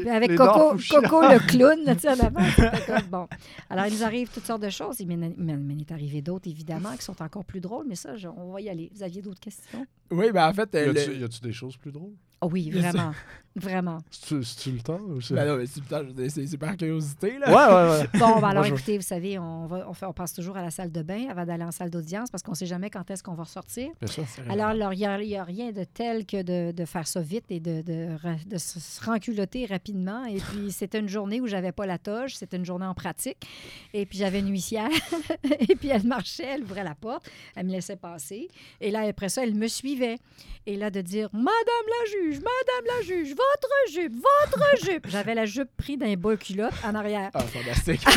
Puis 0.02 0.10
Avec 0.10 0.30
les 0.32 0.36
Coco. 0.36 0.76
Coco 0.90 1.22
le 1.22 1.40
clown, 1.48 1.80
là, 1.86 1.96
tu 1.96 2.02
sais, 2.02 2.10
en 2.10 2.20
avant. 2.20 2.42
C'était 2.56 2.86
comme, 2.86 3.08
bon. 3.10 3.28
Alors, 3.70 3.86
il 3.88 3.94
nous 3.94 4.04
arrive 4.04 4.30
toutes 4.34 4.46
sortes 4.46 4.62
de 4.62 4.70
choses. 4.70 5.00
Il 5.00 5.08
m'en 5.08 5.80
est 5.80 5.92
arrivé 5.92 6.22
d'autres, 6.22 6.50
évidemment, 6.50 6.92
qui 6.98 7.04
sont 7.04 7.22
encore 7.22 7.46
plus 7.46 7.62
drôles, 7.62 7.86
mais 7.88 7.96
ça, 7.96 8.16
je- 8.16 8.28
on 8.28 8.52
va 8.54 8.62
y 8.62 8.70
aller. 8.70 8.92
Vous 8.96 9.04
aviez 9.04 9.22
d'autres 9.22 9.40
questions? 9.40 9.86
Oui, 10.12 10.32
ben 10.32 10.48
en 10.48 10.54
fait, 10.54 10.70
Y 10.74 10.78
a-tu 10.78 11.10
le- 11.12 11.28
des 11.42 11.54
choses 11.54 11.78
plus 11.78 11.92
drôles? 11.92 12.14
Oh 12.42 12.50
oui, 12.52 12.70
vraiment. 12.72 13.12
Vraiment. 13.56 14.00
C'est-tu 14.10 14.72
le 14.72 14.80
temps? 14.80 15.00
Ou 15.00 15.22
c'est... 15.22 15.36
Ben 15.36 15.46
non, 15.46 15.58
mais 15.58 15.66
c'est 15.68 16.30
c'est 16.30 16.48
c'est 16.48 16.58
par 16.58 16.76
curiosité, 16.76 17.38
là. 17.38 17.50
Ouais, 17.50 17.74
ouais, 17.76 18.00
ouais. 18.02 18.20
Bon, 18.20 18.40
ben 18.40 18.50
alors, 18.50 18.66
écoutez, 18.66 18.98
vous 18.98 19.04
savez, 19.04 19.38
on, 19.38 19.68
va, 19.68 19.86
on, 19.88 19.94
fait, 19.94 20.08
on 20.08 20.14
passe 20.14 20.34
toujours 20.34 20.58
à 20.58 20.64
la 20.64 20.72
salle 20.72 20.92
de 20.92 21.02
bain 21.04 21.28
avant 21.30 21.46
d'aller 21.46 21.64
en 21.64 21.72
salle 21.72 21.92
d'audience 21.92 22.32
parce 22.32 22.42
qu'on 22.42 22.54
ne 22.54 22.56
sait 22.56 22.66
jamais 22.66 22.90
quand 22.90 23.10
est-ce 23.12 23.22
qu'on 23.22 23.36
va 23.36 23.44
ressortir. 23.44 23.92
Bien 24.02 24.12
sûr. 24.12 24.24
Alors, 24.50 24.68
alors, 24.68 24.94
il 24.94 25.00
n'y 25.00 25.06
a, 25.06 25.22
il 25.22 25.30
y 25.30 25.36
a 25.36 25.44
rien 25.44 25.72
de 25.72 25.84
tel 25.84 26.26
que 26.26 26.42
de, 26.42 26.72
de 26.72 26.86
faire 26.86 27.08
ça 27.08 27.22
vite 27.22 27.46
et 27.50 27.60
de, 27.60 27.82
de, 27.84 28.08
de 28.48 28.58
se 28.58 29.06
renculoter 29.06 29.68
rapidement. 29.68 30.26
Et 30.26 30.38
puis, 30.38 30.72
c'était 30.72 31.00
une 31.00 31.10
journée 31.10 31.40
où 31.40 31.46
j'avais 31.46 31.72
pas 31.72 31.86
la 31.86 32.00
toge, 32.00 32.36
c'était 32.36 32.58
une 32.58 32.66
journée 32.66 32.88
en 32.88 32.96
pratique. 32.96 33.48
Et 33.94 34.08
puis, 34.08 34.18
j'avais 34.18 34.40
une 34.40 34.50
huissière. 34.50 34.90
et 35.44 35.76
puis, 35.76 35.90
elle 35.90 36.08
marchait, 36.08 36.56
elle 36.56 36.64
ouvrait 36.64 36.84
la 36.84 36.96
porte, 36.96 37.30
elle 37.56 37.68
me 37.68 37.72
laissait 37.72 37.98
passer. 37.98 38.48
Et 38.82 38.90
là, 38.90 39.02
après 39.02 39.30
ça, 39.30 39.44
elle 39.44 39.54
me 39.54 39.68
suivait. 39.68 40.18
Et 40.66 40.78
là, 40.78 40.90
de 40.90 41.02
dire 41.02 41.30
Madame 41.34 41.50
la 41.54 42.12
juge, 42.12 42.40
Madame 42.40 42.86
la 42.98 43.02
juge, 43.06 43.36
votre 43.52 43.92
jupe, 43.94 44.14
votre 44.16 44.86
jupe. 44.92 45.08
J'avais 45.10 45.36
la 45.36 45.46
jupe 45.46 45.70
prise 45.78 45.98
d'un 45.98 46.14
bas 46.16 46.36
culotte 46.38 46.74
en 46.84 46.96
arrière. 46.96 47.30
Ah, 47.34 47.42
fantastique. 47.42 48.02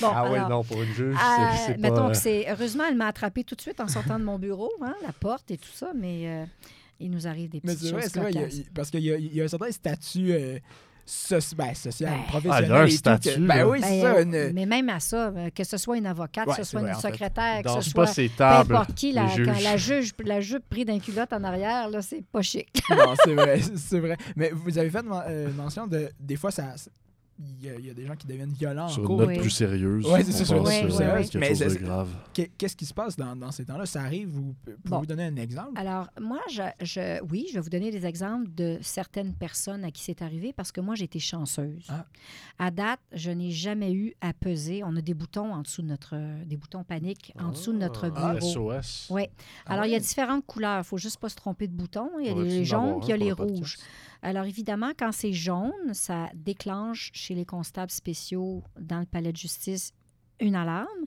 Bon, 0.00 0.08
ah 0.12 0.30
oui, 0.30 0.38
non, 0.48 0.64
pour 0.64 0.82
une 0.82 0.92
juge, 0.92 1.16
euh, 1.16 1.56
c'est- 1.66 1.76
mettons 1.78 1.96
pas... 1.96 2.06
euh, 2.06 2.10
que 2.10 2.16
c'est. 2.16 2.46
Heureusement, 2.50 2.84
elle 2.88 2.96
m'a 2.96 3.06
attrapé 3.06 3.44
tout 3.44 3.54
de 3.54 3.60
suite 3.60 3.80
en 3.80 3.88
sortant 3.88 4.18
de 4.18 4.24
mon 4.24 4.38
bureau, 4.38 4.70
hein, 4.82 4.94
la 5.02 5.12
porte 5.12 5.50
et 5.50 5.58
tout 5.58 5.70
ça, 5.72 5.92
mais 5.94 6.22
euh, 6.28 6.44
il 7.00 7.10
nous 7.10 7.26
arrive 7.26 7.50
des 7.50 7.60
Mais 7.64 7.74
petites 7.74 7.92
vrai, 7.92 8.02
choses 8.02 8.10
c'est 8.12 8.20
vrai, 8.20 8.30
il 8.32 8.34
y 8.34 8.38
a- 8.38 8.42
cocasses. 8.42 8.58
il- 8.58 8.70
parce 8.72 8.90
qu'il 8.90 9.00
y, 9.00 9.12
a- 9.12 9.16
il 9.16 9.34
y 9.34 9.40
a 9.40 9.44
un 9.44 9.48
certain 9.48 9.70
statut 9.70 10.32
euh, 10.32 10.58
soci- 11.06 11.54
ben, 11.54 11.74
social, 11.74 12.10
Ben. 12.12 12.20
Ah, 12.50 12.62
tout 12.62 12.74
que- 12.86 12.90
statut, 12.90 13.40
Ben 13.40 13.64
oui, 13.66 13.78
c'est 13.82 13.88
Ben, 13.90 14.00
ça. 14.02 14.14
euh, 14.14 14.22
une- 14.48 14.52
Mais 14.54 14.66
même 14.66 14.88
à 14.88 15.00
ça, 15.00 15.28
euh, 15.28 15.50
que 15.54 15.64
ce 15.64 15.76
soit 15.76 15.96
une 15.96 16.06
avocate, 16.06 16.46
Ouais, 16.48 16.56
que 16.56 16.62
ce 16.64 16.70
soit 16.70 16.80
vrai, 16.80 16.90
une 16.90 16.96
secrétaire, 17.00 17.62
que 17.62 17.70
ce 17.82 17.90
soit 17.90 18.06
ces 18.08 18.28
peu 18.28 18.36
tables, 18.36 18.74
importe 18.74 18.94
qui, 18.94 19.12
la, 19.12 19.22
quand 19.22 19.54
juge, 19.76 20.12
la 20.24 20.40
jupe 20.40 20.68
prise 20.68 20.86
d'un 20.86 20.98
culotte 20.98 21.32
en 21.32 21.44
arrière, 21.44 21.88
là, 21.88 22.02
c'est 22.02 22.24
pas 22.24 22.42
chic. 22.42 22.68
non, 22.90 23.14
c'est 23.24 23.34
vrai, 23.34 23.60
c'est 23.76 24.00
vrai. 24.00 24.16
Mais 24.34 24.50
vous 24.52 24.76
avez 24.78 24.90
fait 24.90 25.04
euh, 25.28 25.48
mention 25.52 25.86
de. 25.86 26.10
Des 26.20 26.36
fois, 26.36 26.50
ça. 26.50 26.74
Il 27.38 27.64
y, 27.66 27.68
a, 27.68 27.74
il 27.74 27.84
y 27.86 27.90
a 27.90 27.94
des 27.94 28.06
gens 28.06 28.16
qui 28.16 28.26
deviennent 28.26 28.52
violents 28.52 28.88
Sur 28.88 29.02
une 29.02 29.06
cours. 29.08 29.18
note 29.18 29.28
Oui. 29.28 29.38
plus 29.40 29.50
sérieuse. 29.50 30.06
Ouais, 30.06 30.24
c'est 30.24 30.32
ça, 30.32 30.42
on 30.42 30.44
sur 30.46 30.56
une 30.56 30.64
passe, 30.64 30.74
note 30.74 30.82
plus 30.90 31.02
euh, 31.04 31.22
quelque 31.40 31.54
chose 31.64 31.74
de 31.74 31.84
grave. 31.84 32.08
Qu'est- 32.32 32.50
Qu'est-ce 32.56 32.76
qui 32.76 32.86
se 32.86 32.94
passe 32.94 33.14
dans, 33.16 33.36
dans 33.36 33.50
ces 33.52 33.66
temps-là? 33.66 33.84
Ça 33.84 34.00
arrive, 34.00 34.28
vous 34.30 34.54
pouvez 34.64 34.76
Bon. 34.86 35.00
vous 35.00 35.06
donner 35.06 35.24
un 35.24 35.36
exemple? 35.36 35.72
Alors, 35.76 36.08
moi, 36.18 36.40
je, 36.50 36.62
je- 36.82 37.22
oui, 37.30 37.46
je 37.50 37.54
vais 37.54 37.60
vous 37.60 37.68
donner 37.68 37.90
des 37.90 38.06
exemples 38.06 38.46
de 38.54 38.78
certaines 38.80 39.34
personnes 39.34 39.84
à 39.84 39.90
qui 39.90 40.02
c'est 40.02 40.22
arrivé 40.22 40.54
parce 40.54 40.72
que 40.72 40.80
moi, 40.80 40.94
j'ai 40.94 41.04
été 41.04 41.18
chanceuse. 41.18 41.84
Ah. 41.90 42.06
À 42.58 42.70
date, 42.70 43.00
je 43.12 43.30
n'ai 43.30 43.50
jamais 43.50 43.92
eu 43.92 44.14
à 44.22 44.32
peser. 44.32 44.82
On 44.84 44.96
a 44.96 45.02
des 45.02 45.12
boutons 45.14 45.52
en 45.52 45.60
dessous 45.60 45.82
de 45.82 45.88
notre, 45.88 46.16
des 46.46 46.56
boutons 46.56 46.84
paniques 46.84 47.34
en 47.38 47.50
dessous 47.50 47.72
de 47.74 47.78
notre 47.78 48.10
Ah, 48.16 48.32
bureau. 48.34 48.40
SOS. 48.80 49.08
Oui. 49.10 49.24
Ah 49.66 49.74
Alors, 49.74 49.84
il 49.84 49.90
y 49.90 49.94
a 49.94 50.00
différentes 50.00 50.46
couleurs. 50.46 50.76
Il 50.76 50.78
ne 50.78 50.84
faut 50.84 50.96
juste 50.98 51.18
pas 51.18 51.28
se 51.28 51.36
tromper 51.36 51.68
de 51.68 51.74
boutons. 51.74 52.10
Il 52.18 52.26
y 52.26 52.30
a 52.30 52.34
les 52.34 52.64
jaunes 52.64 52.94
un 52.96 52.98
puis 52.98 53.08
il 53.08 53.10
y 53.10 53.12
a 53.12 53.16
les 53.18 53.28
le 53.28 53.36
podcast? 53.36 53.78
Alors, 54.26 54.44
évidemment, 54.44 54.90
quand 54.98 55.12
c'est 55.12 55.32
jaune, 55.32 55.94
ça 55.94 56.28
déclenche 56.34 57.12
chez 57.14 57.32
les 57.36 57.44
constables 57.44 57.92
spéciaux 57.92 58.64
dans 58.76 58.98
le 58.98 59.06
palais 59.06 59.30
de 59.30 59.36
justice 59.36 59.92
une 60.40 60.56
alarme. 60.56 61.06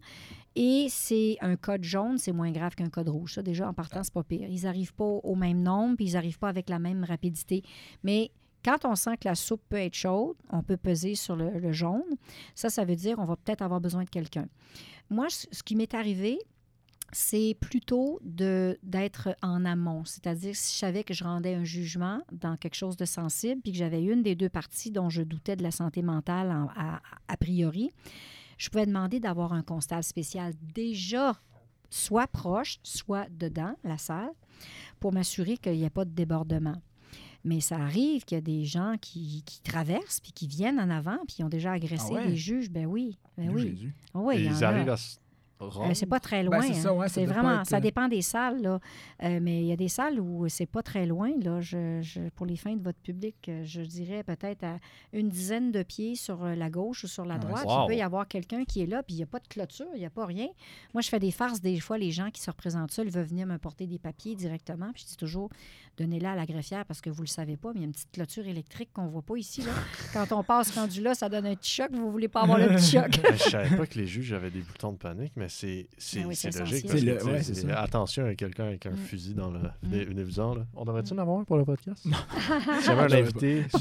Et 0.55 0.87
c'est 0.89 1.35
un 1.41 1.57
code 1.57 1.83
jaune, 1.83 2.17
c'est 2.17 2.31
moins 2.31 2.51
grave 2.51 2.75
qu'un 2.75 2.89
code 2.89 3.09
rouge. 3.09 3.33
Ça, 3.33 3.41
déjà, 3.43 3.67
en 3.67 3.73
partant, 3.73 4.03
c'est 4.03 4.13
pas 4.13 4.23
pire. 4.23 4.47
Ils 4.49 4.63
n'arrivent 4.63 4.93
pas 4.93 5.03
au 5.03 5.35
même 5.35 5.61
nombre, 5.61 5.97
puis 5.97 6.05
ils 6.05 6.13
n'arrivent 6.13 6.39
pas 6.39 6.47
avec 6.47 6.69
la 6.69 6.79
même 6.79 7.03
rapidité. 7.03 7.61
Mais 8.03 8.31
quand 8.63 8.85
on 8.85 8.95
sent 8.95 9.17
que 9.17 9.27
la 9.27 9.35
soupe 9.35 9.63
peut 9.67 9.75
être 9.75 9.95
chaude, 9.95 10.37
on 10.49 10.63
peut 10.63 10.77
peser 10.77 11.15
sur 11.15 11.35
le, 11.35 11.59
le 11.59 11.73
jaune. 11.73 12.15
Ça, 12.55 12.69
ça 12.69 12.85
veut 12.85 12.95
dire 12.95 13.17
qu'on 13.17 13.25
va 13.25 13.35
peut-être 13.35 13.61
avoir 13.61 13.81
besoin 13.81 14.05
de 14.05 14.09
quelqu'un. 14.09 14.47
Moi, 15.09 15.27
ce 15.29 15.61
qui 15.61 15.75
m'est 15.75 15.93
arrivé, 15.93 16.39
c'est 17.11 17.55
plutôt 17.59 18.19
de- 18.23 18.77
d'être 18.83 19.29
en 19.41 19.65
amont. 19.65 20.05
C'est-à-dire, 20.05 20.55
si 20.55 20.73
je 20.75 20.79
savais 20.79 21.03
que 21.03 21.13
je 21.13 21.23
rendais 21.23 21.53
un 21.55 21.63
jugement 21.63 22.21
dans 22.31 22.55
quelque 22.57 22.75
chose 22.75 22.97
de 22.97 23.05
sensible, 23.05 23.61
puis 23.61 23.71
que 23.71 23.77
j'avais 23.77 24.03
une 24.03 24.21
des 24.23 24.35
deux 24.35 24.49
parties 24.49 24.91
dont 24.91 25.09
je 25.09 25.21
doutais 25.23 25.55
de 25.55 25.63
la 25.63 25.71
santé 25.71 26.01
mentale 26.01 26.51
en- 26.51 26.69
à, 26.75 27.01
a 27.27 27.37
priori, 27.37 27.91
je 28.57 28.69
pouvais 28.69 28.85
demander 28.85 29.19
d'avoir 29.19 29.53
un 29.53 29.63
constable 29.63 30.03
spécial 30.03 30.53
déjà 30.73 31.39
soit 31.89 32.27
proche, 32.27 32.77
soit 32.83 33.27
dedans 33.31 33.73
la 33.83 33.97
salle, 33.97 34.29
pour 34.99 35.11
m'assurer 35.13 35.57
qu'il 35.57 35.73
n'y 35.73 35.83
ait 35.85 35.89
pas 35.89 36.05
de 36.05 36.11
débordement. 36.11 36.75
Mais 37.45 37.61
ça 37.61 37.77
arrive 37.77 38.25
qu'il 38.25 38.35
y 38.35 38.37
a 38.37 38.41
des 38.41 38.65
gens 38.65 38.95
qui, 39.01 39.43
qui 39.45 39.61
traversent, 39.61 40.19
puis 40.19 40.33
qui 40.33 40.45
viennent 40.45 40.79
en 40.79 40.89
avant, 40.89 41.17
puis 41.25 41.37
qui 41.37 41.43
ont 41.43 41.49
déjà 41.49 41.71
agressé 41.71 42.09
Ah 42.11 42.13
ouais? 42.15 42.27
des 42.27 42.35
juges. 42.35 42.69
Ben 42.69 42.85
oui, 42.85 43.17
ben 43.37 43.49
oui. 43.49 43.89
Ah 44.13 44.19
oui, 44.19 44.35
Et 44.35 44.39
il 44.41 44.51
ils 44.51 44.63
a. 44.63 44.67
arrivent 44.69 44.89
à 44.89 44.97
se 44.97 45.15
Euh, 45.61 45.93
c'est 45.93 46.05
pas 46.05 46.19
très 46.21 46.43
Ben, 46.43 46.45
loin. 46.45 46.61
c'est 46.61 46.73
ça, 46.73 46.89
hein. 46.89 46.93
ouais, 46.93 47.09
ça 47.09 47.23
vraiment, 47.25 47.59
être, 47.61 47.67
ça 47.69 47.77
euh, 47.77 47.79
dépend 47.81 48.07
des 48.07 48.21
salles, 48.21 48.61
là. 48.61 48.79
Euh, 49.23 49.39
mais 49.41 49.59
il 49.61 49.67
y 49.67 49.71
a 49.73 49.75
des 49.75 49.89
salles 49.89 50.19
où 50.19 50.47
c'est 50.47 50.65
pas 50.65 50.81
très 50.81 51.05
loin, 51.05 51.31
là. 51.41 51.59
Je, 51.59 51.99
je- 52.01 52.29
pour 52.35 52.45
les 52.45 52.55
fins 52.55 52.75
de 52.75 52.81
votre 52.83 52.99
public, 52.99 53.35
euh, 53.49 53.63
je 53.65 53.81
dirais 53.81 54.23
peut-être 54.23 54.63
à 54.63 54.77
une 55.11 55.27
dizaine 55.29 55.71
de 55.73 55.83
pieds 55.83 56.15
sur 56.15 56.45
la 56.45 56.69
gauche 56.69 57.03
ou 57.03 57.07
sur 57.07 57.25
la 57.25 57.35
Ah 57.35 57.39
droite. 57.39 57.65
wow. 57.65 57.83
Il 57.83 57.87
peut 57.87 57.95
y 57.97 58.01
avoir 58.01 58.27
quelqu'un 58.27 58.63
qui 58.63 58.81
est 58.81 58.85
là, 58.85 59.03
puis 59.03 59.15
il 59.15 59.17
n'y 59.17 59.23
a 59.23 59.27
pas 59.27 59.39
de 59.39 59.47
clôture, 59.47 59.87
il 59.95 59.99
n'y 59.99 60.05
a 60.05 60.09
pas 60.09 60.25
rien. 60.25 60.47
Moi, 60.93 61.01
je 61.01 61.09
fais 61.09 61.19
des 61.19 61.31
farces 61.31 61.59
des 61.61 61.79
fois. 61.81 61.97
Les 61.97 62.11
gens 62.11 62.29
qui 62.31 62.41
se 62.41 62.49
représentent 62.49 62.91
seuls 62.91 63.09
veulent 63.09 63.25
venir 63.25 63.45
me 63.45 63.57
porter 63.57 63.85
des 63.85 63.99
papiers 63.99 64.35
directement. 64.35 64.91
Puis 64.93 65.03
je 65.03 65.07
dis 65.09 65.17
toujours, 65.17 65.49
donnez-la 65.97 66.31
à 66.31 66.35
la 66.35 66.45
greffière 66.45 66.85
parce 66.85 67.01
que 67.01 67.09
vous 67.09 67.23
le 67.23 67.27
savez 67.27 67.57
pas, 67.57 67.73
mais 67.73 67.79
il 67.79 67.81
y 67.81 67.85
a 67.85 67.87
une 67.87 67.91
petite 67.93 68.11
clôture 68.13 68.47
électrique 68.47 68.91
qu'on 68.93 69.07
voit 69.07 69.21
pas 69.23 69.35
ici. 69.35 69.61
Là. 69.61 69.71
Quand 70.13 70.31
on 70.31 70.43
passe 70.43 70.71
rendu 70.73 71.01
là, 71.01 71.15
ça 71.15 71.27
donne 71.27 71.45
un 71.47 71.55
petit 71.55 71.71
choc. 71.71 71.89
Vous 71.91 72.09
voulez 72.09 72.29
pas 72.29 72.43
avoir 72.43 72.57
le 72.59 72.67
petit 72.67 72.91
choc. 72.97 73.19
Je 73.33 73.49
savais 73.49 73.75
pas 73.75 73.85
que 73.85 73.99
les 73.99 74.07
juges 74.07 74.31
avaient 74.31 74.51
des 74.51 74.61
boutons 74.61 74.93
de 74.93 74.97
panique, 74.97 75.33
mais 75.35 75.48
c'est 75.49 75.87
c'est- 75.97 76.19
Ben 76.19 76.27
oui, 76.27 76.35
logique. 76.59 76.87
parce 76.87 77.01
que, 77.01 77.67
le-. 77.67 77.77
Attention 77.77 78.25
à 78.25 78.35
quelqu'un 78.35 78.65
avec 78.65 78.85
un 78.85 78.91
Mm. 78.91 78.97
fusil 78.97 79.33
dans 79.33 79.49
le. 79.51 79.59
Mm. 79.83 80.65
On 80.75 80.85
devrait-tu 80.85 81.13
en 81.13 81.17
avoir 81.17 81.39
un 81.39 81.43
pour 81.43 81.57
le 81.57 81.65
podcast? 81.65 82.05
Non. 82.05 82.17
Si 82.79 82.85
jamais 82.85 83.01
un 83.01 83.07
J'avais 83.07 83.21
invité 83.23 83.65
se 83.69 83.77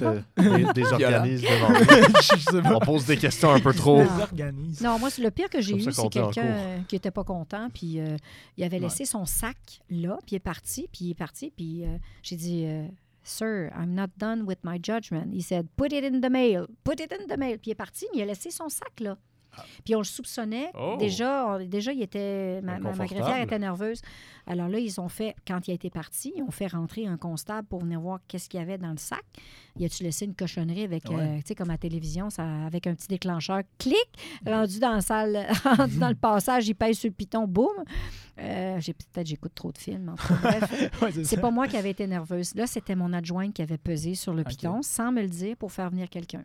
dé- 0.66 0.72
désorganise 0.74 1.42
devant 1.42 2.76
on 2.76 2.80
pose 2.80 3.06
des 3.06 3.16
questions 3.16 3.50
un 3.52 3.60
peu 3.60 3.72
trop. 3.72 4.02
Non. 4.82 4.98
Moi, 4.98 5.10
c'est 5.10 5.22
le 5.22 5.30
pire 5.30 5.48
que 5.50 5.60
j'ai 5.60 5.76
eu, 5.76 5.92
c'est 5.92 6.08
quelqu'un 6.08 6.44
euh, 6.44 6.78
qui 6.88 6.94
n'était 6.96 7.10
pas 7.10 7.24
content, 7.24 7.68
puis 7.72 8.00
euh, 8.00 8.16
il 8.56 8.64
avait 8.64 8.76
Ouais. 8.78 8.82
laissé 8.84 9.04
son 9.04 9.24
sac 9.24 9.56
là, 9.90 10.18
puis 10.26 10.32
il 10.32 10.36
est 10.36 10.40
parti, 10.40 10.88
puis 10.92 11.06
il 11.06 11.10
est 11.10 11.14
parti, 11.14 11.52
puis 11.54 11.84
euh, 11.84 11.88
j'ai 12.22 12.36
dit, 12.36 12.64
euh, 12.66 12.86
Sir, 13.24 13.70
I'm 13.78 13.94
not 13.94 14.06
done 14.16 14.42
with 14.46 14.58
my 14.64 14.78
judgment. 14.82 15.26
He 15.34 15.42
said, 15.42 15.66
put 15.76 15.92
it 15.92 16.02
in 16.02 16.20
the 16.20 16.30
mail, 16.30 16.66
put 16.82 16.98
it 16.98 17.12
in 17.12 17.26
the 17.26 17.38
mail. 17.38 17.58
Puis 17.58 17.68
il 17.68 17.70
est 17.72 17.74
parti, 17.74 18.06
mais 18.14 18.20
il 18.20 18.22
a 18.22 18.26
laissé 18.26 18.50
son 18.50 18.70
sac 18.70 19.00
là. 19.00 19.18
Puis 19.84 19.94
on 19.94 19.98
le 19.98 20.04
soupçonnait. 20.04 20.70
Oh. 20.78 20.96
Déjà, 20.98 21.46
on- 21.48 21.64
déjà, 21.66 21.92
il 21.92 22.02
était, 22.02 22.60
ma, 22.62 22.72
ma- 22.74 22.78
ma 22.80 22.88
Inconfortable. 22.90 23.20
greffière 23.20 23.42
était 23.42 23.58
nerveuse. 23.58 24.00
Alors 24.46 24.68
là, 24.68 24.78
ils 24.78 24.98
ont 25.00 25.08
fait, 25.08 25.34
quand 25.46 25.68
il 25.68 25.72
a 25.72 25.74
été 25.74 25.90
parti, 25.90 26.32
ils 26.36 26.42
ont 26.42 26.50
fait 26.50 26.68
rentrer 26.68 27.06
un 27.06 27.16
constable 27.18 27.68
pour 27.68 27.80
venir 27.80 28.00
voir 28.00 28.18
qu'est-ce 28.28 28.48
qu'il 28.48 28.58
y 28.60 28.62
avait 28.62 28.78
dans 28.78 28.90
le 28.90 28.96
sac. 28.96 29.22
Y 29.78 29.84
a-tu 29.84 30.02
laissé 30.02 30.24
une 30.24 30.34
cochonnerie 30.34 30.82
avec, 30.84 31.04
Ouais. 31.10 31.16
euh, 31.20 31.36
tu 31.36 31.42
sais, 31.48 31.54
comme 31.54 31.68
à 31.70 31.74
la 31.74 31.78
télévision, 31.78 32.30
ça, 32.30 32.44
avec 32.66 32.86
un 32.86 32.94
petit 32.94 33.08
déclencheur, 33.08 33.60
clic, 33.78 33.96
rendu 34.46 34.78
dans 34.80 34.92
la 34.94 35.00
salle, 35.02 35.46
rendu 35.64 35.98
dans 35.98 36.08
le 36.08 36.14
passage, 36.14 36.66
il 36.68 36.74
pèse 36.74 36.98
sur 36.98 37.08
le 37.10 37.14
piton, 37.14 37.46
boum. 37.46 37.68
Euh, 38.40 38.78
j'ai 38.80 38.94
peut-être 38.94 39.26
j'écoute 39.26 39.52
trop 39.54 39.70
de 39.72 39.78
films. 39.78 40.08
en 40.10 40.14
tout 40.14 40.28
cas, 40.28 40.58
bref. 40.60 40.90
Ouais, 41.02 41.24
c'est 41.24 41.40
pas 41.40 41.50
moi 41.50 41.66
qui 41.68 41.76
avais 41.76 41.90
été 41.90 42.06
nerveuse. 42.06 42.54
Là, 42.54 42.66
c'était 42.66 42.94
mon 42.94 43.12
adjointe 43.12 43.52
qui 43.52 43.62
avait 43.62 43.78
pesé 43.78 44.14
sur 44.14 44.32
le 44.32 44.42
Ok. 44.42 44.48
piton 44.48 44.80
sans 44.82 45.12
me 45.12 45.20
le 45.22 45.28
dire 45.28 45.56
pour 45.56 45.72
faire 45.72 45.90
venir 45.90 46.08
quelqu'un. 46.08 46.44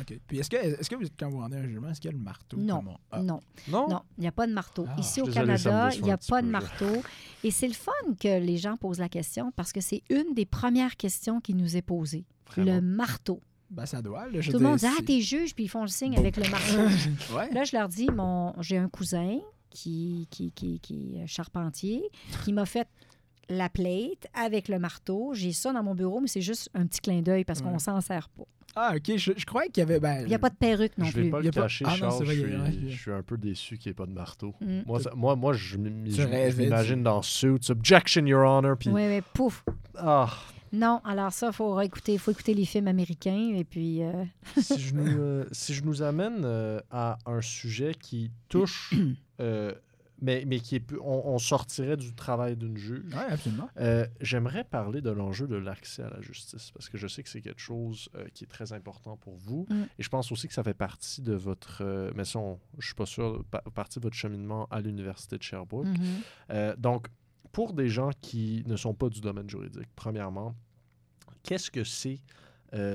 OK. 0.00 0.18
Puis 0.26 0.38
est-ce 0.38 0.50
que, 0.50 0.56
est-ce 0.56 0.88
que 0.90 0.96
vous, 0.96 1.04
quand 1.18 1.28
vous 1.30 1.38
rendez 1.38 1.56
un 1.56 1.66
jugement, 1.66 1.88
est-ce 1.90 2.00
qu'il 2.00 2.10
y 2.10 2.14
a 2.14 2.16
le 2.16 2.22
marteau? 2.22 2.56
Non. 2.56 2.76
comme 2.76 2.88
on- 2.88 2.96
Ah, 3.10 3.22
Non, 3.22 3.40
Non? 3.68 3.88
non, 3.88 4.00
il 4.18 4.22
n'y 4.22 4.26
a 4.26 4.32
pas 4.32 4.46
de 4.46 4.52
marteau. 4.52 4.84
Ah, 4.88 4.96
Ici 4.98 5.20
au 5.22 5.26
Canada, 5.26 5.90
il 5.94 6.02
n'y 6.02 6.10
a 6.12 6.18
pas 6.18 6.42
de 6.42 6.48
marteau. 6.48 7.02
Et 7.42 7.50
c'est 7.50 7.68
le 7.68 7.74
fun 7.74 7.92
que 8.20 8.40
les 8.40 8.56
gens 8.56 8.76
posent 8.76 8.98
la 8.98 9.08
question 9.08 9.52
parce 9.56 9.72
que 9.72 9.80
c'est 9.80 10.02
une 10.10 10.34
des 10.34 10.46
premières 10.46 10.96
questions 10.96 11.40
qui 11.40 11.54
nous 11.54 11.76
est 11.76 11.82
posée. 11.82 12.24
Vraiment. 12.48 12.74
Le 12.74 12.80
marteau. 12.80 13.40
Ben, 13.70 13.86
ça 13.86 14.02
doit. 14.02 14.28
Là, 14.28 14.40
je 14.40 14.50
Tout 14.52 14.58
le 14.58 14.64
monde 14.64 14.78
dit 14.78 14.86
Ah, 14.86 15.02
t'es 15.04 15.20
juge, 15.20 15.54
puis 15.54 15.64
ils 15.64 15.68
font 15.68 15.82
le 15.82 15.88
signe 15.88 16.16
avec 16.16 16.36
le 16.36 16.48
marteau. 16.50 16.78
Ouais. 17.34 17.50
Là, 17.50 17.64
je 17.64 17.76
leur 17.76 17.88
dis 17.88 18.06
mon, 18.10 18.52
J'ai 18.60 18.76
un 18.78 18.88
cousin 18.88 19.38
qui, 19.70 20.28
qui, 20.30 20.52
qui, 20.52 20.78
qui 20.80 21.16
est 21.16 21.26
charpentier 21.26 22.02
qui 22.44 22.52
m'a 22.52 22.66
fait 22.66 22.86
la 23.48 23.68
plate 23.68 24.26
avec 24.32 24.68
le 24.68 24.78
marteau. 24.78 25.34
J'ai 25.34 25.52
ça 25.52 25.72
dans 25.72 25.82
mon 25.82 25.94
bureau, 25.94 26.20
mais 26.20 26.28
c'est 26.28 26.40
juste 26.40 26.70
un 26.74 26.86
petit 26.86 27.00
clin 27.00 27.20
d'œil 27.22 27.44
parce 27.44 27.60
qu'on 27.60 27.72
Ouais. 27.72 27.78
s'en 27.78 28.00
sert 28.00 28.28
pas. 28.28 28.44
Ah, 28.76 28.94
OK. 28.96 29.16
Je, 29.16 29.32
je 29.36 29.44
croyais 29.46 29.68
qu'il 29.70 29.80
y 29.80 29.84
avait... 29.84 30.00
Ben, 30.00 30.20
Il 30.22 30.28
n'y 30.28 30.34
a 30.34 30.38
pas 30.38 30.50
de 30.50 30.56
perruque 30.56 30.96
non 30.98 31.04
je 31.06 31.12
vais 31.12 31.22
plus. 31.22 31.30
pas 31.30 31.38
Il 31.40 31.44
y 31.44 31.46
le 31.46 31.52
pas- 31.52 31.62
cacher, 31.62 31.84
Ah 31.86 31.90
non, 31.92 31.96
Charles. 32.10 32.24
vrai, 32.24 32.34
je, 32.34 32.40
suis, 32.42 32.56
ouais. 32.56 32.72
je 32.88 32.96
suis 33.00 33.10
un 33.12 33.22
peu 33.22 33.36
déçu 33.36 33.78
qu'il 33.78 33.90
n'y 33.90 33.92
ait 33.92 33.94
pas 33.94 34.06
de 34.06 34.12
marteau. 34.12 34.54
Mm. 34.60 34.80
Moi, 34.86 35.00
ça- 35.00 35.12
moi, 35.14 35.36
moi, 35.36 35.52
je 35.52 35.76
m'imagine 35.78 37.02
dans 37.02 37.22
Suits, 37.22 37.70
Objection, 37.70 38.24
Your 38.26 38.44
Honor, 38.48 38.76
puis... 38.76 38.90
Oui, 38.90 39.02
oui, 39.08 39.20
pouf. 39.32 39.64
Ah, 39.96 40.28
Non, 40.72 41.00
alors 41.04 41.32
ça, 41.32 41.48
il 41.48 41.52
faut 41.52 41.80
écouter, 41.80 42.18
faut 42.18 42.32
écouter 42.32 42.52
les 42.54 42.64
films 42.64 42.88
américains 42.88 43.52
et 43.54 43.62
puis. 43.64 44.02
euh, 44.02 44.24
si, 44.60 44.80
je 44.80 44.94
nous, 44.94 45.06
euh, 45.20 45.44
si 45.52 45.72
je 45.74 45.84
nous 45.84 46.02
amène 46.02 46.42
euh, 46.44 46.80
à 46.90 47.16
un 47.26 47.40
sujet 47.40 47.94
qui 47.94 48.30
touche, 48.48 48.92
euh, 49.40 49.72
mais, 50.24 50.44
mais 50.46 50.58
qui 50.60 50.76
est... 50.76 50.92
On, 51.00 51.22
on 51.34 51.38
sortirait 51.38 51.96
du 51.96 52.14
travail 52.14 52.56
d'une 52.56 52.76
juge. 52.76 53.14
Ouais, 53.14 53.26
absolument. 53.30 53.68
Euh, 53.78 54.06
J'aimerais 54.20 54.64
parler 54.64 55.00
de 55.00 55.10
l'enjeu 55.10 55.46
de 55.46 55.56
l'accès 55.56 56.02
à 56.02 56.10
la 56.10 56.20
justice 56.20 56.70
parce 56.72 56.88
que 56.88 56.98
je 56.98 57.06
sais 57.06 57.22
que 57.22 57.28
c'est 57.28 57.40
quelque 57.42 57.60
chose 57.60 58.08
euh, 58.14 58.26
qui 58.34 58.44
est 58.44 58.48
très 58.48 58.72
important 58.72 59.16
pour 59.16 59.36
vous 59.36 59.66
Mm. 59.70 59.82
et 59.98 60.02
je 60.02 60.08
pense 60.08 60.32
aussi 60.32 60.48
que 60.48 60.54
ça 60.54 60.62
fait 60.64 60.74
partie 60.74 61.22
de 61.22 61.34
votre, 61.34 61.82
euh, 61.82 62.10
mais 62.16 62.24
ça, 62.24 62.38
on- 62.38 62.58
je 62.78 62.86
suis 62.86 62.94
pas 62.94 63.06
sûr, 63.06 63.44
pa- 63.50 63.62
partie 63.74 63.98
de 63.98 64.04
votre 64.04 64.16
cheminement 64.16 64.66
à 64.70 64.80
l'université 64.80 65.36
de 65.38 65.42
Sherbrooke. 65.42 65.86
mhm. 65.86 65.98
Euh, 66.50 66.74
donc, 66.76 67.06
pour 67.52 67.72
des 67.72 67.88
gens 67.88 68.10
qui 68.20 68.64
ne 68.66 68.76
sont 68.76 68.94
pas 68.94 69.08
du 69.08 69.20
domaine 69.20 69.48
juridique, 69.48 69.88
premièrement, 69.94 70.54
qu'est-ce 71.44 71.70
que 71.70 71.84
c'est 71.84 72.20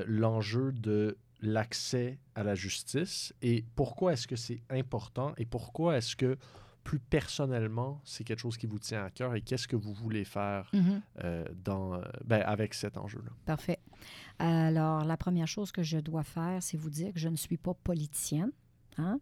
l'enjeu 0.07 0.71
de 0.73 1.17
l'accès 1.41 2.19
à 2.35 2.43
la 2.43 2.53
justice 2.55 3.33
et 3.41 3.63
pourquoi 3.75 4.11
est-ce 4.13 4.27
que 4.27 4.35
c'est 4.35 4.61
important 4.69 5.33
et 5.37 5.45
pourquoi 5.45 5.95
est-ce 5.97 6.15
que 6.17 6.37
plus 6.89 6.97
personnellement, 6.99 8.01
c'est 8.03 8.23
quelque 8.23 8.39
chose 8.39 8.57
qui 8.57 8.65
vous 8.65 8.79
tient 8.79 9.03
à 9.05 9.11
cœur 9.11 9.35
et 9.35 9.41
qu'est-ce 9.41 9.67
que 9.67 9.75
vous 9.75 9.93
voulez 9.93 10.23
faire 10.25 10.71
Mhm. 10.73 11.01
euh, 11.23 11.45
dans, 11.63 11.93
euh, 11.93 12.01
ben, 12.25 12.41
avec 12.41 12.73
cet 12.73 12.97
enjeu-là? 12.97 13.29
Parfait. 13.45 13.77
Alors, 14.39 15.05
la 15.05 15.15
première 15.15 15.47
chose 15.47 15.71
que 15.71 15.83
je 15.83 15.99
dois 15.99 16.23
faire, 16.23 16.63
c'est 16.63 16.77
vous 16.77 16.89
dire 16.89 17.13
que 17.13 17.19
je 17.19 17.29
ne 17.29 17.35
suis 17.35 17.57
pas 17.57 17.75
politicienne. 17.75 18.51
Hein, 18.99 19.19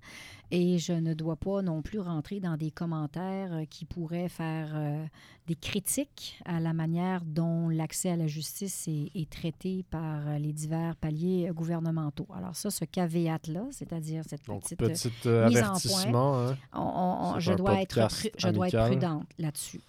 Et 0.52 0.78
je 0.80 0.94
ne 0.94 1.14
dois 1.14 1.36
pas 1.36 1.62
non 1.62 1.82
plus 1.82 2.00
rentrer 2.00 2.40
dans 2.40 2.58
des 2.58 2.72
commentaires 2.72 3.54
euh, 3.54 3.66
qui 3.66 3.86
pourraient 3.86 4.30
faire 4.30 4.70
euh, 4.74 5.06
des 5.46 5.56
critiques 5.56 6.40
à 6.46 6.60
la 6.60 6.74
manière 6.74 7.24
dont 7.26 7.70
l'accès 7.70 8.10
à 8.12 8.16
la 8.16 8.28
justice 8.28 8.88
est, 8.88 9.12
est 9.16 9.30
traité 9.30 9.84
par 9.90 10.28
euh, 10.28 10.38
les 10.38 10.54
divers 10.54 10.96
paliers 10.96 11.50
gouvernementaux. 11.54 12.28
Alors 12.36 12.56
ça, 12.56 12.70
ce 12.72 12.86
caveat-là, 12.86 13.66
c'est-à-dire 13.72 14.24
cette 14.28 14.46
Donc, 14.46 14.64
petite... 14.76 15.26
euh, 15.26 15.46
euh, 15.46 15.48
mise 15.50 15.58
en 15.58 15.62
avertissement. 15.62 16.38
hein. 16.48 16.58
On- 16.74 16.80
on- 16.80 17.30
on- 17.30 17.34
C'est 17.36 17.42
je, 17.42 17.54
dois 17.54 17.82
être 17.82 17.98
pru- 18.00 18.32
je 18.38 18.48
dois 18.50 18.68
être 18.70 18.86
prudente 18.88 19.26
là-dessus. 19.38 19.82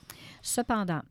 Cependant, 0.42 1.02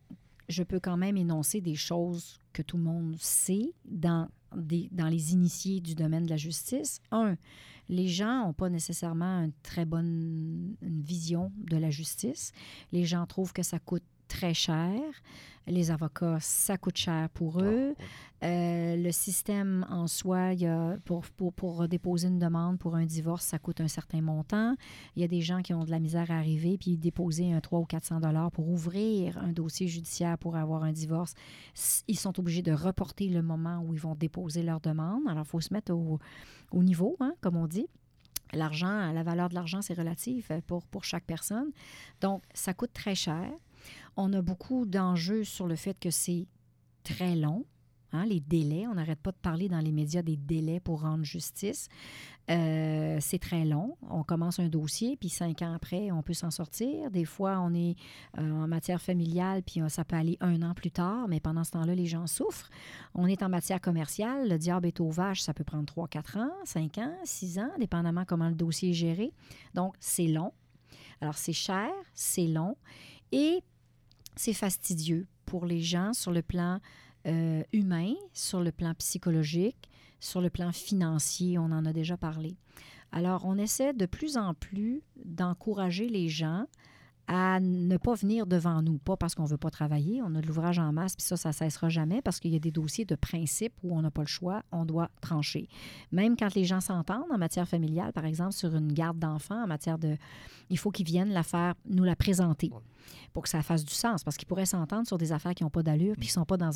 je 0.48 0.62
peux 0.62 0.80
quand 0.80 0.96
même 0.96 1.16
énoncer 1.16 1.60
des 1.60 1.74
choses 1.74 2.40
que 2.52 2.62
tout 2.62 2.76
le 2.76 2.82
monde 2.82 3.16
sait 3.18 3.72
dans, 3.84 4.28
dans 4.54 5.08
les 5.08 5.32
initiés 5.32 5.80
du 5.80 5.94
domaine 5.94 6.24
de 6.24 6.30
la 6.30 6.36
justice. 6.36 7.00
Un, 7.10 7.36
les 7.88 8.08
gens 8.08 8.46
n'ont 8.46 8.52
pas 8.52 8.68
nécessairement 8.68 9.44
une 9.44 9.52
très 9.62 9.84
bonne 9.84 10.76
vision 10.82 11.52
de 11.56 11.76
la 11.76 11.90
justice. 11.90 12.52
Les 12.92 13.04
gens 13.04 13.26
trouvent 13.26 13.52
que 13.52 13.62
ça 13.62 13.78
coûte 13.78 14.04
très 14.28 14.54
cher. 14.54 15.00
Les 15.66 15.90
avocats, 15.90 16.38
ça 16.40 16.78
coûte 16.78 16.96
cher 16.96 17.28
pour 17.30 17.60
eux. 17.60 17.94
Ah, 17.98 18.00
ouais. 18.00 18.06
Euh, 18.44 18.96
le 18.96 19.10
système 19.10 19.84
en 19.90 20.06
soi, 20.06 20.52
il 20.52 20.60
y 20.60 20.66
a, 20.66 20.96
pour, 21.04 21.22
pour, 21.36 21.52
pour 21.52 21.88
déposer 21.88 22.28
une 22.28 22.38
demande 22.38 22.78
pour 22.78 22.94
un 22.94 23.04
divorce, 23.04 23.44
ça 23.44 23.58
coûte 23.58 23.80
un 23.80 23.88
certain 23.88 24.22
montant. 24.22 24.76
Il 25.16 25.22
y 25.22 25.24
a 25.24 25.28
des 25.28 25.40
gens 25.40 25.60
qui 25.60 25.74
ont 25.74 25.84
de 25.84 25.90
la 25.90 25.98
misère 25.98 26.30
à 26.30 26.38
arriver 26.38 26.78
puis 26.78 26.96
déposer 26.96 27.52
un 27.52 27.60
300 27.60 27.82
ou 27.82 27.86
400 27.86 28.20
dollars 28.20 28.50
pour 28.50 28.68
ouvrir 28.68 29.36
un 29.38 29.52
dossier 29.52 29.88
judiciaire 29.88 30.38
pour 30.38 30.56
avoir 30.56 30.84
un 30.84 30.92
divorce. 30.92 31.34
Ils 32.06 32.18
sont 32.18 32.38
obligés 32.38 32.62
de 32.62 32.72
reporter 32.72 33.28
le 33.28 33.42
moment 33.42 33.82
où 33.84 33.92
ils 33.92 34.00
vont 34.00 34.14
déposer 34.14 34.62
leur 34.62 34.80
demande. 34.80 35.22
Alors, 35.28 35.44
il 35.44 35.48
faut 35.48 35.60
se 35.60 35.74
mettre 35.74 35.92
au, 35.92 36.18
au 36.70 36.82
niveau, 36.82 37.16
hein, 37.20 37.34
comme 37.40 37.56
on 37.56 37.66
dit. 37.66 37.88
L'argent, 38.54 39.12
la 39.12 39.22
valeur 39.22 39.50
de 39.50 39.54
l'argent, 39.54 39.82
c'est 39.82 39.94
relatif 39.94 40.50
pour, 40.66 40.86
pour 40.86 41.04
chaque 41.04 41.24
personne. 41.24 41.70
Donc, 42.20 42.42
ça 42.54 42.72
coûte 42.72 42.92
très 42.94 43.14
cher. 43.14 43.50
On 44.20 44.32
a 44.32 44.42
beaucoup 44.42 44.84
d'enjeux 44.84 45.44
sur 45.44 45.68
le 45.68 45.76
fait 45.76 45.96
que 45.96 46.10
c'est 46.10 46.48
très 47.04 47.36
long. 47.36 47.64
hein, 48.12 48.26
les 48.26 48.40
délais, 48.40 48.88
on 48.88 48.94
n'arrête 48.94 49.20
pas 49.20 49.30
de 49.30 49.36
parler 49.36 49.68
dans 49.68 49.78
les 49.78 49.92
médias 49.92 50.22
des 50.22 50.36
délais 50.36 50.80
pour 50.80 51.02
rendre 51.02 51.22
justice. 51.22 51.88
Euh, 52.50 53.18
c'est 53.20 53.38
très 53.38 53.64
long. 53.64 53.96
On 54.10 54.24
commence 54.24 54.58
un 54.58 54.68
dossier, 54.68 55.16
puis 55.16 55.28
cinq 55.28 55.62
ans 55.62 55.72
après, 55.72 56.10
on 56.10 56.22
peut 56.24 56.34
s'en 56.34 56.50
sortir. 56.50 57.12
Des 57.12 57.24
fois, 57.24 57.60
on 57.60 57.72
est 57.74 57.94
euh, 58.38 58.50
en 58.50 58.66
matière 58.66 59.00
familiale, 59.00 59.62
puis 59.62 59.80
euh, 59.80 59.88
ça 59.88 60.04
peut 60.04 60.16
aller 60.16 60.36
un 60.40 60.62
an 60.62 60.74
plus 60.74 60.90
tard, 60.90 61.28
mais 61.28 61.38
pendant 61.38 61.62
ce 61.62 61.70
temps-là, 61.70 61.94
les 61.94 62.06
gens 62.06 62.26
souffrent. 62.26 62.70
On 63.14 63.26
est 63.26 63.44
en 63.44 63.48
matière 63.48 63.80
commerciale, 63.80 64.48
le 64.48 64.58
diable 64.58 64.88
est 64.88 64.98
aux 64.98 65.10
vaches, 65.10 65.42
ça 65.42 65.54
peut 65.54 65.64
prendre 65.64 65.86
trois, 65.86 66.08
quatre 66.08 66.38
ans, 66.38 66.50
cinq 66.64 66.98
ans, 66.98 67.14
six 67.22 67.60
ans, 67.60 67.70
dépendamment 67.78 68.24
comment 68.24 68.48
le 68.48 68.56
dossier 68.56 68.90
est 68.90 68.94
géré. 68.94 69.32
Donc, 69.74 69.94
c'est 70.00 70.26
long. 70.26 70.52
Alors, 71.20 71.36
c'est 71.36 71.52
cher, 71.52 71.90
c'est 72.14 72.48
long 72.48 72.76
et 73.30 73.62
c'est 74.38 74.54
fastidieux 74.54 75.26
pour 75.46 75.66
les 75.66 75.80
gens 75.80 76.12
sur 76.12 76.32
le 76.32 76.42
plan 76.42 76.80
euh, 77.26 77.62
humain, 77.72 78.14
sur 78.32 78.60
le 78.60 78.72
plan 78.72 78.94
psychologique, 78.94 79.90
sur 80.20 80.40
le 80.40 80.50
plan 80.50 80.72
financier, 80.72 81.58
on 81.58 81.64
en 81.64 81.84
a 81.84 81.92
déjà 81.92 82.16
parlé. 82.16 82.56
Alors, 83.10 83.44
on 83.44 83.56
essaie 83.56 83.94
de 83.94 84.06
plus 84.06 84.36
en 84.36 84.54
plus 84.54 85.02
d'encourager 85.24 86.08
les 86.08 86.28
gens 86.28 86.66
à 87.28 87.60
ne 87.60 87.98
pas 87.98 88.14
venir 88.14 88.46
devant 88.46 88.80
nous, 88.80 88.96
pas 88.96 89.18
parce 89.18 89.34
qu'on 89.34 89.42
ne 89.42 89.48
veut 89.48 89.58
pas 89.58 89.70
travailler, 89.70 90.22
on 90.22 90.34
a 90.34 90.40
de 90.40 90.46
l'ouvrage 90.46 90.78
en 90.78 90.92
masse, 90.92 91.14
puis 91.14 91.26
ça, 91.26 91.36
ça 91.36 91.50
ne 91.50 91.54
cessera 91.54 91.90
jamais 91.90 92.22
parce 92.22 92.40
qu'il 92.40 92.52
y 92.52 92.56
a 92.56 92.58
des 92.58 92.70
dossiers 92.70 93.04
de 93.04 93.14
principe 93.14 93.74
où 93.82 93.94
on 93.94 94.00
n'a 94.00 94.10
pas 94.10 94.22
le 94.22 94.28
choix, 94.28 94.62
on 94.72 94.86
doit 94.86 95.10
trancher. 95.20 95.68
Même 96.10 96.36
quand 96.36 96.54
les 96.54 96.64
gens 96.64 96.80
s'entendent 96.80 97.30
en 97.30 97.36
matière 97.36 97.68
familiale, 97.68 98.14
par 98.14 98.24
exemple, 98.24 98.52
sur 98.52 98.74
une 98.74 98.92
garde 98.92 99.18
d'enfants, 99.18 99.62
en 99.62 99.66
matière 99.66 99.98
de... 99.98 100.16
Il 100.70 100.78
faut 100.78 100.90
qu'ils 100.90 101.06
viennent 101.06 101.32
la 101.32 101.42
nous 101.88 102.04
la 102.04 102.16
présenter 102.16 102.70
pour 103.32 103.42
que 103.42 103.48
ça 103.48 103.62
fasse 103.62 103.84
du 103.84 103.94
sens, 103.94 104.24
parce 104.24 104.36
qu'ils 104.36 104.48
pourraient 104.48 104.66
s'entendre 104.66 105.06
sur 105.06 105.16
des 105.16 105.32
affaires 105.32 105.54
qui 105.54 105.62
n'ont 105.62 105.70
pas 105.70 105.82
d'allure, 105.82 106.14
puis 106.14 106.28
qui 106.28 106.30
ne 106.30 106.40
sont 106.40 106.44
pas 106.44 106.56
dans 106.56 106.70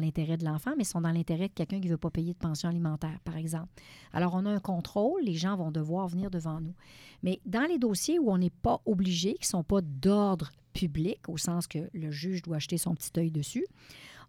l'intérêt 0.00 0.36
de 0.36 0.44
l'enfant, 0.44 0.72
mais 0.76 0.84
sont 0.84 1.00
dans 1.00 1.12
l'intérêt 1.12 1.48
de 1.48 1.54
quelqu'un 1.54 1.80
qui 1.80 1.86
ne 1.86 1.92
veut 1.92 1.98
pas 1.98 2.10
payer 2.10 2.32
de 2.32 2.38
pension 2.38 2.68
alimentaire, 2.68 3.18
par 3.24 3.36
exemple. 3.36 3.68
Alors, 4.12 4.34
on 4.34 4.44
a 4.44 4.50
un 4.50 4.58
contrôle, 4.58 5.22
les 5.22 5.34
gens 5.34 5.56
vont 5.56 5.70
devoir 5.70 6.08
venir 6.08 6.30
devant 6.30 6.60
nous. 6.60 6.74
Mais 7.22 7.40
dans 7.46 7.66
les 7.68 7.78
dossiers 7.78 8.18
où 8.18 8.30
on 8.30 8.38
n'est 8.38 8.50
pas 8.50 8.80
obligé, 8.84 9.34
qui 9.34 9.42
ne 9.42 9.46
sont 9.46 9.64
pas 9.64 9.80
d'ordre 10.00 10.52
public, 10.72 11.28
au 11.28 11.36
sens 11.36 11.66
que 11.66 11.90
le 11.92 12.10
juge 12.10 12.42
doit 12.42 12.56
acheter 12.56 12.78
son 12.78 12.94
petit 12.94 13.10
œil 13.18 13.30
dessus, 13.30 13.66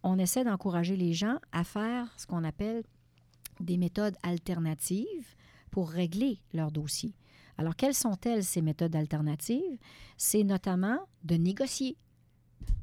on 0.03 0.17
essaie 0.17 0.43
d'encourager 0.43 0.95
les 0.95 1.13
gens 1.13 1.37
à 1.51 1.63
faire 1.63 2.07
ce 2.17 2.25
qu'on 2.25 2.43
appelle 2.43 2.83
des 3.59 3.77
méthodes 3.77 4.15
alternatives 4.23 5.35
pour 5.71 5.89
régler 5.89 6.39
leur 6.53 6.71
dossier. 6.71 7.13
Alors, 7.57 7.75
quelles 7.75 7.93
sont-elles, 7.93 8.43
ces 8.43 8.61
méthodes 8.61 8.95
alternatives? 8.95 9.77
C'est 10.17 10.43
notamment 10.43 10.97
de 11.23 11.35
négocier. 11.35 11.97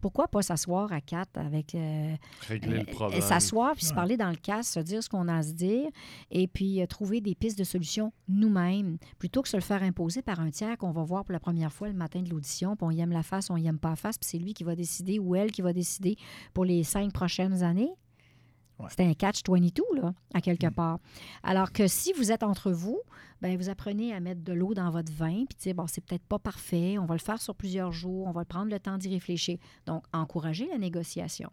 Pourquoi 0.00 0.28
pas 0.28 0.42
s'asseoir 0.42 0.92
à 0.92 1.00
quatre 1.00 1.38
avec... 1.38 1.74
euh, 1.74 2.14
Régler 2.48 2.76
le 2.76 2.80
euh, 2.80 2.92
problème. 2.92 3.20
S'asseoir, 3.20 3.74
puis 3.74 3.84
se 3.84 3.94
parler 3.94 4.16
dans 4.16 4.30
le 4.30 4.36
casque, 4.36 4.74
se 4.74 4.80
dire 4.80 5.02
ce 5.02 5.08
qu'on 5.08 5.28
a 5.28 5.36
à 5.36 5.42
se 5.42 5.52
dire, 5.52 5.88
et 6.30 6.46
puis 6.46 6.80
euh, 6.80 6.86
trouver 6.86 7.20
des 7.20 7.34
pistes 7.34 7.58
de 7.58 7.64
solutions 7.64 8.12
nous-mêmes, 8.28 8.98
plutôt 9.18 9.42
que 9.42 9.48
se 9.48 9.56
le 9.56 9.62
faire 9.62 9.82
imposer 9.82 10.22
par 10.22 10.40
un 10.40 10.50
tiers 10.50 10.76
qu'on 10.78 10.92
va 10.92 11.02
voir 11.02 11.24
pour 11.24 11.32
la 11.32 11.40
première 11.40 11.72
fois 11.72 11.88
le 11.88 11.94
matin 11.94 12.22
de 12.22 12.30
l'audition, 12.30 12.76
puis 12.76 12.86
on 12.86 12.90
y 12.90 13.00
aime 13.00 13.12
la 13.12 13.22
face, 13.22 13.50
on 13.50 13.56
y 13.56 13.66
aime 13.66 13.78
pas 13.78 13.90
la 13.90 13.96
face, 13.96 14.18
puis 14.18 14.28
c'est 14.28 14.38
lui 14.38 14.54
qui 14.54 14.64
va 14.64 14.74
décider 14.74 15.18
ou 15.18 15.34
elle 15.34 15.52
qui 15.52 15.62
va 15.62 15.72
décider 15.72 16.16
pour 16.54 16.64
les 16.64 16.84
cinq 16.84 17.12
prochaines 17.12 17.62
années. 17.62 17.92
Ouais. 18.78 18.88
C'est 18.90 19.04
un 19.04 19.14
catch-22, 19.14 19.80
là, 19.94 20.12
à 20.34 20.40
quelque 20.40 20.66
Mm. 20.66 20.72
part. 20.74 20.98
Alors 21.42 21.72
que 21.72 21.86
si 21.86 22.12
vous 22.12 22.30
êtes 22.30 22.42
entre 22.42 22.70
vous, 22.72 23.00
ben 23.40 23.56
vous 23.56 23.68
apprenez 23.70 24.12
à 24.12 24.20
mettre 24.20 24.42
de 24.42 24.52
l'eau 24.52 24.74
dans 24.74 24.90
votre 24.90 25.12
vin, 25.12 25.44
puis 25.48 25.56
dire, 25.58 25.74
bon, 25.74 25.86
c'est 25.86 26.04
peut-être 26.04 26.24
pas 26.24 26.38
parfait, 26.38 26.98
on 26.98 27.06
va 27.06 27.14
le 27.14 27.20
faire 27.20 27.40
sur 27.40 27.54
plusieurs 27.54 27.92
jours, 27.92 28.26
on 28.26 28.32
va 28.32 28.44
prendre 28.44 28.70
le 28.70 28.78
temps 28.78 28.98
d'y 28.98 29.08
réfléchir. 29.08 29.58
Donc, 29.86 30.04
encourager 30.12 30.68
la 30.70 30.78
négociation. 30.78 31.50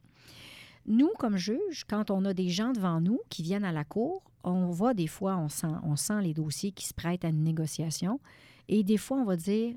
Nous, 0.86 1.10
comme 1.18 1.38
juges, 1.38 1.86
quand 1.88 2.12
on 2.12 2.26
a 2.26 2.34
des 2.34 2.50
gens 2.50 2.74
devant 2.74 3.00
nous 3.00 3.20
qui 3.30 3.42
viennent 3.42 3.64
à 3.64 3.72
la 3.72 3.86
cour, 3.86 4.22
on 4.44 4.72
va 4.72 4.94
des 4.94 5.08
fois, 5.08 5.38
on 5.38 5.48
sent, 5.48 5.68
on 5.84 5.96
sent 5.96 6.22
les 6.22 6.34
dossiers 6.34 6.74
qui 6.74 6.86
se 6.86 6.94
prêtent 6.94 7.24
à 7.24 7.30
une 7.30 7.44
négociation, 7.44 8.20
et 8.68 8.84
des 8.84 8.98
fois, 8.98 9.18
on 9.18 9.24
va 9.26 9.38
dire, 9.38 9.76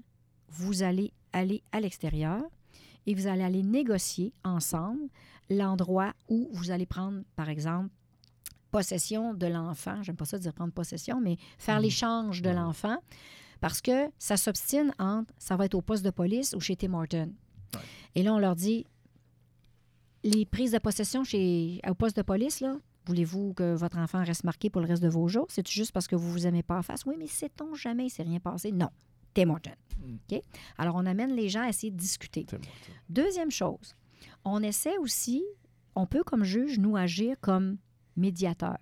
vous 0.48 0.82
allez 0.82 1.12
aller 1.32 1.62
à 1.70 1.80
l'extérieur 1.80 2.42
et 3.06 3.14
vous 3.14 3.28
allez 3.28 3.42
aller 3.44 3.62
négocier 3.62 4.32
ensemble 4.42 5.08
l'endroit 5.50 6.12
où 6.28 6.48
vous 6.52 6.70
allez 6.70 6.86
prendre, 6.86 7.22
par 7.36 7.48
exemple, 7.48 7.90
possession 8.70 9.32
de 9.34 9.46
l'enfant. 9.46 10.02
J'aime 10.02 10.16
pas 10.16 10.24
ça 10.24 10.38
dire 10.38 10.52
prendre 10.52 10.72
possession, 10.72 11.20
mais 11.20 11.36
faire 11.58 11.76
Mhm. 11.76 11.82
l'échange 11.82 12.42
de 12.42 12.50
l'enfant 12.50 12.98
parce 13.60 13.80
que 13.80 14.10
ça 14.18 14.36
s'obstine 14.36 14.92
entre 14.98 15.32
ça 15.38 15.56
va 15.56 15.64
être 15.66 15.74
au 15.74 15.82
poste 15.82 16.04
de 16.04 16.10
police 16.10 16.54
ou 16.54 16.60
chez 16.60 16.76
Tim 16.76 16.92
Horton. 16.94 17.32
Ouais. 17.74 17.80
Et 18.14 18.22
là, 18.22 18.34
on 18.34 18.38
leur 18.38 18.54
dit 18.56 18.84
les 20.24 20.44
prises 20.44 20.72
de 20.72 20.78
possession 20.78 21.24
chez, 21.24 21.80
au 21.88 21.94
poste 21.94 22.16
de 22.16 22.22
police, 22.22 22.60
là, 22.60 22.76
voulez-vous 23.06 23.54
que 23.54 23.74
votre 23.74 23.98
enfant 23.98 24.24
reste 24.24 24.44
marqué 24.44 24.68
pour 24.70 24.80
le 24.80 24.88
reste 24.88 25.02
de 25.02 25.08
vos 25.08 25.28
jours? 25.28 25.46
C'est 25.48 25.66
juste 25.68 25.92
parce 25.92 26.08
que 26.08 26.16
vous 26.16 26.30
vous 26.30 26.46
aimez 26.46 26.62
pas 26.64 26.76
en 26.78 26.82
face? 26.82 27.04
Oui, 27.06 27.14
mais 27.18 27.28
sait-on 27.28 27.74
jamais, 27.74 28.06
il 28.06 28.10
s'est 28.10 28.24
rien 28.24 28.40
passé? 28.40 28.72
Non. 28.72 28.88
Tim 29.34 29.50
Horton. 29.50 29.70
Mm. 30.00 30.14
OK? 30.32 30.42
Alors, 30.78 30.96
on 30.96 31.06
amène 31.06 31.34
les 31.34 31.48
gens 31.48 31.62
à 31.62 31.68
essayer 31.68 31.92
de 31.92 31.96
discuter. 31.96 32.44
Deuxième 33.08 33.50
chose, 33.50 33.94
on 34.44 34.62
essaie 34.62 34.98
aussi, 34.98 35.44
on 35.94 36.06
peut 36.06 36.24
comme 36.24 36.44
juge, 36.44 36.78
nous 36.78 36.96
agir 36.96 37.36
comme 37.40 37.78
médiateur. 38.16 38.78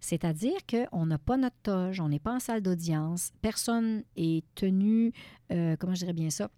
C'est-à-dire 0.00 0.58
qu'on 0.66 1.06
n'a 1.06 1.18
pas 1.18 1.36
notre 1.36 1.56
toge, 1.62 2.00
on 2.00 2.08
n'est 2.08 2.18
pas 2.18 2.34
en 2.34 2.40
salle 2.40 2.62
d'audience, 2.62 3.32
personne 3.40 4.02
est 4.16 4.44
tenu, 4.54 5.12
euh, 5.50 5.76
comment 5.78 5.94
je 5.94 6.00
dirais 6.00 6.12
bien 6.12 6.30
ça, 6.30 6.50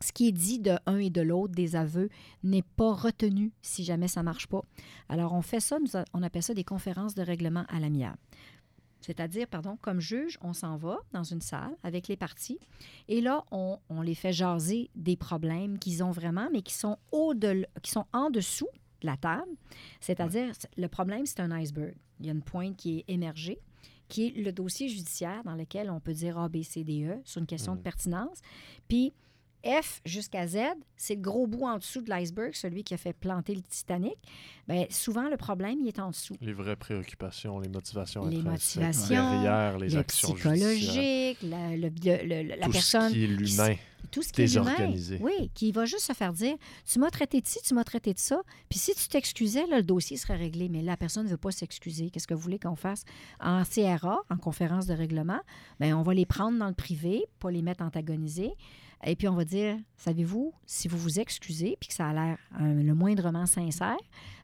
ce 0.00 0.12
qui 0.12 0.28
est 0.28 0.32
dit 0.32 0.58
de 0.58 0.76
un 0.86 0.96
et 0.96 1.10
de 1.10 1.20
l'autre 1.20 1.54
des 1.54 1.76
aveux 1.76 2.08
n'est 2.42 2.62
pas 2.62 2.92
retenu 2.92 3.52
si 3.62 3.84
jamais 3.84 4.08
ça 4.08 4.20
ne 4.20 4.24
marche 4.24 4.46
pas. 4.46 4.62
Alors, 5.08 5.34
on 5.34 5.42
fait 5.42 5.60
ça, 5.60 5.76
on 6.14 6.22
appelle 6.22 6.42
ça 6.42 6.54
des 6.54 6.64
conférences 6.64 7.14
de 7.14 7.22
règlement 7.22 7.64
à 7.68 7.80
l'amiable. 7.80 8.18
C'est-à-dire, 9.00 9.46
pardon, 9.48 9.76
comme 9.80 10.00
juge, 10.00 10.38
on 10.42 10.52
s'en 10.52 10.76
va 10.76 10.98
dans 11.12 11.22
une 11.24 11.40
salle 11.40 11.74
avec 11.82 12.06
les 12.08 12.16
parties 12.16 12.58
et 13.08 13.20
là, 13.20 13.44
on, 13.50 13.78
on 13.88 14.02
les 14.02 14.14
fait 14.14 14.32
jaser 14.32 14.90
des 14.94 15.16
problèmes 15.16 15.78
qu'ils 15.78 16.04
ont 16.04 16.10
vraiment, 16.10 16.48
mais 16.52 16.62
qui 16.62 16.74
sont, 16.74 16.98
au 17.12 17.32
qui 17.82 17.90
sont 17.90 18.06
en 18.12 18.30
dessous 18.30 18.68
de 19.00 19.06
la 19.06 19.16
table. 19.16 19.50
C'est-à-dire, 20.00 20.52
le 20.76 20.88
problème, 20.88 21.24
c'est 21.26 21.40
un 21.40 21.50
iceberg. 21.50 21.94
Il 22.20 22.26
y 22.26 22.28
a 22.28 22.32
une 22.32 22.42
pointe 22.42 22.76
qui 22.76 22.98
est 22.98 23.04
émergée, 23.08 23.58
qui 24.08 24.26
est 24.26 24.36
le 24.36 24.52
dossier 24.52 24.88
judiciaire 24.88 25.42
dans 25.44 25.54
lequel 25.54 25.90
on 25.90 26.00
peut 26.00 26.12
dire 26.12 26.36
A, 26.38 26.48
B, 26.48 26.62
C, 26.62 26.84
D, 26.84 27.06
E 27.06 27.18
sur 27.24 27.40
une 27.40 27.46
question 27.46 27.72
de 27.72 27.78
Mhm. 27.78 27.84
pertinence. 27.84 28.38
Puis 28.88 29.14
F 29.64 30.00
jusqu'à 30.04 30.46
Z, 30.46 30.58
c'est 30.96 31.16
le 31.16 31.20
gros 31.20 31.46
bout 31.46 31.64
en 31.66 31.78
dessous 31.78 32.00
de 32.00 32.08
l'iceberg, 32.08 32.54
celui 32.54 32.82
qui 32.84 32.94
a 32.94 32.96
fait 32.96 33.12
planter 33.12 33.54
le 33.54 33.62
Titanic. 33.62 34.16
Bien, 34.68 34.86
souvent, 34.90 35.28
le 35.28 35.36
problème, 35.36 35.78
il 35.82 35.88
est 35.88 35.98
en 35.98 36.10
dessous. 36.10 36.36
Les 36.40 36.52
vraies 36.52 36.76
préoccupations, 36.76 37.58
les 37.60 37.68
motivations 37.68 38.26
Les 38.26 38.40
motivations, 38.42 39.08
derrière 39.08 39.78
les 39.78 39.88
le 39.90 39.98
actions 39.98 40.34
judiciaires. 40.36 40.54
psychologique, 40.54 41.38
la, 41.42 41.76
le- 41.76 42.42
la 42.56 42.64
Tout 42.66 42.70
personne 42.72 43.08
ce 43.08 43.14
qui 43.14 43.24
est 43.24 43.26
l'humain. 43.26 43.74
tout 44.10 44.22
ce 44.22 44.32
qui 44.32 44.42
est 44.42 44.54
humain, 44.54 44.92
oui, 45.20 45.50
qui 45.54 45.72
va 45.72 45.84
juste 45.84 46.06
se 46.06 46.12
faire 46.14 46.32
dire 46.32 46.56
tu 46.90 46.98
m'as 46.98 47.10
traité 47.10 47.40
de 47.40 47.46
ci, 47.46 47.58
tu 47.62 47.74
m'as 47.74 47.84
traité 47.84 48.14
de 48.14 48.18
ça, 48.18 48.40
puis 48.68 48.78
si 48.78 48.94
tu 48.94 49.08
t'excusais, 49.08 49.66
là, 49.66 49.76
le 49.78 49.82
dossier 49.82 50.16
serait 50.16 50.36
réglé. 50.36 50.68
Mais 50.68 50.82
la 50.82 50.96
personne 50.96 51.24
ne 51.26 51.30
veut 51.30 51.36
pas 51.36 51.50
s'excuser. 51.50 52.10
Qu'est-ce 52.10 52.26
que 52.26 52.34
vous 52.34 52.40
voulez 52.40 52.58
qu'on 52.58 52.76
fasse 52.76 53.04
en 53.40 53.62
CRA, 53.64 54.18
en 54.30 54.36
conférence 54.36 54.86
de 54.86 54.94
règlement? 54.94 55.40
Bien, 55.80 55.96
on 55.98 56.02
va 56.02 56.14
les 56.14 56.26
prendre 56.26 56.58
dans 56.58 56.68
le 56.68 56.74
privé, 56.74 57.24
pas 57.40 57.50
les 57.50 57.62
mettre 57.62 57.82
antagonisés. 57.84 58.52
Et 59.04 59.16
puis 59.16 59.28
on 59.28 59.34
va 59.34 59.44
dire, 59.44 59.78
savez-vous, 59.96 60.52
si 60.66 60.86
vous 60.88 60.98
vous 60.98 61.20
excusez 61.20 61.76
puis 61.80 61.88
que 61.88 61.94
ça 61.94 62.08
a 62.08 62.12
l'air 62.12 62.38
euh, 62.60 62.82
le 62.82 62.94
moindrement 62.94 63.46
sincère, 63.46 63.96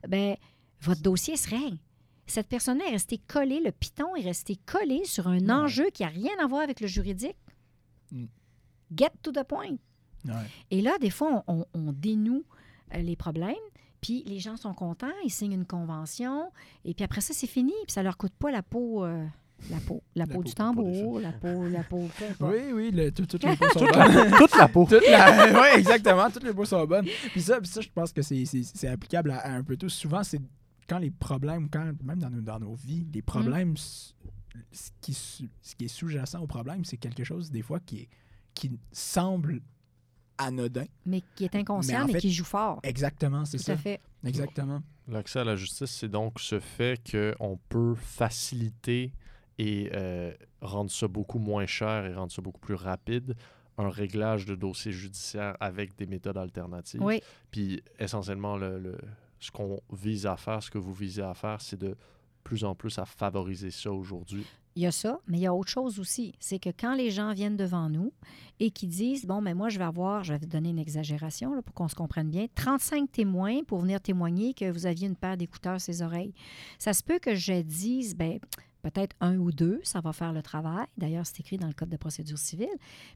ben 0.07 0.35
votre 0.81 1.01
dossier 1.01 1.37
se 1.37 1.49
règle. 1.49 1.77
Cette 2.25 2.47
personne-là 2.47 2.85
est 2.87 2.91
restée 2.91 3.19
collée, 3.19 3.61
le 3.63 3.71
piton 3.71 4.15
est 4.15 4.23
resté 4.23 4.57
collé 4.65 5.05
sur 5.05 5.27
un 5.27 5.49
enjeu 5.49 5.85
qui 5.93 6.03
n'a 6.03 6.09
rien 6.09 6.33
à 6.43 6.47
voir 6.47 6.61
avec 6.61 6.81
le 6.81 6.87
juridique. 6.87 7.37
Mm. 8.11 8.25
Get 8.95 9.11
to 9.21 9.31
the 9.31 9.43
point. 9.43 9.77
Ouais. 10.25 10.33
Et 10.71 10.81
là, 10.81 10.97
des 10.99 11.09
fois, 11.09 11.43
on, 11.47 11.59
on- 11.59 11.65
on 11.73 11.91
dénoue 11.93 12.43
euh, 12.95 12.97
les 12.99 13.15
problèmes, 13.15 13.55
puis 14.01 14.23
les 14.25 14.39
gens 14.39 14.57
sont 14.57 14.73
contents, 14.73 15.11
ils 15.23 15.29
signent 15.31 15.53
une 15.53 15.65
convention, 15.65 16.51
et 16.83 16.93
puis 16.93 17.03
après 17.05 17.21
ça, 17.21 17.33
c'est 17.33 17.47
fini, 17.47 17.73
puis 17.85 17.93
ça 17.93 18.03
leur 18.03 18.17
coûte 18.17 18.33
pas 18.37 18.51
la 18.51 18.63
peau, 18.63 19.05
euh, 19.05 19.25
la 19.71 19.77
peau, 19.79 20.03
la, 20.15 20.25
La 20.25 20.27
peau 20.27 20.33
peau, 20.39 20.43
du 20.43 20.53
tambour, 20.53 21.19
la 21.19 21.31
peau, 21.33 21.67
la 21.67 21.83
peau. 21.83 22.07
Oui, 22.41 22.71
oui, 22.73 22.91
le- 22.91 23.11
tout- 23.11 23.25
toutes 23.25 23.43
les 23.43 23.55
peaux 23.55 23.69
sont 23.69 23.85
bonnes. 23.85 24.31
toute 24.37 24.55
la 24.55 24.67
peau. 24.67 24.85
Toute 24.85 25.07
la- 25.09 25.51
ouais, 25.61 25.79
exactement. 25.79 26.29
Toutes 26.29 26.43
les 26.43 26.53
peaux 26.53 26.65
sont 26.65 26.85
bonnes. 26.85 27.05
Puis 27.31 27.41
ça, 27.41 27.59
puis 27.59 27.67
ça 27.69 27.81
je 27.81 27.89
pense 27.93 28.11
que 28.13 28.21
c'est- 28.21 28.87
applicable 28.87 29.31
à, 29.31 29.39
à 29.39 29.51
un 29.51 29.63
peu 29.63 29.75
tout. 29.77 29.89
Souvent, 29.89 30.23
c'est 30.23 30.39
quand 30.87 30.99
les 30.99 31.11
problèmes, 31.11 31.69
quand 31.69 31.83
même 32.03 32.19
dans 32.19 32.29
nos, 32.29 32.41
dans 32.41 32.59
nos 32.59 32.75
vies, 32.75 33.05
les 33.13 33.21
problèmes, 33.21 33.73
s- 33.73 34.15
ce, 34.71 34.89
qui, 35.01 35.13
su- 35.13 35.49
ce 35.61 35.75
qui 35.75 35.85
est 35.85 35.89
sous-jacent 35.89 36.39
au 36.41 36.47
problème, 36.47 36.85
c'est 36.85 36.97
quelque 36.97 37.23
chose, 37.23 37.51
des 37.51 37.61
fois, 37.61 37.79
qui, 37.79 38.01
est, 38.01 38.09
qui 38.53 38.71
semble 38.91 39.59
anodin. 40.37 40.85
Mais 41.05 41.23
qui 41.35 41.45
est 41.45 41.55
inconscient, 41.55 41.97
Mais 41.97 42.03
en 42.03 42.07
mais, 42.07 42.13
fait- 42.13 42.19
qui 42.19 42.31
joue 42.31 42.45
fort. 42.45 42.79
Exactement, 42.83 43.43
c'est 43.45 43.57
Tout 43.57 43.63
ça. 43.63 43.73
à 43.73 43.77
fait. 43.77 43.99
Exactement. 44.23 44.81
L'accès 45.07 45.39
à 45.39 45.43
la 45.43 45.55
justice, 45.55 45.89
c'est 45.91 46.09
donc 46.09 46.39
ce 46.39 46.59
fait 46.59 46.99
qu'on 47.11 47.57
peut 47.69 47.95
faciliter 47.95 49.13
et 49.57 49.89
euh, 49.93 50.33
rendre 50.61 50.91
ça 50.91 51.07
beaucoup 51.07 51.39
moins 51.39 51.65
cher 51.65 52.05
et 52.05 52.13
rendre 52.13 52.31
ça 52.31 52.41
beaucoup 52.41 52.59
plus 52.59 52.75
rapide, 52.75 53.35
un 53.77 53.89
réglage 53.89 54.45
de 54.45 54.55
dossiers 54.55 54.91
judiciaires 54.91 55.55
avec 55.59 55.95
des 55.95 56.05
méthodes 56.07 56.37
alternatives. 56.37 57.01
Oui, 57.03 57.21
Puis 57.51 57.81
essentiellement, 57.99 58.57
le, 58.57 58.79
le- 58.79 58.97
ce 59.39 59.51
qu'on 59.51 59.79
vise 59.93 60.25
à 60.25 60.35
faire, 60.37 60.63
ce 60.63 60.71
que 60.71 60.77
vous 60.79 60.93
visez 60.93 61.21
à 61.21 61.33
faire, 61.35 61.61
c'est 61.61 61.79
de 61.79 61.95
plus 62.43 62.63
en 62.63 62.73
plus 62.75 62.97
à 62.97 63.05
favoriser 63.05 63.69
ça 63.71 63.91
aujourd'hui. 63.91 64.45
il 64.75 64.81
y 64.83 64.85
a 64.85 64.91
ça, 64.91 65.19
mais 65.27 65.37
il 65.37 65.41
y 65.41 65.45
a 65.47 65.53
autre 65.53 65.69
chose 65.69 65.99
aussi. 65.99 66.33
C'est 66.39 66.59
que 66.59 66.69
quand 66.69 66.95
les 66.95 67.11
gens 67.11 67.33
viennent 67.33 67.57
devant 67.57 67.89
nous 67.89 68.13
et 68.59 68.71
qui 68.71 68.87
disent, 68.87 69.25
bon, 69.25 69.41
mais 69.41 69.53
moi, 69.53 69.67
je 69.69 69.77
vais 69.77 69.83
avoir, 69.83 70.23
je 70.23 70.33
vais 70.33 70.39
vous 70.39 70.45
donner 70.45 70.69
une 70.69 70.79
exagération 70.79 71.53
là, 71.53 71.61
pour 71.61 71.75
qu'on 71.75 71.87
se 71.89 71.95
comprenne 71.95 72.29
bien, 72.29 72.45
35 72.55 73.11
témoins 73.11 73.63
pour 73.63 73.79
venir 73.79 73.99
témoigner 74.01 74.53
que 74.53 74.71
vous 74.71 74.85
aviez 74.85 75.07
une 75.07 75.15
paire 75.17 75.35
d'écouteurs 75.35 75.73
à 75.73 75.79
ses 75.79 76.01
oreilles. 76.01 76.33
Ça 76.79 76.93
se 76.93 77.03
peut 77.03 77.19
que 77.19 77.35
je 77.35 77.61
dise, 77.61 78.15
ben 78.15 78.39
peut-être 78.81 79.15
un 79.19 79.37
ou 79.37 79.51
deux, 79.51 79.79
ça 79.83 80.01
va 80.01 80.13
faire 80.13 80.33
le 80.33 80.41
travail. 80.41 80.85
D'ailleurs, 80.97 81.25
c'est 81.25 81.39
écrit 81.39 81.57
dans 81.57 81.67
le 81.67 81.73
Code 81.73 81.89
de 81.89 81.97
procédure 81.97 82.37
civile. 82.37 82.67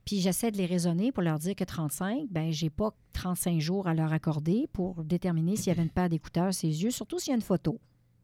Puis 0.05 0.19
j'essaie 0.21 0.51
de 0.51 0.57
les 0.57 0.65
raisonner 0.65 1.11
pour 1.11 1.23
leur 1.23 1.39
dire 1.39 1.55
que 1.55 1.63
35, 1.63 2.27
ben 2.29 2.51
j'ai 2.51 2.69
pas 2.69 2.91
35 3.13 3.59
jours 3.59 3.87
à 3.87 3.93
leur 3.93 4.11
accorder 4.13 4.67
pour 4.73 5.03
déterminer 5.03 5.55
s'il 5.55 5.67
y 5.67 5.71
avait 5.71 5.83
une 5.83 5.89
paire 5.89 6.09
d'écouteurs 6.09 6.47
à 6.47 6.51
ses 6.51 6.83
yeux, 6.83 6.91
surtout 6.91 7.19
s'il 7.19 7.31
y 7.31 7.33
a 7.33 7.35
une 7.35 7.41
photo. 7.41 7.79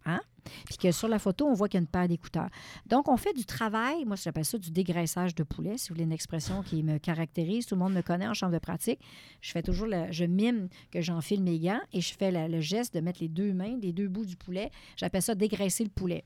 Hein? 0.05 0.21
Puis 0.65 0.77
que 0.77 0.91
sur 0.93 1.09
la 1.09 1.19
photo, 1.19 1.45
on 1.45 1.53
voit 1.53 1.67
qu'il 1.67 1.77
y 1.77 1.79
a 1.79 1.81
une 1.81 1.87
paire 1.87 2.07
d'écouteurs. 2.07 2.47
Donc, 2.85 3.09
on 3.09 3.17
fait 3.17 3.33
du 3.33 3.43
travail, 3.45 4.05
moi, 4.05 4.15
j'appelle 4.15 4.45
ça 4.45 4.57
du 4.57 4.71
dégraissage 4.71 5.35
de 5.35 5.43
poulet, 5.43 5.77
si 5.77 5.89
vous 5.89 5.95
voulez 5.95 6.05
une 6.05 6.13
expression 6.13 6.63
qui 6.63 6.81
me 6.83 6.97
caractérise. 6.97 7.65
Tout 7.65 7.75
le 7.75 7.79
monde 7.79 7.93
me 7.93 8.01
connaît 8.01 8.27
en 8.27 8.33
chambre 8.33 8.53
de 8.53 8.59
pratique. 8.59 9.01
Je 9.41 9.51
fais 9.51 9.61
toujours, 9.61 9.87
le- 9.87 10.09
je 10.11 10.23
mime 10.23 10.69
que 10.91 11.01
j'enfile 11.01 11.43
mes 11.43 11.59
gants 11.59 11.81
et 11.91 11.99
je 11.99 12.13
fais 12.13 12.47
le 12.47 12.61
geste 12.61 12.93
de 12.93 13.01
mettre 13.01 13.19
les 13.21 13.27
deux 13.27 13.51
mains, 13.51 13.77
les 13.81 13.91
deux 13.91 14.07
bouts 14.07 14.25
du 14.25 14.37
poulet. 14.37 14.71
J'appelle 14.95 15.21
ça 15.21 15.35
dégraisser 15.35 15.83
le 15.83 15.89
poulet. 15.89 16.23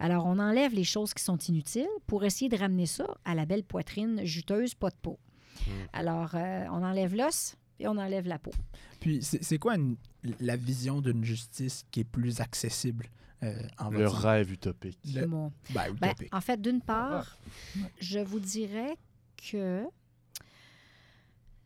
Alors, 0.00 0.26
on 0.26 0.38
enlève 0.38 0.74
les 0.74 0.82
choses 0.84 1.14
qui 1.14 1.22
sont 1.22 1.36
inutiles 1.38 1.86
pour 2.06 2.24
essayer 2.24 2.48
de 2.48 2.56
ramener 2.56 2.86
ça 2.86 3.06
à 3.24 3.34
la 3.34 3.44
belle 3.46 3.62
poitrine 3.64 4.24
juteuse, 4.24 4.74
pas 4.74 4.90
de 4.90 4.96
peau. 5.00 5.18
Alors, 5.92 6.30
euh, 6.34 6.64
on 6.70 6.82
enlève 6.82 7.14
l'os 7.14 7.54
et 7.78 7.86
on 7.86 7.96
enlève 7.98 8.26
la 8.26 8.38
peau. 8.38 8.50
Puis 8.98 9.22
c'est 9.22 9.58
quoi 9.58 9.76
une- 9.76 9.96
la 10.40 10.56
vision 10.56 11.00
d'une 11.02 11.22
justice 11.24 11.84
qui 11.90 12.00
est 12.00 12.04
plus 12.04 12.40
accessible 12.40 13.06
euh, 13.42 13.62
en 13.78 13.90
Le 13.90 14.06
rêve 14.08 14.52
utopique. 14.52 14.98
Le- 15.14 15.26
Ben, 15.26 15.50
Ben, 15.74 15.92
utopique. 16.10 16.34
en 16.34 16.40
fait, 16.40 16.60
d'une 16.60 16.80
part, 16.82 17.36
je 17.98 18.18
vous 18.18 18.40
dirais 18.40 18.96
que 19.50 19.84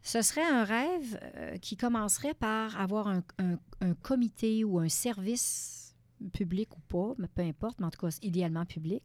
ce 0.02 0.22
serait 0.22 0.44
un 0.44 0.64
rêve 0.64 1.18
euh, 1.36 1.56
qui 1.58 1.76
commencerait 1.76 2.34
par 2.34 2.78
avoir 2.80 3.08
un, 3.08 3.22
un- 3.38 3.58
un 3.80 3.94
comité 3.94 4.62
ou 4.64 4.78
un 4.78 4.88
service 4.88 5.83
public 6.30 6.76
ou 6.76 6.80
pas, 6.88 7.14
mais 7.18 7.28
peu 7.28 7.42
importe, 7.42 7.80
mais 7.80 7.86
en 7.86 7.90
tout 7.90 8.06
cas 8.06 8.16
idéalement 8.22 8.64
public, 8.64 9.02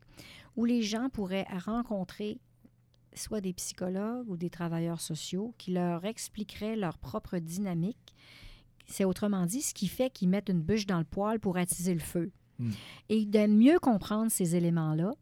où 0.55 0.65
les 0.65 0.81
gens 0.81 1.09
pourraient 1.09 1.47
rencontrer 1.65 2.39
soit 3.13 3.41
des 3.41 3.53
psychologues 3.53 4.29
ou 4.29 4.37
des 4.37 4.49
travailleurs 4.49 5.01
sociaux 5.01 5.53
qui 5.57 5.71
leur 5.71 6.05
expliqueraient 6.05 6.75
leur 6.75 6.97
propre 6.97 7.37
dynamique. 7.39 8.15
C'est 8.85 9.05
autrement 9.05 9.45
dit 9.45 9.61
ce 9.61 9.73
qui 9.73 9.87
fait 9.87 10.09
qu'ils 10.09 10.29
mettent 10.29 10.49
une 10.49 10.61
bûche 10.61 10.85
dans 10.85 10.99
le 10.99 11.03
poêle 11.03 11.39
pour 11.39 11.57
attiser 11.57 11.93
le 11.93 11.99
feu. 11.99 12.31
Hmm. 12.59 12.71
Et 13.07 13.25
de 13.25 13.47
mieux 13.47 13.79
comprendre 13.79 14.29
ces 14.31 14.55
éléments-là. 14.55 15.13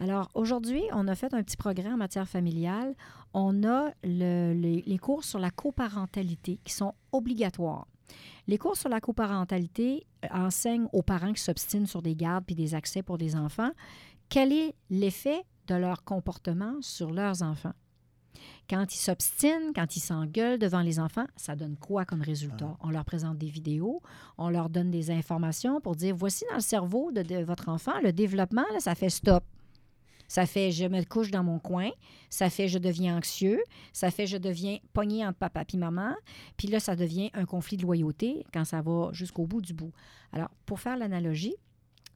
Alors, 0.00 0.30
aujourd'hui, 0.34 0.82
on 0.92 1.08
a 1.08 1.14
fait 1.14 1.34
un 1.34 1.42
petit 1.42 1.56
progrès 1.56 1.92
en 1.92 1.96
matière 1.96 2.28
familiale. 2.28 2.94
On 3.34 3.64
a 3.64 3.92
le- 4.02 4.54
les, 4.54 4.82
les 4.82 4.98
cours 4.98 5.22
sur 5.24 5.38
la 5.38 5.50
coparentalité 5.50 6.58
qui 6.64 6.72
sont 6.72 6.94
obligatoires. 7.12 7.86
Les 8.48 8.58
cours 8.58 8.76
sur 8.76 8.88
la 8.88 9.00
coparentalité 9.00 10.06
euh, 10.24 10.28
enseignent 10.32 10.88
aux 10.92 11.02
parents 11.02 11.32
qui 11.32 11.42
s'obstinent 11.42 11.86
sur 11.86 12.02
des 12.02 12.14
gardes 12.14 12.44
puis 12.44 12.54
des 12.54 12.74
accès 12.74 13.02
pour 13.02 13.18
des 13.18 13.34
enfants 13.34 13.72
quel 14.28 14.52
est 14.52 14.74
l'effet 14.90 15.42
de 15.68 15.74
leur 15.74 16.04
comportement 16.04 16.74
sur 16.80 17.10
leurs 17.10 17.42
enfants? 17.42 17.74
Quand 18.68 18.92
ils 18.94 18.98
s'obstinent, 18.98 19.72
quand 19.74 19.96
ils 19.96 20.00
s'engueulent 20.00 20.58
devant 20.58 20.82
les 20.82 20.98
enfants, 20.98 21.26
ça 21.36 21.56
donne 21.56 21.76
quoi 21.76 22.04
comme 22.04 22.20
résultat? 22.20 22.76
On 22.80 22.90
leur 22.90 23.04
présente 23.04 23.38
des 23.38 23.48
vidéos, 23.48 24.02
on 24.36 24.50
leur 24.50 24.68
donne 24.68 24.90
des 24.90 25.10
informations 25.10 25.80
pour 25.80 25.96
dire, 25.96 26.14
voici 26.14 26.44
dans 26.50 26.56
le 26.56 26.60
cerveau 26.60 27.12
de, 27.12 27.22
de 27.22 27.36
votre 27.36 27.68
enfant, 27.68 27.98
le 28.02 28.12
développement, 28.12 28.64
là, 28.72 28.80
ça 28.80 28.94
fait 28.94 29.08
stop. 29.08 29.44
Ça 30.28 30.46
fait 30.46 30.72
je 30.72 30.84
me 30.84 31.02
couche 31.04 31.30
dans 31.30 31.44
mon 31.44 31.58
coin, 31.58 31.90
ça 32.30 32.50
fait 32.50 32.68
je 32.68 32.78
deviens 32.78 33.16
anxieux, 33.16 33.60
ça 33.92 34.10
fait 34.10 34.26
je 34.26 34.36
deviens 34.36 34.78
pogné 34.92 35.26
entre 35.26 35.38
papa 35.38 35.64
et 35.72 35.76
maman, 35.76 36.14
puis 36.56 36.68
là, 36.68 36.80
ça 36.80 36.96
devient 36.96 37.30
un 37.34 37.44
conflit 37.44 37.76
de 37.76 37.82
loyauté 37.82 38.44
quand 38.52 38.64
ça 38.64 38.82
va 38.82 39.10
jusqu'au 39.12 39.46
bout 39.46 39.60
du 39.60 39.74
bout. 39.74 39.92
Alors, 40.32 40.50
pour 40.66 40.80
faire 40.80 40.96
l'analogie, 40.96 41.54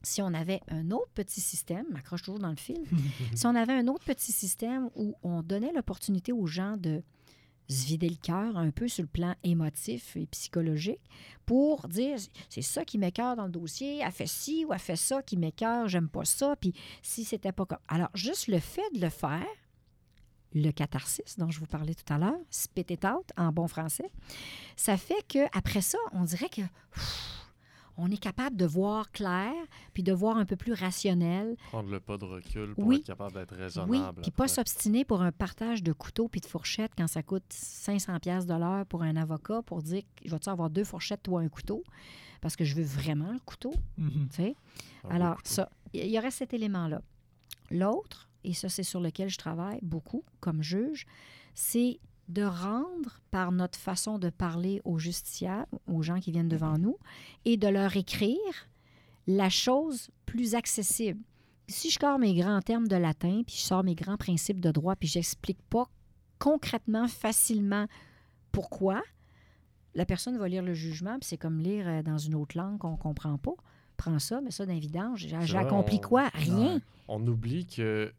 si 0.02 0.22
on 0.22 0.32
avait 0.32 0.60
un 0.68 0.90
autre 0.90 1.10
petit 1.14 1.40
système, 1.40 1.84
m'accroche 1.90 2.22
toujours 2.22 2.40
dans 2.40 2.50
le 2.50 2.56
fil, 2.56 2.82
si 3.34 3.46
on 3.46 3.54
avait 3.54 3.74
un 3.74 3.86
autre 3.88 4.04
petit 4.04 4.32
système 4.32 4.90
où 4.96 5.14
on 5.22 5.42
donnait 5.42 5.72
l'opportunité 5.72 6.32
aux 6.32 6.46
gens 6.46 6.76
de 6.76 7.02
se 7.70 7.86
vider 7.86 8.08
le 8.08 8.16
cœur 8.16 8.56
un 8.56 8.70
peu 8.70 8.88
sur 8.88 9.02
le 9.02 9.08
plan 9.08 9.34
émotif 9.44 10.16
et 10.16 10.26
psychologique 10.26 11.00
pour 11.46 11.88
dire 11.88 12.18
c'est 12.48 12.62
ça 12.62 12.84
qui 12.84 12.98
m'écœure 12.98 13.36
dans 13.36 13.46
le 13.46 13.50
dossier, 13.50 13.98
elle 13.98 14.12
fait 14.12 14.26
ci 14.26 14.64
ou 14.64 14.72
elle 14.72 14.78
fait 14.78 14.96
ça 14.96 15.22
qui 15.22 15.36
m'écœure, 15.36 15.88
j'aime 15.88 16.08
pas 16.08 16.24
ça, 16.24 16.56
puis 16.56 16.72
si 17.02 17.24
c'était 17.24 17.52
pas 17.52 17.66
comme. 17.66 17.78
Alors, 17.88 18.10
juste 18.14 18.48
le 18.48 18.58
fait 18.58 18.88
de 18.94 19.00
le 19.00 19.08
faire, 19.08 19.46
le 20.52 20.70
catharsis 20.70 21.38
dont 21.38 21.50
je 21.50 21.60
vous 21.60 21.66
parlais 21.66 21.94
tout 21.94 22.12
à 22.12 22.18
l'heure, 22.18 22.38
spit 22.50 22.86
it 22.90 23.04
out 23.04 23.30
en 23.36 23.52
bon 23.52 23.68
français, 23.68 24.10
ça 24.76 24.96
fait 24.96 25.26
que 25.28 25.46
après 25.56 25.80
ça, 25.80 25.98
on 26.12 26.24
dirait 26.24 26.48
que 26.48 26.62
on 28.00 28.10
est 28.10 28.16
capable 28.16 28.56
de 28.56 28.64
voir 28.66 29.10
clair, 29.12 29.52
puis 29.94 30.02
de 30.02 30.12
voir 30.12 30.36
un 30.36 30.44
peu 30.44 30.56
plus 30.56 30.72
rationnel, 30.72 31.56
Prendre 31.68 31.90
le 31.90 32.00
pas 32.00 32.16
de 32.18 32.24
recul 32.24 32.74
pour 32.74 32.86
Oui. 32.86 32.96
être 32.96 33.04
capable 33.06 33.34
d'être 33.34 33.54
raisonnable. 33.54 33.90
oui, 33.92 34.22
puis 34.22 34.30
pas 34.30 34.48
s'obstiner 34.48 35.04
pour 35.04 35.22
un 35.22 35.32
partage 35.32 35.82
de 35.82 35.92
couteaux 35.92 36.28
puis 36.28 36.40
de 36.40 36.46
fourchettes 36.46 36.92
quand 36.96 37.06
ça 37.06 37.22
coûte 37.22 37.44
500 37.50 38.18
pièces 38.20 38.46
de 38.46 38.54
l'heure 38.54 38.86
pour 38.86 39.02
un 39.02 39.16
avocat 39.16 39.62
pour 39.62 39.82
dire 39.82 40.02
je 40.24 40.30
vais-tu 40.30 40.48
avoir 40.48 40.70
deux 40.70 40.84
fourchettes 40.84 41.22
toi 41.22 41.40
un 41.40 41.48
couteau? 41.48 41.82
Parce 42.40 42.56
que 42.56 42.64
je 42.64 42.74
veux 42.74 42.84
vraiment 42.84 43.32
le 43.32 43.38
couteau, 43.40 43.72
tu 43.98 44.04
sais. 44.30 44.54
Un 45.04 45.08
beau 45.08 45.14
Alors 45.14 45.36
couteau. 45.36 45.48
ça, 45.50 45.68
il 45.92 46.06
y 46.10 46.18
aurait 46.18 46.30
cet 46.30 46.54
élément-là. 46.54 47.02
L'autre, 47.70 48.28
et 48.44 48.54
ça 48.54 48.68
c'est 48.68 48.82
sur 48.82 49.00
lequel 49.00 49.28
je 49.28 49.38
travaille 49.38 49.78
beaucoup 49.82 50.24
comme 50.40 50.62
juge, 50.62 51.06
c'est 51.54 52.00
de 52.30 52.42
rendre 52.42 53.20
par 53.30 53.52
notre 53.52 53.78
façon 53.78 54.18
de 54.18 54.30
parler 54.30 54.80
aux 54.84 54.98
justiciables, 54.98 55.66
aux 55.86 56.02
gens 56.02 56.20
qui 56.20 56.30
viennent 56.32 56.48
devant 56.48 56.78
nous, 56.78 56.96
et 57.44 57.56
de 57.56 57.68
leur 57.68 57.96
écrire 57.96 58.36
la 59.26 59.48
chose 59.50 60.10
plus 60.26 60.54
accessible. 60.54 61.20
Si 61.68 61.90
je 61.90 61.98
sors 62.00 62.18
mes 62.18 62.34
grands 62.34 62.62
termes 62.62 62.88
de 62.88 62.96
latin, 62.96 63.42
puis 63.46 63.56
je 63.56 63.62
sors 63.62 63.84
mes 63.84 63.94
grands 63.94 64.16
principes 64.16 64.60
de 64.60 64.70
droit, 64.70 64.96
puis 64.96 65.08
j'explique 65.08 65.60
pas 65.68 65.88
concrètement, 66.38 67.06
facilement 67.06 67.86
pourquoi, 68.52 69.02
la 69.94 70.06
personne 70.06 70.38
va 70.38 70.48
lire 70.48 70.62
le 70.62 70.74
jugement, 70.74 71.18
puis 71.18 71.28
c'est 71.28 71.36
comme 71.36 71.58
lire 71.60 71.86
euh, 71.86 72.02
dans 72.02 72.18
une 72.18 72.34
autre 72.34 72.56
langue 72.56 72.78
qu'on 72.78 72.96
comprend 72.96 73.38
pas. 73.38 73.54
Prends 73.96 74.18
ça, 74.18 74.40
mets 74.40 74.50
ça 74.50 74.64
vidange. 74.64 75.26
Accompli 75.54 75.98
on- 75.98 76.08
quoi? 76.08 76.28
Rien. 76.32 76.80
On 77.08 77.24
oublie 77.26 77.66
que 77.66 78.12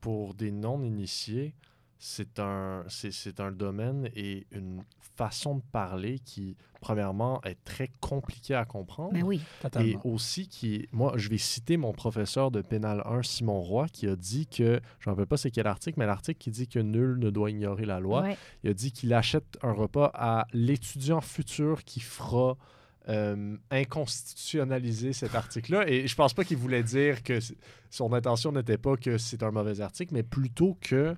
pour 0.00 0.34
des 0.34 0.52
non-initiés, 0.52 1.54
c'est 1.98 2.38
un, 2.38 2.84
c'est, 2.88 3.12
c'est 3.12 3.40
un 3.40 3.50
domaine 3.52 4.08
et 4.14 4.46
une 4.52 4.82
façon 5.16 5.56
de 5.56 5.62
parler 5.72 6.18
qui, 6.18 6.56
premièrement, 6.80 7.40
est 7.42 7.56
très 7.64 7.90
compliquée 8.00 8.54
à 8.54 8.64
comprendre. 8.64 9.14
Ben 9.14 9.22
oui. 9.22 9.40
Et 9.80 9.96
aussi, 10.04 10.46
qui, 10.46 10.86
moi, 10.92 11.14
je 11.16 11.30
vais 11.30 11.38
citer 11.38 11.76
mon 11.76 11.92
professeur 11.92 12.50
de 12.50 12.60
pénal 12.60 13.02
1, 13.06 13.22
Simon 13.22 13.60
Roy, 13.60 13.86
qui 13.88 14.06
a 14.06 14.16
dit 14.16 14.46
que, 14.46 14.80
je 15.00 15.08
ne 15.08 15.12
me 15.12 15.16
rappelle 15.16 15.26
pas 15.26 15.36
c'est 15.38 15.50
quel 15.50 15.66
article, 15.66 15.98
mais 15.98 16.06
l'article 16.06 16.38
qui 16.38 16.50
dit 16.50 16.68
que 16.68 16.78
nul 16.78 17.18
ne 17.18 17.30
doit 17.30 17.50
ignorer 17.50 17.86
la 17.86 17.98
loi. 17.98 18.22
Ouais. 18.22 18.36
Il 18.62 18.70
a 18.70 18.74
dit 18.74 18.92
qu'il 18.92 19.14
achète 19.14 19.58
un 19.62 19.72
repas 19.72 20.10
à 20.14 20.46
l'étudiant 20.52 21.22
futur 21.22 21.82
qui 21.84 22.00
fera 22.00 22.56
euh, 23.08 23.56
inconstitutionnaliser 23.70 25.12
cet 25.12 25.34
article-là. 25.34 25.88
Et 25.88 26.08
je 26.08 26.14
pense 26.16 26.34
pas 26.34 26.44
qu'il 26.44 26.56
voulait 26.56 26.82
dire 26.82 27.22
que 27.22 27.38
son 27.88 28.12
intention 28.12 28.52
n'était 28.52 28.78
pas 28.78 28.96
que 28.96 29.16
c'est 29.16 29.42
un 29.42 29.52
mauvais 29.52 29.80
article, 29.80 30.12
mais 30.12 30.24
plutôt 30.24 30.76
que 30.80 31.14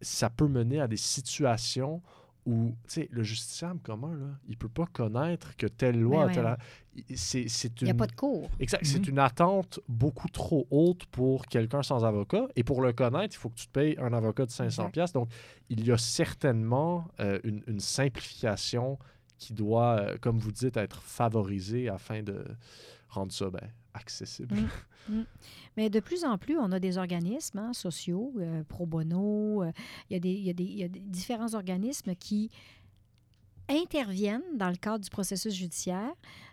ça 0.00 0.30
peut 0.30 0.48
mener 0.48 0.80
à 0.80 0.88
des 0.88 0.96
situations 0.96 2.02
où, 2.46 2.74
tu 2.88 2.92
sais, 2.94 3.08
le 3.10 3.22
justiciable 3.22 3.80
commun, 3.80 4.14
là, 4.14 4.26
il 4.48 4.56
peut 4.56 4.68
pas 4.70 4.86
connaître 4.86 5.54
que 5.58 5.66
telle 5.66 6.00
loi, 6.00 6.26
Ben 6.26 6.44
ouais. 6.44 6.56
telle 7.04 7.16
c'est 7.16 7.48
c'est 7.48 7.80
Il 7.82 7.84
n'y 7.84 7.90
a 7.90 7.92
une 7.92 7.98
pas 7.98 8.06
de 8.06 8.12
cours. 8.14 8.48
Exact. 8.58 8.80
Mhm. 8.82 8.88
C'est 8.90 9.08
une 9.08 9.18
attente 9.18 9.78
beaucoup 9.88 10.28
trop 10.28 10.66
haute 10.70 11.04
pour 11.06 11.44
quelqu'un 11.46 11.82
sans 11.82 12.02
avocat. 12.04 12.48
Et 12.56 12.64
pour 12.64 12.80
le 12.80 12.92
connaître, 12.94 13.34
il 13.36 13.38
faut 13.38 13.50
que 13.50 13.56
tu 13.56 13.66
te 13.66 13.72
payes 13.72 13.94
un 13.98 14.12
avocat 14.14 14.46
de 14.46 14.50
500 14.50 14.64
Exact. 14.84 14.92
pièces. 14.92 15.12
Donc, 15.12 15.28
il 15.68 15.84
y 15.86 15.92
a 15.92 15.98
certainement 15.98 17.08
euh, 17.20 17.38
une, 17.44 17.62
une 17.66 17.80
simplification 17.80 18.98
qui 19.36 19.52
doit, 19.52 19.98
euh, 20.00 20.16
comme 20.20 20.38
vous 20.38 20.52
dites, 20.52 20.76
être 20.78 21.02
favorisée 21.02 21.88
afin 21.90 22.22
de 22.22 22.44
rendre 23.10 23.32
ça 23.32 23.50
ben, 23.50 23.68
accessible. 23.94 24.56
Mm. 25.08 25.22
Mais 25.78 25.88
de 25.88 25.98
plus 25.98 26.24
en 26.26 26.36
plus, 26.36 26.58
on 26.58 26.70
a 26.72 26.78
des 26.78 26.98
organismes 26.98 27.58
hein, 27.58 27.72
sociaux, 27.72 28.34
euh, 28.38 28.62
pro 28.64 28.84
bono, 28.84 29.62
euh, 29.62 29.72
il 30.10 30.12
y, 30.12 30.16
a 30.16 30.20
des- 30.20 30.28
il 30.34 30.42
y 30.44 30.50
a 30.50 30.52
des- 30.52 30.62
il 30.64 30.78
y 30.78 30.84
a 30.84 30.88
des 30.88 31.00
différents 31.00 31.54
organismes 31.54 32.14
qui 32.14 32.50
interviennent 33.68 34.42
dans 34.56 34.68
le 34.68 34.76
cadre 34.76 35.02
du 35.02 35.10
processus 35.10 35.54
judiciaire. 35.54 36.12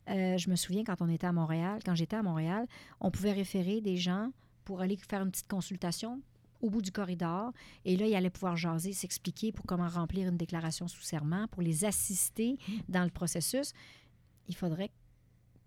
Euh, 0.10 0.38
je 0.38 0.50
me 0.50 0.56
souviens 0.56 0.84
quand 0.84 1.02
on 1.02 1.10
était 1.10 1.28
à 1.28 1.34
Montréal, 1.34 1.80
quand 1.86 1.94
j'étais 1.94 2.16
à 2.16 2.24
Montréal, 2.24 2.68
on 3.02 3.12
pouvait 3.12 3.34
référer 3.34 3.82
des 3.82 3.98
gens 3.98 4.32
pour 4.64 4.82
aller 4.82 4.98
faire 4.98 5.22
une 5.24 5.32
petite 5.32 5.48
consultation 5.50 6.22
au 6.62 6.70
bout 6.70 6.82
du 6.82 6.92
corridor. 6.92 7.52
Et 7.86 7.98
là, 7.98 8.08
ils 8.08 8.16
allaient 8.16 8.30
pouvoir 8.30 8.56
jaser, 8.56 8.94
s'expliquer 8.94 9.52
pour 9.52 9.66
comment 9.66 9.88
remplir 9.88 10.30
une 10.30 10.38
déclaration 10.38 10.88
sous 10.88 11.02
serment, 11.02 11.48
pour 11.50 11.62
les 11.62 11.86
assister 11.86 12.58
dans 12.88 13.04
le 13.04 13.10
processus. 13.12 13.74
Il 14.48 14.56
faudrait 14.56 14.92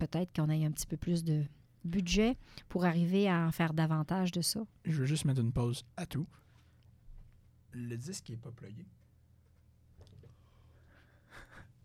peut-être 0.01 0.35
qu'on 0.35 0.49
ait 0.49 0.65
un 0.65 0.71
petit 0.73 0.87
peu 0.87 0.97
plus 0.97 1.23
de 1.25 1.45
budget 1.85 2.37
pour 2.69 2.85
arriver 2.85 3.29
à 3.29 3.47
en 3.47 3.53
faire 3.53 3.73
davantage 3.75 4.33
de 4.33 4.41
ça. 4.41 4.61
Je 4.85 5.01
veux 5.01 5.07
juste 5.07 5.25
mettre 5.25 5.41
une 5.41 5.53
pause 5.53 5.85
à 5.97 6.07
tout. 6.07 6.27
Le 7.73 7.97
disque 7.97 8.31
n'est 8.31 8.37
pas 8.37 8.51
plugué. 8.51 8.87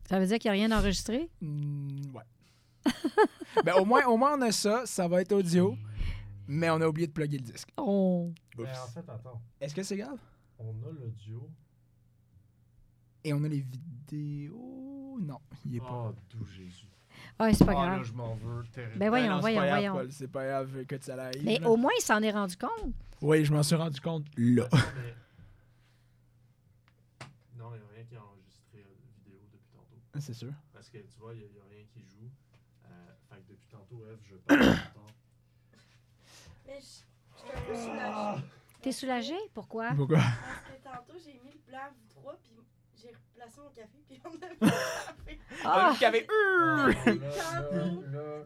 Ça 0.08 0.20
veut 0.20 0.28
dire 0.28 0.38
qu'il 0.38 0.52
n'y 0.52 0.58
a 0.58 0.60
rien 0.68 0.70
d'enregistré? 0.70 1.30
Hmm, 1.42 2.00
ouais. 2.14 2.24
ben, 3.66 3.74
au, 3.76 3.86
moins, 3.86 4.06
au 4.06 4.18
moins, 4.18 4.38
on 4.38 4.42
a 4.42 4.52
ça. 4.52 4.86
Ça 4.86 5.08
va 5.08 5.22
être 5.22 5.32
audio. 5.32 5.76
Mais 6.48 6.70
on 6.70 6.80
a 6.82 6.88
oublié 6.88 7.08
de 7.08 7.12
plugger 7.12 7.38
le 7.40 7.44
disque. 7.44 7.70
Oh! 7.78 8.32
Oups. 8.58 8.70
fait, 8.94 9.10
attends, 9.10 9.42
Est-ce 9.60 9.74
que 9.74 9.82
c'est 9.84 9.98
grave? 9.98 10.20
on 10.60 10.70
a 10.84 10.92
l'audio. 10.92 11.50
Et 13.24 13.34
on 13.34 13.44
a 13.44 13.48
les 13.48 13.62
vidéos? 13.62 15.18
Non, 15.20 15.40
il 15.66 15.78
est 15.78 15.80
pas. 15.80 16.14
d'où 16.30 16.46
Jésus. 16.46 16.88
Ah, 17.38 17.54
c'est 17.54 17.66
pas 17.66 17.72
Ah, 17.72 17.76
grave. 17.76 17.98
là, 17.98 18.04
je 18.04 18.14
m'en 18.14 18.34
veux 18.36 18.64
terrible. 18.74 18.98
Ben 18.98 19.10
voyons, 19.10 19.28
non, 19.30 19.36
c'est 19.36 19.42
voyons, 19.42 19.60
pas 19.60 19.66
grave, 19.68 19.80
voyons. 19.80 19.94
Paul, 19.94 20.12
C'est 20.12 20.28
pas 20.32 20.46
grave 20.46 20.86
que 20.86 21.02
ça 21.02 21.22
arrive. 21.24 21.44
Mais 21.44 21.60
là. 21.60 21.70
au 21.70 21.76
moins, 21.76 21.92
il 22.00 22.02
s'en 22.02 22.22
est 22.22 22.32
rendu 22.32 22.56
compte. 22.56 22.94
Oui, 23.22 23.44
je 23.44 23.54
m'en 23.54 23.64
suis 23.64 23.76
rendu 23.76 24.00
compte 24.00 24.26
là. 24.38 24.68
Non, 27.58 27.72
il 27.74 27.80
n'y 27.80 27.84
a 27.84 27.88
rien 27.96 28.04
qui 28.06 28.16
est 28.16 28.18
enregistré 28.18 28.80
euh, 28.80 28.96
vidéo 29.18 29.40
depuis 29.52 29.70
tantôt. 29.72 29.98
c'est 30.20 30.34
sûr. 30.34 30.52
Parce 30.74 30.90
que 30.90 30.98
tu 31.00 31.18
vois, 31.20 31.34
il 31.34 31.40
n'y 31.40 31.46
a, 31.46 31.64
rien 31.70 31.84
qui 31.94 32.02
joue. 32.02 32.30
Euh, 32.86 32.90
fait 33.30 33.42
que 33.42 33.50
depuis 33.52 33.68
tantôt, 33.68 34.04
Eve, 34.10 34.20
je 34.24 34.36
parle. 34.36 34.60
Mais 36.68 36.80
je 36.80 36.86
je 36.86 37.42
suis 37.42 37.52
un 37.54 37.62
peu 37.68 37.76
soulagée. 37.76 38.44
T'es 38.82 38.92
soulagé? 38.92 39.36
Pourquoi? 39.54 39.92
Pourquoi? 39.96 40.18
Parce 40.18 40.78
que 40.78 40.84
tantôt, 40.84 41.18
j'ai 41.24 41.34
mis 41.44 41.52
le 41.54 41.60
blanc 41.68 41.88
vous 41.94 42.08
trois, 42.22 42.36
puis 42.42 42.52
j'ai 43.08 43.16
replacé 43.16 43.62
mon 43.62 43.70
café, 43.70 43.98
puis 44.08 44.22
on 44.26 44.30
a 44.30 44.32
de 44.50 44.60
café. 44.60 45.40
Ah! 45.64 45.94
Le 45.94 46.00
café. 46.00 46.28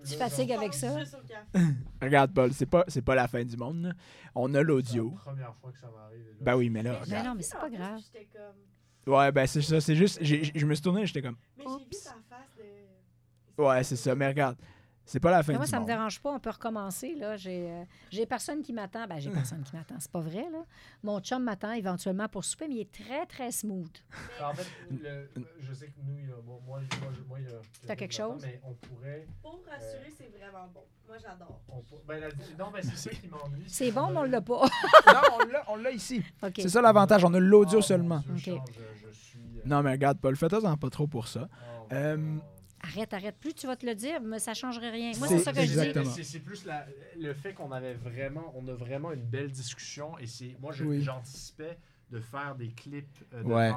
Tu 0.06 0.16
fatigues 0.16 0.52
avec 0.52 0.74
ça? 0.74 0.96
Regarde, 2.02 2.34
Paul, 2.34 2.54
c'est 2.54 2.66
pas, 2.66 2.84
c'est 2.88 3.02
pas 3.02 3.16
la 3.16 3.28
fin 3.28 3.44
du 3.44 3.58
monde. 3.58 3.84
là. 3.84 3.92
On 4.36 4.54
a 4.56 4.62
l'audio. 4.62 5.10
C'est 5.12 5.16
la 5.16 5.32
première 5.32 5.56
fois 5.56 5.72
que 5.72 5.78
ça 5.80 5.88
m'arrive. 5.90 6.26
là, 6.26 6.34
Ben 6.42 6.56
oui, 6.56 6.70
mais 6.70 6.84
là. 6.84 7.00
Mais 7.08 7.24
non, 7.24 7.36
mais 7.36 7.44
c'est 7.44 7.58
pas 7.60 7.70
grave. 7.70 7.96
puis 7.98 8.06
J'étais 8.14 8.28
comme. 8.38 9.14
Ouais, 9.14 9.32
ben 9.32 9.48
c'est 9.48 9.62
ça. 9.62 9.82
C'est 9.82 9.96
juste. 9.96 10.20
j'ai- 10.22 10.52
Je 10.54 10.66
me 10.66 10.74
suis 10.76 10.84
tourné 10.84 11.02
et 11.02 11.06
j'étais 11.06 11.22
comme. 11.22 11.38
Mais 11.58 11.64
j'ai 11.64 11.70
vu 11.78 11.86
Oups. 11.86 12.04
ta 12.04 12.12
face 12.30 12.56
de. 12.58 13.64
Ouais, 13.64 13.84
c'est 13.84 13.96
ça. 13.96 14.16
Mais 14.16 14.28
regarde. 14.28 14.58
C'est 15.12 15.20
pas 15.20 15.32
la 15.32 15.42
fin 15.44 15.54
Mais 15.54 15.58
moi, 15.58 15.66
du 15.66 15.72
ça 15.72 15.78
me 15.78 15.82
monde. 15.82 15.88
dérange 15.90 16.20
pas. 16.22 16.32
On 16.32 16.40
peut 16.40 16.50
recommencer. 16.52 17.16
Là. 17.16 17.36
J'ai, 17.36 17.68
euh, 17.70 17.84
j'ai 18.12 18.26
personne 18.26 18.62
qui 18.62 18.74
m'attend. 18.74 19.08
Ben, 19.08 19.20
j'ai 19.20 19.32
personne 19.32 19.64
qui 19.64 19.76
m'attend. 19.76 19.96
C'est 20.00 20.12
pas 20.12 20.20
vrai, 20.20 20.48
là. 20.52 20.64
Mon 21.04 21.20
chum 21.20 21.44
m'attend 21.44 21.72
éventuellement 21.72 22.28
pour 22.30 22.46
souper, 22.46 22.68
mais 22.68 22.76
il 22.76 22.82
est 22.82 22.92
très, 22.92 23.26
très 23.26 23.52
smooth. 23.52 23.90
En 24.44 24.54
fait, 24.54 24.68
le- 24.92 25.30
je 25.62 25.74
sais 25.74 25.88
que 25.88 26.00
nous, 26.06 26.18
il 26.20 26.30
y 26.30 26.32
a, 26.32 26.36
moi, 26.68 26.80
il 27.40 27.44
y 27.46 27.48
a. 27.48 27.52
T'as 27.88 27.96
quelque 27.96 28.14
chose? 28.14 28.42
Mais 28.46 28.62
on 28.64 28.74
pourrait. 28.76 29.28
Pour 29.42 29.60
rassurer, 29.70 30.14
c'est 30.16 30.30
vraiment 30.38 30.68
bon. 30.74 30.84
Moi, 31.08 31.18
j'adore. 31.20 31.60
on 31.70 31.82
ben, 32.08 32.20
la- 32.20 32.28
non, 32.64 32.70
mais 32.72 32.84
c'est 32.84 32.96
ça 32.98 33.10
qui 33.10 33.28
m'ennuie. 33.28 33.64
C'est 33.68 33.92
bon, 33.92 34.10
mais 34.12 34.18
on 34.20 34.24
l'a 34.24 34.42
pas. 34.42 34.62
non, 35.08 35.22
on 35.42 35.46
l'a- 35.48 35.64
on 35.70 35.76
l'a 35.78 35.90
ici. 35.92 36.24
C'est 36.56 36.70
ça 36.70 36.82
l'avantage, 36.84 37.24
on 37.26 37.34
a 37.34 37.40
l'audio 37.40 37.80
mon 37.80 37.82
seulement. 37.82 38.20
Dieu, 38.36 38.36
je, 38.72 39.08
je 39.08 39.12
suis. 39.12 39.40
euh, 39.40 39.62
Non, 39.66 39.82
mais 39.82 39.92
regarde, 39.94 40.20
Paul, 40.20 40.36
faites-en 40.36 40.78
pas 40.78 40.90
trop 40.92 41.08
pour 41.08 41.28
ça. 41.28 41.50
oh, 41.52 41.88
Euh. 41.94 42.38
Arrête, 42.82 43.14
arrête. 43.14 43.36
Plus 43.40 43.54
tu 43.54 43.68
vas 43.68 43.76
te 43.76 43.86
le 43.86 43.94
dire, 43.96 44.22
mais 44.22 44.40
ça 44.40 44.54
changerait 44.54 44.90
rien. 44.92 45.12
Moi, 45.18 45.28
C'est 45.28 45.40
ça 45.40 45.52
que 45.52 45.62
je 45.62 45.66
dis. 45.66 45.80
exactement. 45.80 46.14
C'est- 46.24 46.40
plus 46.40 46.66
la- 46.66 46.86
le 47.20 47.34
fait 47.34 47.54
qu'on 47.54 47.72
avait 47.72 47.94
vraiment, 47.94 48.54
on 48.56 48.68
a 48.68 48.74
vraiment 48.74 49.12
une 49.12 49.22
belle 49.26 49.52
discussion 49.52 50.18
et 50.18 50.28
c'est, 50.28 50.56
moi, 50.60 50.74
Oui. 50.82 51.02
j'anticipais 51.02 51.78
de 52.12 52.20
faire 52.20 52.56
des 52.56 52.70
clips 52.70 53.06
euh, 53.34 53.44
de 53.44 53.48
Ouais. 53.48 53.72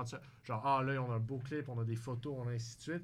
genre 0.45 0.63
ah 0.67 0.83
là 0.83 1.03
on 1.03 1.13
a 1.13 1.17
un 1.17 1.19
beau 1.19 1.37
clip, 1.39 1.69
on 1.69 1.79
a 1.79 1.85
des 1.85 1.97
photos, 1.97 2.35
on 2.39 2.49
a 2.49 2.53
ainsi 2.53 2.77
de 2.77 2.81
suite. 2.81 3.03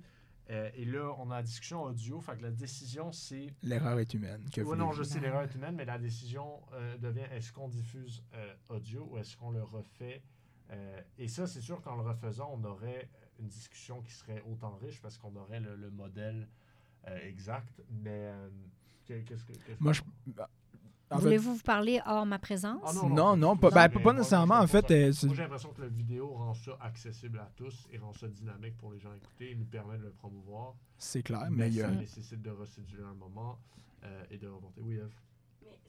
Euh, 0.50 0.70
et 0.74 0.86
là 0.86 1.14
on 1.18 1.30
a 1.30 1.36
la 1.36 1.42
discussion 1.42 1.82
audio, 1.82 2.18
fait 2.22 2.38
que 2.38 2.42
la 2.44 2.50
décision 2.50 3.12
c'est, 3.12 3.52
L'erreur 3.62 3.98
est 3.98 4.14
humaine. 4.14 4.42
Que 4.50 4.62
Ouais, 4.62 4.74
non 4.74 4.92
je 4.92 5.02
sais 5.02 5.20
l'erreur 5.20 5.42
est 5.42 5.54
humaine, 5.54 5.74
mais 5.76 5.84
la 5.84 5.98
décision 5.98 6.62
euh, 6.72 6.96
devient 6.96 7.26
est-ce 7.32 7.52
qu'on 7.52 7.68
diffuse 7.68 8.22
euh, 8.34 8.54
audio 8.70 9.06
ou 9.10 9.18
est-ce 9.18 9.36
qu'on 9.36 9.50
le 9.50 9.62
refait? 9.62 10.22
Euh, 10.70 11.00
et 11.18 11.28
ça 11.28 11.46
c'est 11.46 11.60
sûr 11.60 11.82
qu'en 11.82 11.96
le 11.96 12.02
refaisant 12.08 12.50
on 12.58 12.64
aurait 12.64 13.10
une 13.38 13.48
discussion 13.48 14.00
qui 14.02 14.12
serait 14.12 14.42
autant 14.50 14.76
riche 14.76 15.00
parce 15.00 15.16
qu'on 15.18 15.34
aurait 15.36 15.60
le, 15.60 15.76
le 15.76 15.90
modèle 15.90 16.48
euh, 17.06 17.18
exact. 17.28 17.80
Mais 18.02 18.10
euh, 18.32 18.48
qu'est- 19.04 19.22
qu'est-ce 19.22 19.44
que, 19.44 19.52
Moi, 19.80 19.92
je. 19.92 20.02
Voulez-vous 21.10 21.54
vous 21.54 21.62
parler 21.62 22.02
hors 22.04 22.26
ma 22.26 22.38
présence? 22.38 22.82
Ah 22.84 22.92
Non, 23.08 23.34
non, 23.34 23.56
pas- 23.56 23.70
ben, 23.70 23.88
pas 23.88 23.98
moi, 24.00 24.12
nécessairement, 24.12 24.56
moi, 24.56 24.64
en 24.64 24.66
fait, 24.66 24.90
euh, 24.90 25.12
moi, 25.24 25.34
j'ai 25.34 25.42
l'impression 25.42 25.72
que 25.72 25.80
la 25.80 25.88
vidéo 25.88 26.28
rend 26.34 26.52
ça 26.52 26.76
accessible 26.80 27.38
à 27.38 27.50
tous 27.56 27.88
et 27.90 27.96
rend 27.96 28.12
ça 28.12 28.28
dynamique 28.28 28.76
pour 28.76 28.92
les 28.92 28.98
gens 28.98 29.12
à 29.12 29.16
écouter 29.16 29.52
et 29.52 29.54
nous 29.54 29.64
permet 29.64 29.96
de 29.96 30.02
le 30.02 30.10
promouvoir. 30.10 30.74
C'est 30.98 31.22
clair, 31.22 31.46
mais 31.50 31.56
mais 31.56 31.68
il 31.68 31.76
y 31.76 31.82
a- 31.82 31.86
ça 31.88 31.94
nécessite 31.94 32.42
de 32.42 32.50
recéduler 32.50 33.04
un 33.04 33.14
moment 33.14 33.58
euh, 34.04 34.24
et 34.30 34.36
de 34.36 34.48
remonter. 34.48 34.82
Oui, 34.82 34.96
Eve? 34.96 35.14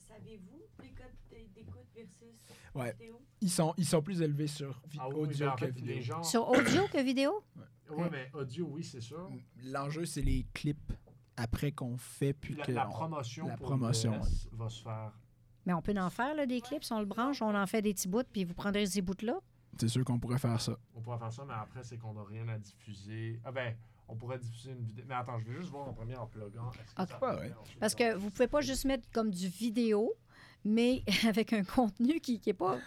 Savez-vous 0.10 0.62
les 0.82 0.90
codes 0.90 1.54
d'écoute 1.54 1.88
versus 1.96 2.36
Ouais. 2.76 2.92
vidéo? 2.94 3.22
ils, 3.42 3.50
sont, 3.50 3.74
ils 3.78 3.86
sont 3.86 4.02
plus 4.02 4.22
élevés 4.22 4.48
sur 4.48 4.82
Ah 5.00 5.08
oui, 5.10 5.16
audio 5.16 5.48
en 5.48 5.56
que 5.56 5.66
fait, 5.68 5.72
vidéo. 5.72 6.02
gens. 6.02 6.24
Sur 6.24 6.50
audio 6.50 6.88
que 6.92 7.02
vidéo? 7.04 7.44
Oui, 7.92 8.06
mais 8.12 8.30
audio, 8.34 8.68
oui, 8.70 8.84
c'est 8.84 9.02
sûr. 9.02 9.30
L'enjeu, 9.64 10.06
c'est 10.06 10.22
les 10.22 10.46
clips 10.54 10.92
après 11.38 11.72
qu'on 11.72 11.98
fait, 11.98 12.34
puis 12.34 12.56
La, 12.56 12.66
que. 12.66 12.72
la 12.72 12.88
on- 12.88 12.92
promotion, 12.92 13.48
la 13.48 13.58
promotion, 13.58 14.20
va 14.52 14.70
se 14.70 14.84
faire. 14.84 15.12
Mais 15.66 15.74
on 15.74 15.82
peut 15.82 15.96
en 15.98 16.10
faire, 16.10 16.36
là, 16.36 16.46
des 16.46 16.62
clips. 16.62 16.84
On 16.92 17.00
le 17.00 17.06
branche, 17.06 17.42
on 17.42 17.56
en 17.56 17.66
fait 17.68 17.82
des 17.82 17.94
petits 17.94 18.08
bouts, 18.08 18.24
puis 18.32 18.44
vous 18.44 18.54
prendrez 18.54 18.86
ces 18.86 19.02
bouts-là? 19.02 19.40
C'est 19.80 19.88
sûr 19.88 20.04
qu'on 20.04 20.20
pourrait 20.20 20.38
faire 20.40 20.60
ça. 20.60 20.78
On 20.96 21.02
pourrait 21.02 21.20
faire 21.20 21.32
ça, 21.32 21.46
mais 21.46 21.54
après, 21.54 21.84
c'est 21.84 21.98
qu'on 21.98 22.14
n'a 22.14 22.24
rien 22.24 22.48
à 22.50 22.58
diffuser. 22.58 23.40
Ah 23.46 23.52
ben, 23.52 23.76
on 24.10 24.16
pourrait 24.16 24.40
diffuser 24.40 24.72
une 24.72 24.84
vidéo. 24.84 25.06
Mais 25.08 25.16
attends, 25.16 25.40
je 25.40 25.46
vais 25.46 25.56
juste 25.58 25.70
voir 25.70 25.88
en 25.88 25.94
premier 25.94 26.16
en 26.16 26.28
pluguant. 26.28 26.72
Est-ce 26.72 26.94
que 26.96 27.02
Ok. 27.04 27.10
ça 27.22 27.36
Ouais, 27.40 27.52
Parce 27.80 27.96
que 27.96 28.16
vous 28.16 28.30
pouvez 28.32 28.48
pas 28.48 28.62
juste 28.62 28.86
mettre 28.86 29.08
comme 29.12 29.30
du 29.32 29.48
vidéo, 29.48 30.14
mais 30.66 31.04
avec 31.28 31.54
un 31.54 31.64
contenu 31.64 32.20
qui 32.20 32.42
n'est 32.46 32.54
pas, 32.54 32.78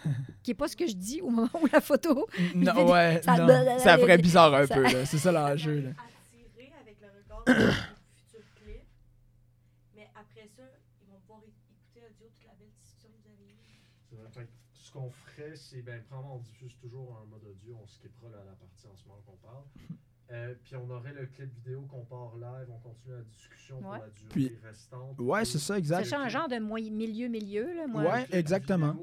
qui 0.43 0.51
est 0.51 0.55
pas 0.55 0.67
ce 0.67 0.75
que 0.75 0.85
je 0.87 0.93
dis 0.95 1.21
au 1.21 1.29
moment 1.29 1.49
où 1.61 1.65
la 1.71 1.81
photo. 1.81 2.27
Non, 2.55 2.73
vidéo- 2.73 2.91
ouais, 2.91 3.21
ça- 3.23 3.37
non. 3.37 3.79
Ça 3.79 3.97
ferait 3.97 4.17
bizarre 4.17 4.53
un 4.53 4.67
peu, 4.67 4.83
là. 4.83 5.05
C'est 5.05 5.17
ça 5.17 5.31
l'enjeu, 5.31 5.79
là. 5.81 5.89
Attirer 5.91 6.71
avec 6.79 6.97
le 7.01 7.07
regard 7.07 7.43
de 7.45 7.71
futurs 8.15 8.45
clips. 8.61 8.85
Mais 9.95 10.09
après 10.15 10.47
ça, 10.55 10.63
ils 11.01 11.07
vont 11.09 11.19
pouvoir 11.21 11.39
écouter 11.39 12.05
audio 12.05 12.27
toute 12.35 12.45
la 12.45 12.53
belle 12.53 12.69
discussion 12.79 13.09
que 13.09 13.29
vous 13.29 13.41
avez 13.41 13.51
eue. 13.51 14.29
Vrai. 14.33 14.47
Ce 14.73 14.91
qu'on 14.91 15.09
ferait, 15.09 15.55
c'est, 15.55 15.81
ben, 15.81 16.03
premièrement, 16.07 16.35
on 16.35 16.39
diffuse 16.39 16.75
toujours 16.77 17.17
un 17.23 17.25
mode 17.25 17.43
audio, 17.45 17.79
on 17.81 17.87
skippera 17.87 18.29
la, 18.29 18.43
la 18.43 18.51
partie 18.53 18.85
en 18.87 18.95
ce 18.95 19.07
moment 19.07 19.21
qu'on 19.25 19.37
parle. 19.37 19.63
Euh, 20.33 20.55
puis 20.63 20.75
on 20.75 20.89
aurait 20.89 21.13
le 21.13 21.27
clip 21.27 21.53
vidéo 21.53 21.81
qu'on 21.83 22.03
part 22.05 22.35
live, 22.37 22.67
on 22.71 22.79
continue 22.79 23.13
la 23.13 23.21
discussion 23.21 23.79
pour 23.79 23.91
Ouais. 23.91 23.99
la 23.99 24.09
durée 24.09 24.29
Puis- 24.29 24.57
restante. 24.63 25.19
Ouais, 25.19 25.45
c'est 25.45 25.59
ça, 25.59 25.75
C'est 25.75 25.79
exact. 25.79 26.05
ça, 26.05 26.19
un 26.19 26.27
genre 26.27 26.47
de 26.49 26.55
milieu-milieu, 26.57 27.73
là, 27.75 27.85
moi. 27.87 28.03
Ouais. 28.03 28.25
exactement. 28.31 28.95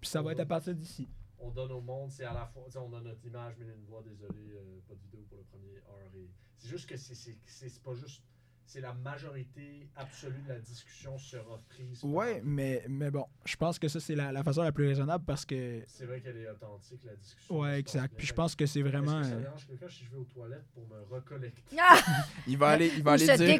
Puis 0.00 0.08
ça 0.10 0.22
va 0.22 0.32
être 0.32 0.40
à 0.40 0.46
partir 0.46 0.74
d'ici. 0.74 1.06
on 1.38 1.50
donne 1.50 1.70
au 1.72 1.80
monde, 1.80 2.10
c'est 2.10 2.24
à 2.24 2.32
la 2.32 2.46
fois, 2.46 2.64
on 2.76 2.92
a 2.94 3.00
notre 3.00 3.24
image, 3.24 3.54
mais 3.58 3.66
une 3.66 3.84
voix, 3.84 4.02
désolé, 4.02 4.54
euh, 4.56 4.80
pas 4.88 4.94
de 4.94 5.00
vidéo 5.00 5.20
pour 5.28 5.38
le 5.38 5.44
premier 5.44 5.76
heure. 5.76 6.10
Et 6.16 6.28
c'est 6.56 6.68
juste 6.68 6.88
que 6.88 6.96
c'est, 6.96 7.14
c'est, 7.14 7.36
c'est, 7.44 7.68
c'est 7.68 7.82
pas 7.82 7.94
juste, 7.94 8.20
c'est 8.66 8.80
la 8.80 8.92
majorité 8.94 9.88
absolue 9.96 10.42
de 10.42 10.48
la 10.48 10.58
discussion 10.58 11.16
sera 11.18 11.58
prise. 11.68 12.02
Ouais, 12.02 12.42
mais, 12.44 12.84
mais 12.88 13.10
bon, 13.10 13.24
je 13.44 13.56
pense 13.56 13.78
que 13.78 13.86
ça, 13.88 14.00
c'est 14.00 14.14
la, 14.16 14.32
la 14.32 14.42
façon 14.42 14.62
la 14.62 14.72
plus 14.72 14.86
raisonnable 14.88 15.24
parce 15.24 15.44
que. 15.44 15.82
C'est 15.86 16.04
vrai 16.04 16.20
qu'elle 16.20 16.36
est 16.36 16.48
authentique, 16.50 17.00
la 17.04 17.14
discussion. 17.14 17.58
Ouais, 17.60 17.74
se 17.74 17.78
exact. 17.78 18.14
Puis 18.16 18.26
je 18.26 18.32
pense 18.32 18.54
que 18.56 18.66
c'est 18.66 18.82
vraiment. 18.82 19.20
Est-ce 19.20 19.28
que 19.28 19.34
ça 19.34 19.36
euh, 19.36 19.40
dérange 19.42 19.66
quelqu'un 19.66 19.88
si 19.88 20.04
je 20.04 20.10
vais 20.10 20.16
aux 20.18 20.24
toilettes 20.24 20.66
pour 20.74 20.86
me 20.88 21.02
recollecter? 21.14 21.62
Ah! 21.80 21.98
il 22.46 22.58
va 22.58 22.68
aller, 22.70 22.90
il 22.96 23.02
va 23.02 23.12
aller 23.12 23.26
se 23.26 23.32
dire 23.44 23.58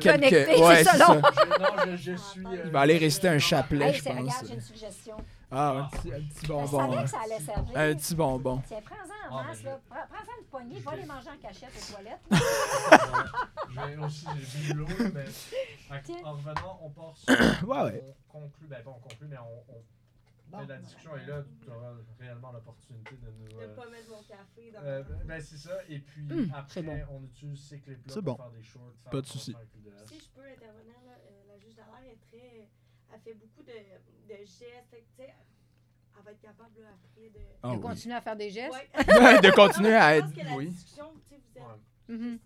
c'est 0.57 0.61
Ouais, 0.61 0.85
ça, 0.85 0.93
c'est 0.93 0.99
non? 0.99 1.23
ça. 1.23 1.31
Je- 1.33 1.63
non, 1.63 1.97
je, 1.97 1.97
je 1.97 2.17
suis. 2.17 2.45
euh, 2.47 2.63
Il 2.65 2.71
va 2.73 2.81
aller 2.81 2.99
réciter 2.99 3.29
un 3.29 3.39
chapelet, 3.39 3.87
Hey, 3.89 3.95
je 3.95 4.03
pense. 4.03 4.19
regarde, 4.21 4.47
j'ai 4.49 4.55
une 4.55 4.61
suggestion. 4.61 5.17
Ah, 5.51 5.71
un 5.71 5.85
petit, 5.89 6.13
un 6.13 6.21
petit 6.21 6.41
Je 6.43 6.49
bonbon. 6.49 6.67
savais 6.81 6.97
hein. 6.97 7.03
que 7.05 7.11
ça 7.11 7.21
allait 7.25 7.39
servir. 7.41 7.77
Un 7.79 7.95
petit 7.95 8.15
bonbon. 8.17 8.63
Tiens, 8.67 8.81
prends-en 8.85 9.35
en 9.35 9.39
Ah, 9.39 9.45
masse, 9.45 9.63
là. 9.63 9.81
Prends- 9.89 9.97
Prends-en 10.09 10.41
une 10.41 10.47
poignée, 10.47 10.81
va 10.81 10.97
les 10.97 11.05
manger 11.07 11.29
en 11.31 11.39
cachette 11.39 11.71
aux 11.77 11.93
toilettes. 11.93 12.21
Je 13.71 13.81
vais 13.81 13.97
aussi, 14.05 14.27
j'ai 14.35 14.59
bu 14.59 14.73
de 14.73 14.79
l'eau, 14.79 14.87
mais. 15.15 15.25
En 16.25 16.33
revenant, 16.33 16.79
on 16.83 16.91
part 16.91 17.17
sur. 17.17 17.33
Ouais, 17.69 17.83
ouais. 17.85 18.05
On 18.35 18.41
conclut, 18.41 18.67
ben 18.67 18.83
pas 18.83 18.91
on 18.91 19.01
conclut, 19.01 19.27
mais 19.29 19.39
on, 19.39 19.73
on 19.73 19.83
Bon. 20.49 20.65
la 20.65 20.79
discussion 20.79 21.17
et 21.17 21.27
là, 21.27 21.43
tu 21.61 21.69
auras 21.71 21.93
réellement 22.21 22.53
l'opportunité 22.53 23.17
de 23.17 23.31
nous. 23.33 23.57
Ne 23.59 23.63
euh, 23.65 23.75
pas 23.75 23.91
mettre 23.91 24.09
mon 24.09 24.23
café 24.23 24.71
dans 24.71 24.81
euh, 24.81 25.03
ben 25.25 25.43
c'est 25.43 25.57
ça, 25.57 25.73
et 25.89 25.99
puis 25.99 26.23
Hum, 26.31 26.53
après, 26.55 26.83
bon. 26.83 26.97
on 27.11 27.25
utilise 27.25 27.67
ces 27.69 27.81
clips-là 27.81 28.15
C'est 28.15 28.23
pour 28.23 28.37
bon. 28.37 28.43
faire 28.45 28.53
des 28.53 28.63
shorts. 28.63 28.93
faire 29.03 29.11
Pas 29.11 29.21
de 29.23 29.27
souci. 29.27 29.57
Si 30.07 30.21
je 30.21 30.29
peux 30.31 30.47
intervenir, 30.47 30.95
là, 31.05 31.15
euh, 31.19 31.43
la 31.53 31.59
juge 31.59 31.75
d'alerte 31.75 32.05
est 32.07 32.21
très. 32.31 32.69
Elle 33.13 33.21
fait 33.21 33.35
beaucoup 33.35 33.63
de, 33.63 33.73
de 33.73 34.39
gestes. 34.45 34.63
Tu 34.91 34.97
sais, 35.17 35.35
elle 36.19 36.25
va 36.25 36.31
être 36.33 36.41
capable 36.41 36.81
là, 36.81 36.89
après 37.05 37.29
de. 37.31 37.41
Ah 37.63 37.71
De 37.71 37.75
oui. 37.77 37.81
continuer 37.81 38.15
à 38.15 38.21
faire 38.21 38.37
des 38.37 38.51
gestes? 38.51 38.73
Ouais. 38.73 39.41
de 39.43 39.55
continuer 39.55 39.95
à 39.95 40.17
être. 40.17 40.29
Oui. 40.57 40.73
Mhm. 42.09 42.39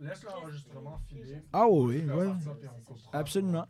Laisse 0.00 0.10
gestes, 0.10 0.24
l'enregistrement 0.24 1.00
des 1.10 1.16
filer. 1.22 1.42
Ah 1.52 1.66
oui, 1.68 2.04
oui. 2.08 2.26
Absolument. 3.12 3.66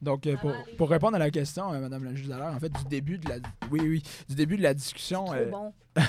Donc, 0.00 0.26
euh, 0.26 0.36
pour, 0.36 0.52
pour 0.76 0.90
répondre 0.90 1.14
à 1.14 1.18
la 1.20 1.30
question, 1.30 1.72
euh, 1.72 1.78
Madame 1.78 2.02
la 2.02 2.12
juge 2.14 2.26
d'alors, 2.26 2.52
en 2.52 2.58
fait, 2.58 2.70
du 2.70 2.84
début 2.86 3.18
de 3.18 3.28
la, 3.28 3.36
oui, 3.70 3.80
oui, 3.82 4.02
du 4.28 4.34
début 4.34 4.56
de 4.56 4.62
la 4.62 4.74
discussion, 4.74 5.26
Trop 5.26 5.34
euh, 5.36 5.48
bon. 5.50 5.72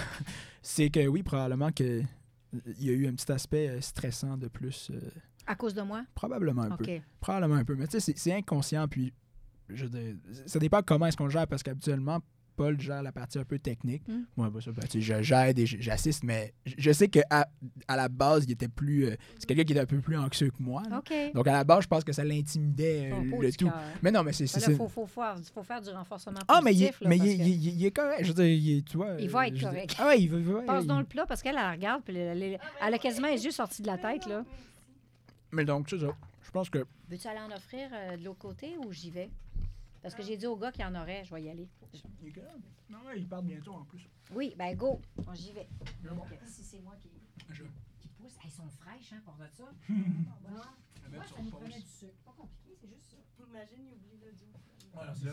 c'est 0.64 0.90
que 0.90 1.06
oui, 1.06 1.22
probablement 1.22 1.72
que 1.72 2.02
il 2.80 2.86
y 2.86 2.90
a 2.90 2.94
eu 2.94 3.08
un 3.08 3.14
petit 3.14 3.32
aspect 3.32 3.68
euh, 3.70 3.82
stressant 3.82 4.36
de 4.38 4.48
plus, 4.48 4.90
euh, 4.92 5.00
À 5.46 5.56
cause 5.56 5.74
de 5.74 5.82
moi? 5.82 6.04
probablement 6.16 6.64
un 6.64 6.76
peu, 6.78 6.86
probablement 7.20 7.56
un 7.56 7.66
peu, 7.66 7.76
mais 7.76 7.88
tu 7.88 8.00
sais, 8.00 8.14
c'est- 8.16 8.34
inconscient, 8.34 8.88
puis 8.88 9.14
je 9.70 9.86
veux 9.86 9.90
dire, 10.00 10.16
ça 10.46 10.60
dépend 10.60 10.82
comment 10.82 11.06
est-ce 11.08 11.18
qu'on 11.18 11.30
gère, 11.30 11.48
parce 11.48 11.64
qu'habituellement, 11.64 12.20
Paul 12.56 12.80
gère 12.80 13.02
la 13.02 13.12
partie 13.12 13.40
un 13.40 13.46
peu 13.46 13.58
technique. 13.58 14.08
Mm. 14.08 14.26
Moi, 14.38 14.50
bah, 14.52 14.60
ça, 14.62 14.70
tu 14.88 14.88
sais, 14.88 15.02
je- 15.02 15.24
j'aide 15.24 15.58
et 15.58 15.66
j'assiste, 15.66 16.24
mais 16.24 16.54
je 16.66 16.92
sais 16.92 17.08
qu'à 17.08 17.24
à 17.88 17.96
la 17.96 18.08
base, 18.10 18.44
il 18.46 18.52
était 18.52 18.68
plus, 18.68 19.06
euh, 19.08 19.16
c'est 19.40 19.48
quelqu'un 19.48 19.64
qui 19.64 19.72
était 19.74 19.82
un 19.82 19.88
peu 19.88 20.00
plus 20.02 20.16
anxieux 20.16 20.52
que 20.52 20.62
moi. 20.62 20.84
Donc, 21.34 21.48
à 21.48 21.52
la 21.52 21.64
base, 21.64 21.82
je 21.84 21.88
pense 21.88 22.04
que 22.04 22.12
ça 22.14 22.24
l'intimidait 22.24 23.12
euh, 23.12 23.42
le 23.42 23.52
tout. 23.54 23.72
Mais 24.04 24.12
non, 24.12 24.22
mais 24.22 24.34
c'est. 24.34 24.46
c'est- 24.46 24.68
Ben 24.70 24.78
faut, 24.78 24.88
faut, 24.88 25.08
faire, 25.08 25.36
faut 25.52 25.64
faire 25.64 25.82
du 25.82 25.90
renforcement 25.90 26.40
Ah, 26.48 26.60
mais, 26.64 26.76
il, 26.76 26.84
là, 26.84 26.92
mais 27.08 27.18
il, 27.18 27.28
est- 27.28 27.38
il 27.50 27.82
il 27.86 27.92
correct. 27.92 28.20
Je 28.24 28.28
veux 28.28 28.34
dire, 28.36 28.46
il 28.46 28.78
est- 28.78 28.82
tu 28.88 28.98
vois. 28.98 29.16
Il 29.20 29.30
va 29.32 29.48
être 29.48 29.56
euh, 29.56 29.58
dire- 29.58 29.70
correct. 29.70 29.96
Ah 29.98 30.08
ouais, 30.10 30.22
il 30.22 30.28
va. 30.30 30.38
il 30.38 30.44
va- 30.46 30.62
Passe 30.62 30.84
il- 30.84 30.88
dans 30.88 31.00
le 31.00 31.06
plat 31.06 31.26
parce 31.26 31.42
qu'elle 31.42 31.56
elle 31.56 31.62
la 31.64 31.72
regarde, 31.72 32.04
puis 32.06 32.16
elle, 32.16 32.40
elle- 32.44 32.60
elle 32.86 32.94
a 32.94 32.98
quasiment 33.00 33.30
les 33.30 33.44
yeux 33.44 33.52
sortis 33.52 33.82
de 33.82 33.88
la 33.88 33.98
tête. 33.98 34.28
là. 34.28 34.46
Mais 35.54 35.66
donc, 35.66 35.88
c'est 35.90 36.00
ça. 36.00 36.16
Je 36.44 36.52
pense 36.52 36.70
que. 36.70 36.86
Veux-tu 37.08 37.28
aller 37.28 37.40
en 37.40 37.52
offrir 37.52 37.90
euh, 37.94 38.18
de 38.18 38.24
l'autre 38.26 38.40
côté 38.40 38.76
ou 38.80 38.92
j'y 38.92 39.12
vais? 39.12 39.30
Parce 40.02 40.16
que 40.16 40.24
j'ai 40.24 40.36
dit 40.36 40.48
au 40.48 40.58
gars 40.58 40.72
qu'il 40.72 40.82
y 40.82 40.86
en 40.86 40.96
aurait, 41.00 41.24
je 41.24 41.34
vais 41.34 41.44
y 41.44 41.50
aller. 41.50 41.70
Non, 42.90 42.98
ouais, 43.06 43.20
il 43.20 43.28
part 43.28 43.42
bientôt 43.44 43.74
en 43.74 43.86
plus. 43.86 44.10
Oui, 44.34 44.54
ben 44.58 44.76
go, 44.76 45.00
Bon, 45.18 45.34
j'y 45.34 45.52
vais. 45.54 45.68
Bon. 46.04 46.24
Si 46.48 46.64
c'est 46.64 46.80
moi 46.82 46.96
qui, 47.02 47.10
Je- 47.50 47.64
qui 48.00 48.08
pousse, 48.10 48.36
elles 48.44 48.52
sont 48.52 48.68
fraîches, 48.70 49.14
hein, 49.14 49.22
pour 49.24 49.36
de 49.36 49.48
ça. 49.48 49.64
Moi, 49.90 50.66
moi, 51.12 51.24
ça 51.28 51.42
nous 51.42 51.50
prenait 51.52 51.80
du 51.80 51.88
sucre. 51.88 52.14
Pas 52.26 52.34
compliqué, 52.38 52.76
c'est 52.80 52.88
juste 52.88 53.12
ça. 53.12 53.18
Imagine, 53.48 53.86
il 53.86 53.94
oublie 53.94 54.18
l'audio. 54.26 54.48
Voilà, 54.94 55.14
Là, 55.24 55.32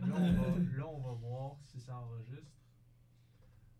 là, 0.00 0.14
on 0.14 0.32
va, 0.32 0.76
là, 0.76 0.86
on 0.88 0.98
va 1.00 1.12
voir 1.12 1.56
si 1.62 1.80
ça 1.80 1.96
enregistre. 1.98 2.52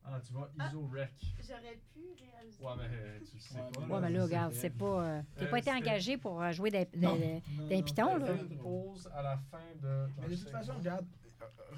Ah, 0.07 0.21
tu 0.21 0.33
vois, 0.35 0.51
ISO 0.69 0.87
Rec. 0.93 1.11
J'aurais 1.41 1.81
pu 1.95 2.01
réaliser. 2.21 2.63
Ouais, 2.63 2.73
mais 2.77 2.85
euh, 2.95 3.19
tu 3.21 3.37
le 3.37 3.41
sais 3.41 3.55
Ouais, 3.55 3.71
pas. 3.73 3.81
Ouais, 3.95 4.01
mais 4.03 4.11
là, 4.11 4.25
regarde, 4.25 4.53
c'est 4.55 4.71
pas. 4.71 5.05
euh, 5.07 5.23
T'as 5.37 5.45
Euh, 5.47 5.51
pas 5.51 5.59
été 5.59 5.71
engagé 5.73 6.19
pour 6.19 6.43
euh, 6.43 6.53
jouer 6.53 6.71
des, 6.71 6.85
des- 6.85 6.91
des- 6.93 6.99
Non, 7.07 7.17
d'un 7.17 7.77
non, 7.77 7.83
piton, 7.83 8.07
c'est- 8.13 8.19
là. 8.19 8.33
Une 8.51 8.59
pause 8.59 9.09
à 9.15 9.23
la 9.23 9.37
fin 9.51 9.59
de. 9.83 10.07
Mais 10.21 10.29
de 10.29 10.37
toute 10.37 10.51
façon, 10.51 10.75
regarde, 10.77 11.07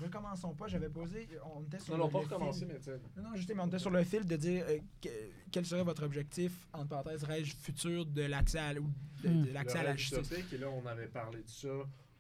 recommençons 0.03 0.55
pas. 0.55 0.67
J'avais 0.67 0.89
posé. 0.89 1.29
On 1.55 1.63
était 1.63 1.79
sur 1.79 1.93
Non, 1.95 1.99
non, 2.01 2.07
le- 2.07 2.13
pas 2.13 2.19
recommencer, 2.19 2.67
mais 2.67 2.77
tu 2.79 2.83
sais. 2.85 3.01
Non, 3.17 3.23
non, 3.23 3.31
mais 3.33 3.61
on 3.61 3.67
était 3.69 3.79
sur 3.79 3.91
le 3.91 4.03
fil 4.05 4.27
de 4.27 4.37
dire 4.37 4.65
euh, 4.69 4.79
que- 5.01 5.09
quel 5.53 5.65
serait 5.65 5.85
votre 5.85 6.05
objectif, 6.05 6.67
entre 6.73 6.89
parenthèses, 6.89 7.23
rêve 7.25 7.45
futur 7.47 8.05
de 8.07 8.23
l'accès 8.23 8.59
à, 8.59 8.73
ou 8.73 8.91
de, 9.23 9.29
Hmm. 9.29 9.45
de 9.47 9.53
l'accès 9.53 9.79
à 9.79 9.83
la 9.85 9.97
justice. 9.97 10.33
Et 10.53 10.59
là, 10.59 10.69
on 10.69 10.85
avait 10.87 11.07
parlé 11.07 11.43
de 11.43 11.49
ça. 11.49 11.69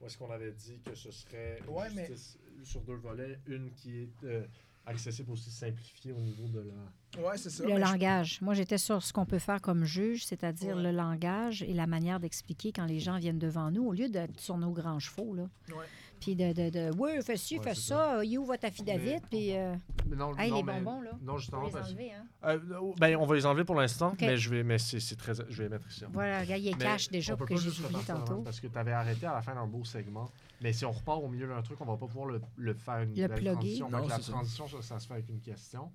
Où 0.00 0.04
est-ce 0.06 0.18
qu'on 0.18 0.30
avait 0.30 0.52
dit 0.52 0.78
que 0.84 0.94
ce 0.94 1.10
serait 1.10 1.58
une 1.66 1.74
Ouais, 1.74 1.88
mais- 1.94 2.06
justice 2.06 2.38
sur 2.64 2.82
deux 2.82 2.94
volets. 2.96 3.40
Une 3.46 3.72
qui 3.72 4.02
est 4.02 4.24
euh, 4.24 4.46
accessible 4.86 5.32
aussi 5.32 5.50
simplifiée 5.50 6.12
au 6.12 6.20
niveau 6.20 6.48
de 6.48 6.60
la. 6.60 7.20
Ouais, 7.22 7.36
c'est 7.36 7.50
ça. 7.50 7.64
Le 7.64 7.70
mais 7.70 7.76
je- 7.76 7.80
langage. 7.92 8.40
Moi, 8.40 8.54
j'étais 8.54 8.78
sur 8.78 9.02
ce 9.02 9.12
qu'on 9.12 9.26
peut 9.26 9.38
faire 9.38 9.60
comme 9.60 9.84
juge, 9.84 10.24
c'est-à-dire 10.24 10.76
Ouais. 10.76 10.82
le 10.82 10.90
langage 10.92 11.62
et 11.62 11.72
la 11.74 11.86
manière 11.86 12.20
d'expliquer 12.20 12.72
quand 12.72 12.86
les 12.86 13.00
gens 13.00 13.18
viennent 13.18 13.38
devant 13.38 13.70
nous, 13.70 13.84
au 13.84 13.92
lieu 13.92 14.08
d'être 14.08 14.38
sur 14.40 14.56
nos 14.58 14.70
grands 14.70 14.98
chevaux, 14.98 15.34
là. 15.34 15.48
Ouais. 15.70 15.84
Puis 16.20 16.34
de, 16.34 16.52
de, 16.52 16.70
de 16.70 16.90
oui, 16.98 17.10
fais 17.22 17.36
ci, 17.36 17.58
Ouais, 17.58 17.64
fais 17.64 17.74
ça, 17.74 18.24
you 18.24 18.44
votre 18.44 18.64
affidavit, 18.64 19.04
Mais- 19.10 19.20
puis... 19.30 19.56
euh, 19.56 19.74
non, 20.08 20.36
hey, 20.38 20.50
non, 20.50 20.56
les 20.56 20.62
mais- 20.62 20.80
bonbons, 20.80 21.00
là, 21.02 21.10
Non, 21.22 21.34
on 21.34 21.38
justement. 21.38 21.60
va 21.62 21.66
les 21.66 21.72
parce- 21.72 21.88
enlever, 21.90 22.12
hein. 22.12 22.26
Euh, 22.44 22.58
ben, 22.98 23.16
on 23.16 23.26
va 23.26 23.34
les 23.34 23.46
enlever 23.46 23.64
pour 23.64 23.74
l'instant, 23.76 24.14
mais 24.20 24.36
je 24.36 24.50
vais, 24.50 24.62
mais 24.62 24.78
c'est 24.78 24.98
c'est 25.00 25.16
très, 25.16 25.34
je 25.34 25.42
vais 25.58 25.64
les 25.64 25.68
mettre 25.68 25.88
ici. 25.88 26.04
Voilà, 26.12 26.40
regarde, 26.40 26.62
il 26.62 26.68
est 26.68 26.78
cash 26.78 27.08
déjà 27.08 27.34
on 27.34 27.36
pour 27.36 27.46
que 27.46 27.56
j'ai 27.56 27.68
oublié 27.68 28.02
tantôt. 28.06 28.32
avant, 28.32 28.42
Parce 28.42 28.60
que 28.60 28.66
tu 28.66 28.78
avais 28.78 28.92
arrêté 28.92 29.26
à 29.26 29.34
la 29.34 29.42
fin 29.42 29.54
d'un 29.54 29.66
beau 29.66 29.84
segment. 29.84 30.30
Mais 30.62 30.72
si 30.72 30.84
on 30.86 30.92
repart 30.92 31.22
au 31.22 31.28
milieu 31.28 31.46
d'un 31.48 31.60
truc, 31.62 31.78
on 31.80 31.84
va 31.84 31.96
pas 31.96 32.06
pouvoir 32.06 32.26
le, 32.26 32.40
le 32.56 32.72
faire 32.74 33.00
une 33.02 33.10
Le 33.10 33.14
belle 33.28 33.28
plugger. 33.28 33.52
transition. 33.52 33.90
Non, 33.90 34.06
la 34.06 34.18
ça. 34.20 34.32
transition, 34.32 34.66
ça, 34.68 34.80
ça 34.82 34.98
se 34.98 35.06
fait 35.06 35.14
avec 35.14 35.28
une 35.28 35.40
question. 35.40 35.90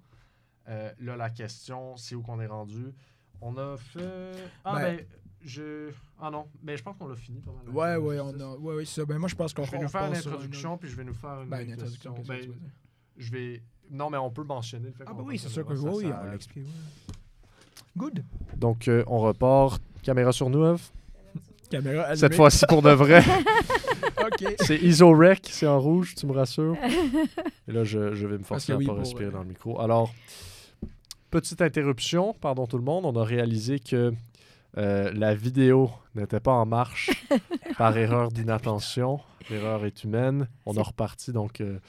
Euh, 0.70 0.92
là, 1.00 1.16
la 1.18 1.30
question, 1.32 1.98
c'est 1.98 2.14
où 2.14 2.22
qu'on 2.22 2.40
est 2.40 2.46
rendu. 2.48 2.94
On 3.42 3.58
a 3.58 3.76
fait. 3.76 4.32
Ah, 4.64 4.76
Ben- 4.76 4.98
ben, 4.98 5.06
je. 5.44 5.90
Ah 6.20 6.30
non, 6.32 6.46
mais 6.64 6.78
je 6.78 6.84
pense 6.84 6.98
qu'on 6.98 7.08
l'a 7.08 7.16
fini 7.16 7.40
pas 7.42 7.52
mal. 7.52 7.70
Ouais, 7.74 7.96
ouais, 7.98 8.16
la 8.18 8.26
on 8.26 8.40
a. 8.40 8.58
Ouais, 8.58 8.76
ouais, 8.76 8.86
c'est 8.86 9.02
ça. 9.02 9.06
Ben, 9.06 9.18
moi, 9.18 9.28
je 9.30 9.36
pense 9.36 9.54
qu'on 9.54 9.64
Je 9.64 9.72
vais 9.72 9.80
nous 9.80 9.88
faire 9.90 10.06
une 10.08 10.16
introduction, 10.16 10.78
puis 10.78 10.90
je 10.90 10.96
vais 10.96 11.04
nous 11.04 11.14
faire 11.14 11.42
une, 11.42 11.50
Ben, 11.50 11.62
une 11.66 11.74
introduction. 11.74 12.14
que 12.14 12.22
Ben, 12.28 12.40
tu 12.42 12.48
veux 12.48 12.54
dire? 12.54 12.70
je 13.18 13.32
vais. 13.32 13.62
Non, 13.90 14.10
mais 14.10 14.18
on 14.18 14.30
peut 14.32 14.44
mentionner 14.44 14.88
le 14.88 14.94
fait 14.94 15.04
Ah, 15.08 15.14
bah 15.14 15.24
oui, 15.26 15.38
c'est 15.38 15.48
ça, 15.48 15.54
sûr 15.56 15.66
que 15.66 15.74
oui, 15.74 16.04
ça- 16.08 16.22
on 16.24 16.30
ouais. 16.32 16.66
Good. 17.98 18.24
Donc, 18.56 18.88
euh, 18.88 19.04
on 19.08 19.20
repart. 19.20 19.82
Caméra 20.04 20.32
sur 20.32 20.50
nous, 20.50 20.66
Eve. 20.66 20.82
Caméra 21.70 22.04
allumée. 22.04 22.18
Cette 22.20 22.36
fois-ci 22.36 22.66
pour 22.68 22.82
de 22.82 22.92
vrai. 22.92 23.24
OK. 24.22 24.56
C'est 24.62 24.78
ISO-REC, 24.78 25.48
c'est 25.52 25.68
en 25.68 25.80
rouge, 25.80 26.16
tu 26.16 26.26
me 26.26 26.32
rassures. 26.34 26.76
Et 27.68 27.72
là, 27.72 27.84
je, 27.84 28.14
je 28.14 28.28
vais 28.28 28.38
me 28.38 28.44
forcer 28.44 28.72
à 28.74 28.78
oui, 28.78 28.86
pas 28.86 28.94
respirer 28.94 29.26
euh, 29.26 29.32
dans 29.32 29.40
le 29.44 29.48
micro. 29.50 29.80
Alors, 29.82 30.14
petite 31.30 31.62
interruption, 31.62 32.34
pardon 32.34 32.66
tout 32.68 32.78
le 32.78 32.84
monde. 32.84 33.06
On 33.06 33.16
a 33.20 33.24
réalisé 33.24 33.80
que 33.80 34.14
euh, 34.78 35.12
la 35.14 35.36
vidéo 35.36 35.90
n'était 36.16 36.40
pas 36.40 36.54
en 36.54 36.66
marche 36.66 37.10
par 37.78 37.98
erreur 37.98 38.32
d'inattention. 38.32 39.20
L'erreur 39.50 39.86
est 39.86 40.04
humaine. 40.04 40.48
On 40.66 40.76
a 40.78 40.82
reparti, 40.84 41.32
donc... 41.32 41.62
euh, 41.62 41.80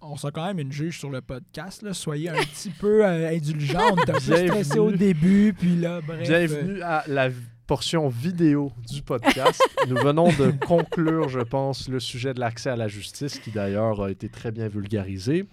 On 0.00 0.16
sent 0.16 0.28
quand 0.34 0.46
même 0.46 0.58
une 0.58 0.72
juge 0.72 0.98
sur 0.98 1.10
le 1.10 1.20
podcast. 1.20 1.82
Là. 1.82 1.94
Soyez 1.94 2.28
un 2.30 2.34
petit 2.34 2.70
peu 2.70 3.04
euh, 3.04 3.30
indulgents. 3.30 3.80
On 3.92 3.96
était 4.02 4.12
Bienvenue. 4.12 4.48
stressé 4.48 4.78
au 4.78 4.92
début, 4.92 5.54
puis 5.58 5.76
là, 5.76 6.00
bref. 6.06 6.20
euh, 6.30 6.46
Bienvenue 6.46 6.82
à 6.82 7.04
la 7.08 7.28
portion 7.66 8.08
vidéo 8.08 8.72
du 8.90 9.02
podcast. 9.02 9.62
Nous 9.88 9.96
venons 9.96 10.28
de 10.28 10.52
conclure, 10.66 11.28
je 11.28 11.40
pense, 11.40 11.88
le 11.88 12.00
sujet 12.00 12.34
de 12.34 12.40
l'accès 12.40 12.70
à 12.70 12.76
la 12.76 12.88
justice, 12.88 13.38
qui 13.38 13.50
d'ailleurs 13.50 14.02
a 14.02 14.10
été 14.10 14.28
très 14.28 14.50
bien 14.52 14.68
vulgarisé. 14.68 15.46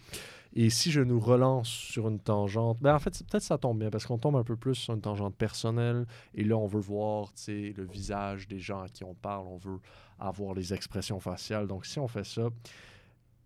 Et 0.53 0.69
si 0.69 0.91
je 0.91 1.01
nous 1.01 1.19
relance 1.19 1.69
sur 1.69 2.07
une 2.07 2.19
tangente, 2.19 2.79
ben 2.81 2.95
en 2.95 2.99
fait, 2.99 3.11
peut-être 3.23 3.43
ça 3.43 3.57
tombe 3.57 3.79
bien 3.79 3.89
parce 3.89 4.05
qu'on 4.05 4.17
tombe 4.17 4.35
un 4.35 4.43
peu 4.43 4.55
plus 4.55 4.75
sur 4.75 4.93
une 4.93 5.01
tangente 5.01 5.35
personnelle. 5.35 6.07
Et 6.33 6.43
là, 6.43 6.57
on 6.57 6.65
veut 6.65 6.79
voir 6.79 7.31
le 7.47 7.85
visage 7.85 8.47
des 8.47 8.59
gens 8.59 8.81
à 8.81 8.89
qui 8.89 9.03
on 9.03 9.13
parle. 9.13 9.47
On 9.47 9.57
veut 9.57 9.79
avoir 10.17 10.53
les 10.55 10.73
expressions 10.73 11.19
faciales. 11.19 11.67
Donc, 11.67 11.85
si 11.85 11.99
on 11.99 12.07
fait 12.07 12.25
ça, 12.25 12.49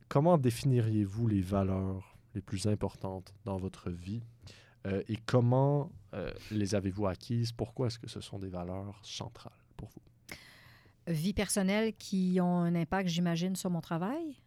comment 0.07 0.37
définiriez-vous 0.37 1.27
les 1.27 1.41
valeurs 1.41 2.15
les 2.35 2.41
plus 2.41 2.67
importantes 2.67 3.33
dans 3.43 3.57
votre 3.57 3.89
vie? 3.89 4.23
Euh, 4.85 5.01
et 5.07 5.17
comment 5.25 5.91
euh, 6.13 6.31
les 6.51 6.75
avez-vous 6.75 7.07
acquises? 7.07 7.51
Pourquoi 7.51 7.87
est-ce 7.87 7.99
que 7.99 8.09
ce 8.09 8.21
sont 8.21 8.39
des 8.39 8.49
valeurs 8.49 8.99
centrales 9.03 9.51
pour 9.77 9.89
vous? 9.89 10.01
Vie 11.07 11.33
personnelle 11.33 11.93
qui 11.93 12.39
ont 12.41 12.59
un 12.59 12.75
impact, 12.75 13.09
j'imagine, 13.09 13.55
sur 13.55 13.69
mon 13.69 13.81
travail? 13.81 14.37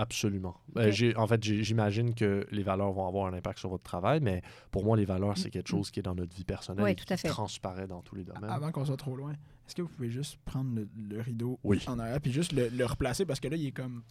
Absolument. 0.00 0.54
Euh, 0.76 1.12
en 1.16 1.26
fait, 1.26 1.42
j'imagine 1.42 2.14
que 2.14 2.46
les 2.52 2.62
valeurs 2.62 2.92
vont 2.92 3.08
avoir 3.08 3.26
un 3.26 3.32
impact 3.34 3.58
sur 3.58 3.68
votre 3.68 3.82
travail, 3.82 4.20
mais 4.22 4.42
pour 4.70 4.84
moi, 4.84 4.96
les 4.96 5.04
valeurs, 5.04 5.36
c'est 5.36 5.50
quelque 5.50 5.68
chose 5.68 5.90
qui 5.90 5.98
est 5.98 6.04
dans 6.04 6.14
notre 6.14 6.34
vie 6.36 6.44
personnelle 6.44 6.84
Oui, 6.84 6.92
et 6.92 6.94
tout 6.94 7.04
qui 7.04 7.12
à 7.12 7.16
fait. 7.16 7.26
transparaît 7.28 7.88
dans 7.88 8.00
tous 8.02 8.14
les 8.14 8.22
domaines. 8.22 8.44
Avant 8.48 8.70
qu'on 8.70 8.84
soit 8.84 8.96
trop 8.96 9.16
loin, 9.16 9.32
est-ce 9.66 9.74
que 9.74 9.82
vous 9.82 9.88
pouvez 9.88 10.08
juste 10.10 10.38
prendre 10.44 10.72
le, 10.72 10.88
le 11.10 11.20
rideau 11.20 11.58
Oui. 11.64 11.82
en 11.88 11.98
arrière, 11.98 12.20
puis 12.20 12.30
juste 12.32 12.52
le, 12.52 12.68
le 12.68 12.84
replacer, 12.86 13.26
parce 13.26 13.40
que 13.40 13.48
là, 13.48 13.56
il 13.56 13.66
est 13.66 13.72
comme... 13.72 14.02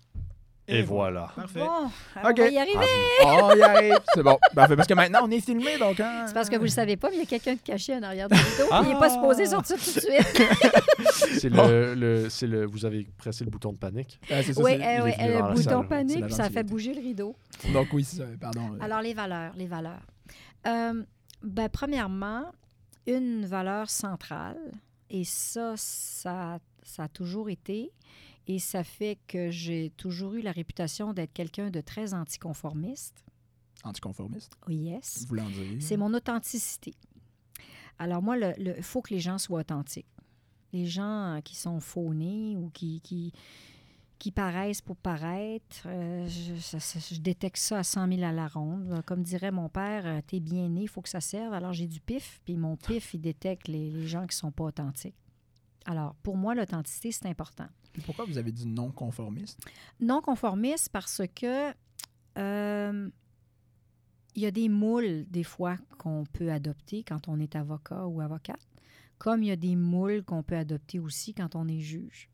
Et 0.69 0.81
voilà. 0.81 1.30
Parfait. 1.35 1.60
Bon, 1.60 1.85
Ok. 1.85 1.91
on 2.39 2.41
va 2.41 2.49
y 2.49 2.57
arriver. 2.57 2.77
Oh, 3.26 3.52
il 3.56 3.61
arrive. 3.64 3.99
C'est 4.14 4.22
bon. 4.23 4.38
Parfait, 4.53 4.76
parce 4.76 4.88
que 4.88 4.94
maintenant, 4.94 5.22
on 5.23 5.31
est 5.31 5.39
filmé, 5.39 5.77
donc... 5.77 5.98
hein, 6.02 6.26
C'est 6.27 6.34
parce 6.34 6.49
que 6.49 6.57
vous 6.57 6.64
le 6.64 6.69
savez 6.69 6.98
pas, 6.98 7.10
mais 7.10 7.15
il 7.15 7.19
y 7.19 7.23
a 7.23 7.26
quelqu'un 7.26 7.53
de 7.56 7.60
caché 7.61 7.95
en 7.95 8.03
arrière 8.03 8.27
du 8.27 8.35
rideau. 8.35 8.68
Ah! 8.72 8.81
puis 8.81 8.89
Il 8.89 8.94
n'est 8.94 8.99
pas 8.99 9.10
supposé 9.10 9.45
sortir 9.45 9.77
tout 9.77 9.84
de 9.85 9.99
suite. 9.99 10.41
C'est 11.39 11.49
le, 11.49 11.94
le- 11.95 12.30
c'est 12.30 12.48
le, 12.48 12.65
vous 12.65 12.85
avez 12.85 13.07
pressé 13.18 13.44
le 13.45 13.49
bouton 13.49 13.72
de 13.72 13.77
panique. 13.77 14.19
Ah, 14.30 14.41
c'est 14.44 14.53
ça, 14.53 14.61
Oui, 14.61 14.73
euh, 14.73 15.07
euh, 15.07 15.39
dans 15.39 15.48
la 15.48 15.53
bouton 15.53 15.61
salle. 15.64 15.81
C'est 15.84 15.88
panique, 15.88 16.26
puis 16.26 16.34
ça 16.34 16.44
a 16.45 16.49
fait 16.49 16.64
bouger 16.64 16.94
le 16.94 17.02
rideau. 17.02 17.35
Donc 17.73 17.88
oui, 17.94 18.03
c'est 18.03 18.18
ça, 18.18 18.23
pardon. 18.39 18.77
Alors, 18.81 19.02
les 19.02 19.14
valeurs, 19.14 19.53
les 19.56 19.68
valeurs. 19.68 20.02
Euh, 20.68 21.03
ben, 21.44 21.69
premièrement, 21.69 22.44
une 23.06 23.45
valeur 23.45 23.89
centrale, 23.89 24.57
et 25.10 25.23
ça, 25.23 25.73
ça, 25.77 26.57
ça 26.84 27.03
a 27.03 27.07
toujours 27.07 27.49
été, 27.49 27.91
et 28.48 28.60
ça 28.60 28.84
fait 28.84 29.18
que 29.28 29.52
j'ai 29.52 29.91
toujours 29.98 30.34
eu 30.34 30.41
la 30.41 30.52
réputation 30.52 31.14
d'être 31.14 31.34
quelqu'un 31.34 31.69
de 31.69 31.82
très 31.82 32.14
anticonformiste. 32.14 33.24
Anticonformiste, 33.84 34.53
Oh 34.68 34.72
yes. 34.72 35.26
voulant 35.28 35.49
dire... 35.49 35.78
C'est 35.82 35.98
mon 35.98 36.14
authenticité. 36.14 36.94
Alors 37.99 38.22
moi, 38.22 38.38
il 38.57 38.82
faut 38.84 39.02
que 39.02 39.14
les 39.14 39.19
gens 39.19 39.38
soient 39.38 39.60
authentiques. 39.61 40.07
Les 40.74 40.86
gens 40.86 41.40
qui 41.44 41.56
sont 41.56 41.80
faunés 41.80 42.56
ou 42.57 42.69
qui, 42.69 43.02
qui, 43.02 43.32
qui 44.19 44.32
paraissent 44.32 44.82
pour 44.82 44.98
paraître, 44.98 45.84
euh, 45.86 46.28
je, 46.28 46.56
ça- 46.60 46.80
ça- 46.80 46.99
je 46.99 47.19
détecte 47.19 47.57
ça 47.57 47.80
à 47.80 47.84
100 47.84 48.07
000 48.10 48.24
à 48.24 48.32
la 48.32 48.48
ronde. 48.48 49.02
Comme 49.06 49.24
dirait 49.24 49.52
mon 49.52 49.69
père, 49.69 50.06
euh, 50.06 50.19
t'es 50.26 50.40
bien 50.40 50.68
né, 50.69 50.82
il 50.84 50.88
faut 50.90 51.02
que 51.02 51.10
ça 51.10 51.22
serve. 51.22 51.53
Alors 51.53 51.74
j'ai 51.74 51.88
du 51.88 51.99
pif, 52.02 52.41
puis 52.45 52.56
mon 52.57 52.76
pif, 52.78 53.14
il 53.14 53.22
détecte 53.22 53.68
les, 53.68 53.90
les 53.91 54.07
gens 54.07 54.28
qui 54.28 54.36
sont 54.36 54.52
pas 54.52 54.65
authentiques. 54.65 55.15
Alors, 55.88 56.15
pour 56.22 56.35
moi, 56.38 56.53
l'authenticité, 56.53 57.11
c'est 57.11 57.26
important. 57.27 57.68
Pourquoi 58.05 58.26
vous 58.26 58.38
avez 58.38 58.51
dit 58.51 58.68
non-conformiste? 58.68 59.59
Non 59.99 60.22
conformiste 60.22 60.89
parce 60.89 61.22
que 61.34 61.72
euh, 62.38 63.09
il 64.35 64.41
y 64.41 64.45
a 64.45 64.51
des 64.51 64.69
moules, 64.69 65.26
des 65.30 65.43
fois, 65.43 65.77
qu'on 65.97 66.26
peut 66.31 66.51
adopter 66.51 67.03
quand 67.03 67.27
on 67.27 67.39
est 67.39 67.55
avocat 67.55 68.05
ou 68.05 68.22
avocate, 68.22 68.68
comme 69.18 69.41
il 69.41 69.47
y 69.47 69.51
a 69.51 69.55
des 69.55 69.76
moules 69.76 70.23
qu'on 70.23 70.43
peut 70.43 70.57
adopter 70.57 70.99
aussi 70.99 71.34
quand 71.34 71.55
on 71.55 71.68
est 71.68 71.80
juge. 71.80 72.30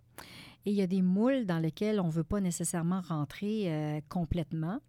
Et 0.65 0.71
il 0.71 0.75
y 0.75 0.81
a 0.81 0.87
des 0.87 1.01
moules 1.01 1.45
dans 1.45 1.59
lesquels 1.59 1.99
on 1.99 2.07
ne 2.07 2.11
veut 2.11 2.23
pas 2.23 2.41
nécessairement 2.41 3.01
rentrer 3.01 3.71
euh, 3.71 4.01
complètement. 4.09 4.79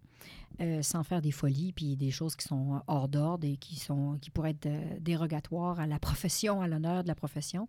euh, 0.61 0.83
sans 0.83 1.03
faire 1.03 1.21
des 1.21 1.33
folies 1.33 1.73
puis 1.73 1.97
des 1.97 2.11
choses 2.11 2.37
qui 2.37 2.47
sont 2.47 2.81
hors 2.87 3.09
d'ordre 3.09 3.47
et 3.47 3.57
qui, 3.57 3.77
sont, 3.77 4.19
qui 4.21 4.31
pourraient 4.31 4.57
être 4.63 5.01
dérogatoires 5.01 5.81
à 5.81 5.87
la 5.87 5.99
profession, 5.99 6.61
à 6.61 6.69
l'honneur 6.69 7.03
de 7.03 7.09
la 7.09 7.15
profession. 7.15 7.69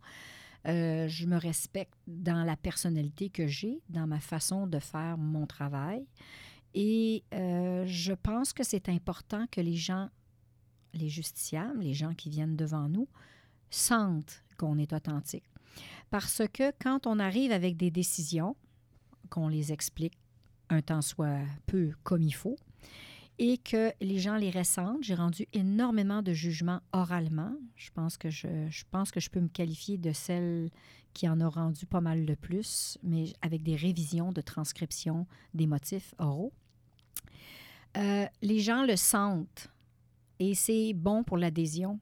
Euh, 0.67 1.07
je 1.07 1.25
me 1.27 1.37
respecte 1.37 1.93
dans 2.07 2.43
la 2.43 2.55
personnalité 2.55 3.29
que 3.29 3.47
j'ai, 3.47 3.81
dans 3.89 4.07
ma 4.07 4.19
façon 4.19 4.65
de 4.65 4.79
faire 4.79 5.17
mon 5.17 5.45
travail. 5.45 6.05
Et 6.73 7.23
euh, 7.33 7.85
je 7.85 8.13
pense 8.13 8.51
que 8.51 8.63
c'est 8.63 8.89
important 8.89 9.45
que 9.51 9.61
les 9.61 9.75
gens, 9.75 10.09
les 10.93 11.09
justiciables, 11.09 11.79
les 11.79 11.93
gens 11.93 12.13
qui 12.13 12.29
viennent 12.29 12.55
devant 12.55 12.89
nous, 12.89 13.07
sentent 13.69 14.43
qu'on 14.57 14.77
est 14.77 14.91
authentique. 14.91 15.45
Parce 16.09 16.41
que 16.51 16.71
quand 16.81 17.07
on 17.07 17.19
arrive 17.19 17.51
avec 17.51 17.77
des 17.77 17.91
décisions, 17.91 18.55
qu'on 19.29 19.47
les 19.47 19.71
explique 19.71 20.17
un 20.69 20.81
temps 20.81 21.01
soit 21.01 21.41
peu 21.65 21.91
comme 22.03 22.21
il 22.21 22.33
faut, 22.33 22.57
et 23.37 23.57
que 23.57 23.91
les 24.01 24.19
gens 24.19 24.35
les 24.35 24.51
ressentent. 24.51 25.03
J'ai 25.03 25.15
rendu 25.15 25.47
énormément 25.53 26.21
de 26.21 26.33
jugements 26.33 26.81
oralement. 26.93 27.53
Je 27.75 27.89
pense 27.91 28.17
que 28.17 28.29
je, 28.29 28.47
je 28.69 28.83
pense 28.91 29.11
que 29.11 29.19
je 29.19 29.29
peux 29.29 29.41
me 29.41 29.49
qualifier 29.49 29.97
de 29.97 30.11
celle 30.11 30.69
qui 31.13 31.27
en 31.29 31.39
a 31.39 31.47
rendu 31.47 31.85
pas 31.85 32.01
mal 32.01 32.25
de 32.25 32.35
plus, 32.35 32.97
mais 33.01 33.33
avec 33.41 33.63
des 33.63 33.75
révisions 33.75 34.31
de 34.31 34.41
transcription 34.41 35.25
des 35.53 35.65
motifs 35.65 36.13
oraux. 36.17 36.53
Euh, 37.97 38.25
les 38.41 38.59
gens 38.59 38.85
le 38.85 38.97
sentent 38.97 39.69
et 40.39 40.53
c'est 40.53 40.93
bon 40.93 41.23
pour 41.23 41.37
l'adhésion. 41.37 41.99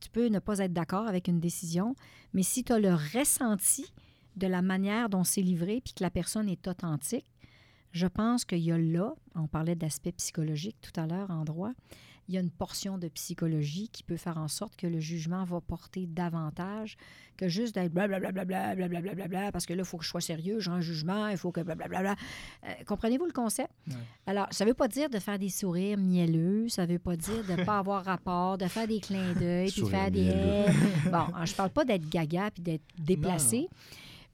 Tu 0.00 0.08
peux 0.10 0.28
ne 0.28 0.38
pas 0.38 0.58
être 0.58 0.72
d'accord 0.72 1.08
avec 1.08 1.28
une 1.28 1.40
décision, 1.40 1.94
mais 2.32 2.42
si 2.42 2.64
tu 2.64 2.72
as 2.72 2.78
le 2.78 2.94
ressenti 2.94 3.92
de 4.36 4.46
la 4.46 4.62
manière 4.62 5.08
dont 5.08 5.24
c'est 5.24 5.42
livré 5.42 5.80
puis 5.80 5.94
que 5.94 6.02
la 6.02 6.10
personne 6.10 6.48
est 6.48 6.66
authentique, 6.68 7.26
je 7.94 8.08
pense 8.08 8.44
qu'il 8.44 8.58
y 8.58 8.72
a 8.72 8.76
là, 8.76 9.14
on 9.36 9.46
parlait 9.46 9.76
d'aspect 9.76 10.12
psychologique 10.12 10.76
tout 10.82 11.00
à 11.00 11.06
l'heure 11.06 11.30
en 11.30 11.44
droit, 11.44 11.70
il 12.26 12.34
y 12.34 12.38
a 12.38 12.40
une 12.40 12.50
portion 12.50 12.98
de 12.98 13.06
psychologie 13.08 13.88
qui 13.88 14.02
peut 14.02 14.16
faire 14.16 14.38
en 14.38 14.48
sorte 14.48 14.76
que 14.76 14.86
le 14.86 14.98
jugement 14.98 15.44
va 15.44 15.60
porter 15.60 16.06
davantage 16.06 16.96
que 17.36 17.48
juste 17.48 17.74
d'être 17.74 17.92
blablabla, 17.92 18.32
blablabla, 18.32 19.28
bla, 19.28 19.52
parce 19.52 19.66
que 19.66 19.74
là, 19.74 19.82
il 19.82 19.84
faut 19.84 19.98
que 19.98 20.04
je 20.04 20.08
sois 20.08 20.22
sérieux, 20.22 20.58
j'ai 20.58 20.70
un 20.70 20.80
jugement, 20.80 21.28
il 21.28 21.36
faut 21.36 21.52
que 21.52 21.60
blablabla. 21.60 22.16
Euh, 22.64 22.72
Comprenez-vous 22.86 23.26
le 23.26 23.32
concept? 23.32 23.70
Ouais. 23.88 23.94
Alors, 24.26 24.46
ça 24.50 24.64
ne 24.64 24.70
veut 24.70 24.74
pas 24.74 24.88
dire 24.88 25.10
de 25.10 25.18
faire 25.18 25.38
des 25.38 25.50
sourires 25.50 25.98
mielleux, 25.98 26.68
ça 26.68 26.86
ne 26.86 26.92
veut 26.92 26.98
pas 26.98 27.16
dire 27.16 27.44
de 27.46 27.60
ne 27.60 27.64
pas 27.64 27.78
avoir 27.78 28.04
rapport, 28.04 28.56
de 28.56 28.66
faire 28.66 28.88
des 28.88 29.00
clins 29.00 29.34
d'œil, 29.34 29.70
puis 29.70 29.82
de 29.82 29.86
faire 29.86 30.10
des... 30.10 30.32
Bon, 31.12 31.26
je 31.44 31.52
ne 31.52 31.56
parle 31.56 31.70
pas 31.70 31.84
d'être 31.84 32.08
gaga 32.08 32.50
puis 32.50 32.62
d'être 32.62 32.84
déplacé, 32.98 33.68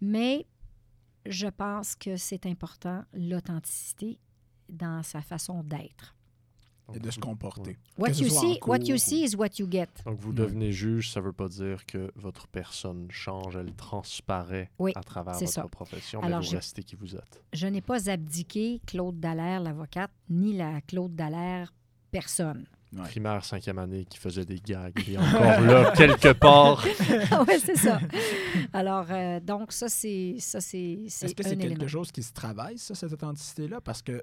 mais 0.00 0.46
je 1.26 1.46
pense 1.48 1.94
que 1.96 2.16
c'est 2.16 2.46
important, 2.46 3.02
l'authenticité 3.12 4.18
dans 4.68 5.02
sa 5.02 5.20
façon 5.20 5.62
d'être. 5.62 6.14
Et 6.92 6.98
de 6.98 7.10
se 7.10 7.20
comporter. 7.20 7.78
What 7.98 8.08
you, 8.14 8.28
see, 8.28 8.58
what 8.66 8.78
you 8.78 8.86
cours 8.94 8.98
see 8.98 9.24
is 9.24 9.36
what 9.36 9.50
you 9.60 9.68
get. 9.70 9.86
Donc, 10.04 10.18
vous 10.18 10.32
devenez 10.32 10.72
juge, 10.72 11.12
ça 11.12 11.20
ne 11.20 11.26
veut 11.26 11.32
pas 11.32 11.48
dire 11.48 11.86
que 11.86 12.10
votre 12.16 12.48
personne 12.48 13.08
change, 13.12 13.54
elle 13.54 13.72
transparaît 13.74 14.70
Oui, 14.80 14.90
à 14.96 15.02
travers 15.04 15.34
votre 15.34 15.48
ça. 15.48 15.68
profession, 15.68 16.20
Alors, 16.20 16.40
mais 16.40 16.46
vous 16.46 16.52
restez 16.52 16.82
qui 16.82 16.96
vous 16.96 17.14
êtes. 17.14 17.44
Je 17.52 17.68
n'ai 17.68 17.80
pas 17.80 18.10
abdiqué 18.10 18.80
Claude 18.86 19.20
Dallaire, 19.20 19.60
l'avocate, 19.60 20.10
ni 20.28 20.56
la 20.56 20.80
Claude 20.80 21.14
Dallaire, 21.14 21.72
personne. 22.10 22.66
Ouais. 22.92 23.02
Primaire, 23.04 23.44
cinquième 23.44 23.78
année, 23.78 24.04
qui 24.04 24.18
faisait 24.18 24.44
des 24.44 24.58
gags, 24.58 24.92
il 25.06 25.14
est 25.14 25.18
encore 25.18 25.60
là, 25.60 25.92
quelque 25.96 26.32
part. 26.32 26.84
oui, 26.84 27.54
c'est 27.64 27.76
ça. 27.76 28.00
Alors, 28.72 29.06
euh, 29.10 29.38
donc, 29.38 29.70
ça, 29.72 29.88
c'est 29.88 30.34
ça, 30.40 30.60
c'est 30.60 31.04
Est-ce 31.04 31.34
que 31.34 31.44
c'est 31.44 31.56
quelque 31.56 31.86
chose 31.86 32.10
qui 32.10 32.22
se 32.22 32.32
travaille, 32.32 32.78
ça, 32.78 32.96
cette 32.96 33.12
authenticité-là? 33.12 33.80
Parce 33.80 34.02
que, 34.02 34.20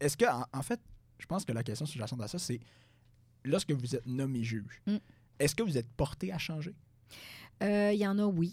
est-ce 0.00 0.16
que, 0.16 0.24
en, 0.24 0.44
en 0.52 0.62
fait, 0.62 0.80
je 1.18 1.26
pense 1.26 1.44
que 1.44 1.52
la 1.52 1.62
question 1.62 1.86
sous-jacente 1.86 2.20
à 2.22 2.26
ça, 2.26 2.38
c'est 2.40 2.58
lorsque 3.44 3.70
vous 3.70 3.94
êtes 3.94 4.06
nommé 4.06 4.42
juge, 4.42 4.82
Mm. 4.86 4.96
est-ce 5.38 5.54
que 5.54 5.62
vous 5.62 5.78
êtes 5.78 5.88
porté 5.96 6.32
à 6.32 6.38
changer? 6.38 6.74
Euh, 7.62 7.92
Il 7.94 8.00
y 8.00 8.06
en 8.08 8.18
a, 8.18 8.24
oui. 8.24 8.52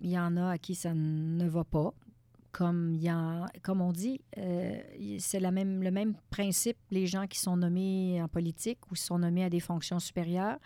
Il 0.00 0.08
y 0.08 0.18
en 0.18 0.38
a 0.38 0.52
à 0.52 0.58
qui 0.58 0.74
ça 0.74 0.94
ne 0.94 1.46
va 1.46 1.64
pas. 1.64 1.92
Comme, 2.52 2.94
y 2.94 3.10
en- 3.10 3.46
comme 3.62 3.80
on 3.80 3.92
dit, 3.92 4.20
euh, 4.38 4.80
c'est 5.18 5.40
même, 5.40 5.82
le 5.82 5.90
même 5.90 6.14
principe, 6.30 6.76
les 6.90 7.06
gens 7.06 7.26
qui 7.26 7.38
sont 7.38 7.56
nommés 7.56 8.20
en 8.20 8.28
politique 8.28 8.78
ou 8.90 8.96
sont 8.96 9.18
nommés 9.18 9.44
à 9.44 9.50
des 9.50 9.60
fonctions 9.60 10.00
supérieures. 10.00 10.58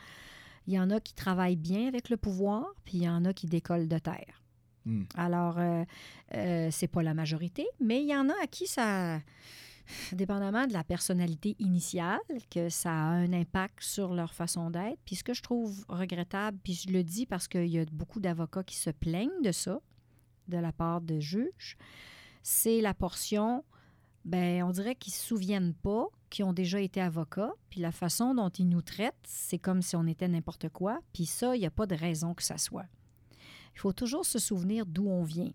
Il 0.67 0.73
y 0.73 0.81
en 0.81 0.91
a 0.91 0.99
qui 1.01 1.13
travaillent 1.15 1.57
bien 1.57 1.89
avec 1.89 2.09
le 2.09 2.17
pouvoir, 2.17 2.67
puis 2.85 2.99
il 2.99 3.03
y 3.03 3.09
en 3.09 3.25
a 3.27 3.35
qui 3.35 3.47
décollent 3.47 3.89
de 3.89 3.99
terre. 3.99 4.43
Hmm. 4.87 5.05
Alors, 5.15 5.59
euh, 5.59 5.85
euh, 6.35 6.69
c'est 6.71 6.89
pas 6.89 7.03
la 7.03 7.15
majorité, 7.15 7.67
mais 7.81 8.03
il 8.03 8.09
y 8.09 8.17
en 8.17 8.29
a 8.29 8.35
à 8.43 8.47
qui 8.47 8.67
ça, 8.67 9.19
dépendamment 10.13 10.67
de 10.67 10.73
la 10.73 10.85
personnalité 10.85 11.57
initiale, 11.59 12.21
que 12.51 12.69
ça 12.69 12.91
a 12.91 12.95
un 12.95 13.33
impact 13.33 13.83
sur 13.83 14.15
leur 14.15 14.33
façon 14.33 14.71
d'être. 14.71 14.99
Puis 15.05 15.17
ce 15.17 15.25
que 15.25 15.35
je 15.35 15.43
trouve 15.43 15.85
regrettable, 15.89 16.59
puis 16.63 16.75
je 16.75 16.91
le 16.91 17.03
dis 17.03 17.27
parce 17.27 17.49
qu'il 17.49 17.67
y 17.67 17.79
a 17.79 17.85
beaucoup 17.93 18.21
d'avocats 18.21 18.65
qui 18.65 18.77
se 18.77 18.91
plaignent 18.91 19.43
de 19.43 19.53
ça, 19.53 19.81
de 20.49 20.59
la 20.59 20.73
part 20.73 21.01
de 21.01 21.21
juges, 21.21 21.77
c'est 22.43 22.81
la 22.81 22.95
portion, 22.95 23.65
ben, 24.25 24.63
on 24.63 24.71
dirait 24.71 24.95
qu'ils 24.95 25.13
ne 25.13 25.17
se 25.17 25.27
souviennent 25.27 25.75
pas 25.75 26.09
qu'ils 26.31 26.45
ont 26.45 26.53
déjà 26.53 26.81
été 26.81 27.01
avocats, 27.01 27.53
puis 27.71 27.81
la 27.81 27.93
façon 27.93 28.35
dont 28.35 28.49
ils 28.49 28.69
nous 28.69 28.83
traitent, 28.83 29.15
c'est 29.25 29.59
comme 29.59 29.83
si 29.83 29.95
on 29.95 30.07
était 30.07 30.29
n'importe 30.29 30.69
quoi, 30.69 31.01
puis 31.13 31.27
ça, 31.27 31.55
il 31.55 31.61
n'y 31.61 31.67
a 31.67 31.71
pas 31.71 31.87
de 31.87 31.95
raison 31.95 32.35
que 32.35 32.43
ça 32.43 32.59
soit. 32.59 32.87
Il 33.75 33.81
faut 33.81 33.93
toujours 33.93 34.25
se 34.25 34.39
souvenir 34.39 34.87
d'où 34.87 35.09
on 35.09 35.23
vient 35.23 35.53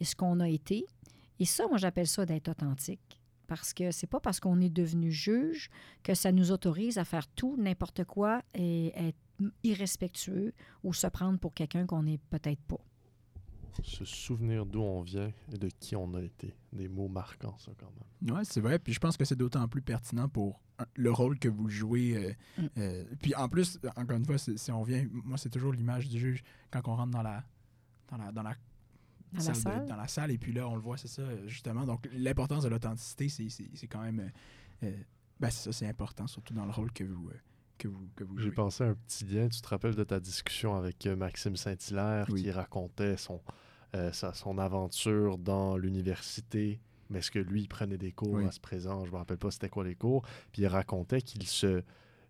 et 0.00 0.04
ce 0.04 0.14
qu'on 0.14 0.40
a 0.40 0.48
été. 0.48 0.86
Et 1.38 1.44
ça, 1.44 1.66
moi, 1.68 1.78
j'appelle 1.78 2.06
ça 2.06 2.26
d'être 2.26 2.48
authentique. 2.48 3.20
Parce 3.46 3.72
que 3.72 3.90
c'est 3.90 4.06
pas 4.06 4.20
parce 4.20 4.40
qu'on 4.40 4.60
est 4.60 4.70
devenu 4.70 5.12
juge 5.12 5.70
que 6.02 6.14
ça 6.14 6.32
nous 6.32 6.50
autorise 6.50 6.98
à 6.98 7.04
faire 7.04 7.28
tout, 7.28 7.56
n'importe 7.56 8.04
quoi 8.04 8.42
et 8.54 8.92
être 8.96 9.18
irrespectueux 9.62 10.52
ou 10.82 10.92
se 10.92 11.06
prendre 11.06 11.38
pour 11.38 11.54
quelqu'un 11.54 11.86
qu'on 11.86 12.02
n'est 12.02 12.18
peut-être 12.30 12.62
pas. 12.62 12.80
Se 13.82 14.04
souvenir 14.04 14.64
d'où 14.66 14.80
on 14.80 15.02
vient 15.02 15.30
et 15.52 15.58
de 15.58 15.68
qui 15.80 15.96
on 15.96 16.12
a 16.14 16.22
été. 16.22 16.54
Des 16.72 16.88
mots 16.88 17.08
marquants, 17.08 17.56
ça, 17.58 17.72
quand 17.78 17.90
même. 17.90 18.36
Oui, 18.36 18.44
c'est 18.44 18.60
vrai. 18.60 18.78
Puis 18.78 18.92
je 18.92 19.00
pense 19.00 19.16
que 19.16 19.24
c'est 19.24 19.36
d'autant 19.36 19.66
plus 19.68 19.82
pertinent 19.82 20.28
pour 20.28 20.60
euh, 20.80 20.84
le 20.94 21.10
rôle 21.12 21.38
que 21.38 21.48
vous 21.48 21.68
jouez. 21.68 22.16
euh, 22.16 22.32
Mm. 22.62 22.66
euh, 22.78 23.04
puis 23.22 23.34
en 23.34 23.48
plus, 23.48 23.78
encore 23.96 24.16
une 24.16 24.24
fois, 24.24 24.38
si 24.38 24.70
on 24.72 24.82
vient, 24.82 25.06
moi, 25.10 25.38
c'est 25.38 25.50
toujours 25.50 25.72
l'image 25.72 26.08
du 26.08 26.18
juge 26.18 26.42
quand 26.70 26.80
on 26.88 26.96
rentre 26.96 27.12
dans 27.12 27.22
la, 27.22 27.44
dans 28.08 28.16
la, 28.18 28.32
dans 28.32 28.42
la, 28.42 28.54
Dans 29.32 29.44
la 29.44 29.54
salle 29.54 29.82
de- 29.84 29.88
dans 29.88 29.96
la 29.96 30.08
salle. 30.08 30.30
Et 30.30 30.38
puis 30.38 30.52
là, 30.52 30.68
on 30.68 30.74
le 30.76 30.80
voit, 30.80 30.96
c'est 30.96 31.08
ça, 31.08 31.22
justement. 31.46 31.84
Donc 31.84 32.08
l'importance 32.12 32.62
de 32.64 32.68
l'authenticité, 32.68 33.28
c'est- 33.28 33.48
c'est 33.50 33.68
c'est 33.74 33.86
quand 33.88 34.02
même. 34.02 34.30
euh, 34.82 34.90
ben, 35.40 35.50
c'est 35.50 35.64
ça, 35.64 35.72
c'est 35.72 35.86
important, 35.88 36.26
surtout 36.26 36.54
dans 36.54 36.64
le 36.64 36.70
rôle 36.72 36.90
que 36.92 37.04
vous, 37.04 37.28
euh, 37.28 37.34
que 37.78 37.88
vous, 37.88 38.08
que 38.16 38.24
vous 38.24 38.38
J'ai 38.38 38.50
pensé 38.52 38.84
à 38.84 38.88
un 38.88 38.94
petit 38.94 39.24
lien. 39.24 39.48
Tu 39.48 39.60
te 39.60 39.68
rappelles 39.68 39.94
de 39.94 40.04
ta 40.04 40.18
discussion 40.20 40.76
avec 40.76 41.06
Maxime 41.06 41.56
Saint-Hilaire 41.56 42.26
Oui. 42.30 42.42
qui 42.42 42.50
racontait 42.50 43.16
son, 43.18 43.42
euh, 43.94 44.12
sa- 44.12 44.34
son 44.34 44.58
aventure 44.58 45.38
dans 45.38 45.76
l'université, 45.76 46.80
mais 47.10 47.20
est-ce 47.20 47.30
que 47.30 47.38
lui, 47.38 47.62
il 47.62 47.68
prenait 47.68 47.98
des 47.98 48.12
cours 48.12 48.32
Oui. 48.34 48.46
à 48.46 48.50
ce 48.50 48.60
présent? 48.60 49.04
Je 49.04 49.12
me 49.12 49.16
rappelle 49.16 49.38
pas 49.38 49.50
c'était 49.50 49.68
quoi 49.68 49.84
les 49.84 49.94
cours. 49.94 50.22
Puis 50.52 50.62
il 50.62 50.66
racontait 50.66 51.20
qu'il 51.22 51.46
se... 51.46 51.82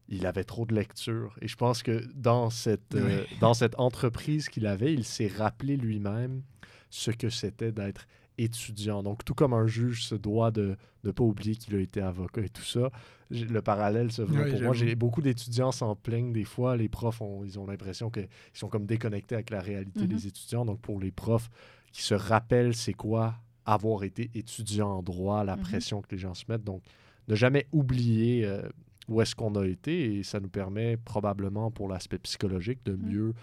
Il 0.09 0.25
avait 0.27 0.45
trop 0.45 0.67
de 0.67 0.75
lecture. 0.75 1.37
Et 1.41 1.49
je 1.49 1.57
pense 1.57 1.83
que 1.83 2.05
dans 2.15 2.49
cette, 2.49 2.95
euh, 2.95 3.25
dans 3.41 3.55
cette 3.55 3.77
entreprise 3.81 4.49
qu'il 4.49 4.67
avait, 4.67 4.93
il 4.95 5.05
s'est 5.05 5.27
rappelé 5.27 5.77
lui-même 5.77 6.43
ce 6.91 7.11
que 7.11 7.29
c'était 7.29 7.73
d'être 7.73 8.07
étudiant. 8.39 9.03
Donc, 9.03 9.25
tout 9.25 9.35
comme 9.35 9.53
un 9.55 9.67
juge 9.67 10.05
se 10.05 10.15
doit 10.15 10.51
de 10.51 10.77
ne 11.05 11.11
pas 11.11 11.25
oublier 11.25 11.57
qu'il 11.57 11.75
a 11.75 11.81
été 11.81 12.01
avocat 12.01 12.43
et 12.43 12.49
tout 12.49 12.63
ça, 12.65 12.91
le 13.31 13.61
parallèle 13.61 14.13
se 14.13 14.23
Oui, 14.23 14.51
pour 14.51 14.61
moi. 14.63 14.73
J'ai 14.75 14.95
beaucoup 14.95 15.23
d'étudiants 15.23 15.73
s'en 15.73 15.97
plaignent 15.97 16.33
des 16.33 16.45
fois. 16.45 16.77
Les 16.77 16.89
profs, 16.89 17.21
ont, 17.23 17.45
ils 17.45 17.59
ont 17.59 17.67
l'impression 17.67 18.11
qu'ils 18.11 18.29
sont 18.53 18.69
comme 18.69 18.87
déconnectés 18.87 19.35
avec 19.35 19.51
la 19.51 19.61
réalité 19.61 20.03
Mhm. 20.03 20.07
des 20.09 20.27
étudiants. 20.27 20.65
Donc, 20.65 20.81
pour 20.81 21.01
les 21.01 21.13
profs 21.13 21.49
qui 21.93 22.03
se 22.03 22.15
rappellent 22.15 22.75
c'est 22.75 22.93
quoi 22.95 23.35
avoir 23.65 24.05
été 24.05 24.31
étudiant 24.35 24.91
en 24.91 25.03
droit, 25.03 25.43
la 25.45 25.57
Mhm. 25.57 25.63
pression 25.63 26.03
que 26.03 26.09
les 26.13 26.19
gens 26.19 26.35
se 26.35 26.45
mettent. 26.49 26.63
Donc, 26.65 26.83
ne 27.29 27.35
jamais 27.35 27.67
oublier 27.73 28.45
euh, 28.45 28.63
où 29.09 29.21
est-ce 29.23 29.35
qu'on 29.35 29.55
a 29.57 29.65
été 29.67 30.17
et 30.19 30.23
ça 30.23 30.39
nous 30.41 30.49
permet 30.49 30.97
probablement 30.97 31.71
pour 31.71 31.89
l'aspect 31.89 32.19
psychologique 32.19 32.85
de 32.85 32.93
Mhm. 32.93 33.09
mieux 33.09 33.35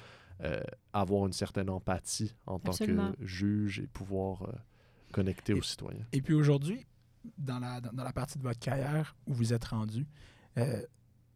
euh, 0.41 0.59
avoir 0.93 1.25
une 1.27 1.31
certaine 1.31 1.69
empathie 1.69 2.33
en 2.47 2.59
tant 2.59 2.71
que 2.85 2.85
juge 3.21 3.79
et 3.79 3.87
pouvoir 3.87 4.41
euh, 4.43 4.51
connecter 5.13 5.53
Et- 5.53 5.55
aux 5.55 5.61
citoyens. 5.63 6.05
Et 6.11 6.21
puis 6.21 6.33
aujourd'hui, 6.33 6.85
dans 7.37 7.59
la, 7.59 7.79
dans, 7.79 7.93
dans 7.93 8.03
la 8.03 8.11
partie 8.13 8.37
de 8.37 8.43
votre 8.43 8.59
carrière 8.59 9.15
où 9.27 9.33
vous 9.33 9.53
êtes 9.53 9.63
rendu, 9.63 10.05
euh, 10.57 10.81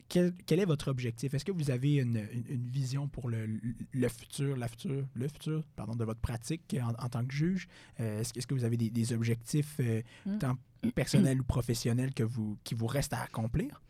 quel, 0.10 0.34
quel 0.46 0.60
est 0.62 0.66
votre 0.66 0.90
objectif? 0.90 1.34
Est-ce 1.34 1.44
que 1.46 1.52
vous 1.52 1.70
avez 1.70 1.96
une, 1.96 2.18
une- 2.32 2.46
une 2.50 2.68
vision 2.70 3.08
pour 3.10 3.30
le, 3.30 3.46
le 3.92 4.08
futur, 4.10 4.56
la 4.56 4.68
future, 4.70 5.06
le 5.14 5.28
futur, 5.28 5.64
pardon, 5.76 5.96
de 5.96 6.04
votre 6.06 6.20
pratique 6.22 6.76
en, 6.82 6.90
en 7.04 7.10
tant 7.10 7.26
que 7.26 7.34
juge? 7.34 7.68
Euh, 8.00 8.22
est-ce, 8.22 8.32
que- 8.34 8.40
est-ce 8.40 8.48
que 8.48 8.54
vous 8.54 8.64
avez 8.64 8.78
des, 8.78 8.90
des 8.90 9.12
objectifs 9.14 9.76
euh, 9.80 10.02
Mm. 10.26 10.38
tant 10.40 10.58
personnels 10.96 11.42
ou 11.42 11.44
professionnels 11.44 12.14
que 12.14 12.24
vous, 12.24 12.58
qui 12.64 12.74
vous 12.76 12.88
restent 12.88 13.14
à 13.14 13.22
accomplir? 13.22 13.82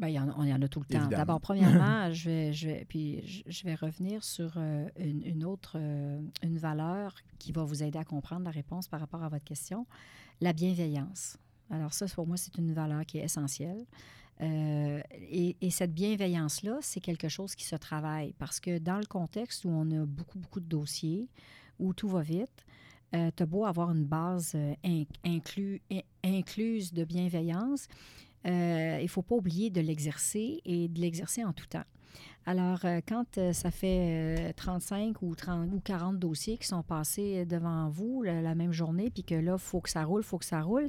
Ben, 0.00 0.08
il 0.08 0.14
y 0.14 0.18
en, 0.18 0.28
on 0.36 0.44
y 0.44 0.52
en 0.52 0.60
a 0.62 0.66
tout 0.68 0.80
le 0.80 0.86
temps. 0.86 1.00
D'abord, 1.18 1.40
premièrement, 1.40 2.10
je 2.12 2.28
vais, 2.30 2.52
je 2.54 2.66
vais, 2.68 2.84
puis 2.88 3.20
je, 3.26 3.42
je 3.46 3.64
vais 3.64 3.74
revenir 3.74 4.24
sur 4.24 4.54
euh, 4.56 4.88
une, 4.98 5.22
une 5.24 5.44
autre 5.44 5.76
euh, 5.78 6.20
une 6.42 6.56
valeur 6.58 7.14
qui 7.38 7.52
va 7.52 7.62
vous 7.64 7.82
aider 7.82 7.98
à 7.98 8.04
comprendre 8.04 8.44
la 8.46 8.50
réponse 8.50 8.88
par 8.88 8.98
rapport 9.00 9.22
à 9.22 9.28
votre 9.28 9.44
question, 9.44 9.86
la 10.40 10.52
bienveillance. 10.54 11.36
Alors 11.70 11.92
ça, 11.92 12.06
pour 12.06 12.26
moi, 12.26 12.36
c'est 12.38 12.56
une 12.58 12.72
valeur 12.72 13.04
qui 13.06 13.18
est 13.18 13.24
essentielle. 13.24 13.84
Euh, 14.40 15.02
et, 15.12 15.56
et 15.60 15.70
cette 15.70 15.92
bienveillance-là, 15.92 16.78
c'est 16.80 17.00
quelque 17.00 17.28
chose 17.28 17.54
qui 17.54 17.64
se 17.66 17.76
travaille 17.76 18.32
parce 18.38 18.58
que 18.58 18.78
dans 18.78 18.98
le 18.98 19.04
contexte 19.04 19.66
où 19.66 19.68
on 19.68 19.90
a 19.90 20.06
beaucoup, 20.06 20.38
beaucoup 20.38 20.60
de 20.60 20.66
dossiers, 20.66 21.28
où 21.78 21.92
tout 21.92 22.08
va 22.08 22.22
vite, 22.22 22.64
tu 23.12 23.18
as 23.18 23.46
beau 23.46 23.66
avoir 23.66 23.90
une 23.90 24.04
base 24.06 24.54
in- 24.82 25.04
inclus- 25.26 25.82
in- 25.92 26.00
incluse 26.24 26.92
de 26.94 27.04
bienveillance, 27.04 27.86
euh, 28.46 28.96
il 28.98 29.04
ne 29.04 29.08
faut 29.08 29.22
pas 29.22 29.34
oublier 29.34 29.70
de 29.70 29.80
l'exercer 29.80 30.60
et 30.64 30.88
de 30.88 31.00
l'exercer 31.00 31.44
en 31.44 31.52
tout 31.52 31.66
temps. 31.66 31.84
Alors, 32.46 32.84
euh, 32.84 33.00
quand 33.06 33.38
euh, 33.38 33.52
ça 33.52 33.70
fait 33.70 34.48
euh, 34.48 34.52
35 34.56 35.22
ou, 35.22 35.34
30 35.34 35.68
ou 35.72 35.80
40 35.80 36.18
dossiers 36.18 36.56
qui 36.56 36.66
sont 36.66 36.82
passés 36.82 37.44
devant 37.44 37.88
vous 37.90 38.22
la, 38.22 38.40
la 38.40 38.54
même 38.54 38.72
journée, 38.72 39.10
puis 39.10 39.22
que 39.22 39.34
là, 39.34 39.52
il 39.52 39.58
faut 39.58 39.80
que 39.80 39.90
ça 39.90 40.04
roule, 40.04 40.22
il 40.22 40.26
faut 40.26 40.38
que 40.38 40.44
ça 40.44 40.62
roule, 40.62 40.88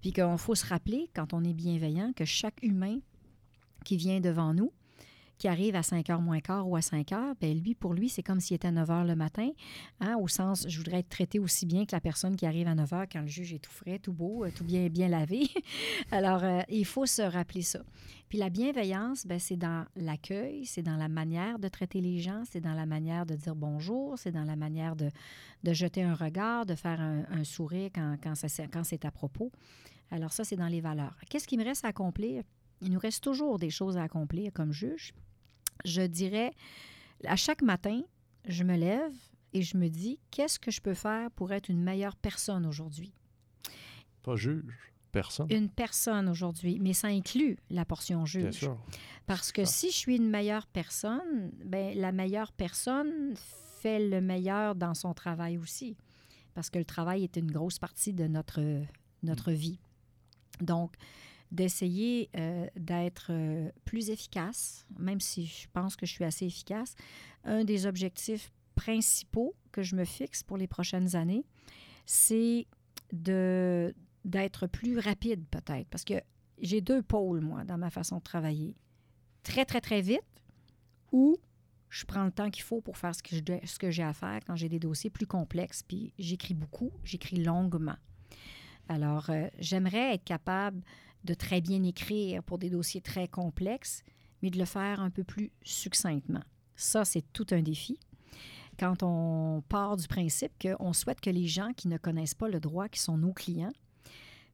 puis 0.00 0.12
qu'il 0.12 0.38
faut 0.38 0.54
se 0.54 0.66
rappeler, 0.66 1.10
quand 1.14 1.34
on 1.34 1.44
est 1.44 1.52
bienveillant, 1.52 2.12
que 2.14 2.24
chaque 2.24 2.62
humain 2.62 2.98
qui 3.84 3.96
vient 3.96 4.20
devant 4.20 4.54
nous, 4.54 4.72
qui 5.38 5.48
arrive 5.48 5.76
à 5.76 5.82
5 5.82 6.08
heures 6.10 6.20
moins 6.20 6.40
quart 6.40 6.68
ou 6.68 6.76
à 6.76 6.82
5 6.82 7.12
heures, 7.12 7.34
ben 7.40 7.58
lui, 7.58 7.74
pour 7.74 7.94
lui, 7.94 8.08
c'est 8.08 8.22
comme 8.22 8.40
s'il 8.40 8.54
était 8.54 8.68
à 8.68 8.72
9 8.72 8.90
heures 8.90 9.04
le 9.04 9.16
matin, 9.16 9.50
hein, 10.00 10.16
au 10.20 10.28
sens, 10.28 10.66
je 10.68 10.78
voudrais 10.78 11.00
être 11.00 11.08
traité 11.08 11.38
aussi 11.38 11.66
bien 11.66 11.84
que 11.84 11.94
la 11.94 12.00
personne 12.00 12.36
qui 12.36 12.46
arrive 12.46 12.68
à 12.68 12.74
9 12.74 12.92
heures 12.92 13.06
quand 13.10 13.20
le 13.20 13.26
juge 13.26 13.52
est 13.52 13.58
tout 13.58 13.70
frais, 13.70 13.98
tout 13.98 14.12
beau, 14.12 14.44
euh, 14.44 14.50
tout 14.54 14.64
bien, 14.64 14.88
bien 14.88 15.08
lavé. 15.08 15.48
Alors, 16.10 16.42
euh, 16.42 16.60
il 16.68 16.84
faut 16.84 17.06
se 17.06 17.22
rappeler 17.22 17.62
ça. 17.62 17.80
Puis 18.28 18.38
la 18.38 18.50
bienveillance, 18.50 19.26
ben, 19.26 19.38
c'est 19.38 19.56
dans 19.56 19.86
l'accueil, 19.94 20.66
c'est 20.66 20.82
dans 20.82 20.96
la 20.96 21.08
manière 21.08 21.58
de 21.58 21.68
traiter 21.68 22.00
les 22.00 22.18
gens, 22.18 22.42
c'est 22.50 22.60
dans 22.60 22.74
la 22.74 22.86
manière 22.86 23.24
de 23.24 23.34
dire 23.34 23.54
bonjour, 23.54 24.18
c'est 24.18 24.32
dans 24.32 24.44
la 24.44 24.56
manière 24.56 24.96
de, 24.96 25.10
de 25.62 25.72
jeter 25.72 26.02
un 26.02 26.14
regard, 26.14 26.66
de 26.66 26.74
faire 26.74 27.00
un, 27.00 27.44
sourire 27.44 27.90
quand, 27.94 28.16
quand, 28.22 28.34
quand 28.72 28.84
c'est 28.84 29.04
à 29.04 29.10
propos. 29.10 29.52
Alors 30.10 30.32
ça, 30.32 30.44
c'est 30.44 30.56
dans 30.56 30.68
les 30.68 30.80
valeurs. 30.80 31.16
Qu'est-ce 31.28 31.46
qui 31.46 31.56
me 31.56 31.64
reste 31.64 31.84
à 31.84 31.88
accomplir? 31.88 32.42
Il 32.80 32.92
nous 32.92 32.98
reste 32.98 33.22
toujours 33.24 33.58
des 33.58 33.70
choses 33.70 33.96
à 33.96 34.02
accomplir 34.02 34.52
comme 34.52 34.72
juge. 34.72 35.12
Je 35.84 36.02
dirais, 36.02 36.52
à 37.24 37.36
chaque 37.36 37.62
matin, 37.62 38.02
je 38.46 38.64
me 38.64 38.76
lève 38.76 39.12
et 39.52 39.62
je 39.62 39.76
me 39.76 39.88
dis, 39.88 40.18
qu'est-ce 40.30 40.58
que 40.58 40.70
je 40.70 40.80
peux 40.80 40.94
faire 40.94 41.30
pour 41.32 41.52
être 41.52 41.68
une 41.68 41.82
meilleure 41.82 42.16
personne 42.16 42.66
aujourd'hui? 42.66 43.12
Pas 44.22 44.36
juge, 44.36 44.92
personne. 45.12 45.46
Une 45.50 45.68
personne 45.68 46.28
aujourd'hui, 46.28 46.78
mais 46.80 46.92
ça 46.92 47.08
inclut 47.08 47.58
la 47.70 47.84
portion 47.84 48.18
Bien 48.24 48.26
juge. 48.50 48.54
sûr. 48.54 48.78
Parce 49.26 49.52
que 49.52 49.64
Ça. 49.64 49.72
si 49.72 49.90
je 49.90 49.96
suis 49.96 50.16
une 50.16 50.28
meilleure 50.30 50.66
personne, 50.66 51.50
ben, 51.64 51.96
la 51.96 52.12
meilleure 52.12 52.52
personne 52.52 53.34
fait 53.80 54.08
le 54.08 54.20
meilleur 54.20 54.74
dans 54.74 54.94
son 54.94 55.14
travail 55.14 55.58
aussi. 55.58 55.96
Parce 56.54 56.70
que 56.70 56.78
le 56.78 56.84
travail 56.84 57.22
est 57.24 57.36
une 57.36 57.50
grosse 57.50 57.78
partie 57.78 58.12
de 58.14 58.26
notre, 58.26 58.60
notre 59.22 59.52
vie. 59.52 59.78
Donc, 60.60 60.94
d'essayer 61.52 62.28
euh, 62.36 62.66
d'être 62.76 63.28
euh, 63.30 63.70
plus 63.84 64.10
efficace, 64.10 64.86
même 64.98 65.20
si 65.20 65.46
je 65.46 65.68
pense 65.72 65.96
que 65.96 66.06
je 66.06 66.12
suis 66.12 66.24
assez 66.24 66.46
efficace, 66.46 66.94
un 67.44 67.64
des 67.64 67.86
objectifs 67.86 68.52
principaux 68.74 69.54
que 69.72 69.82
je 69.82 69.96
me 69.96 70.04
fixe 70.04 70.42
pour 70.42 70.56
les 70.56 70.66
prochaines 70.66 71.16
années, 71.16 71.44
c'est 72.04 72.66
de 73.12 73.94
d'être 74.24 74.66
plus 74.66 74.98
rapide 74.98 75.44
peut-être. 75.50 75.86
Parce 75.88 76.04
que 76.04 76.14
j'ai 76.60 76.80
deux 76.80 77.02
pôles, 77.02 77.40
moi, 77.40 77.62
dans 77.62 77.78
ma 77.78 77.90
façon 77.90 78.16
de 78.16 78.22
travailler 78.22 78.74
très, 79.44 79.64
très, 79.64 79.80
très 79.80 80.00
vite 80.00 80.20
ou 81.12 81.36
je 81.88 82.04
prends 82.04 82.24
le 82.24 82.32
temps 82.32 82.50
qu'il 82.50 82.64
faut 82.64 82.80
pour 82.80 82.96
faire 82.98 83.14
ce 83.14 83.22
que, 83.22 83.36
je 83.36 83.66
ce 83.66 83.78
que 83.78 83.90
j'ai 83.90 84.02
à 84.02 84.12
faire 84.12 84.40
quand 84.44 84.56
j'ai 84.56 84.68
des 84.68 84.80
dossiers 84.80 85.10
plus 85.10 85.26
complexes. 85.26 85.82
Puis 85.82 86.12
j'écris 86.18 86.54
beaucoup, 86.54 86.90
j'écris 87.04 87.36
longuement. 87.36 87.96
Alors, 88.88 89.30
euh, 89.30 89.48
j'aimerais 89.58 90.14
être 90.14 90.24
capable 90.24 90.82
de 91.26 91.34
très 91.34 91.60
bien 91.60 91.82
écrire 91.82 92.42
pour 92.42 92.58
des 92.58 92.70
dossiers 92.70 93.02
très 93.02 93.28
complexes, 93.28 94.02
mais 94.42 94.50
de 94.50 94.58
le 94.58 94.64
faire 94.64 95.00
un 95.00 95.10
peu 95.10 95.24
plus 95.24 95.52
succinctement. 95.62 96.44
Ça, 96.74 97.04
c'est 97.04 97.24
tout 97.32 97.46
un 97.50 97.62
défi. 97.62 97.98
Quand 98.78 99.02
on 99.02 99.62
part 99.68 99.96
du 99.96 100.06
principe 100.06 100.52
qu'on 100.60 100.92
souhaite 100.92 101.20
que 101.20 101.30
les 101.30 101.46
gens 101.46 101.72
qui 101.74 101.88
ne 101.88 101.96
connaissent 101.96 102.34
pas 102.34 102.48
le 102.48 102.60
droit, 102.60 102.88
qui 102.88 103.00
sont 103.00 103.16
nos 103.16 103.32
clients, 103.32 103.72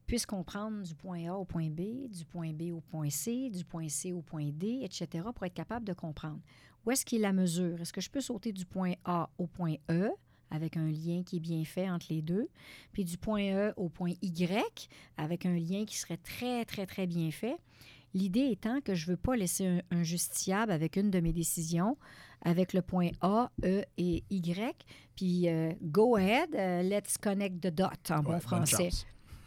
puissent 0.05 0.25
comprendre 0.25 0.83
du 0.83 0.95
point 0.95 1.29
A 1.29 1.35
au 1.35 1.45
point 1.45 1.69
B, 1.69 2.09
du 2.09 2.25
point 2.25 2.53
B 2.53 2.71
au 2.73 2.81
point 2.81 3.09
C, 3.09 3.49
du 3.49 3.63
point 3.65 3.89
C 3.89 4.13
au 4.13 4.21
point 4.21 4.49
D, 4.53 4.79
etc., 4.83 5.25
pour 5.33 5.45
être 5.45 5.53
capable 5.53 5.85
de 5.85 5.93
comprendre. 5.93 6.39
Où 6.85 6.91
est-ce 6.91 7.05
qu'il 7.05 7.19
est 7.19 7.21
la 7.21 7.33
mesure? 7.33 7.79
Est-ce 7.81 7.93
que 7.93 8.01
je 8.01 8.09
peux 8.09 8.21
sauter 8.21 8.51
du 8.51 8.65
point 8.65 8.93
A 9.05 9.29
au 9.37 9.47
point 9.47 9.75
E? 9.89 10.09
Avec 10.53 10.77
un 10.77 10.89
lien 10.89 11.23
qui 11.25 11.37
est 11.37 11.41
bien 11.41 11.65
fait 11.65 11.89
entre 11.89 12.05
les 12.09 12.21
deux, 12.21 12.47
puis 12.93 13.03
du 13.03 13.17
point 13.17 13.51
E 13.51 13.73
au 13.75 13.89
point 13.89 14.13
Y 14.21 14.89
avec 15.17 15.45
un 15.45 15.55
lien 15.55 15.83
qui 15.85 15.97
serait 15.97 16.17
très, 16.17 16.63
très, 16.63 16.85
très 16.85 17.07
bien 17.07 17.31
fait? 17.31 17.57
L'idée 18.13 18.49
étant 18.51 18.79
que 18.79 18.93
je 18.93 19.07
ne 19.07 19.11
veux 19.11 19.17
pas 19.17 19.35
laisser 19.35 19.65
un, 19.65 19.81
un 19.89 20.03
justiciable 20.03 20.71
avec 20.71 20.95
une 20.95 21.09
de 21.09 21.19
mes 21.19 21.33
décisions, 21.33 21.97
avec 22.43 22.73
le 22.73 22.83
point 22.83 23.09
A, 23.21 23.49
E 23.63 23.83
et 23.97 24.23
Y, 24.29 24.85
puis 25.15 25.49
euh, 25.49 25.73
go 25.81 26.15
ahead, 26.15 26.53
euh, 26.55 26.83
let's 26.83 27.17
connect 27.17 27.59
the 27.59 27.73
dot 27.73 28.11
en 28.11 28.17
Ouais, 28.17 28.33
bon 28.33 28.39
français. 28.39 28.89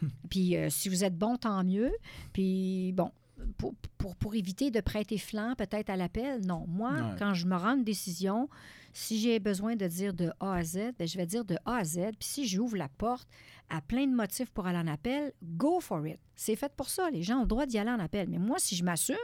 Puis 0.29 0.55
euh, 0.55 0.69
si 0.69 0.89
vous 0.89 1.03
êtes 1.03 1.17
bon, 1.17 1.37
tant 1.37 1.63
mieux. 1.63 1.91
Puis 2.33 2.93
bon, 2.93 3.11
pour, 3.57 3.73
pour, 3.97 4.15
pour 4.15 4.35
éviter 4.35 4.69
de 4.69 4.79
prêter 4.79 5.17
flanc 5.17 5.55
peut-être 5.57 5.89
à 5.89 5.95
l'appel, 5.95 6.45
non. 6.45 6.65
Moi, 6.67 6.91
quand 7.17 7.33
je 7.33 7.45
me 7.47 7.55
rends 7.55 7.75
une 7.75 7.83
décision, 7.83 8.49
si 8.97 9.19
j'ai 9.19 9.39
besoin 9.39 9.75
de 9.75 9.85
dire 9.85 10.11
de 10.11 10.31
A 10.39 10.55
à 10.55 10.63
Z, 10.63 10.93
ben, 10.97 11.07
je 11.07 11.17
vais 11.17 11.27
dire 11.27 11.45
de 11.45 11.55
A 11.65 11.75
à 11.75 11.83
Z. 11.83 11.97
Puis 12.19 12.27
si 12.27 12.47
j'ouvre 12.47 12.75
la 12.75 12.89
porte 12.89 13.29
à 13.69 13.79
plein 13.79 14.07
de 14.07 14.11
motifs 14.11 14.49
pour 14.49 14.65
aller 14.65 14.79
en 14.79 14.87
appel, 14.87 15.33
go 15.43 15.79
for 15.79 16.07
it. 16.07 16.19
C'est 16.35 16.55
fait 16.55 16.73
pour 16.75 16.89
ça. 16.89 17.11
Les 17.11 17.21
gens 17.21 17.37
ont 17.37 17.41
le 17.41 17.47
droit 17.47 17.67
d'y 17.67 17.77
aller 17.77 17.91
en 17.91 17.99
appel. 17.99 18.27
Mais 18.27 18.39
moi, 18.39 18.57
si 18.57 18.75
je 18.75 18.83
m'assume, 18.83 19.15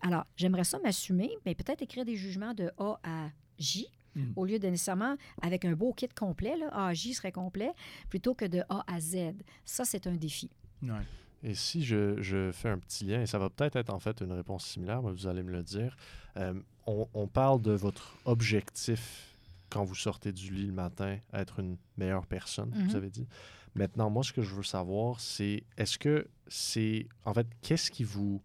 alors 0.00 0.26
j'aimerais 0.36 0.64
ça 0.64 0.80
m'assumer, 0.80 1.30
mais 1.46 1.54
peut-être 1.54 1.82
écrire 1.82 2.04
des 2.04 2.16
jugements 2.16 2.52
de 2.52 2.72
A 2.78 2.98
à 3.04 3.30
J. 3.58 3.86
Mm. 4.16 4.32
Au 4.34 4.44
lieu 4.44 4.58
de 4.58 4.66
nécessairement 4.66 5.14
avec 5.40 5.64
un 5.64 5.74
beau 5.74 5.92
kit 5.92 6.08
complet, 6.08 6.56
là, 6.56 6.68
A 6.72 6.88
à 6.88 6.92
J 6.92 7.14
serait 7.14 7.30
complet, 7.30 7.70
plutôt 8.08 8.34
que 8.34 8.44
de 8.44 8.64
A 8.68 8.82
à 8.92 8.98
Z. 8.98 9.34
Ça, 9.64 9.84
c'est 9.84 10.08
un 10.08 10.16
défi. 10.16 10.50
Ouais. 10.82 11.06
Et 11.42 11.54
si 11.54 11.82
je, 11.84 12.20
je 12.20 12.52
fais 12.52 12.68
un 12.68 12.78
petit 12.78 13.04
lien, 13.04 13.22
et 13.22 13.26
ça 13.26 13.38
va 13.38 13.48
peut-être 13.48 13.76
être 13.76 13.90
en 13.90 13.98
fait 13.98 14.20
une 14.20 14.32
réponse 14.32 14.66
similaire, 14.66 15.02
mais 15.02 15.10
vous 15.12 15.26
allez 15.26 15.42
me 15.42 15.50
le 15.52 15.62
dire. 15.62 15.96
Euh, 16.36 16.52
on, 16.86 17.08
on 17.14 17.26
parle 17.26 17.62
de 17.62 17.72
votre 17.72 18.16
objectif 18.26 19.34
quand 19.70 19.84
vous 19.84 19.94
sortez 19.94 20.32
du 20.32 20.52
lit 20.52 20.66
le 20.66 20.72
matin, 20.72 21.18
être 21.32 21.60
une 21.60 21.76
meilleure 21.96 22.26
personne, 22.26 22.70
Mhm. 22.74 22.88
vous 22.88 22.96
avez 22.96 23.10
dit. 23.10 23.26
Maintenant, 23.74 24.10
moi, 24.10 24.22
ce 24.24 24.32
que 24.32 24.42
je 24.42 24.52
veux 24.54 24.64
savoir, 24.64 25.20
c'est 25.20 25.62
est-ce 25.78 25.96
que 25.98 26.26
c'est. 26.48 27.06
En 27.24 27.32
fait, 27.32 27.46
qu'est-ce 27.62 27.90
qui 27.90 28.02
vous 28.04 28.42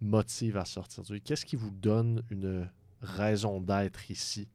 motive 0.00 0.56
à 0.58 0.64
sortir 0.64 1.02
du 1.02 1.14
lit? 1.14 1.20
Qu'est-ce 1.22 1.46
qui 1.46 1.56
vous 1.56 1.70
donne 1.70 2.22
une 2.30 2.68
raison 3.00 3.60
d'être 3.60 4.10
ici? 4.10 4.48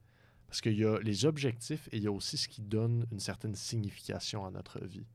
Parce 0.52 0.60
qu'il 0.60 0.78
y 0.78 0.84
a 0.84 1.00
les 1.00 1.24
objectifs 1.26 1.88
et 1.94 1.98
il 1.98 2.04
y 2.04 2.08
a 2.08 2.12
aussi 2.12 2.36
ce 2.36 2.50
qui 2.50 2.62
donne 2.62 3.06
une 3.14 3.22
certaine 3.22 3.56
signification 3.56 4.46
à 4.46 4.52
notre 4.52 4.84
vie. 4.84 5.06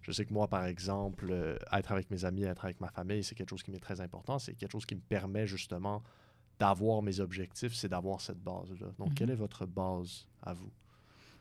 Je 0.00 0.12
sais 0.12 0.24
que 0.24 0.32
moi, 0.32 0.48
par 0.48 0.64
exemple, 0.64 1.26
euh, 1.30 1.58
être 1.72 1.92
avec 1.92 2.10
mes 2.10 2.24
amis, 2.24 2.44
être 2.44 2.64
avec 2.64 2.80
ma 2.80 2.88
famille, 2.88 3.22
c'est 3.22 3.34
quelque 3.34 3.50
chose 3.50 3.62
qui 3.62 3.70
m'est 3.70 3.80
très 3.80 4.00
important. 4.00 4.38
C'est 4.38 4.54
quelque 4.54 4.72
chose 4.72 4.86
qui 4.86 4.94
me 4.94 5.02
permet 5.02 5.46
justement 5.46 6.02
d'avoir 6.58 7.02
mes 7.02 7.20
objectifs, 7.20 7.74
c'est 7.74 7.90
d'avoir 7.90 8.22
cette 8.22 8.42
base-là. 8.42 8.86
Donc, 8.98 9.08
Mhm. 9.10 9.14
quelle 9.14 9.30
est 9.30 9.34
votre 9.34 9.66
base 9.66 10.26
à 10.42 10.54
vous, 10.54 10.70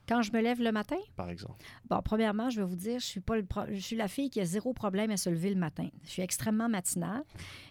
Quand 0.08 0.22
je 0.22 0.32
me 0.32 0.42
lève 0.42 0.62
le 0.62 0.72
matin, 0.72 0.96
par 1.16 1.30
exemple? 1.30 1.58
Bon, 1.90 2.02
premièrement, 2.04 2.50
je 2.50 2.62
vais 2.62 2.66
vous 2.68 2.76
dire, 2.76 3.00
je 3.00 3.06
suis 3.06 3.20
pas 3.20 3.36
le 3.36 3.44
pro- 3.44 3.66
je 3.70 3.80
suis 3.80 3.96
la 3.96 4.08
fille 4.08 4.30
qui 4.30 4.40
a 4.40 4.46
zéro 4.46 4.74
problème 4.74 5.12
à 5.12 5.18
se 5.18 5.30
lever 5.30 5.50
le 5.50 5.60
matin. 5.60 5.88
Je 6.06 6.10
suis 6.10 6.22
extrêmement 6.22 6.70
matinale. 6.70 7.24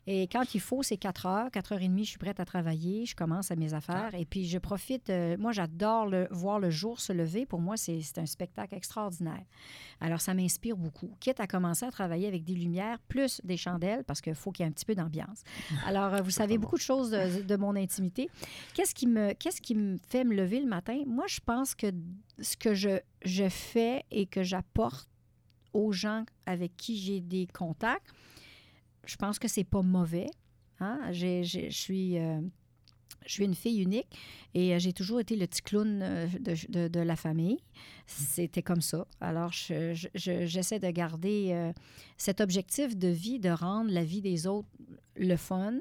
Et 0.07 0.29
quand 0.29 0.55
il 0.55 0.61
faut, 0.61 0.83
c'est 0.83 0.97
4 0.99 1.27
heures, 1.27 1.51
4 1.51 1.73
heures 1.73 1.81
et 1.83 1.89
demie, 1.89 2.05
je 2.05 2.11
suis 2.11 2.19
prête 2.19 2.39
à 2.39 2.45
travailler, 2.45 3.07
je 3.07 3.17
commence 3.17 3.51
à 3.51 3.57
mes 3.57 3.75
affaires. 3.75 4.15
Et 4.15 4.25
puis, 4.25 4.47
je 4.47 4.59
profite. 4.59 5.11
euh, 5.11 5.37
moi, 5.39 5.53
j'adore 5.53 6.07
le- 6.07 6.29
voir 6.31 6.61
le 6.61 6.71
jour 6.71 7.01
se 7.01 7.13
lever. 7.13 7.47
Pour 7.47 7.61
moi, 7.61 7.77
c'est 7.77 8.01
un 8.19 8.27
spectacle 8.27 8.75
extraordinaire. 8.75 9.45
Alors, 10.01 10.21
ça 10.21 10.35
m'inspire 10.35 10.77
beaucoup. 10.77 11.11
Quitte 11.21 11.41
à 11.41 11.47
commencer 11.47 11.85
à 11.87 11.91
travailler 11.91 12.29
avec 12.29 12.45
des 12.45 12.55
lumières 12.55 12.99
plus 13.09 13.41
des 13.45 13.57
chandelles, 13.57 14.05
parce 14.05 14.21
qu'il 14.21 14.35
faut 14.35 14.53
qu'il 14.53 14.65
y 14.65 14.67
ait 14.67 14.71
un 14.71 14.73
petit 14.73 14.85
peu 14.85 14.95
d'ambiance. 14.95 15.43
Alors, 15.87 16.15
euh, 16.15 16.21
vous 16.23 16.31
savez 16.31 16.59
beaucoup 16.59 16.77
de 16.77 16.83
choses 16.83 17.11
de, 17.11 17.43
de 17.43 17.57
mon 17.57 17.75
intimité. 17.77 18.29
Qu'est-ce 18.75 18.95
qui, 18.95 19.07
me, 19.07 19.33
qu'est-ce 19.33 19.61
qui 19.61 19.75
me 19.75 19.97
fait 20.09 20.25
me 20.25 20.35
lever 20.35 20.61
le 20.61 20.67
matin? 20.67 21.03
Moi, 21.07 21.25
je 21.29 21.41
pense 21.45 21.75
que 21.75 21.87
ce 22.41 22.57
que 22.57 22.75
je, 22.75 23.01
je 23.25 23.49
fais 23.49 24.05
et 24.11 24.27
que 24.27 24.43
j'apporte 24.43 25.09
aux 25.73 25.93
gens 25.93 26.25
avec 26.47 26.77
qui 26.77 26.97
j'ai 26.99 27.21
des 27.21 27.47
contacts, 27.47 28.11
je 29.05 29.17
pense 29.17 29.39
que 29.39 29.49
c'est 29.49 29.65
pas 29.65 29.83
mauvais. 29.83 30.27
Hein? 30.81 31.01
Je 31.13 31.69
suis... 31.71 32.19
euh, 32.19 32.41
je 33.25 33.33
suis 33.33 33.45
une 33.45 33.55
fille 33.57 33.83
unique 33.83 34.07
et 34.55 34.73
euh, 34.75 34.79
j'ai 34.79 34.93
toujours 34.93 35.19
été 35.19 35.35
le 35.35 35.47
petit 35.49 35.61
clown 35.63 36.01
euh, 36.01 36.29
de, 36.39 36.87
de- 36.87 37.01
la 37.01 37.17
famille. 37.17 37.59
C'était 38.07 38.63
comme 38.63 38.81
ça. 38.81 39.05
Alors, 39.21 39.53
je- 39.53 39.95
je- 39.95 40.07
je- 40.15 40.47
j'essaie 40.47 40.79
de 40.79 40.89
garder 40.91 41.73
cet 42.17 42.41
objectif 42.41 42.97
de 42.97 43.09
vie, 43.09 43.41
de 43.41 43.49
rendre 43.51 43.91
la 43.91 44.05
vie 44.05 44.21
des 44.21 44.47
autres 44.47 44.69
le 45.17 45.37
fun 45.37 45.75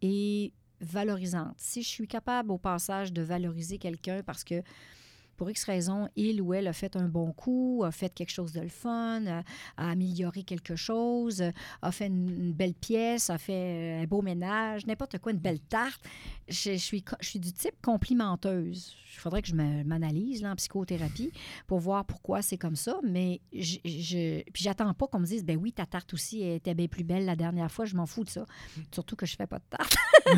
et 0.00 0.52
valorisante. 0.80 1.54
Si 1.58 1.82
je 1.82 1.88
suis 1.88 2.08
capable 2.08 2.50
au 2.50 2.58
passage 2.58 3.12
de 3.12 3.20
valoriser 3.22 3.76
quelqu'un 3.78 4.22
parce 4.22 4.42
que 4.44 4.62
pour 5.36 5.50
X 5.50 5.64
raison, 5.64 6.08
il 6.16 6.40
ou 6.42 6.54
elle 6.54 6.66
a 6.66 6.72
fait 6.72 6.96
un 6.96 7.08
bon 7.08 7.32
coup, 7.32 7.82
a 7.84 7.90
fait 7.90 8.12
quelque 8.14 8.30
chose 8.30 8.52
de 8.52 8.60
le 8.60 8.68
fun, 8.68 9.24
a, 9.26 9.42
a 9.76 9.90
amélioré 9.90 10.42
quelque 10.42 10.76
chose, 10.76 11.42
a 11.82 11.92
fait 11.92 12.06
une, 12.06 12.28
une 12.28 12.52
belle 12.52 12.74
pièce, 12.74 13.30
a 13.30 13.38
fait 13.38 13.52
euh, 14.00 14.02
un 14.02 14.06
beau 14.06 14.22
ménage, 14.22 14.86
n'importe 14.86 15.18
quoi, 15.18 15.32
une 15.32 15.38
belle 15.38 15.60
tarte. 15.60 16.00
Je, 16.48 16.72
je 16.72 16.76
suis, 16.76 17.02
co- 17.02 17.16
je 17.20 17.28
suis 17.28 17.40
du 17.40 17.52
type 17.52 17.74
complimenteuse. 17.82 18.94
Il 19.14 19.18
faudrait 19.18 19.40
que 19.42 19.48
je 19.48 19.54
m'analyse 19.54 20.42
là, 20.42 20.52
en 20.52 20.56
psychothérapie 20.56 21.30
pour 21.66 21.78
voir 21.78 22.04
pourquoi 22.04 22.42
c'est 22.42 22.58
comme 22.58 22.76
ça. 22.76 22.98
Mais 23.02 23.40
je, 23.52 23.78
je, 23.84 24.42
puis 24.52 24.62
j'attends 24.62 24.92
pas 24.94 25.06
qu'on 25.06 25.20
me 25.20 25.24
dise, 25.26 25.42
ben 25.44 25.56
oui, 25.56 25.72
ta 25.72 25.86
tarte 25.86 26.12
aussi 26.12 26.42
était 26.42 26.74
bien 26.74 26.86
plus 26.86 27.02
belle 27.04 27.24
la 27.24 27.34
dernière 27.34 27.70
fois. 27.70 27.84
Je 27.86 27.96
m'en 27.96 28.04
fous 28.06 28.24
de 28.24 28.30
ça. 28.30 28.44
Surtout 28.92 29.16
que 29.16 29.24
je 29.26 29.34
fais 29.36 29.46
pas 29.46 29.58
de 29.58 29.64
tarte. 29.70 29.96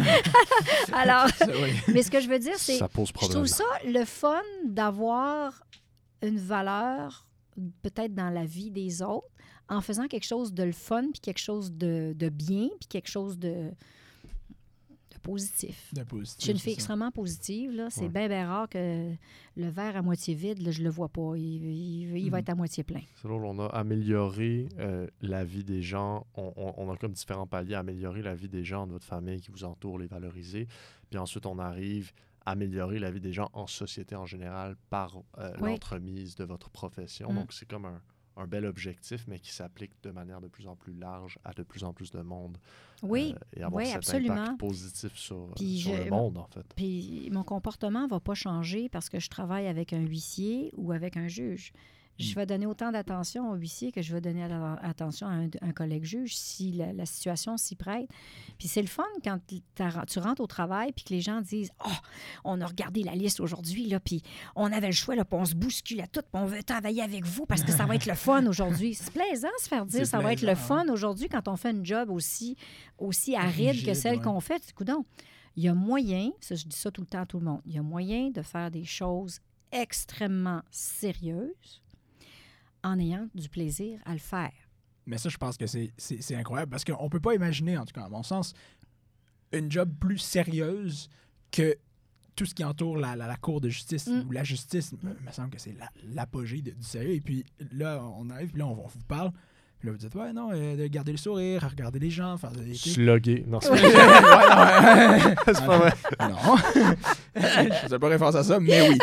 Alors, 0.92 1.28
Ça, 1.30 1.46
oui. 1.46 1.70
mais 1.88 2.02
ce 2.02 2.10
que 2.10 2.20
je 2.20 2.28
veux 2.28 2.38
dire, 2.38 2.54
c'est 2.56 2.78
Ça 2.78 2.88
pose 2.88 3.08
je 3.20 3.28
trouve 3.28 3.46
ça 3.46 3.64
le 3.84 4.04
fun 4.04 4.40
d'avoir 4.64 4.87
une 6.22 6.38
valeur 6.38 7.26
peut-être 7.82 8.14
dans 8.14 8.30
la 8.30 8.44
vie 8.44 8.70
des 8.70 9.02
autres 9.02 9.26
en 9.68 9.80
faisant 9.80 10.06
quelque 10.06 10.24
chose 10.26 10.52
de 10.54 10.62
le 10.62 10.72
fun, 10.72 11.10
puis 11.12 11.20
quelque 11.20 11.38
chose 11.40 11.72
de, 11.72 12.14
de 12.16 12.28
bien, 12.28 12.68
puis 12.80 12.88
quelque 12.88 13.08
chose 13.08 13.38
de, 13.38 13.70
de 15.10 15.18
positif. 15.22 15.92
De 15.92 16.02
positif, 16.04 16.36
Je 16.38 16.42
suis 16.44 16.52
une 16.52 16.58
fille 16.58 16.72
extrêmement 16.72 17.10
positive. 17.10 17.72
là. 17.72 17.88
C'est 17.90 18.02
Ouais. 18.02 18.08
bien, 18.08 18.28
bien 18.28 18.46
rare 18.48 18.68
que 18.68 19.12
le 19.56 19.68
verre 19.68 19.96
à 19.96 20.02
moitié 20.02 20.34
vide, 20.34 20.60
là, 20.62 20.70
je 20.70 20.82
le 20.82 20.88
vois 20.90 21.08
pas. 21.08 21.32
Il, 21.36 21.42
il- 21.64 22.16
il 22.16 22.30
va 22.30 22.36
Mhm. 22.38 22.40
être 22.42 22.48
à 22.50 22.54
moitié 22.54 22.82
plein. 22.84 23.02
C'est 23.16 23.28
drôle, 23.28 23.44
on 23.44 23.58
a 23.58 23.66
amélioré 23.66 24.68
euh, 24.78 25.06
la 25.20 25.44
vie 25.44 25.64
des 25.64 25.82
gens. 25.82 26.26
On, 26.34 26.52
on- 26.56 26.74
on 26.78 26.90
a 26.92 26.96
comme 26.96 27.12
différents 27.12 27.46
paliers, 27.46 27.74
améliorer 27.74 28.22
la 28.22 28.34
vie 28.34 28.48
des 28.48 28.64
gens 28.64 28.86
de 28.86 28.92
votre 28.92 29.06
famille 29.06 29.40
qui 29.40 29.50
vous 29.50 29.64
entoure, 29.64 29.98
les 29.98 30.06
valoriser. 30.06 30.66
Puis 31.10 31.18
ensuite, 31.18 31.44
on 31.46 31.58
arrive 31.58 32.12
améliorer 32.50 32.98
la 32.98 33.10
vie 33.10 33.20
des 33.20 33.32
gens 33.32 33.48
en 33.52 33.66
société 33.66 34.14
en 34.16 34.26
général 34.26 34.76
par 34.90 35.16
euh, 35.38 35.52
Oui. 35.60 35.70
l'entremise 35.70 36.34
de 36.36 36.44
votre 36.44 36.70
profession. 36.70 37.32
Mm. 37.32 37.34
Donc, 37.36 37.52
c'est 37.52 37.66
comme 37.68 37.84
un, 37.86 38.00
un 38.36 38.46
bel 38.46 38.66
objectif, 38.66 39.24
mais 39.26 39.38
qui 39.38 39.52
s'applique 39.52 39.92
de 40.02 40.10
manière 40.10 40.40
de 40.40 40.48
plus 40.48 40.66
en 40.68 40.76
plus 40.76 40.94
large 40.94 41.38
à 41.44 41.52
de 41.52 41.62
plus 41.62 41.82
en 41.84 41.92
plus 41.92 42.10
de 42.12 42.20
monde. 42.20 42.56
Oui, 43.02 43.34
euh, 43.34 43.58
et 43.58 43.62
avoir 43.62 43.82
oui, 43.82 43.86
cet 43.88 43.96
absolument. 43.96 44.34
impact 44.34 44.60
positif 44.60 45.14
sur, 45.16 45.36
euh, 45.36 45.52
Puis 45.56 45.78
sur 45.78 45.94
je- 45.96 46.04
le 46.04 46.10
monde, 46.10 46.38
en 46.38 46.46
fait. 46.46 46.64
Puis 46.76 47.28
mon 47.32 47.42
comportement 47.44 48.06
va 48.06 48.20
pas 48.20 48.34
changer 48.34 48.88
parce 48.88 49.08
que 49.08 49.18
je 49.18 49.28
travaille 49.28 49.66
avec 49.66 49.92
un 49.92 50.00
huissier 50.00 50.72
ou 50.76 50.92
avec 50.92 51.16
un 51.16 51.28
juge. 51.28 51.72
Je 52.18 52.34
vais 52.34 52.46
donner 52.46 52.66
autant 52.66 52.90
d'attention 52.90 53.50
au 53.50 53.54
huissier 53.54 53.92
que 53.92 54.02
je 54.02 54.12
vais 54.12 54.20
donner 54.20 54.42
à- 54.44 54.74
attention 54.82 55.26
à 55.28 55.30
un, 55.30 55.48
un 55.62 55.72
collègue 55.72 56.04
juge 56.04 56.36
si 56.36 56.72
la, 56.72 56.92
la 56.92 57.06
situation 57.06 57.56
s'y 57.56 57.76
prête. 57.76 58.08
Puis 58.58 58.66
c'est 58.66 58.82
le 58.82 58.88
fun 58.88 59.04
quand 59.22 59.38
tu 59.46 60.18
rentres 60.18 60.40
au 60.40 60.46
travail 60.46 60.92
puis 60.92 61.04
que 61.04 61.14
les 61.14 61.20
gens 61.20 61.40
disent 61.40 61.70
«Oh, 61.86 61.90
on 62.44 62.60
a 62.60 62.66
regardé 62.66 63.02
la 63.02 63.14
liste 63.14 63.40
aujourd'hui, 63.40 63.86
là, 63.86 64.00
puis 64.00 64.22
on 64.56 64.72
avait 64.72 64.88
le 64.88 64.92
choix, 64.92 65.14
là, 65.14 65.24
puis 65.24 65.38
on 65.38 65.44
se 65.44 65.54
bouscule 65.54 66.00
à 66.00 66.06
tout, 66.06 66.22
puis 66.22 66.42
on 66.42 66.46
veut 66.46 66.62
travailler 66.62 67.02
avec 67.02 67.24
vous 67.24 67.46
parce 67.46 67.62
que 67.62 67.70
ça 67.72 67.86
va 67.86 67.94
être 67.94 68.06
le 68.06 68.14
fun 68.14 68.46
aujourd'hui.» 68.46 68.94
C'est 68.96 69.12
plaisant 69.12 69.48
de 69.56 69.62
se 69.62 69.68
faire 69.68 69.86
dire 69.86 70.06
ça 70.06 70.18
va 70.18 70.32
être 70.32 70.42
le 70.42 70.54
fun 70.54 70.88
aujourd'hui 70.88 71.28
quand 71.28 71.46
on 71.46 71.56
fait 71.56 71.70
une 71.70 71.86
job 71.86 72.10
aussi, 72.10 72.56
aussi 72.98 73.36
aride 73.36 73.84
que 73.84 73.94
celle 73.94 74.16
ouais. 74.16 74.22
qu'on 74.22 74.40
fait. 74.40 74.72
Coudon, 74.74 75.04
il 75.56 75.62
y 75.62 75.68
a 75.68 75.74
moyen, 75.74 76.30
ça, 76.40 76.54
je 76.54 76.64
dis 76.64 76.76
ça 76.76 76.90
tout 76.90 77.00
le 77.00 77.06
temps 77.06 77.22
à 77.22 77.26
tout 77.26 77.38
le 77.38 77.44
monde, 77.44 77.60
il 77.64 77.74
y 77.74 77.78
a 77.78 77.82
moyen 77.82 78.30
de 78.30 78.42
faire 78.42 78.70
des 78.70 78.84
choses 78.84 79.40
extrêmement 79.70 80.62
sérieuses 80.70 81.82
en 82.84 82.98
ayant 82.98 83.28
du 83.34 83.48
plaisir 83.48 84.00
à 84.04 84.12
le 84.12 84.18
faire. 84.18 84.52
Mais 85.06 85.18
ça, 85.18 85.28
je 85.28 85.36
pense 85.38 85.56
que 85.56 85.66
c'est- 85.66 86.34
incroyable 86.34 86.70
parce 86.70 86.84
qu'on 86.84 87.08
peut 87.08 87.20
pas 87.20 87.34
imaginer, 87.34 87.78
en 87.78 87.84
tout 87.86 87.94
cas 87.94 88.04
à 88.04 88.08
mon 88.08 88.22
sens, 88.22 88.52
une 89.52 89.70
job 89.70 89.90
plus 89.98 90.18
sérieuse 90.18 91.08
que 91.50 91.76
tout 92.36 92.44
ce 92.44 92.54
qui 92.54 92.62
entoure 92.62 92.98
la, 92.98 93.16
la- 93.16 93.26
la 93.26 93.36
cour 93.36 93.60
de 93.60 93.68
justice 93.68 94.06
Mm. 94.06 94.26
ou 94.28 94.30
la 94.32 94.44
justice. 94.44 94.92
Il 95.02 95.26
me 95.26 95.32
semble 95.32 95.50
que 95.50 95.58
c'est 95.58 95.72
la- 95.72 95.90
l'apogée 96.04 96.60
du 96.60 96.74
sérieux. 96.80 97.14
Et 97.14 97.20
puis 97.20 97.44
là, 97.72 98.02
on 98.04 98.28
arrive, 98.30 98.50
puis 98.50 98.58
là, 98.58 98.66
on, 98.66 98.84
on 98.84 98.86
vous 98.86 99.04
parle. 99.08 99.32
Puis 99.78 99.86
là, 99.86 99.92
vous 99.92 99.98
dites, 99.98 100.14
ouais, 100.16 100.32
non, 100.32 100.50
euh, 100.52 100.76
de 100.76 100.86
garder 100.88 101.12
le 101.12 101.18
sourire, 101.18 101.68
regarder 101.70 102.00
les 102.00 102.10
gens, 102.10 102.36
faire 102.36 102.50
des. 102.50 102.74
Slogué. 102.74 103.44
Non, 103.46 103.60
c'est 103.60 103.70
ouais. 103.70 103.78
c'est 105.46 105.66
pas 105.66 105.78
vrai. 105.78 105.92
non. 106.20 106.56
je 107.36 107.74
faisais 107.84 107.98
pas 107.98 108.08
référence 108.08 108.34
à 108.34 108.42
ça, 108.42 108.58
mais 108.58 108.88
oui. 108.88 108.98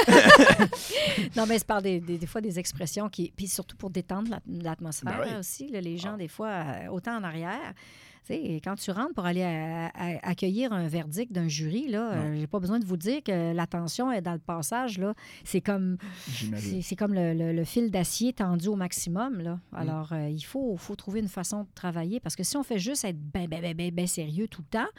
Non, 1.38 1.46
mais 1.48 1.58
c'est 1.60 1.68
par 1.68 1.82
des, 1.82 2.00
des, 2.00 2.18
des 2.18 2.28
fois 2.28 2.42
des 2.42 2.60
expressions 2.60 3.08
qui. 3.10 3.32
Puis 3.36 3.48
surtout 3.48 3.78
pour 3.78 3.90
détendre 3.90 4.30
l'at- 4.32 4.42
l'atmosphère 4.48 5.18
Ben 5.20 5.30
oui. 5.34 5.40
aussi. 5.40 5.70
là, 5.70 5.80
les 5.82 5.98
gens, 5.98 6.14
Ah. 6.16 6.18
des 6.18 6.28
fois, 6.28 6.48
euh, 6.50 6.88
autant 6.92 7.18
en 7.18 7.24
arrière. 7.24 7.74
Sais, 8.28 8.60
quand 8.64 8.76
tu 8.76 8.90
rentres 8.90 9.14
pour 9.14 9.26
aller 9.26 9.44
à- 9.44 9.88
à- 9.94 10.30
accueillir 10.30 10.74
un 10.74 10.88
verdict 10.88 11.32
d'un 11.32 11.48
jury, 11.48 11.88
là, 11.88 12.12
euh, 12.14 12.36
j'ai 12.40 12.48
pas 12.48 12.60
besoin 12.60 12.80
de 12.80 12.86
vous 12.86 12.98
dire 12.98 13.22
que 13.24 13.54
la 13.54 13.68
tension 13.68 14.12
est 14.12 14.22
dans 14.22 14.34
le 14.34 14.40
passage. 14.40 14.98
Là. 14.98 15.14
C'est 15.44 15.62
comme. 15.62 15.98
C'est 16.82 16.96
comme 16.96 17.14
le, 17.14 17.34
le- 17.36 17.54
le 17.54 17.64
fil 17.64 17.92
d'acier 17.92 18.34
tendu 18.34 18.68
au 18.68 18.76
maximum. 18.76 19.40
Là. 19.42 19.60
Mm. 19.72 19.76
Alors, 19.76 20.14
euh, 20.14 20.28
il 20.30 20.42
faut, 20.44 20.76
faut 20.76 20.96
trouver 20.96 21.20
une 21.20 21.28
façon 21.28 21.64
de 21.64 21.68
travailler 21.76 22.20
parce 22.20 22.36
que 22.36 22.44
si 22.44 22.58
on 22.58 22.64
fait 22.64 22.80
juste 22.80 23.06
être 23.06 23.20
bien, 23.20 23.46
ben, 23.48 23.62
ben, 23.62 23.76
ben, 23.76 23.92
ben 23.94 24.08
sérieux 24.08 24.48
tout 24.48 24.62
le 24.64 24.68
temps, 24.80 24.90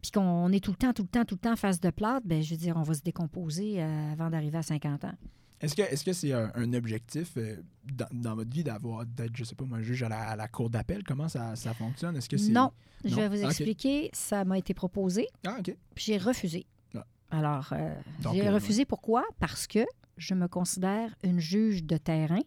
puis 0.00 0.10
qu'on 0.10 0.50
est 0.50 0.58
tout 0.62 0.72
le 0.72 0.76
temps, 0.76 0.92
tout 0.92 1.02
le 1.02 1.08
temps, 1.08 1.24
tout 1.24 1.36
le 1.36 1.40
temps 1.50 1.54
face 1.56 1.80
de 1.80 1.90
plate, 1.90 2.24
ben, 2.26 2.42
je 2.42 2.50
veux 2.50 2.56
dire, 2.58 2.76
on 2.76 2.82
va 2.82 2.94
se 2.94 3.02
décomposer 3.02 3.76
euh, 3.80 4.12
avant 4.12 4.28
d'arriver 4.28 4.58
à 4.58 4.62
50 4.62 5.04
ans. 5.04 5.14
Est-ce 5.62 5.74
que 5.76 5.82
est-ce 5.82 6.04
que 6.04 6.12
c'est 6.12 6.32
un, 6.32 6.50
un 6.54 6.72
objectif 6.74 7.32
euh, 7.36 7.56
dans, 7.84 8.06
dans 8.12 8.34
votre 8.34 8.50
vie 8.50 8.64
d'avoir 8.64 9.06
d'être, 9.06 9.36
je 9.36 9.44
sais 9.44 9.54
pas, 9.54 9.64
moi, 9.64 9.80
juge 9.80 10.02
à 10.02 10.08
la, 10.08 10.20
à 10.30 10.36
la 10.36 10.48
cour 10.48 10.68
d'appel? 10.70 11.02
Comment 11.04 11.28
ça, 11.28 11.54
ça 11.56 11.72
fonctionne? 11.74 12.16
Est-ce 12.16 12.28
que 12.28 12.36
c'est. 12.36 12.50
Non, 12.52 12.72
je 13.04 13.14
vais 13.14 13.28
vous 13.28 13.42
Ok. 13.44 13.50
expliquer. 13.50 14.10
Ça 14.12 14.44
m'a 14.44 14.58
été 14.58 14.74
proposé, 14.74 15.26
Ah, 15.46 15.56
OK. 15.60 15.74
puis 15.94 16.04
j'ai 16.04 16.18
refusé. 16.18 16.66
Ah. 16.94 17.06
Alors, 17.30 17.68
euh, 17.72 17.94
j'ai 18.32 18.48
euh, 18.48 18.52
refusé 18.54 18.84
pourquoi? 18.84 19.24
Parce 19.38 19.66
que 19.66 19.84
je 20.18 20.34
me 20.34 20.48
considère 20.48 21.14
une 21.22 21.38
juge 21.40 21.84
de 21.84 21.96
terrain. 21.96 22.40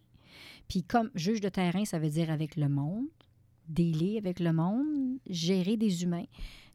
Puis 0.68 0.82
comme 0.82 1.10
juge 1.14 1.40
de 1.40 1.48
terrain, 1.48 1.84
ça 1.84 1.98
veut 1.98 2.10
dire 2.10 2.30
avec 2.30 2.56
le 2.56 2.68
monde, 2.68 3.06
délai 3.68 4.18
avec 4.18 4.40
le 4.40 4.52
monde, 4.52 5.18
gérer 5.28 5.76
des 5.76 6.02
humains. 6.02 6.26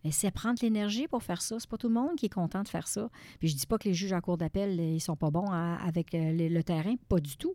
Mais 0.04 0.12
c'est 0.12 0.32
prendre 0.32 0.58
l'énergie 0.62 1.08
pour 1.08 1.22
faire 1.24 1.42
ça. 1.42 1.58
C'est 1.60 1.70
pas 1.70 1.78
tout 1.78 1.88
le 1.88 1.94
monde 1.94 2.16
qui 2.16 2.26
est 2.26 2.34
content 2.34 2.64
de 2.64 2.68
faire 2.68 2.88
ça. 2.88 3.10
Puis 3.40 3.48
je 3.50 3.56
dis 3.56 3.68
pas 3.68 3.78
que 3.78 3.88
les 3.88 3.94
juges 3.94 4.14
en 4.14 4.22
cour 4.22 4.38
d'appel, 4.38 4.80
ils 4.80 5.00
sont 5.00 5.16
pas 5.16 5.30
bons 5.32 5.50
à- 5.52 5.76
avec 5.86 6.14
euh, 6.16 6.32
le, 6.32 6.48
le 6.48 6.64
terrain, 6.64 6.96
pas 7.10 7.20
du 7.20 7.38
tout. 7.38 7.54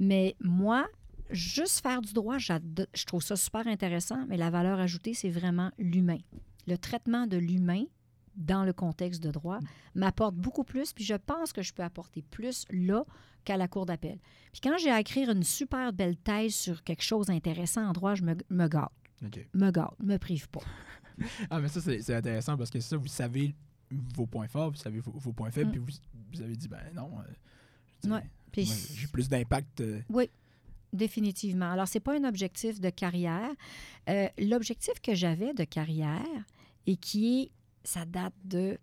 Mais 0.00 0.34
moi, 0.40 0.86
juste 1.30 1.80
faire 1.80 2.00
du 2.00 2.12
droit, 2.12 2.38
je 2.38 3.04
trouve 3.06 3.22
ça 3.22 3.36
super 3.36 3.66
intéressant, 3.66 4.26
mais 4.28 4.36
la 4.36 4.50
valeur 4.50 4.78
ajoutée, 4.80 5.14
c'est 5.14 5.30
vraiment 5.30 5.70
l'humain. 5.78 6.18
Le 6.66 6.76
traitement 6.78 7.26
de 7.26 7.36
l'humain 7.36 7.84
dans 8.36 8.64
le 8.64 8.72
contexte 8.72 9.22
de 9.22 9.30
droit 9.30 9.60
m'apporte 9.94 10.34
beaucoup 10.34 10.64
plus, 10.64 10.92
puis 10.92 11.04
je 11.04 11.14
pense 11.14 11.52
que 11.52 11.62
je 11.62 11.72
peux 11.72 11.84
apporter 11.84 12.22
plus 12.22 12.64
là 12.70 13.04
qu'à 13.44 13.56
la 13.56 13.68
cour 13.68 13.86
d'appel. 13.86 14.18
Puis 14.52 14.60
quand 14.60 14.76
j'ai 14.78 14.90
à 14.90 14.98
écrire 14.98 15.30
une 15.30 15.44
super 15.44 15.92
belle 15.92 16.16
thèse 16.16 16.54
sur 16.54 16.82
quelque 16.82 17.02
chose 17.04 17.26
d'intéressant 17.26 17.86
en 17.86 17.92
droit, 17.92 18.14
je 18.16 18.22
me, 18.24 18.34
me 18.50 18.66
gâte, 18.66 18.90
OK. 19.24 19.46
me 19.54 19.70
gâte, 19.70 19.94
me 20.00 20.16
prive 20.16 20.48
pas. 20.48 20.62
Ah, 21.50 21.60
mais 21.60 21.68
ça, 21.68 21.80
c'est 21.80 22.14
intéressant 22.14 22.56
parce 22.56 22.70
que 22.70 22.80
ça, 22.80 22.96
vous 22.96 23.06
savez 23.06 23.54
vos 23.90 24.26
points 24.26 24.48
forts, 24.48 24.70
vous 24.70 24.76
savez 24.76 25.00
vos, 25.00 25.12
vos 25.12 25.32
points 25.32 25.50
faibles, 25.50 25.68
Mm. 25.70 25.72
puis 25.72 25.80
vous, 25.80 25.98
vous 26.32 26.42
avez 26.42 26.56
dit, 26.56 26.68
ben 26.68 26.80
non. 26.94 27.10
euh, 27.18 28.08
Ouais. 28.10 28.28
J'ai 28.94 29.06
plus 29.08 29.28
d'impact. 29.28 29.80
euh, 29.80 30.00
Définitivement. 30.92 31.72
Alors, 31.72 31.88
ce 31.88 31.94
n'est 31.96 32.00
pas 32.00 32.16
un 32.16 32.24
objectif 32.24 32.80
de 32.80 32.88
carrière. 32.90 33.50
Euh, 34.08 34.28
L'objectif 34.38 35.00
que 35.02 35.14
j'avais 35.14 35.52
de 35.52 35.64
carrière 35.64 36.22
et 36.86 36.96
qui 36.96 37.40
est, 37.42 37.50
ça 37.82 38.04
date 38.04 38.34
de, 38.44 38.78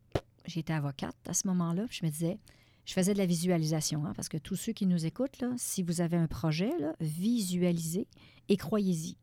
j'étais 0.45 0.73
avocate 0.73 1.15
à 1.27 1.33
ce 1.33 1.47
moment-là, 1.47 1.85
je 1.89 2.05
me 2.05 2.11
disais, 2.11 2.37
je 2.85 2.93
faisais 2.93 3.13
de 3.13 3.17
la 3.19 3.25
visualisation, 3.25 4.05
hein, 4.05 4.11
parce 4.13 4.27
que 4.27 4.37
tous 4.37 4.55
ceux 4.57 4.73
qui 4.73 4.87
nous 4.87 5.05
écoutent, 5.05 5.39
là, 5.39 5.53
si 5.57 5.83
vous 5.83 6.01
avez 6.01 6.17
un 6.17 6.27
projet, 6.27 6.71
là, 6.79 6.93
visualisez 6.99 8.07
et 8.49 8.57
croyez-y. 8.57 9.15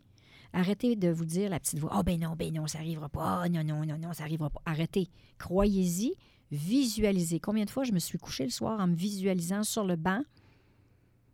Arrêtez 0.52 0.96
de 0.96 1.10
vous 1.10 1.24
dire 1.24 1.50
la 1.50 1.60
petite 1.60 1.78
voix, 1.78 1.92
oh 1.94 2.02
ben 2.02 2.18
non, 2.18 2.34
ben 2.36 2.52
non, 2.52 2.66
ça 2.66 2.78
n'arrivera 2.78 3.08
pas, 3.08 3.44
oh 3.44 3.48
non, 3.48 3.62
non, 3.62 3.84
non, 3.84 3.98
non, 3.98 4.12
ça 4.12 4.24
n'arrivera 4.24 4.50
pas. 4.50 4.62
Arrêtez. 4.64 5.08
Croyez-y, 5.38 6.14
visualisez. 6.50 7.38
Combien 7.38 7.64
de 7.64 7.70
fois 7.70 7.84
je 7.84 7.92
me 7.92 7.98
suis 7.98 8.18
couchée 8.18 8.44
le 8.44 8.50
soir 8.50 8.80
en 8.80 8.86
me 8.86 8.94
visualisant 8.94 9.62
sur 9.62 9.84
le 9.84 9.96
banc 9.96 10.22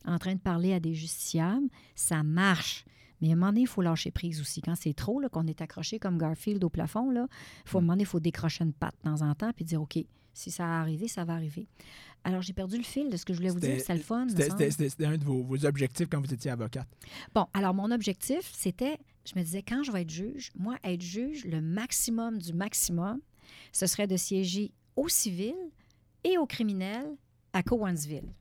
en 0.06 0.18
train 0.18 0.34
de 0.34 0.40
parler 0.40 0.74
à 0.74 0.80
des 0.80 0.94
justiciables, 0.94 1.68
ça 1.94 2.22
marche. 2.22 2.84
Mais 3.20 3.30
à 3.30 3.32
un 3.32 3.36
moment 3.36 3.48
donné, 3.48 3.62
il 3.62 3.66
faut 3.66 3.82
lâcher 3.82 4.10
prise 4.10 4.40
aussi. 4.40 4.60
Quand 4.60 4.74
c'est 4.74 4.94
trop, 4.94 5.20
qu'on 5.32 5.46
est 5.46 5.60
accroché 5.60 5.98
comme 5.98 6.18
Garfield 6.18 6.62
au 6.64 6.70
plafond, 6.70 7.10
là, 7.10 7.26
faut, 7.64 7.78
à 7.78 7.80
un 7.80 7.82
moment 7.82 7.92
donné, 7.94 8.02
il 8.02 8.06
faut 8.06 8.20
décrocher 8.20 8.64
une 8.64 8.72
patte 8.72 8.96
de 9.04 9.10
temps 9.10 9.22
en 9.22 9.34
temps 9.34 9.52
puis 9.54 9.64
dire 9.64 9.80
OK, 9.80 9.98
si 10.32 10.50
ça 10.50 10.64
a 10.66 10.80
arrivé, 10.80 11.08
ça 11.08 11.24
va 11.24 11.34
arriver. 11.34 11.68
Alors, 12.24 12.42
j'ai 12.42 12.52
perdu 12.52 12.76
le 12.76 12.82
fil 12.82 13.10
de 13.10 13.16
ce 13.16 13.24
que 13.24 13.32
je 13.32 13.38
voulais 13.38 13.50
vous 13.50 13.60
dire. 13.60 13.78
C'était 13.78 13.94
le 13.94 14.00
fun. 14.00 14.26
C'était 14.28 15.06
un 15.06 15.16
de 15.16 15.24
vos, 15.24 15.42
vos 15.42 15.64
objectifs 15.64 16.08
quand 16.10 16.20
vous 16.20 16.32
étiez 16.32 16.50
avocate. 16.50 16.88
Bon, 17.34 17.46
alors 17.52 17.74
mon 17.74 17.90
objectif, 17.90 18.50
c'était, 18.52 18.98
je 19.24 19.38
me 19.38 19.44
disais, 19.44 19.62
quand 19.62 19.82
je 19.84 19.92
vais 19.92 20.02
être 20.02 20.10
juge, 20.10 20.50
moi, 20.56 20.76
être 20.82 21.02
juge, 21.02 21.44
le 21.44 21.60
maximum 21.60 22.38
du 22.38 22.52
maximum, 22.52 23.20
ce 23.72 23.86
serait 23.86 24.06
de 24.06 24.16
siéger 24.16 24.72
au 24.96 25.08
civil 25.08 25.54
et 26.24 26.38
au 26.38 26.46
criminel 26.46 27.16
à 27.52 27.62
Cowansville. 27.62 28.32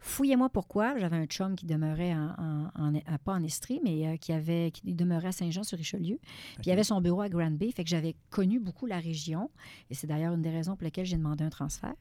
Fouillez-moi 0.00 0.48
pourquoi. 0.48 0.96
J'avais 0.98 1.16
un 1.16 1.26
chum 1.26 1.56
qui 1.56 1.66
demeurait 1.66 2.14
en, 2.14 2.30
en- 2.38 2.70
en- 2.74 2.94
en- 2.94 3.18
pas 3.24 3.32
en 3.34 3.42
Estrie, 3.42 3.80
mais 3.82 4.06
euh, 4.06 4.16
qui, 4.16 4.32
avait, 4.32 4.70
qui 4.70 4.94
demeurait 4.94 5.28
à 5.28 5.32
Saint-Jean-sur-Richelieu. 5.32 6.18
Puis 6.54 6.62
il 6.66 6.70
avait 6.70 6.84
son 6.84 7.00
bureau 7.00 7.20
à 7.22 7.28
Grand 7.28 7.50
Bay, 7.50 7.70
fait 7.72 7.84
que 7.84 7.90
j'avais 7.90 8.14
connu 8.30 8.60
beaucoup 8.60 8.86
la 8.86 8.98
région. 9.00 9.50
Et 9.90 9.94
c'est 9.94 10.06
d'ailleurs 10.06 10.34
une 10.34 10.42
des 10.42 10.50
raisons 10.50 10.76
pour 10.76 10.84
lesquelles 10.84 11.06
j'ai 11.06 11.16
demandé 11.16 11.44
un 11.44 11.50
transfert. 11.50 11.94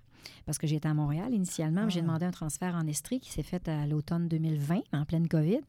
Parce 0.46 0.58
que 0.58 0.68
j'étais 0.68 0.88
à 0.90 0.94
Montréal 0.94 1.34
initialement, 1.34 1.86
mais 1.86 1.92
j'ai 1.92 2.00
Ah. 2.00 2.04
demandé 2.04 2.26
un 2.26 2.32
transfert 2.32 2.76
en 2.76 2.86
Estrie 2.88 3.20
qui 3.20 3.32
s'est 3.32 3.44
fait 3.44 3.68
à 3.68 3.86
l'automne 3.88 4.28
2020, 4.28 4.82
en 4.94 5.06
pleine 5.06 5.28
COVID. 5.28 5.62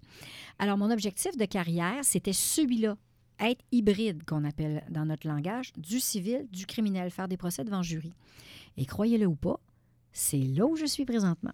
Alors, 0.59 0.77
mon 0.79 0.91
objectif 0.91 1.37
de 1.37 1.45
carrière, 1.45 2.03
c'était 2.03 2.33
celui-là, 2.33 2.97
être 3.41 3.63
hybride, 3.73 4.25
qu'on 4.25 4.45
appelle 4.45 4.83
dans 4.91 5.05
notre 5.07 5.29
langage, 5.29 5.73
du 5.77 6.01
civil, 6.01 6.47
du 6.51 6.67
criminel, 6.67 7.11
faire 7.11 7.29
des 7.29 7.37
procès 7.37 7.63
devant 7.63 7.83
jury. 7.83 8.13
Et 8.77 8.85
croyez-le 8.85 9.27
ou 9.27 9.37
pas, 9.37 9.61
c'est 10.13 10.39
là 10.39 10.67
où 10.67 10.75
je 10.77 10.87
suis 10.87 11.05
présentement. 11.05 11.53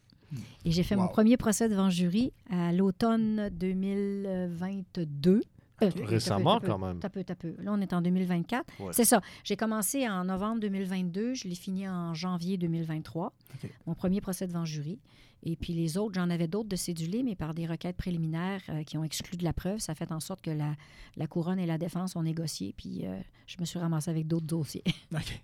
Et 0.64 0.70
j'ai 0.70 0.82
fait 0.82 0.96
mon 0.96 1.08
premier 1.08 1.36
procès 1.36 1.68
devant 1.68 1.90
jury 1.90 2.32
à 2.50 2.72
l'automne 2.72 3.48
2022. 3.52 5.36
Euh, 5.36 5.40
t'as 5.78 5.90
peu, 5.90 6.04
Récemment, 6.04 6.54
t'as 6.54 6.60
peu, 6.60 6.66
quand 6.68 6.78
même. 6.78 6.98
t'as 7.00 7.08
peu, 7.08 7.24
t'as 7.24 7.34
peu. 7.34 7.54
Là, 7.58 7.72
on 7.72 7.80
est 7.80 7.92
en 7.92 8.00
2024. 8.00 8.64
Ouais. 8.80 8.92
C'est 8.92 9.04
ça. 9.04 9.20
J'ai 9.42 9.56
commencé 9.56 10.08
en 10.08 10.24
novembre 10.24 10.60
2022. 10.60 11.34
Je 11.34 11.48
l'ai 11.48 11.54
fini 11.54 11.88
en 11.88 12.14
janvier 12.14 12.56
2023. 12.58 13.26
OK. 13.54 13.70
Mon 13.86 13.94
premier 13.94 14.20
procès 14.20 14.46
devant 14.46 14.64
jury. 14.64 14.98
Et 15.46 15.56
puis 15.56 15.74
les 15.74 15.98
autres, 15.98 16.14
j'en 16.14 16.30
avais 16.30 16.48
d'autres 16.48 16.70
de 16.70 16.76
cédulés, 16.76 17.22
mais 17.22 17.34
par 17.34 17.52
des 17.52 17.66
requêtes 17.66 17.96
préliminaires 17.96 18.62
euh, 18.70 18.82
qui 18.82 18.96
ont 18.96 19.04
exclu 19.04 19.36
de 19.36 19.44
la 19.44 19.52
preuve, 19.52 19.78
ça 19.78 19.94
fait 19.94 20.10
en 20.10 20.20
sorte 20.20 20.40
que 20.40 20.50
la, 20.50 20.74
la 21.16 21.26
couronne 21.26 21.58
et 21.58 21.66
la 21.66 21.76
défense 21.76 22.16
ont 22.16 22.22
négocié. 22.22 22.72
Puis 22.76 23.02
euh, 23.04 23.18
je 23.46 23.56
me 23.60 23.66
suis 23.66 23.78
ramassée 23.78 24.10
avec 24.10 24.26
d'autres 24.26 24.46
dossiers. 24.46 24.84
OK. 25.14 25.42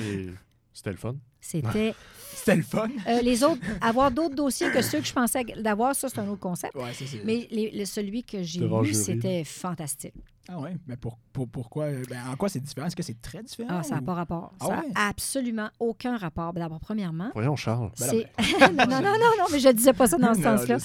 Et 0.00 0.30
c'était 0.72 0.92
le 0.92 0.96
fun? 0.96 1.16
C'était. 1.42 1.94
C'était 2.34 2.56
le 2.56 2.62
fun. 2.62 2.88
Euh, 3.06 3.20
les 3.20 3.44
autres, 3.44 3.60
avoir 3.82 4.10
d'autres 4.10 4.34
dossiers 4.34 4.70
que 4.72 4.80
ceux 4.80 4.98
que 5.00 5.06
je 5.06 5.12
pensais 5.12 5.44
d'avoir, 5.58 5.94
ça, 5.94 6.08
c'est 6.08 6.18
un 6.18 6.26
autre 6.28 6.40
concept. 6.40 6.74
Ouais, 6.74 6.92
ça. 6.94 7.04
Mais 7.24 7.46
les- 7.50 7.70
le- 7.70 7.84
celui 7.84 8.24
que 8.24 8.42
j'ai 8.42 8.58
jury. 8.60 8.94
c'était 8.94 9.44
fantastique. 9.44 10.14
Ah 10.48 10.58
ouais, 10.58 10.74
mais 10.88 10.96
pour, 10.96 11.18
pour- 11.32 11.46
pourquoi? 11.46 11.84
euh, 11.84 12.02
Ben, 12.08 12.20
en 12.32 12.34
quoi 12.36 12.48
c'est 12.48 12.58
différent? 12.58 12.86
Est-ce 12.88 12.96
que 12.96 13.02
c'est 13.02 13.20
très 13.20 13.42
différent? 13.44 13.68
Ah, 13.70 13.82
ça 13.84 13.96
n'a 13.96 14.00
ou- 14.00 14.04
pas 14.06 14.14
rapport. 14.14 14.52
Ah 14.60 14.66
ça 14.66 14.80
ouais? 14.80 14.88
n'a 14.92 15.08
absolument 15.08 15.68
aucun 15.78 16.16
rapport. 16.16 16.52
Ben, 16.54 16.62
D'abord, 16.62 16.80
premièrement, 16.80 17.30
Voyons, 17.34 17.54
Charles. 17.54 17.90
Ben 18.00 18.06
non, 18.06 18.12
c'est... 18.12 18.70
non, 18.70 18.72
non, 18.86 18.86
non, 18.86 19.02
non, 19.02 19.30
non, 19.38 19.44
mais 19.52 19.60
je 19.60 19.68
ne 19.68 19.72
disais 19.74 19.92
pas 19.92 20.06
ça 20.08 20.16
dans 20.18 20.34
ce 20.34 20.40
Non, 20.40 20.56
sens-là. 20.56 20.78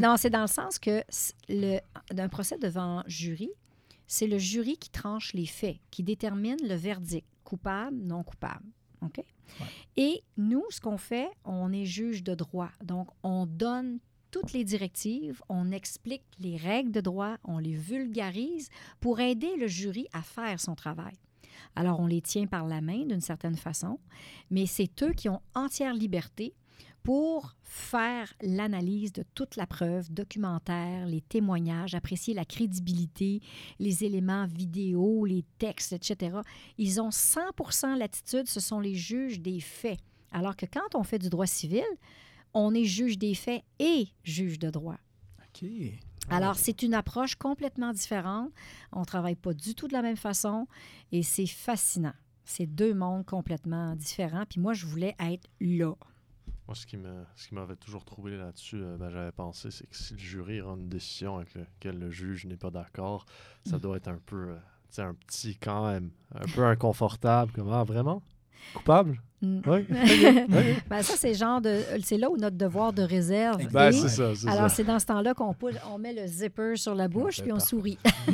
Non, 0.00 0.16
c'est 0.16 0.30
dans 0.30 0.42
le 0.42 0.46
sens 0.46 0.78
que 0.78 1.02
le, 1.50 1.80
d'un 2.14 2.28
procès 2.28 2.56
devant 2.56 3.02
jury, 3.08 3.50
c'est 4.06 4.28
le 4.28 4.38
jury 4.38 4.78
qui 4.78 4.88
tranche 4.90 5.34
les 5.34 5.46
faits, 5.46 5.76
qui 5.90 6.02
détermine 6.02 6.56
le 6.66 6.76
verdict, 6.76 7.26
coupable, 7.42 7.96
non 8.00 8.22
coupable. 8.22 8.64
OK? 9.04 9.24
Et 9.96 10.22
nous, 10.36 10.64
ce 10.70 10.80
qu'on 10.80 10.98
fait, 10.98 11.28
on 11.44 11.72
est 11.72 11.84
juge 11.84 12.22
de 12.22 12.34
droit. 12.34 12.70
Donc, 12.82 13.08
on 13.22 13.46
donne 13.46 13.98
toutes 14.30 14.52
les 14.52 14.64
directives, 14.64 15.42
on 15.48 15.70
explique 15.70 16.24
les 16.40 16.56
règles 16.56 16.90
de 16.90 17.00
droit, 17.00 17.36
on 17.44 17.58
les 17.58 17.76
vulgarise 17.76 18.68
pour 19.00 19.20
aider 19.20 19.54
le 19.56 19.68
jury 19.68 20.08
à 20.12 20.22
faire 20.22 20.58
son 20.58 20.74
travail. 20.74 21.14
Alors, 21.76 22.00
on 22.00 22.06
les 22.06 22.20
tient 22.20 22.46
par 22.46 22.66
la 22.66 22.80
main 22.80 23.04
d'une 23.04 23.20
certaine 23.20 23.56
façon, 23.56 24.00
mais 24.50 24.66
c'est 24.66 25.02
eux 25.02 25.12
qui 25.12 25.28
ont 25.28 25.40
entière 25.54 25.94
liberté 25.94 26.54
pour 27.04 27.54
faire 27.62 28.32
l'analyse 28.40 29.12
de 29.12 29.24
toute 29.34 29.56
la 29.56 29.66
preuve 29.66 30.10
documentaire, 30.10 31.06
les 31.06 31.20
témoignages, 31.20 31.94
apprécier 31.94 32.32
la 32.32 32.46
crédibilité, 32.46 33.42
les 33.78 34.04
éléments 34.04 34.46
vidéo, 34.46 35.26
les 35.26 35.44
textes, 35.58 35.92
etc. 35.92 36.38
Ils 36.78 37.00
ont 37.00 37.10
100% 37.10 37.96
latitude, 37.98 38.48
ce 38.48 38.58
sont 38.58 38.80
les 38.80 38.94
juges 38.94 39.38
des 39.38 39.60
faits. 39.60 40.00
Alors 40.32 40.56
que 40.56 40.64
quand 40.66 40.94
on 40.94 41.04
fait 41.04 41.18
du 41.18 41.28
droit 41.28 41.46
civil, 41.46 41.84
on 42.54 42.74
est 42.74 42.84
juge 42.84 43.18
des 43.18 43.34
faits 43.34 43.62
et 43.78 44.08
juge 44.22 44.58
de 44.58 44.70
droit. 44.70 44.98
OK. 45.40 45.68
Alors, 46.30 46.56
c'est 46.56 46.82
une 46.82 46.94
approche 46.94 47.34
complètement 47.34 47.92
différente. 47.92 48.50
On 48.92 49.00
ne 49.00 49.04
travaille 49.04 49.36
pas 49.36 49.52
du 49.52 49.74
tout 49.74 49.88
de 49.88 49.92
la 49.92 50.00
même 50.00 50.16
façon 50.16 50.66
et 51.12 51.22
c'est 51.22 51.46
fascinant. 51.46 52.14
C'est 52.46 52.66
deux 52.66 52.94
mondes 52.94 53.26
complètement 53.26 53.94
différents. 53.94 54.44
Puis 54.48 54.58
moi, 54.58 54.72
je 54.72 54.86
voulais 54.86 55.14
être 55.20 55.46
là. 55.60 55.94
Moi, 56.66 56.74
ce 56.74 56.86
qui 56.86 56.96
me, 56.96 57.24
ce 57.36 57.48
qui 57.48 57.54
m'avait 57.54 57.76
toujours 57.76 58.04
troublé 58.04 58.38
là-dessus, 58.38 58.80
euh, 58.82 58.96
ben, 58.96 59.10
j'avais 59.10 59.32
pensé, 59.32 59.70
c'est 59.70 59.86
que 59.86 59.94
si 59.96 60.14
le 60.14 60.18
jury 60.18 60.60
rend 60.62 60.76
une 60.76 60.88
décision 60.88 61.36
avec 61.36 61.54
laquelle 61.54 61.98
le 61.98 62.10
juge 62.10 62.46
n'est 62.46 62.56
pas 62.56 62.70
d'accord, 62.70 63.26
ça 63.66 63.78
doit 63.78 63.98
être 63.98 64.08
un 64.08 64.18
peu, 64.24 64.48
euh, 64.48 64.54
tu 64.88 64.94
sais, 64.96 65.02
un 65.02 65.12
petit 65.14 65.56
quand 65.56 65.86
même, 65.88 66.10
un 66.34 66.46
peu 66.46 66.64
inconfortable. 66.64 67.52
Comme, 67.52 67.70
ah, 67.70 67.84
vraiment? 67.84 68.22
Coupable? 68.72 69.20
Mm. 69.42 69.60
Oui. 69.66 69.86
Ben, 70.88 71.02
ça, 71.02 71.14
c'est 71.18 71.34
genre 71.34 71.60
de. 71.60 71.80
C'est 72.02 72.16
là 72.16 72.30
où 72.30 72.36
notre 72.38 72.56
devoir 72.56 72.94
de 72.94 73.02
réserve. 73.02 73.62
Ben, 73.70 73.88
est. 73.88 73.92
c'est 73.92 74.08
ça, 74.08 74.34
c'est 74.34 74.48
Alors, 74.48 74.70
ça. 74.70 74.76
c'est 74.76 74.84
dans 74.84 74.98
ce 74.98 75.04
temps-là 75.04 75.34
qu'on 75.34 75.52
pousse- 75.52 75.74
on 75.92 75.98
met 75.98 76.14
le 76.14 76.26
zipper 76.26 76.76
sur 76.76 76.94
la 76.94 77.08
bouche 77.08 77.42
puis 77.42 77.52
on 77.52 77.58
sourit. 77.60 77.98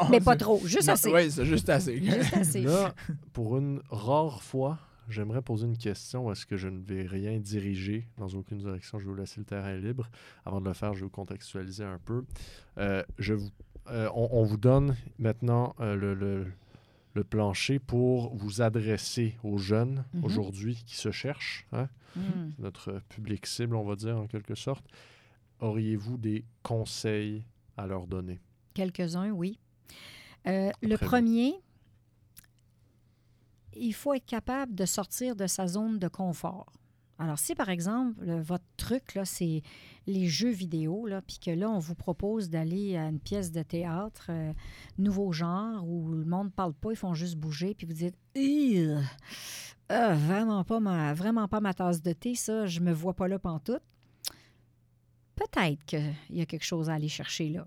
On 0.00 0.08
Mais 0.08 0.20
pas 0.20 0.36
trop, 0.36 0.60
juste 0.64 0.86
Non, 0.88 0.94
assez. 0.94 1.12
Oui, 1.12 1.30
c'est 1.30 1.44
juste 1.44 1.68
assez. 1.68 2.00
Juste 2.02 2.34
assez. 2.34 2.60
Là, 2.62 2.94
pour 3.34 3.58
une 3.58 3.82
rare 3.90 4.42
fois, 4.42 4.78
j'aimerais 5.08 5.42
poser 5.42 5.66
une 5.66 5.76
question. 5.78 6.30
Est-ce 6.32 6.46
que 6.46 6.56
je 6.56 6.68
ne 6.68 6.80
vais 6.80 7.02
rien 7.06 7.38
diriger 7.38 8.06
dans 8.16 8.28
aucune 8.28 8.58
direction? 8.58 8.98
Je 8.98 9.04
vais 9.04 9.10
vous 9.10 9.16
laisser 9.16 9.40
le 9.40 9.44
terrain 9.46 9.76
libre. 9.76 10.08
Avant 10.44 10.60
de 10.60 10.66
le 10.68 10.74
faire, 10.74 10.94
je 10.94 11.00
vais 11.00 11.04
vous 11.04 11.10
contextualiser 11.10 11.84
un 11.84 11.98
peu. 11.98 12.24
Euh, 12.78 13.02
je 13.18 13.34
vous, 13.34 13.50
euh, 13.88 14.08
on, 14.14 14.28
on 14.32 14.42
vous 14.44 14.56
donne 14.58 14.96
maintenant 15.18 15.74
euh, 15.80 15.94
le, 15.96 16.14
le- 16.14 16.46
le 17.14 17.24
plancher 17.24 17.78
pour 17.80 18.34
vous 18.36 18.60
adresser 18.62 19.34
aux 19.42 19.58
jeunes 19.58 20.04
Mhm. 20.14 20.24
aujourd'hui 20.24 20.82
qui 20.86 20.96
se 20.96 21.10
cherchent. 21.10 21.66
hein? 21.72 21.88
Mm. 22.14 22.20
Notre 22.60 23.00
public 23.08 23.44
cible, 23.46 23.74
on 23.74 23.84
va 23.84 23.96
dire 23.96 24.16
en 24.18 24.26
quelque 24.26 24.54
sorte. 24.54 24.84
Auriez-vous 25.60 26.16
des 26.18 26.44
conseils 26.62 27.44
à 27.76 27.86
leur 27.88 28.06
donner? 28.06 28.38
Quelques-uns, 28.74 29.30
oui. 29.30 29.58
Le 30.46 30.96
premier, 30.96 31.54
il 33.74 33.92
faut 33.92 34.14
être 34.14 34.26
capable 34.26 34.74
de 34.74 34.84
sortir 34.84 35.36
de 35.36 35.46
sa 35.46 35.66
zone 35.66 35.98
de 35.98 36.08
confort. 36.08 36.72
Alors, 37.20 37.38
si 37.38 37.56
par 37.56 37.68
exemple, 37.68 38.24
le- 38.24 38.40
votre 38.40 38.64
truc, 38.76 39.14
là, 39.16 39.24
c'est 39.24 39.62
les 40.06 40.26
jeux 40.28 40.50
vidéo, 40.50 41.06
là, 41.06 41.20
puis 41.20 41.38
que 41.40 41.50
là, 41.50 41.68
on 41.68 41.80
vous 41.80 41.96
propose 41.96 42.48
d'aller 42.48 42.96
à 42.96 43.08
une 43.08 43.18
pièce 43.18 43.50
de 43.50 43.62
théâtre, 43.62 44.26
euh, 44.30 44.52
nouveau 44.98 45.32
genre, 45.32 45.84
où 45.88 46.08
le 46.12 46.24
monde 46.24 46.46
ne 46.46 46.52
parle 46.52 46.74
pas, 46.74 46.92
ils 46.92 46.96
font 46.96 47.14
juste 47.14 47.36
bouger, 47.36 47.74
puis 47.74 47.86
vous 47.88 47.92
dites 47.92 48.16
euh, 49.90 50.14
vraiment, 50.14 50.62
pas 50.64 50.78
ma, 50.78 51.12
vraiment 51.12 51.48
pas 51.48 51.60
ma 51.60 51.74
tasse 51.74 52.02
de 52.02 52.12
thé, 52.12 52.36
ça, 52.36 52.66
je 52.66 52.78
me 52.80 52.92
vois 52.92 53.14
pas 53.14 53.26
là 53.26 53.38
pantoute. 53.40 53.82
Peut-être 55.34 55.84
qu'il 55.86 56.14
y 56.30 56.40
a 56.40 56.46
quelque 56.46 56.64
chose 56.64 56.88
à 56.90 56.94
aller 56.94 57.08
chercher 57.08 57.48
là, 57.48 57.66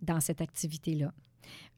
dans 0.00 0.20
cette 0.20 0.40
activité-là. 0.40 1.12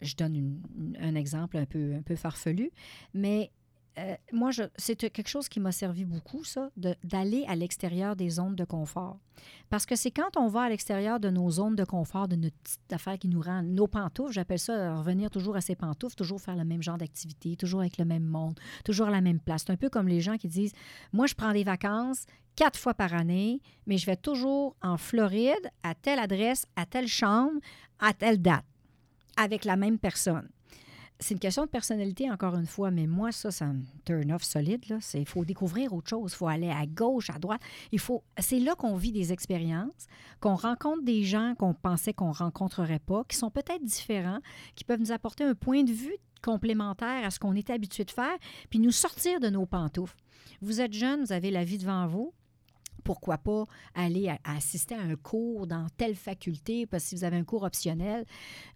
Je 0.01 0.15
donne 0.15 0.61
un 1.01 1.15
exemple 1.15 1.57
un 1.57 1.67
peu, 1.67 2.17
farfelu, 2.17 2.71
mais 3.15 3.51
euh, 3.99 4.15
moi, 4.33 4.51
c'est 4.77 4.97
quelque 4.97 5.29
chose 5.29 5.49
qui 5.49 5.59
m'a 5.59 5.73
servi 5.73 6.05
beaucoup, 6.05 6.45
ça, 6.45 6.71
d'aller 6.77 7.45
à 7.49 7.57
l'extérieur 7.57 8.15
des 8.15 8.31
zones 8.31 8.55
de 8.55 8.65
confort. 8.65 9.19
Parce 9.71 9.87
que 9.87 9.97
c'est 9.97 10.13
quand 10.13 10.37
on 10.37 10.47
va 10.47 10.63
à 10.63 10.69
l'extérieur 10.69 11.19
de 11.19 11.31
nos 11.31 11.51
zones 11.51 11.75
de 11.75 11.85
confort, 11.85 12.29
de 12.29 12.37
notre 12.37 12.57
petite 12.57 12.93
affaire 12.93 13.19
qui 13.19 13.29
nous 13.29 13.41
rend 13.41 13.63
nos 13.63 13.89
pantoufles, 13.89 14.33
j'appelle 14.33 14.59
ça 14.59 14.73
euh, 14.73 14.99
revenir 14.99 15.31
toujours 15.31 15.57
à 15.57 15.61
ses 15.61 15.75
pantoufles, 15.75 16.15
toujours 16.15 16.41
faire 16.41 16.57
le 16.57 16.65
même 16.65 16.83
genre 16.83 16.99
d'activité, 16.99 17.57
toujours 17.57 17.81
avec 17.81 17.99
le 17.99 18.05
même 18.05 18.25
monde, 18.25 18.59
toujours 18.85 19.09
à 19.09 19.11
la 19.11 19.21
même 19.21 19.41
place. 19.41 19.65
C'est 19.67 19.73
un 19.73 19.77
peu 19.77 19.89
comme 19.89 20.07
les 20.07 20.21
gens 20.21 20.37
qui 20.37 20.49
disent 20.49 20.73
Moi, 21.13 21.27
je 21.27 21.35
prends 21.35 21.53
des 21.53 21.65
vacances 21.65 22.27
quatre 22.59 22.79
fois 22.79 22.95
par 22.95 23.15
année, 23.15 23.61
mais 23.87 23.99
je 23.99 24.07
vais 24.07 24.17
toujours 24.17 24.77
en 24.83 24.97
Floride, 24.97 25.71
à 25.85 25.95
telle 25.95 26.19
adresse, 26.19 26.67
à 26.75 26.87
telle 26.87 27.07
chambre, 27.07 27.61
à 28.01 28.13
telle 28.13 28.43
date, 28.43 28.65
avec 29.39 29.65
la 29.65 29.77
même 29.77 29.99
personne. 29.99 30.49
C'est 31.21 31.35
une 31.35 31.41
question 31.41 31.65
de 31.65 31.69
personnalité, 31.69 32.31
encore 32.31 32.55
une 32.55 32.67
fois, 32.67 32.93
mais 32.93 33.09
moi, 33.09 33.33
ça, 33.33 33.51
ça 33.51 33.67
me 33.67 33.83
turn 34.05 34.31
off 34.31 34.45
solide. 34.45 34.85
Il 35.15 35.27
faut 35.27 35.45
découvrir 35.45 35.93
autre 35.93 36.09
chose. 36.09 36.33
Il 36.33 36.37
faut 36.37 36.47
aller 36.47 36.71
à 36.71 36.87
gauche, 36.87 37.29
à 37.31 37.41
droite. 37.41 37.61
Il 37.91 37.99
faut... 37.99 38.23
C'est 38.39 38.61
là 38.61 38.77
qu'on 38.77 38.95
vit 38.95 39.11
des 39.11 39.33
expériences, 39.33 40.07
qu'on 40.39 40.55
rencontre 40.55 41.03
des 41.03 41.25
gens 41.25 41.55
qu'on 41.59 41.75
pensait 41.75 42.13
qu'on 42.13 42.31
rencontrerait 42.31 43.01
pas, 43.01 43.25
qui 43.29 43.37
sont 43.37 43.51
peut-être 43.51 43.83
différents, 43.83 44.39
qui 44.77 44.85
peuvent 44.85 45.01
nous 45.01 45.11
apporter 45.11 45.43
un 45.43 45.57
point 45.57 45.83
de 45.83 45.91
vue 45.91 46.17
complémentaire 46.41 47.25
à 47.25 47.31
ce 47.31 47.41
qu'on 47.41 47.57
était 47.57 47.73
habitué 47.73 48.05
de 48.05 48.13
faire, 48.13 48.37
puis 48.71 48.79
nous 48.79 48.93
sortir 48.93 49.41
de 49.41 49.49
nos 49.49 49.67
pantoufles. 49.67 50.17
Vous 50.63 50.81
êtes 50.81 50.93
jeune, 50.93 51.25
vous 51.25 51.33
avez 51.33 51.51
la 51.51 51.65
vie 51.65 51.79
devant 51.79 52.07
vous. 52.07 52.33
Pourquoi 53.09 53.39
pas 53.39 53.65
aller 53.95 54.31
assister 54.45 54.95
à 54.95 55.01
un 55.01 55.17
cours 55.17 55.67
dans 55.67 55.87
telle 55.97 56.15
faculté, 56.15 56.85
parce 56.85 57.05
que 57.05 57.09
si 57.09 57.15
vous 57.15 57.25
avez 57.25 57.39
un 57.39 57.45
cours 57.45 57.63
optionnel, 57.63 58.27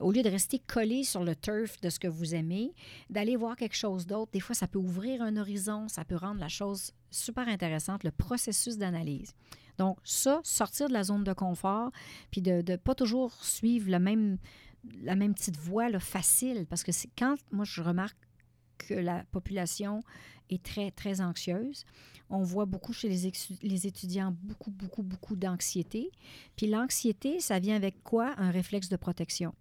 au 0.01 0.11
lieu 0.11 0.23
de 0.23 0.31
rester 0.31 0.59
collé 0.59 1.05
sur 1.05 1.23
le 1.23 1.37
turf 1.37 1.79
de 1.83 1.91
ce 1.91 1.99
que 1.99 2.09
vous 2.09 2.35
aimez, 2.35 2.73
d'aller 3.11 3.37
voir 3.37 3.57
quelque 3.57 3.77
chose 3.77 4.07
d'autre. 4.07 4.33
Des 4.33 4.41
fois, 4.41 4.55
ça 4.55 4.67
peut 4.67 4.79
ouvrir 4.79 5.21
un 5.21 5.37
horizon, 5.37 5.87
ça 5.87 6.07
peut 6.07 6.17
rendre 6.17 6.41
la 6.41 6.49
chose 6.49 6.93
super 7.11 7.47
intéressante, 7.47 8.05
le 8.05 8.11
processus 8.11 8.79
d'analyse. 8.79 9.35
Donc, 9.77 9.99
ça, 10.03 10.41
sortir 10.45 10.89
de 10.89 10.95
la 10.95 11.03
zone 11.03 11.25
de 11.25 11.35
confort, 11.35 11.91
puis 12.31 12.41
de 12.41 12.65
ne 12.67 12.77
pas 12.77 12.95
toujours 12.95 13.35
suivre 13.45 13.91
le 13.91 13.99
même, 13.99 14.39
la 15.03 15.15
même 15.15 15.35
petite 15.35 15.59
voie 15.59 15.91
facile, 16.01 16.65
parce 16.71 16.85
que 16.85 16.93
quand, 17.19 17.35
moi, 17.51 17.67
je 17.67 17.83
remarque 17.83 18.17
que 18.89 18.95
la 18.95 19.25
population 19.33 20.03
est 20.51 20.63
très, 20.63 20.91
très 20.91 21.21
anxieuse. 21.21 21.85
On 22.31 22.43
voit 22.43 22.67
beaucoup 22.67 22.93
chez 22.93 23.09
les, 23.09 23.33
les 23.63 23.87
étudiants 23.87 24.35
beaucoup, 24.43 24.71
beaucoup, 24.71 25.03
beaucoup 25.03 25.37
d'anxiété. 25.37 26.11
Puis 26.57 26.67
l'anxiété, 26.67 27.41
ça 27.41 27.59
vient 27.59 27.77
avec 27.77 28.03
quoi? 28.03 28.35
Un 28.39 28.51
réflexe 28.51 28.89
de 28.89 28.97
protection. 28.97 29.55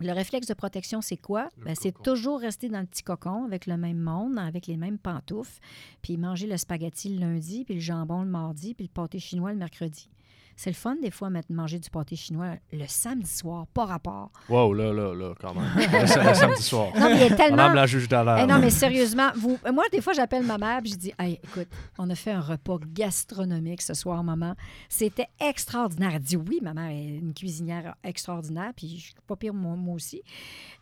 Le 0.00 0.12
réflexe 0.12 0.46
de 0.46 0.54
protection, 0.54 1.00
c'est 1.00 1.16
quoi? 1.16 1.48
Ben, 1.58 1.74
c'est 1.78 2.02
toujours 2.02 2.40
rester 2.40 2.68
dans 2.68 2.80
le 2.80 2.86
petit 2.86 3.02
cocon 3.02 3.44
avec 3.44 3.66
le 3.66 3.76
même 3.76 3.98
monde, 3.98 4.38
avec 4.38 4.66
les 4.66 4.76
mêmes 4.76 4.98
pantoufles, 4.98 5.60
puis 6.00 6.16
manger 6.16 6.46
le 6.46 6.56
spaghetti 6.56 7.10
le 7.10 7.20
lundi, 7.20 7.64
puis 7.64 7.74
le 7.74 7.80
jambon 7.80 8.22
le 8.22 8.28
mardi, 8.28 8.74
puis 8.74 8.86
le 8.86 8.92
pâté 8.92 9.18
chinois 9.18 9.52
le 9.52 9.58
mercredi. 9.58 10.08
C'est 10.56 10.70
le 10.70 10.74
fun, 10.74 10.96
des 11.00 11.10
fois, 11.10 11.30
mettre 11.30 11.50
manger 11.52 11.78
du 11.78 11.90
pâté 11.90 12.16
chinois 12.16 12.56
le 12.72 12.84
samedi 12.86 13.30
soir, 13.30 13.66
pas 13.68 13.84
rapport. 13.84 14.30
Wow, 14.48 14.74
là, 14.74 14.92
là, 14.92 15.14
là, 15.14 15.34
quand 15.40 15.54
même. 15.54 15.64
le, 15.76 16.28
le 16.28 16.34
samedi 16.34 16.62
soir. 16.62 16.88
Non, 16.94 17.10
mais 17.10 17.26
il 17.28 17.36
tellement... 17.36 17.56
Madame 17.56 17.74
la 17.74 17.86
juge 17.86 18.08
d'alerte. 18.08 18.40
Eh 18.42 18.46
non, 18.46 18.58
mais 18.58 18.70
sérieusement, 18.70 19.30
vous, 19.36 19.58
moi, 19.72 19.84
des 19.90 20.00
fois, 20.00 20.12
j'appelle 20.12 20.44
ma 20.44 20.58
mère 20.58 20.80
et 20.84 20.88
je 20.88 20.94
dis 20.94 21.12
Hey, 21.18 21.40
écoute, 21.42 21.68
on 21.98 22.08
a 22.10 22.14
fait 22.14 22.32
un 22.32 22.40
repas 22.40 22.78
gastronomique 22.86 23.82
ce 23.82 23.94
soir, 23.94 24.22
maman. 24.22 24.54
C'était 24.88 25.28
extraordinaire. 25.40 26.12
Elle 26.14 26.22
dit 26.22 26.36
Oui, 26.36 26.60
ma 26.62 26.74
mère 26.74 26.90
est 26.90 27.04
une 27.18 27.34
cuisinière 27.34 27.94
extraordinaire, 28.04 28.72
puis 28.76 28.96
je 28.98 29.02
suis 29.04 29.14
pas 29.26 29.36
pire, 29.36 29.54
moi, 29.54 29.76
moi 29.76 29.94
aussi. 29.94 30.22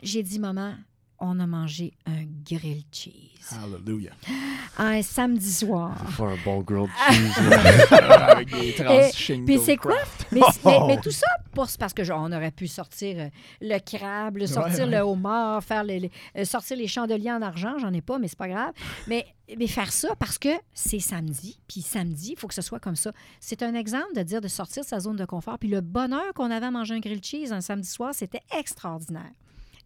J'ai 0.03 0.23
dit 0.23 0.39
Maman, 0.39 0.75
on 1.21 1.39
a 1.41 1.47
mangé 1.47 1.93
un 2.07 2.25
grilled 2.45 2.87
cheese. 2.93 3.15
Hallelujah. 3.51 4.13
Un 4.79 5.03
samedi 5.03 5.53
soir. 5.53 5.95
Faut 6.11 6.25
un 6.25 6.37
bon 6.45 6.61
grilled 6.61 6.89
cheese. 7.11 7.93
Avec 8.01 8.51
des 8.51 8.73
trans 8.75 9.11
shingle 9.13 9.45
Puis 9.45 9.59
c'est 9.59 9.77
quoi? 9.77 9.97
Mais, 10.33 10.41
mais- 10.65 10.79
mais 10.87 11.01
tout 11.03 11.11
ça, 11.11 11.27
pour- 11.53 11.67
parce 11.79 11.93
que 11.93 12.05
genre, 12.05 12.23
on 12.23 12.33
aurait 12.33 12.51
pu 12.53 12.67
sortir 12.69 13.17
euh, 13.19 13.29
le 13.61 13.79
crabe, 13.81 14.37
le 14.39 14.47
sortir 14.47 14.85
Ouais, 14.87 14.91
le 14.91 14.99
homard, 15.01 15.63
faire 15.65 15.85
les, 15.85 16.01
les- 16.01 16.11
euh, 16.37 16.45
sortir 16.45 16.77
les 16.77 16.87
chandeliers 16.87 17.33
en 17.33 17.43
argent. 17.43 17.77
J'en 17.79 17.93
ai 17.93 18.01
pas, 18.01 18.19
mais 18.19 18.29
c'est 18.29 18.39
pas 18.39 18.49
grave. 18.49 18.73
Mais, 19.09 19.27
mais 19.59 19.67
faire 19.67 19.93
ça 19.93 20.15
parce 20.17 20.39
que 20.39 20.49
c'est 20.73 21.01
samedi. 21.01 21.61
Puis 21.69 21.83
samedi, 21.83 22.33
il 22.33 22.39
faut 22.39 22.47
que 22.49 22.55
ce 22.55 22.63
soit 22.63 22.81
comme 22.81 22.97
ça. 22.97 23.13
C'est 23.41 23.63
un 23.63 23.75
exemple 23.75 24.15
de 24.15 24.23
dire 24.23 24.41
de 24.41 24.49
sortir 24.49 24.83
de 24.85 24.89
sa 24.89 25.01
zone 25.01 25.17
de 25.17 25.25
confort. 25.25 25.59
Puis 25.59 25.69
le 25.69 25.81
bonheur 25.81 26.33
qu'on 26.35 26.51
avait 26.51 26.67
à 26.67 26.71
manger 26.71 26.95
un 26.95 27.01
grilled 27.01 27.25
cheese 27.25 27.53
un 27.53 27.61
samedi 27.61 27.89
soir, 27.89 28.15
c'était 28.15 28.43
extraordinaire. 28.57 29.33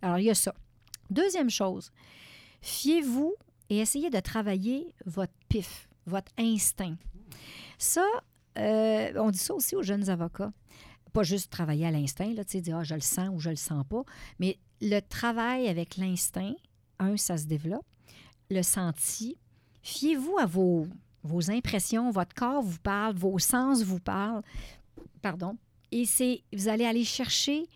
Alors, 0.02 0.18
il 0.18 0.24
y 0.26 0.30
a 0.30 0.34
ça. 0.34 0.54
Deuxième 1.10 1.50
chose, 1.50 1.92
fiez-vous 2.60 3.34
et 3.70 3.78
essayez 3.78 4.10
de 4.10 4.20
travailler 4.20 4.94
votre 5.06 5.32
pif, 5.48 5.88
votre 6.06 6.32
instinct. 6.38 6.96
Ça, 7.78 8.06
euh, 8.58 9.12
on 9.16 9.30
dit 9.30 9.38
ça 9.38 9.54
aussi 9.54 9.76
aux 9.76 9.82
jeunes 9.82 10.08
avocats. 10.08 10.52
Pas 11.12 11.22
juste 11.22 11.50
travailler 11.50 11.86
à 11.86 11.90
l'instinct, 11.90 12.32
là, 12.34 12.44
tu 12.44 12.62
sais, 12.62 12.72
ah, 12.72 12.82
je 12.82 12.94
le 12.94 13.00
sens 13.00 13.30
ou 13.32 13.38
je 13.38 13.50
le 13.50 13.56
sens 13.56 13.84
pas, 13.88 14.02
mais 14.38 14.58
le 14.80 15.00
travail 15.00 15.68
avec 15.68 15.96
l'instinct, 15.96 16.54
un, 16.98 17.16
ça 17.16 17.36
se 17.36 17.46
développe. 17.46 17.86
Le 18.50 18.62
senti, 18.62 19.36
fiez-vous 19.82 20.38
à 20.38 20.46
vos, 20.46 20.86
impressions, 21.48 22.10
votre 22.10 22.34
corps 22.34 22.62
vous 22.62 22.78
parle, 22.80 23.14
vos 23.14 23.38
sens 23.38 23.82
vous 23.82 24.00
parlent. 24.00 24.42
Pardon. 25.22 25.56
Et 25.92 26.04
c'est, 26.04 26.42
vous 26.52 26.68
allez 26.68 26.84
aller 26.84 27.04
chercher, 27.04 27.66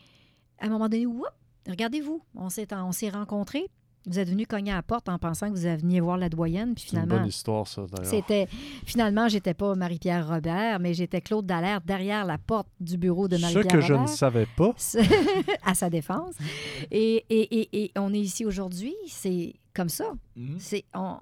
à 0.59 0.66
un 0.66 0.70
moment 0.70 0.88
donné, 0.88 1.06
whoop, 1.06 1.28
regardez-vous, 1.69 2.23
on 2.35 2.49
s'est, 2.49 2.66
on 2.74 2.93
s'est 2.93 3.11
rencontrés, 3.11 3.66
vous 4.07 4.19
êtes 4.19 4.28
venu 4.31 4.47
cogner 4.47 4.73
à 4.73 4.77
la 4.77 4.82
porte 4.82 5.09
en 5.11 5.19
pensant 5.19 5.51
que 5.51 5.55
vous 5.57 5.62
veniez 5.62 6.01
voir 6.01 6.16
la 6.16 6.28
doyenne, 6.31 6.74
puis 6.74 6.85
C'est 6.89 6.97
une 6.97 7.03
finalement, 7.03 7.16
bonne 7.20 7.27
histoire, 7.28 7.66
ça, 7.66 7.85
d'ailleurs. 7.93 8.11
c'était 8.11 8.47
finalement, 8.86 9.28
j'étais 9.28 9.53
pas 9.55 9.74
Marie-Pierre 9.74 10.27
Robert, 10.27 10.81
mais 10.81 10.95
j'étais 10.95 11.20
Claude 11.20 11.45
Dallaire 11.45 11.81
derrière 11.82 12.24
la 12.24 12.39
porte 12.39 12.69
du 12.81 12.97
bureau 12.97 13.28
de 13.28 13.36
Ce 13.36 13.43
Marie-Pierre 13.43 13.66
que 13.73 13.81
je 13.81 13.93
ne 13.93 13.99
Robert. 13.99 14.15
savais 14.15 14.47
pas. 14.57 14.73
à 15.65 15.74
sa 15.74 15.90
défense. 15.90 16.35
Et, 16.90 17.24
et- 17.28 17.61
et- 17.61 17.85
et 17.85 17.93
on 17.99 18.15
est 18.15 18.20
ici 18.20 18.45
aujourd'hui, 18.47 18.95
c'est 19.09 19.55
comme 19.74 19.89
ça. 19.90 20.12
Mhm. 20.36 20.57
C'est 20.59 20.85
on, 20.95 21.16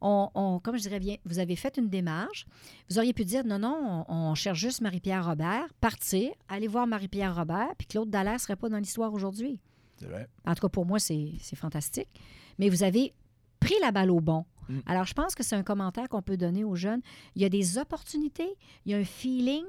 on- 0.00 0.30
on- 0.34 0.60
comme 0.60 0.76
je 0.78 0.82
dirais 0.82 1.00
bien, 1.00 1.16
vous 1.26 1.40
avez 1.40 1.56
fait 1.56 1.76
une 1.76 1.88
démarche. 1.90 2.46
Vous 2.88 2.96
auriez 2.98 3.12
pu 3.12 3.24
dire 3.26 3.44
non, 3.44 3.58
non, 3.58 4.04
on, 4.08 4.14
on 4.30 4.34
cherche 4.34 4.58
juste 4.58 4.80
Marie-Pierre 4.80 5.26
Robert, 5.26 5.66
partir, 5.80 6.30
aller 6.48 6.68
voir 6.68 6.86
Marie-Pierre 6.86 7.36
Robert, 7.36 7.68
puis 7.76 7.86
Claude 7.86 8.08
Dallaire 8.08 8.34
ne 8.34 8.38
serait 8.38 8.56
pas 8.56 8.70
dans 8.70 8.78
l'histoire 8.78 9.12
aujourd'hui. 9.12 9.60
C'est 10.00 10.08
vrai. 10.08 10.28
En 10.46 10.54
tout 10.54 10.62
cas, 10.62 10.68
pour 10.68 10.86
moi, 10.86 10.98
c'est 10.98 11.32
c'est 11.38 11.56
fantastique. 11.56 12.08
Mais 12.58 12.68
vous 12.68 12.82
avez 12.82 13.12
pris 13.60 13.74
la 13.82 13.92
balle 13.92 14.10
au 14.10 14.20
bon. 14.20 14.44
Mm. 14.68 14.78
Alors, 14.86 15.04
je 15.04 15.14
pense 15.14 15.34
que 15.34 15.42
c'est 15.42 15.56
un 15.56 15.62
commentaire 15.62 16.08
qu'on 16.08 16.22
peut 16.22 16.36
donner 16.36 16.64
aux 16.64 16.74
jeunes. 16.76 17.02
Il 17.36 17.42
y 17.42 17.44
a 17.44 17.48
des 17.48 17.78
opportunités, 17.78 18.56
il 18.86 18.92
y 18.92 18.94
a 18.94 18.98
un 18.98 19.04
feeling. 19.04 19.64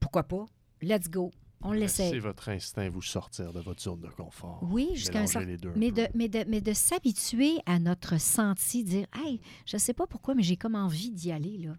Pourquoi 0.00 0.24
pas? 0.24 0.44
Let's 0.80 1.08
go. 1.08 1.30
On 1.64 1.70
Laissez 1.70 2.04
l'essaie. 2.04 2.18
votre 2.18 2.48
instinct 2.48 2.88
vous 2.90 3.02
sortir 3.02 3.52
de 3.52 3.60
votre 3.60 3.80
zone 3.80 4.00
de 4.00 4.08
confort. 4.08 4.58
Oui, 4.62 4.90
jusqu'à 4.94 5.20
un 5.20 5.26
certain 5.28 5.46
les 5.46 5.56
deux 5.56 5.68
un 5.68 5.74
Mais 5.76 5.92
de, 5.92 6.08
mais 6.14 6.28
de, 6.28 6.44
mais 6.48 6.60
de 6.60 6.72
s'habituer 6.72 7.58
à 7.66 7.78
notre 7.78 8.20
senti, 8.20 8.82
dire 8.82 9.06
Hey, 9.14 9.40
je 9.64 9.76
sais 9.76 9.94
pas 9.94 10.08
pourquoi, 10.08 10.34
mais 10.34 10.42
j'ai 10.42 10.56
comme 10.56 10.74
envie 10.74 11.12
d'y 11.12 11.30
aller. 11.30 11.58
là. 11.58 11.74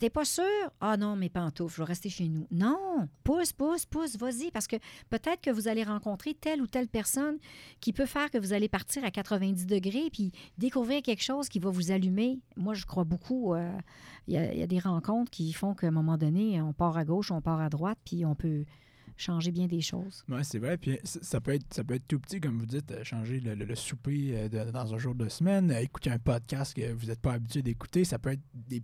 T'es 0.00 0.08
pas 0.08 0.24
sûr? 0.24 0.44
Ah 0.80 0.96
non, 0.96 1.14
mes 1.14 1.28
pantoufles, 1.28 1.74
je 1.76 1.82
vais 1.82 1.86
rester 1.88 2.08
chez 2.08 2.26
nous. 2.30 2.46
Non, 2.50 3.06
pousse, 3.22 3.52
pousse, 3.52 3.84
pousse, 3.84 4.16
vas-y, 4.16 4.50
parce 4.50 4.66
que 4.66 4.76
peut-être 5.10 5.42
que 5.42 5.50
vous 5.50 5.68
allez 5.68 5.84
rencontrer 5.84 6.32
telle 6.32 6.62
ou 6.62 6.66
telle 6.66 6.88
personne 6.88 7.36
qui 7.80 7.92
peut 7.92 8.06
faire 8.06 8.30
que 8.30 8.38
vous 8.38 8.54
allez 8.54 8.70
partir 8.70 9.04
à 9.04 9.10
90 9.10 9.66
degrés 9.66 10.08
puis 10.10 10.32
découvrir 10.56 11.02
quelque 11.02 11.22
chose 11.22 11.50
qui 11.50 11.58
va 11.58 11.68
vous 11.68 11.90
allumer. 11.92 12.40
Moi, 12.56 12.72
je 12.72 12.86
crois 12.86 13.04
beaucoup. 13.04 13.52
euh, 13.54 13.70
Il 14.26 14.32
y, 14.32 14.38
a- 14.38 14.66
des 14.66 14.78
rencontres 14.78 15.30
qui 15.30 15.52
font 15.52 15.74
qu'à 15.74 15.88
un 15.88 15.90
moment 15.90 16.16
donné, 16.16 16.62
on 16.62 16.72
part 16.72 16.96
à 16.96 17.04
gauche, 17.04 17.30
on 17.30 17.42
part 17.42 17.60
à 17.60 17.68
droite, 17.68 17.98
puis 18.02 18.24
on 18.24 18.34
peut 18.34 18.64
changer 19.18 19.50
bien 19.50 19.66
des 19.66 19.82
choses. 19.82 20.24
Ouais, 20.30 20.44
c'est 20.44 20.58
vrai. 20.58 20.78
Puis 20.78 20.98
ça 21.04 21.42
peut, 21.42 21.52
être, 21.52 21.66
tout 22.08 22.20
petit, 22.20 22.40
comme 22.40 22.58
vous 22.58 22.64
dites, 22.64 22.90
euh, 22.90 23.04
changer 23.04 23.38
le, 23.40 23.74
souper 23.74 24.48
euh, 24.50 24.72
dans 24.72 24.94
un 24.94 24.98
jour 24.98 25.14
de 25.14 25.28
semaine, 25.28 25.70
écouter 25.72 26.10
un 26.10 26.18
podcast 26.18 26.72
que 26.72 26.90
vous 26.90 27.06
n'êtes 27.08 27.20
pas 27.20 27.34
habitué 27.34 27.60
d'écouter. 27.60 28.04
Ça 28.04 28.18
peut 28.18 28.30
être 28.30 28.40
des 28.54 28.82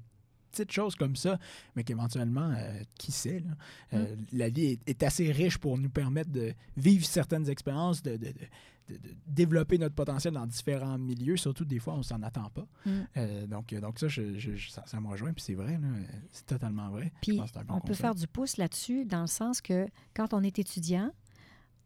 petites 0.64 0.72
choses 0.72 0.94
comme 0.96 1.16
ça, 1.16 1.38
mais 1.74 1.84
qu'éventuellement, 1.84 2.50
euh, 2.56 2.80
qui 2.98 3.12
sait, 3.12 3.40
là, 3.40 3.52
euh, 3.94 4.16
la 4.32 4.48
vie 4.48 4.66
est, 4.66 4.88
est 4.88 5.02
assez 5.02 5.30
riche 5.32 5.58
pour 5.58 5.76
nous 5.78 5.90
permettre 5.90 6.30
de 6.30 6.54
vivre 6.76 7.04
certaines 7.04 7.48
expériences, 7.48 8.02
de, 8.02 8.12
de- 8.16 8.26
de- 8.26 8.32
de- 8.88 8.94
de 8.98 9.14
développer 9.26 9.78
notre 9.78 9.94
potentiel 9.96 10.32
dans 10.34 10.46
différents 10.46 10.96
milieux, 10.98 11.36
surtout 11.36 11.64
des 11.64 11.80
fois, 11.80 11.94
on 11.94 12.02
s'en 12.04 12.22
attend 12.22 12.48
pas. 12.50 12.66
Mm. 12.86 12.90
Euh, 13.16 13.46
donc, 13.48 13.74
donc 13.74 13.98
ça, 13.98 14.06
je- 14.08 14.38
je- 14.38 14.54
je- 14.54 14.70
ça, 14.70 14.84
ça 14.86 15.00
me 15.00 15.08
rejoint, 15.08 15.32
puis 15.32 15.42
c'est 15.42 15.54
vrai, 15.54 15.78
c'est 16.30 16.46
totalement 16.46 16.88
vrai. 16.90 17.12
Puis 17.20 17.32
bon 17.64 17.74
on 17.74 17.80
peut 17.80 17.94
faire 17.94 18.14
du 18.14 18.26
pouce 18.28 18.56
là-dessus 18.58 19.04
dans 19.04 19.22
le 19.22 19.26
sens 19.26 19.60
que 19.60 19.86
quand 20.14 20.32
on 20.34 20.42
est 20.42 20.58
étudiant, 20.60 21.10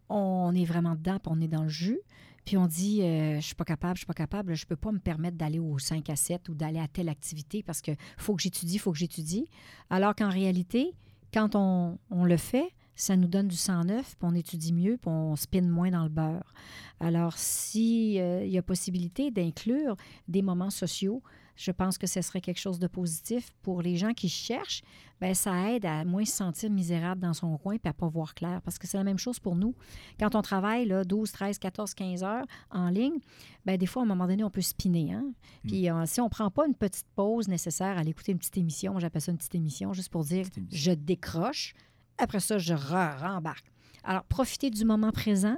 on 0.08 0.54
est 0.54 0.64
vraiment 0.64 0.94
dedans, 0.94 1.18
puis 1.18 1.32
on 1.34 1.40
est 1.40 1.48
dans 1.48 1.62
le 1.62 1.68
jus. 1.68 2.00
Puis 2.50 2.56
on 2.56 2.66
dit, 2.66 3.00
euh, 3.02 3.36
je 3.36 3.46
suis 3.46 3.54
pas 3.54 3.64
capable, 3.64 3.94
je 3.94 4.00
suis 4.00 4.06
pas 4.06 4.12
capable, 4.12 4.56
je 4.56 4.66
peux 4.66 4.74
pas 4.74 4.90
me 4.90 4.98
permettre 4.98 5.36
d'aller 5.36 5.60
au 5.60 5.78
5 5.78 6.10
à 6.10 6.16
7 6.16 6.48
ou 6.48 6.54
d'aller 6.54 6.80
à 6.80 6.88
telle 6.88 7.08
activité 7.08 7.62
parce 7.62 7.80
que 7.80 7.92
faut 8.18 8.34
que 8.34 8.42
j'étudie, 8.42 8.78
faut 8.78 8.90
que 8.90 8.98
j'étudie. 8.98 9.46
Alors 9.88 10.16
qu'en 10.16 10.30
réalité, 10.30 10.96
quand 11.32 11.54
on, 11.54 12.00
on 12.10 12.24
le 12.24 12.36
fait, 12.36 12.68
ça 12.96 13.14
nous 13.14 13.28
donne 13.28 13.46
du 13.46 13.54
sang 13.54 13.84
neuf, 13.84 14.16
puis 14.18 14.28
on 14.28 14.34
étudie 14.34 14.72
mieux, 14.72 14.96
puis 14.96 15.12
on 15.12 15.36
spin 15.36 15.62
moins 15.62 15.92
dans 15.92 16.02
le 16.02 16.08
beurre. 16.08 16.52
Alors, 16.98 17.38
s'il 17.38 18.14
y 18.14 18.58
a 18.58 18.62
possibilité 18.62 19.30
d'inclure 19.30 19.94
des 20.26 20.42
moments 20.42 20.70
sociaux, 20.70 21.22
je 21.60 21.70
pense 21.72 21.98
que 21.98 22.06
ce 22.06 22.22
serait 22.22 22.40
quelque 22.40 22.58
chose 22.58 22.78
de 22.78 22.86
positif 22.86 23.50
pour 23.60 23.82
les 23.82 23.96
gens 23.98 24.14
qui 24.14 24.30
cherchent. 24.30 24.80
Bien, 25.20 25.34
ça 25.34 25.70
aide 25.72 25.84
à 25.84 26.06
moins 26.06 26.24
se 26.24 26.32
sentir 26.32 26.70
misérable 26.70 27.20
dans 27.20 27.34
son 27.34 27.58
coin 27.58 27.74
et 27.74 27.88
à 27.88 27.92
pas 27.92 28.08
voir 28.08 28.34
clair. 28.34 28.62
Parce 28.62 28.78
que 28.78 28.86
c'est 28.86 28.96
la 28.96 29.04
même 29.04 29.18
chose 29.18 29.38
pour 29.38 29.56
nous. 29.56 29.74
Quand 30.18 30.34
on 30.34 30.40
travaille 30.40 30.86
là, 30.86 31.04
12, 31.04 31.30
13, 31.30 31.58
14, 31.58 31.92
15 31.92 32.24
heures 32.24 32.46
en 32.70 32.88
ligne, 32.88 33.18
bien, 33.66 33.76
des 33.76 33.84
fois, 33.84 34.00
à 34.00 34.04
un 34.06 34.08
moment 34.08 34.26
donné, 34.26 34.42
on 34.42 34.48
peut 34.48 34.62
spinner. 34.62 35.12
Hein? 35.12 35.32
Puis 35.66 35.90
euh, 35.90 36.06
si 36.06 36.22
on 36.22 36.24
ne 36.24 36.30
prend 36.30 36.50
pas 36.50 36.66
une 36.66 36.74
petite 36.74 37.06
pause 37.14 37.46
nécessaire 37.46 37.98
à 37.98 38.00
aller 38.00 38.10
écouter 38.12 38.32
une 38.32 38.38
petite 38.38 38.56
émission, 38.56 38.98
j'appelle 38.98 39.20
ça 39.20 39.30
une 39.30 39.36
petite 39.36 39.54
émission, 39.54 39.92
juste 39.92 40.08
pour 40.08 40.24
dire 40.24 40.46
je 40.70 40.92
décroche. 40.92 41.74
Après 42.16 42.40
ça, 42.40 42.56
je 42.56 42.72
re- 42.72 43.18
rembarque. 43.18 43.66
Alors, 44.02 44.24
profitez 44.24 44.70
du 44.70 44.86
moment 44.86 45.12
présent, 45.12 45.56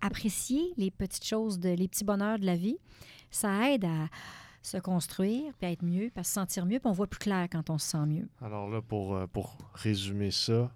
apprécier 0.00 0.72
les 0.78 0.90
petites 0.90 1.26
choses, 1.26 1.58
de, 1.58 1.68
les 1.68 1.86
petits 1.86 2.04
bonheurs 2.04 2.38
de 2.38 2.46
la 2.46 2.56
vie. 2.56 2.78
Ça 3.30 3.70
aide 3.70 3.84
à 3.84 4.08
se 4.62 4.78
construire, 4.78 5.52
puis 5.58 5.66
à 5.66 5.70
être 5.72 5.82
mieux, 5.82 6.10
puis 6.10 6.20
à 6.20 6.24
se 6.24 6.32
sentir 6.32 6.66
mieux, 6.66 6.78
puis 6.78 6.88
on 6.88 6.92
voit 6.92 7.06
plus 7.06 7.18
clair 7.18 7.48
quand 7.50 7.70
on 7.70 7.78
se 7.78 7.90
sent 7.90 8.06
mieux. 8.06 8.28
Alors 8.40 8.68
là, 8.68 8.80
pour, 8.80 9.14
euh, 9.14 9.26
pour 9.26 9.58
résumer 9.74 10.30
ça, 10.30 10.70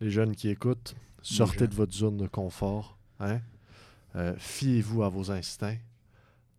les 0.00 0.10
jeunes 0.10 0.34
qui 0.34 0.48
écoutent, 0.48 0.94
sortez 1.22 1.66
de 1.66 1.74
votre 1.74 1.92
zone 1.92 2.16
de 2.16 2.26
confort. 2.26 2.96
Hein? 3.20 3.40
Euh, 4.16 4.34
Fiez-vous 4.38 5.02
à 5.02 5.08
vos 5.08 5.30
instincts. 5.30 5.78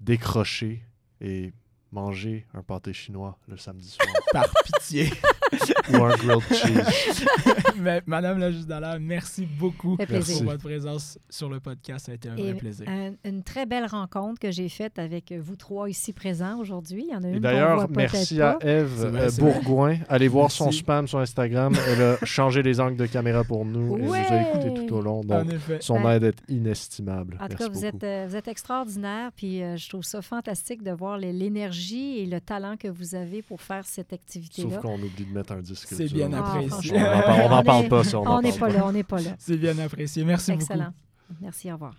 Décrochez 0.02 0.84
et 1.22 1.54
mangez 1.92 2.46
un 2.54 2.64
pâté 2.64 2.94
chinois 2.94 3.38
le 3.48 3.58
samedi 3.58 3.90
soir. 3.90 4.08
Par 4.34 4.50
pitié. 4.64 5.12
ou 5.94 6.04
un 6.04 6.16
grilled 6.16 6.42
cheese. 6.54 7.26
Mais, 7.78 8.02
Madame 8.06 8.40
la 8.40 8.52
juge 8.52 8.66
d'Allah, 8.66 8.98
merci 9.00 9.46
beaucoup 9.46 9.96
pour 9.98 10.06
votre 10.44 10.64
présence 10.64 11.18
sur 11.30 11.50
le 11.50 11.60
podcast. 11.60 12.08
Ça 12.08 12.12
a 12.12 12.16
été 12.16 12.30
un 12.30 12.36
Et 12.36 12.44
vrai 12.52 12.54
plaisir. 12.56 12.88
un- 12.90 13.14
une 13.24 13.44
très 13.44 13.66
belle 13.66 13.86
rencontre 13.86 14.40
que 14.40 14.52
j'ai 14.52 14.70
faite 14.70 15.00
avec 15.00 15.32
vous 15.34 15.56
trois 15.56 15.90
ici 15.90 16.14
présents 16.14 16.60
aujourd'hui. 16.60 17.06
Il 17.10 17.14
y 17.14 17.16
en 17.16 17.24
a 17.24 17.28
une 17.30 17.40
d'ailleurs, 17.40 17.88
merci 17.90 18.42
à. 18.42 18.58
Eve 18.62 19.04
euh. 19.16 19.30
Bourgoin. 19.40 19.98
Allez 20.10 20.28
voir 20.28 20.52
son 20.52 20.72
spam 20.72 21.08
sur 21.08 21.20
Instagram. 21.20 21.74
Elle 21.88 22.02
a 22.02 22.18
changé 22.26 22.62
les 22.62 22.80
angles 22.80 22.98
de 22.98 23.06
caméra 23.06 23.44
pour 23.44 23.66
nous 23.66 23.98
et 23.98 24.02
nous 24.02 24.14
a 24.14 24.18
Ouais. 24.20 24.50
écoutés 24.50 24.74
tout 24.74 24.94
au 24.96 25.02
long. 25.02 25.20
en 25.20 25.24
Donc, 25.24 25.52
effet. 25.54 25.78
son 25.82 26.02
Ben, 26.02 26.12
aide 26.12 26.24
est 26.26 26.42
inestimable. 26.50 27.36
En 27.40 27.48
tout 27.48 27.56
Merci 27.58 27.58
cas, 27.58 27.68
vous 27.70 27.82
beaucoup. 27.82 27.86
êtes, 27.98 28.04
euh, 28.04 28.26
vous 28.30 28.36
êtes 28.36 28.48
extraordinaire, 28.48 29.32
puis 29.36 29.64
euh, 29.64 29.78
je 29.78 29.90
trouve 29.90 30.04
ça 30.04 30.22
fantastique 30.22 30.84
de 30.84 30.92
voir 30.92 31.18
l'énergie 31.18 32.20
et 32.20 32.26
le 32.26 32.40
talent 32.42 32.76
que 32.78 32.88
vous 32.88 33.16
avez 33.16 33.42
pour 33.42 33.62
faire 33.62 33.86
cette 33.86 34.10
Sauf 34.10 34.20
activité-là. 34.20 34.78
qu'on 34.78 34.96
oublie 35.02 35.26
de 35.26 35.34
mettre 35.34 35.49
un 35.52 35.62
disque. 35.62 35.88
C'est 35.92 36.12
bien 36.12 36.32
Ah, 36.34 36.40
apprécié. 36.40 36.94
On 36.96 37.50
n'en 37.50 37.64
parle, 37.64 37.88
pas, 37.88 38.04
ça. 38.04 38.20
On, 38.20 38.42
n'est 38.42 38.52
pas 38.52 38.70
là, 38.70 38.86
on 38.86 38.92
n'est 38.92 39.04
pas 39.04 39.20
là. 39.22 39.32
C'est 39.38 39.58
bien 39.58 39.78
apprécié. 39.80 40.24
Merci 40.24 40.52
Excellent. 40.52 40.94
Merci, 41.42 41.70
au 41.72 41.74
revoir. 41.76 41.94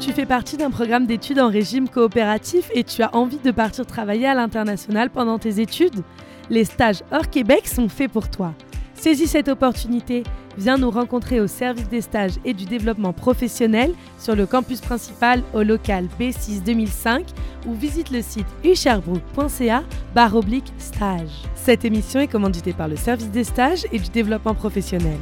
Tu 0.00 0.12
fais 0.12 0.26
partie 0.26 0.56
d'un 0.56 0.70
programme 0.70 1.06
d'études 1.06 1.40
en 1.40 1.48
régime 1.50 1.88
coopératif 1.88 2.70
et 2.74 2.84
tu 2.84 3.02
as 3.02 3.14
envie 3.14 3.38
de 3.38 3.50
partir 3.50 3.86
travailler 3.86 4.26
à 4.26 4.34
l'international 4.34 5.10
pendant 5.10 5.38
tes 5.38 5.60
études? 5.60 6.02
Les 6.48 6.64
stages 6.64 7.02
hors 7.10 7.28
Québec 7.28 7.66
sont 7.66 7.88
faits 7.88 8.12
pour 8.12 8.30
toi. 8.30 8.54
Saisis 8.94 9.26
cette 9.26 9.48
opportunité, 9.48 10.22
viens 10.58 10.78
nous 10.78 10.90
rencontrer 10.90 11.40
au 11.40 11.46
service 11.46 11.88
des 11.88 12.00
stages 12.00 12.34
et 12.44 12.54
du 12.54 12.64
développement 12.64 13.12
professionnel 13.12 13.92
sur 14.18 14.36
le 14.36 14.46
campus 14.46 14.80
principal 14.80 15.42
au 15.54 15.62
local 15.62 16.08
B6 16.18 16.62
2005 16.64 17.26
ou 17.66 17.74
visite 17.74 18.10
le 18.10 18.22
site 18.22 18.46
usherbrook.ca 18.64 19.82
barre 20.14 20.36
oblique 20.36 20.72
stage. 20.78 21.30
Cette 21.54 21.84
émission 21.84 22.20
est 22.20 22.28
commanditée 22.28 22.72
par 22.72 22.88
le 22.88 22.96
service 22.96 23.30
des 23.30 23.44
stages 23.44 23.86
et 23.92 23.98
du 23.98 24.08
développement 24.10 24.54
professionnel. 24.54 25.18